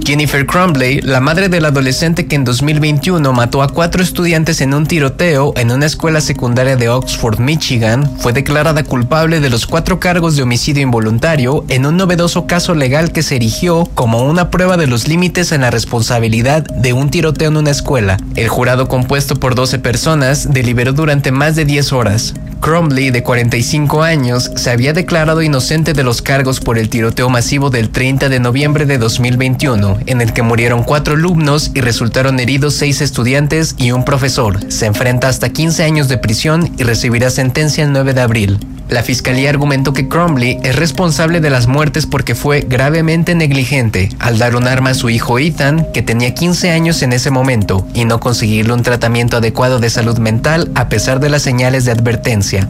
Jennifer 0.05 0.45
Crumbley, 0.45 0.99
la 1.01 1.21
madre 1.21 1.47
del 1.47 1.65
adolescente 1.65 2.27
que 2.27 2.35
en 2.35 2.43
2021 2.43 3.31
mató 3.31 3.63
a 3.63 3.69
cuatro 3.69 4.03
estudiantes 4.03 4.59
en 4.59 4.73
un 4.73 4.85
tiroteo 4.85 5.53
en 5.55 5.71
una 5.71 5.85
escuela 5.85 6.19
secundaria 6.19 6.75
de 6.75 6.89
Oxford, 6.89 7.39
Michigan, 7.39 8.11
fue 8.17 8.33
declarada 8.33 8.83
culpable 8.83 9.39
de 9.39 9.49
los 9.49 9.65
cuatro 9.65 9.99
cargos 9.99 10.35
de 10.35 10.43
homicidio 10.43 10.83
involuntario 10.83 11.63
en 11.69 11.85
un 11.85 11.95
novedoso 11.95 12.47
caso 12.47 12.75
legal 12.75 13.11
que 13.11 13.23
se 13.23 13.37
erigió 13.37 13.85
como 13.93 14.23
una 14.23 14.51
prueba 14.51 14.75
de 14.75 14.87
los 14.87 15.07
límites 15.07 15.51
en 15.53 15.61
la 15.61 15.71
responsabilidad 15.71 16.63
de 16.63 16.91
un 16.91 17.09
tiroteo 17.09 17.49
en 17.49 17.57
una 17.57 17.71
escuela. 17.71 18.17
El 18.35 18.49
jurado 18.49 18.87
compuesto 18.87 19.35
por 19.35 19.55
12 19.55 19.79
personas 19.79 20.51
deliberó 20.51 20.91
durante 20.91 21.31
más 21.31 21.55
de 21.55 21.65
10 21.65 21.93
horas. 21.93 22.33
Crumbley, 22.63 23.11
de 23.11 23.21
45 23.21 24.01
años, 24.01 24.49
se 24.55 24.71
había 24.71 24.93
declarado 24.93 25.43
inocente 25.43 25.93
de 25.93 26.03
los 26.03 26.23
cargos 26.23 26.59
por 26.59 26.79
el 26.79 26.89
tiroteo 26.89 27.29
masivo 27.29 27.69
del 27.69 27.91
30 27.91 28.29
de 28.29 28.39
noviembre 28.39 28.87
de 28.87 28.97
2021 28.97 29.83
urbano, 29.83 29.99
en 30.05 30.21
el 30.21 30.33
que 30.33 30.41
murieron 30.41 30.83
cuatro 30.83 31.15
alumnos 31.15 31.71
y 31.73 31.81
resultaron 31.81 32.39
heridos 32.39 32.75
seis 32.75 33.01
estudiantes 33.01 33.75
y 33.77 33.91
un 33.91 34.05
profesor. 34.05 34.71
Se 34.71 34.85
enfrenta 34.85 35.29
hasta 35.29 35.49
15 35.49 35.83
años 35.83 36.07
de 36.07 36.17
prisión 36.17 36.73
y 36.77 36.83
recibirá 36.83 37.29
sentencia 37.29 37.83
el 37.83 37.91
9 37.91 38.13
de 38.13 38.21
abril. 38.21 38.59
La 38.89 39.03
fiscalía 39.03 39.49
argumentó 39.49 39.93
que 39.93 40.07
Cromley 40.07 40.59
es 40.63 40.75
responsable 40.75 41.41
de 41.41 41.49
las 41.49 41.67
muertes 41.67 42.05
porque 42.05 42.35
fue 42.35 42.61
gravemente 42.61 43.35
negligente 43.35 44.09
al 44.19 44.37
dar 44.37 44.55
un 44.55 44.67
arma 44.67 44.91
a 44.91 44.93
su 44.93 45.09
hijo 45.09 45.39
Ethan, 45.39 45.87
que 45.93 46.01
tenía 46.01 46.33
15 46.33 46.71
años 46.71 47.01
en 47.01 47.13
ese 47.13 47.31
momento, 47.31 47.87
y 47.93 48.05
no 48.05 48.19
conseguirle 48.19 48.73
un 48.73 48.83
tratamiento 48.83 49.37
adecuado 49.37 49.79
de 49.79 49.89
salud 49.89 50.17
mental 50.19 50.71
a 50.75 50.89
pesar 50.89 51.19
de 51.19 51.29
las 51.29 51.41
señales 51.41 51.85
de 51.85 51.91
advertencia. 51.91 52.69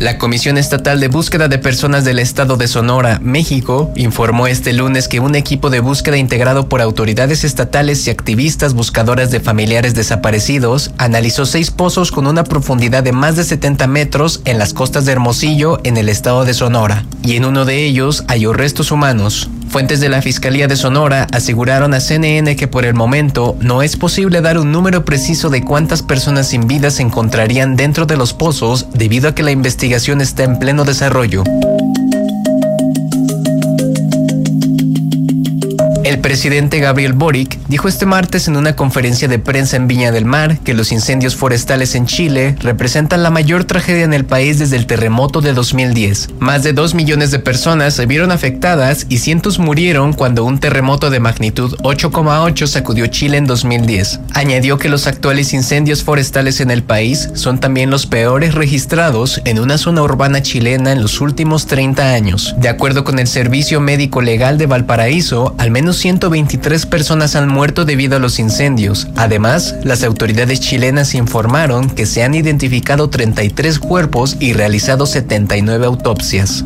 La 0.00 0.16
Comisión 0.16 0.56
Estatal 0.56 0.98
de 0.98 1.08
Búsqueda 1.08 1.48
de 1.48 1.58
Personas 1.58 2.06
del 2.06 2.20
Estado 2.20 2.56
de 2.56 2.68
Sonora, 2.68 3.18
México, 3.22 3.92
informó 3.96 4.46
este 4.46 4.72
lunes 4.72 5.08
que 5.08 5.20
un 5.20 5.36
equipo 5.36 5.68
de 5.68 5.80
búsqueda 5.80 6.16
integrado 6.16 6.70
por 6.70 6.80
autoridades 6.80 7.44
estatales 7.44 8.06
y 8.06 8.10
activistas 8.10 8.72
buscadoras 8.72 9.30
de 9.30 9.40
familiares 9.40 9.94
desaparecidos 9.94 10.90
analizó 10.96 11.44
seis 11.44 11.70
pozos 11.70 12.12
con 12.12 12.26
una 12.26 12.44
profundidad 12.44 13.02
de 13.02 13.12
más 13.12 13.36
de 13.36 13.44
70 13.44 13.86
metros 13.88 14.40
en 14.46 14.56
las 14.56 14.72
costas 14.72 15.04
de 15.04 15.12
Hermosillo, 15.12 15.80
en 15.84 15.98
el 15.98 16.08
estado 16.08 16.46
de 16.46 16.54
Sonora, 16.54 17.04
y 17.22 17.36
en 17.36 17.44
uno 17.44 17.66
de 17.66 17.84
ellos 17.84 18.24
halló 18.26 18.54
restos 18.54 18.92
humanos. 18.92 19.50
Fuentes 19.68 20.00
de 20.00 20.08
la 20.08 20.20
Fiscalía 20.20 20.66
de 20.66 20.74
Sonora 20.74 21.28
aseguraron 21.30 21.94
a 21.94 22.00
CNN 22.00 22.56
que 22.56 22.66
por 22.66 22.84
el 22.84 22.94
momento 22.94 23.56
no 23.60 23.82
es 23.82 23.96
posible 23.96 24.40
dar 24.40 24.58
un 24.58 24.72
número 24.72 25.04
preciso 25.04 25.48
de 25.48 25.62
cuántas 25.62 26.02
personas 26.02 26.48
sin 26.48 26.66
vida 26.66 26.90
se 26.90 27.02
encontrarían 27.02 27.76
dentro 27.76 28.04
de 28.04 28.16
los 28.16 28.32
pozos 28.32 28.86
debido 28.92 29.28
a 29.28 29.34
que 29.36 29.44
la 29.44 29.52
investigación 29.52 29.89
está 30.20 30.44
en 30.44 30.56
pleno 30.56 30.84
desarrollo. 30.84 31.42
El 36.10 36.18
presidente 36.18 36.80
Gabriel 36.80 37.12
Boric 37.12 37.56
dijo 37.68 37.86
este 37.86 38.04
martes 38.04 38.48
en 38.48 38.56
una 38.56 38.74
conferencia 38.74 39.28
de 39.28 39.38
prensa 39.38 39.76
en 39.76 39.86
Viña 39.86 40.10
del 40.10 40.24
Mar 40.24 40.58
que 40.58 40.74
los 40.74 40.90
incendios 40.90 41.36
forestales 41.36 41.94
en 41.94 42.06
Chile 42.06 42.56
representan 42.58 43.22
la 43.22 43.30
mayor 43.30 43.62
tragedia 43.62 44.02
en 44.02 44.12
el 44.12 44.24
país 44.24 44.58
desde 44.58 44.74
el 44.74 44.86
terremoto 44.86 45.40
de 45.40 45.52
2010. 45.52 46.30
Más 46.40 46.64
de 46.64 46.72
2 46.72 46.94
millones 46.94 47.30
de 47.30 47.38
personas 47.38 47.94
se 47.94 48.06
vieron 48.06 48.32
afectadas 48.32 49.06
y 49.08 49.18
cientos 49.18 49.60
murieron 49.60 50.12
cuando 50.12 50.44
un 50.44 50.58
terremoto 50.58 51.10
de 51.10 51.20
magnitud 51.20 51.76
8,8 51.84 52.66
sacudió 52.66 53.06
Chile 53.06 53.36
en 53.36 53.46
2010. 53.46 54.18
Añadió 54.34 54.78
que 54.78 54.88
los 54.88 55.06
actuales 55.06 55.52
incendios 55.52 56.02
forestales 56.02 56.60
en 56.60 56.72
el 56.72 56.82
país 56.82 57.30
son 57.34 57.60
también 57.60 57.88
los 57.88 58.06
peores 58.06 58.56
registrados 58.56 59.40
en 59.44 59.60
una 59.60 59.78
zona 59.78 60.02
urbana 60.02 60.42
chilena 60.42 60.90
en 60.90 61.02
los 61.02 61.20
últimos 61.20 61.66
30 61.66 62.12
años. 62.12 62.56
De 62.58 62.68
acuerdo 62.68 63.04
con 63.04 63.20
el 63.20 63.28
Servicio 63.28 63.80
Médico 63.80 64.22
Legal 64.22 64.58
de 64.58 64.66
Valparaíso, 64.66 65.54
al 65.56 65.70
menos 65.70 65.99
123 66.00 66.86
personas 66.86 67.36
han 67.36 67.48
muerto 67.48 67.84
debido 67.84 68.16
a 68.16 68.18
los 68.18 68.38
incendios. 68.38 69.06
Además, 69.16 69.74
las 69.84 70.02
autoridades 70.02 70.60
chilenas 70.60 71.14
informaron 71.14 71.90
que 71.90 72.06
se 72.06 72.22
han 72.22 72.34
identificado 72.34 73.10
33 73.10 73.78
cuerpos 73.78 74.36
y 74.40 74.54
realizado 74.54 75.04
79 75.04 75.86
autopsias. 75.86 76.64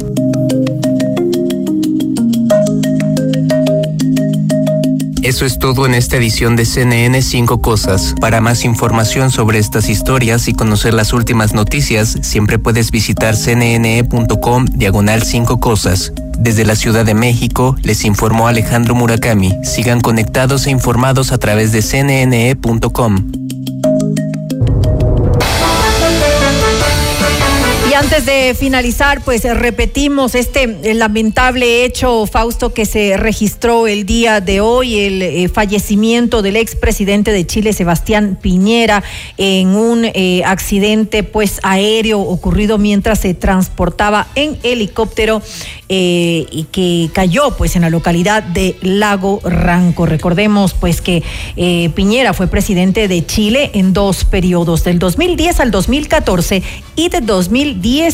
Eso 5.24 5.47
es 5.47 5.59
todo 5.59 5.86
en 5.86 5.94
esta 5.94 6.16
edición 6.16 6.55
de 6.55 6.65
CNN 6.65 7.20
5 7.20 7.61
Cosas. 7.61 8.15
Para 8.20 8.40
más 8.40 8.65
información 8.65 9.32
sobre 9.32 9.59
estas 9.59 9.89
historias 9.89 10.47
y 10.47 10.55
conocer 10.55 10.94
las 10.94 11.12
últimas 11.12 11.55
noticias, 11.55 12.19
siempre 12.23 12.61
puedes 12.61 12.93
visitar 12.93 13.35
cnne.com 13.35 14.66
diagonal 14.66 15.23
5 15.24 15.59
Cosas. 15.59 16.12
Desde 16.39 16.65
la 16.65 16.77
Ciudad 16.77 17.05
de 17.05 17.15
México, 17.15 17.77
les 17.82 18.05
informó 18.05 18.48
Alejandro 18.48 18.94
Murakami. 18.94 19.52
Sigan 19.62 20.01
conectados 20.01 20.66
e 20.66 20.70
informados 20.70 21.32
a 21.32 21.39
través 21.39 21.73
de 21.73 21.82
cnne.com. 21.82 23.43
de 28.24 28.55
finalizar, 28.59 29.22
pues 29.22 29.44
repetimos 29.44 30.34
este 30.34 30.94
lamentable 30.94 31.84
hecho, 31.84 32.26
Fausto, 32.26 32.72
que 32.72 32.86
se 32.86 33.16
registró 33.16 33.86
el 33.86 34.06
día 34.06 34.40
de 34.40 34.60
hoy, 34.60 35.01
el 35.01 35.22
eh, 35.22 35.48
fallecimiento 35.48 36.40
del 36.40 36.56
expresidente 36.56 37.32
de 37.32 37.46
Chile, 37.46 37.72
Sebastián 37.72 38.38
Piñera, 38.40 39.02
en 39.36 39.68
un 39.68 40.05
eh, 40.05 40.42
accidente 40.44 41.22
pues 41.22 41.60
aéreo 41.62 42.20
ocurrido 42.20 42.78
mientras 42.78 43.20
se 43.20 43.34
transportaba 43.34 44.28
en 44.34 44.59
helicóptero 44.62 45.42
eh, 45.88 46.46
y 46.51 46.64
que 46.64 47.10
cayó 47.12 47.56
pues 47.56 47.76
en 47.76 47.82
la 47.82 47.90
localidad 47.90 48.42
de 48.42 48.76
Lago 48.80 49.40
Ranco. 49.44 50.06
Recordemos 50.06 50.74
pues 50.74 51.01
que 51.01 51.22
Piñera 51.94 52.32
fue 52.32 52.46
presidente 52.46 53.09
de 53.09 53.26
Chile 53.26 53.70
en 53.74 53.92
dos 53.92 54.24
periodos, 54.24 54.84
del 54.84 54.98
2010 54.98 55.60
al 55.60 55.70
2014 55.70 56.62
y 56.96 57.09
de 57.09 57.20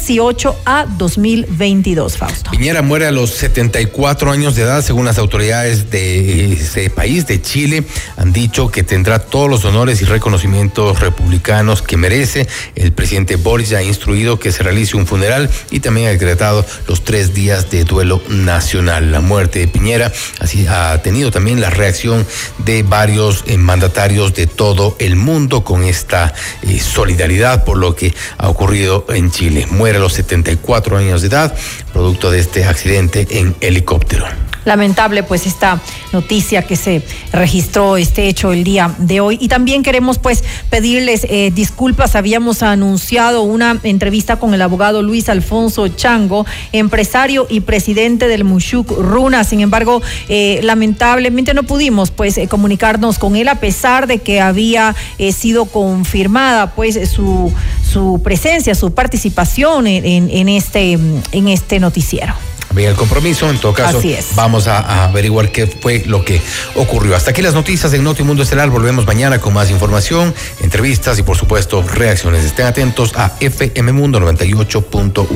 2018 0.01 0.57
a 0.65 0.87
2022, 0.87 2.17
Fausto. 2.17 2.51
Piñera 2.51 2.81
muere 2.81 3.07
a 3.07 3.11
los 3.11 3.31
74 3.31 4.33
años 4.33 4.57
de 4.57 4.63
edad, 4.63 4.83
según 4.83 5.05
las 5.05 5.19
autoridades 5.19 5.91
de 5.91 6.55
ese 6.55 6.89
país, 6.89 7.27
de 7.27 7.43
Chile. 7.43 7.85
Han 8.17 8.33
dicho 8.33 8.71
que 8.71 8.83
tendrá 8.83 9.19
todos 9.19 9.51
los 9.51 9.65
honores 9.67 10.01
y 10.01 10.07
reconocimientos 10.07 11.01
republicanos 11.01 11.83
que 11.83 11.99
merece. 11.99 12.49
El 12.75 12.93
presidente 12.93 13.37
Boris 13.37 13.69
ya 13.69 13.79
ha 13.79 13.83
instruido 13.83 14.39
que 14.39 14.53
se 14.53 14.63
realice 14.63 14.97
un 14.97 15.07
funeral 15.07 15.51
y 15.71 15.81
también 15.81 16.09
ha 16.09 16.11
decretado 16.11 16.65
los 16.89 17.05
tres 17.05 17.35
días 17.35 17.71
de 17.71 17.85
duelo 17.85 18.23
nacional. 18.29 19.13
La 19.13 19.21
muerte 19.21 19.59
de 19.59 19.69
Piñera 19.69 20.11
así 20.39 20.67
ha 20.67 21.01
tenido 21.03 21.31
también 21.31 21.61
la 21.61 21.69
reacción 21.69 22.27
de 22.65 22.83
varios 22.83 23.45
eh, 23.47 23.59
mandatarios 23.59 24.35
de 24.35 24.47
todo 24.47 24.97
el 24.99 25.17
mundo 25.17 25.63
con 25.63 25.85
esta 25.85 26.33
eh, 26.63 26.81
solidaridad 26.81 27.65
por 27.65 27.77
lo 27.77 27.95
que 27.95 28.15
ha 28.39 28.49
ocurrido 28.49 29.05
en 29.11 29.31
Chile. 29.31 29.67
Muere 29.71 29.90
a 29.97 30.01
los 30.01 30.13
74 30.15 30.97
años 30.97 31.23
de 31.23 31.29
edad, 31.29 31.55
producto 31.93 32.31
de 32.31 32.41
este 32.41 32.65
accidente 32.65 33.27
en 33.31 33.55
helicóptero 33.61 34.27
lamentable 34.65 35.23
pues 35.23 35.47
esta 35.47 35.81
noticia 36.13 36.63
que 36.63 36.77
se 36.77 37.03
registró 37.33 37.97
este 37.97 38.29
hecho 38.29 38.53
el 38.53 38.65
día 38.65 38.95
de 38.99 39.21
hoy. 39.21 39.39
Y 39.41 39.49
también 39.49 39.83
queremos 39.83 40.19
pues 40.19 40.45
pedirles 40.69 41.27
eh, 41.29 41.51
disculpas. 41.55 42.17
Habíamos 42.17 42.63
anunciado 42.63 43.43
una 43.43 43.79
entrevista 43.83 44.37
con 44.37 44.55
el 44.55 44.63
abogado 44.63 45.03
Luis 45.03 45.29
Alfonso 45.29 45.89
Chango 45.89 46.47
empresario 46.73 47.47
y 47.49 47.61
presidente 47.61 48.29
del 48.29 48.45
Mushuk 48.45 48.91
Runa. 48.91 49.45
Sin 49.45 49.61
embargo 49.61 50.03
eh, 50.29 50.61
lamentablemente 50.63 51.55
no 51.55 51.63
pudimos 51.63 52.11
pues 52.11 52.39
eh, 52.39 52.49
comunicarnos 52.49 53.19
con 53.19 53.37
él 53.37 53.49
a 53.49 53.57
pesar 53.57 54.07
de 54.07 54.19
que 54.19 54.41
había 54.41 54.95
sido 55.33 55.67
confirmada 55.67 56.75
pues 56.75 57.11
su 57.11 57.53
su 57.83 58.21
presencia 58.23 58.75
su 58.75 58.93
participación 58.93 59.87
en, 59.87 60.31
en 60.31 60.49
este 60.49 60.93
en 60.93 61.49
este 61.49 61.81
noticiero 61.81 62.35
había 62.71 62.89
el 62.89 62.97
compromiso. 62.97 63.51
En 63.51 63.59
todo 63.59 63.75
caso, 63.75 64.01
vamos 64.35 64.67
a, 64.67 65.05
averiguar 65.05 65.53
qué 65.53 65.67
fue 65.67 66.03
lo 66.07 66.25
que 66.25 66.41
ocurrió. 66.75 67.17
Hasta 67.17 67.33
aquí 67.33 67.43
las 67.43 67.55
noticias 67.55 67.93
en 67.93 68.05
Notimundo 68.05 68.43
Estelar. 68.43 68.71
Volvemos 68.71 69.07
mañana 69.07 69.41
con 69.41 69.53
más 69.53 69.71
información, 69.71 70.35
entrevistas 70.61 71.19
y, 71.19 71.23
por 71.23 71.37
supuesto, 71.37 71.83
reacciones. 71.83 72.45
Estén 72.45 72.67
atentos 72.67 73.13
a 73.17 73.33
FM 73.41 73.93
Mundo 73.93 74.21
98.1. 74.21 75.27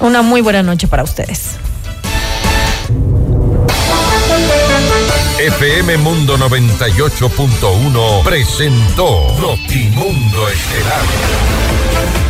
Una 0.00 0.22
muy 0.22 0.40
buena 0.40 0.62
noche 0.62 0.86
para 0.86 1.02
ustedes. 1.02 1.56
FM 5.38 5.98
Mundo 5.98 6.36
98.1 6.36 8.24
presentó 8.24 9.36
Notimundo 9.40 10.48
Estelar. 10.48 11.77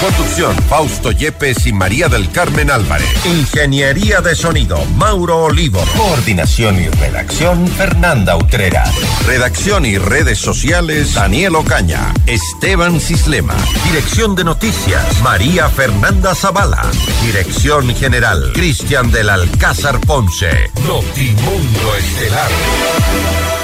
Conducción, 0.00 0.54
Fausto 0.68 1.12
Yepes 1.12 1.66
y 1.66 1.72
María 1.72 2.08
del 2.08 2.30
Carmen 2.30 2.70
Álvarez. 2.70 3.08
Ingeniería 3.24 4.20
de 4.20 4.34
sonido, 4.34 4.84
Mauro 4.96 5.44
Olivo. 5.44 5.82
Coordinación 5.96 6.78
y 6.80 6.88
redacción, 6.88 7.66
Fernanda 7.68 8.36
Utrera. 8.36 8.84
Redacción 9.26 9.86
y 9.86 9.98
redes 9.98 10.38
sociales, 10.38 11.14
Daniel 11.14 11.54
Ocaña. 11.56 12.12
Esteban 12.26 13.00
Cislema. 13.00 13.56
Dirección 13.84 14.34
de 14.34 14.44
noticias, 14.44 15.22
María 15.22 15.68
Fernanda 15.68 16.34
Zavala. 16.34 16.90
Dirección 17.24 17.94
general, 17.94 18.52
Cristian 18.54 19.10
del 19.10 19.30
Alcázar 19.30 20.00
Ponce. 20.00 20.70
Notimundo 20.86 21.94
Estelar. 21.96 23.63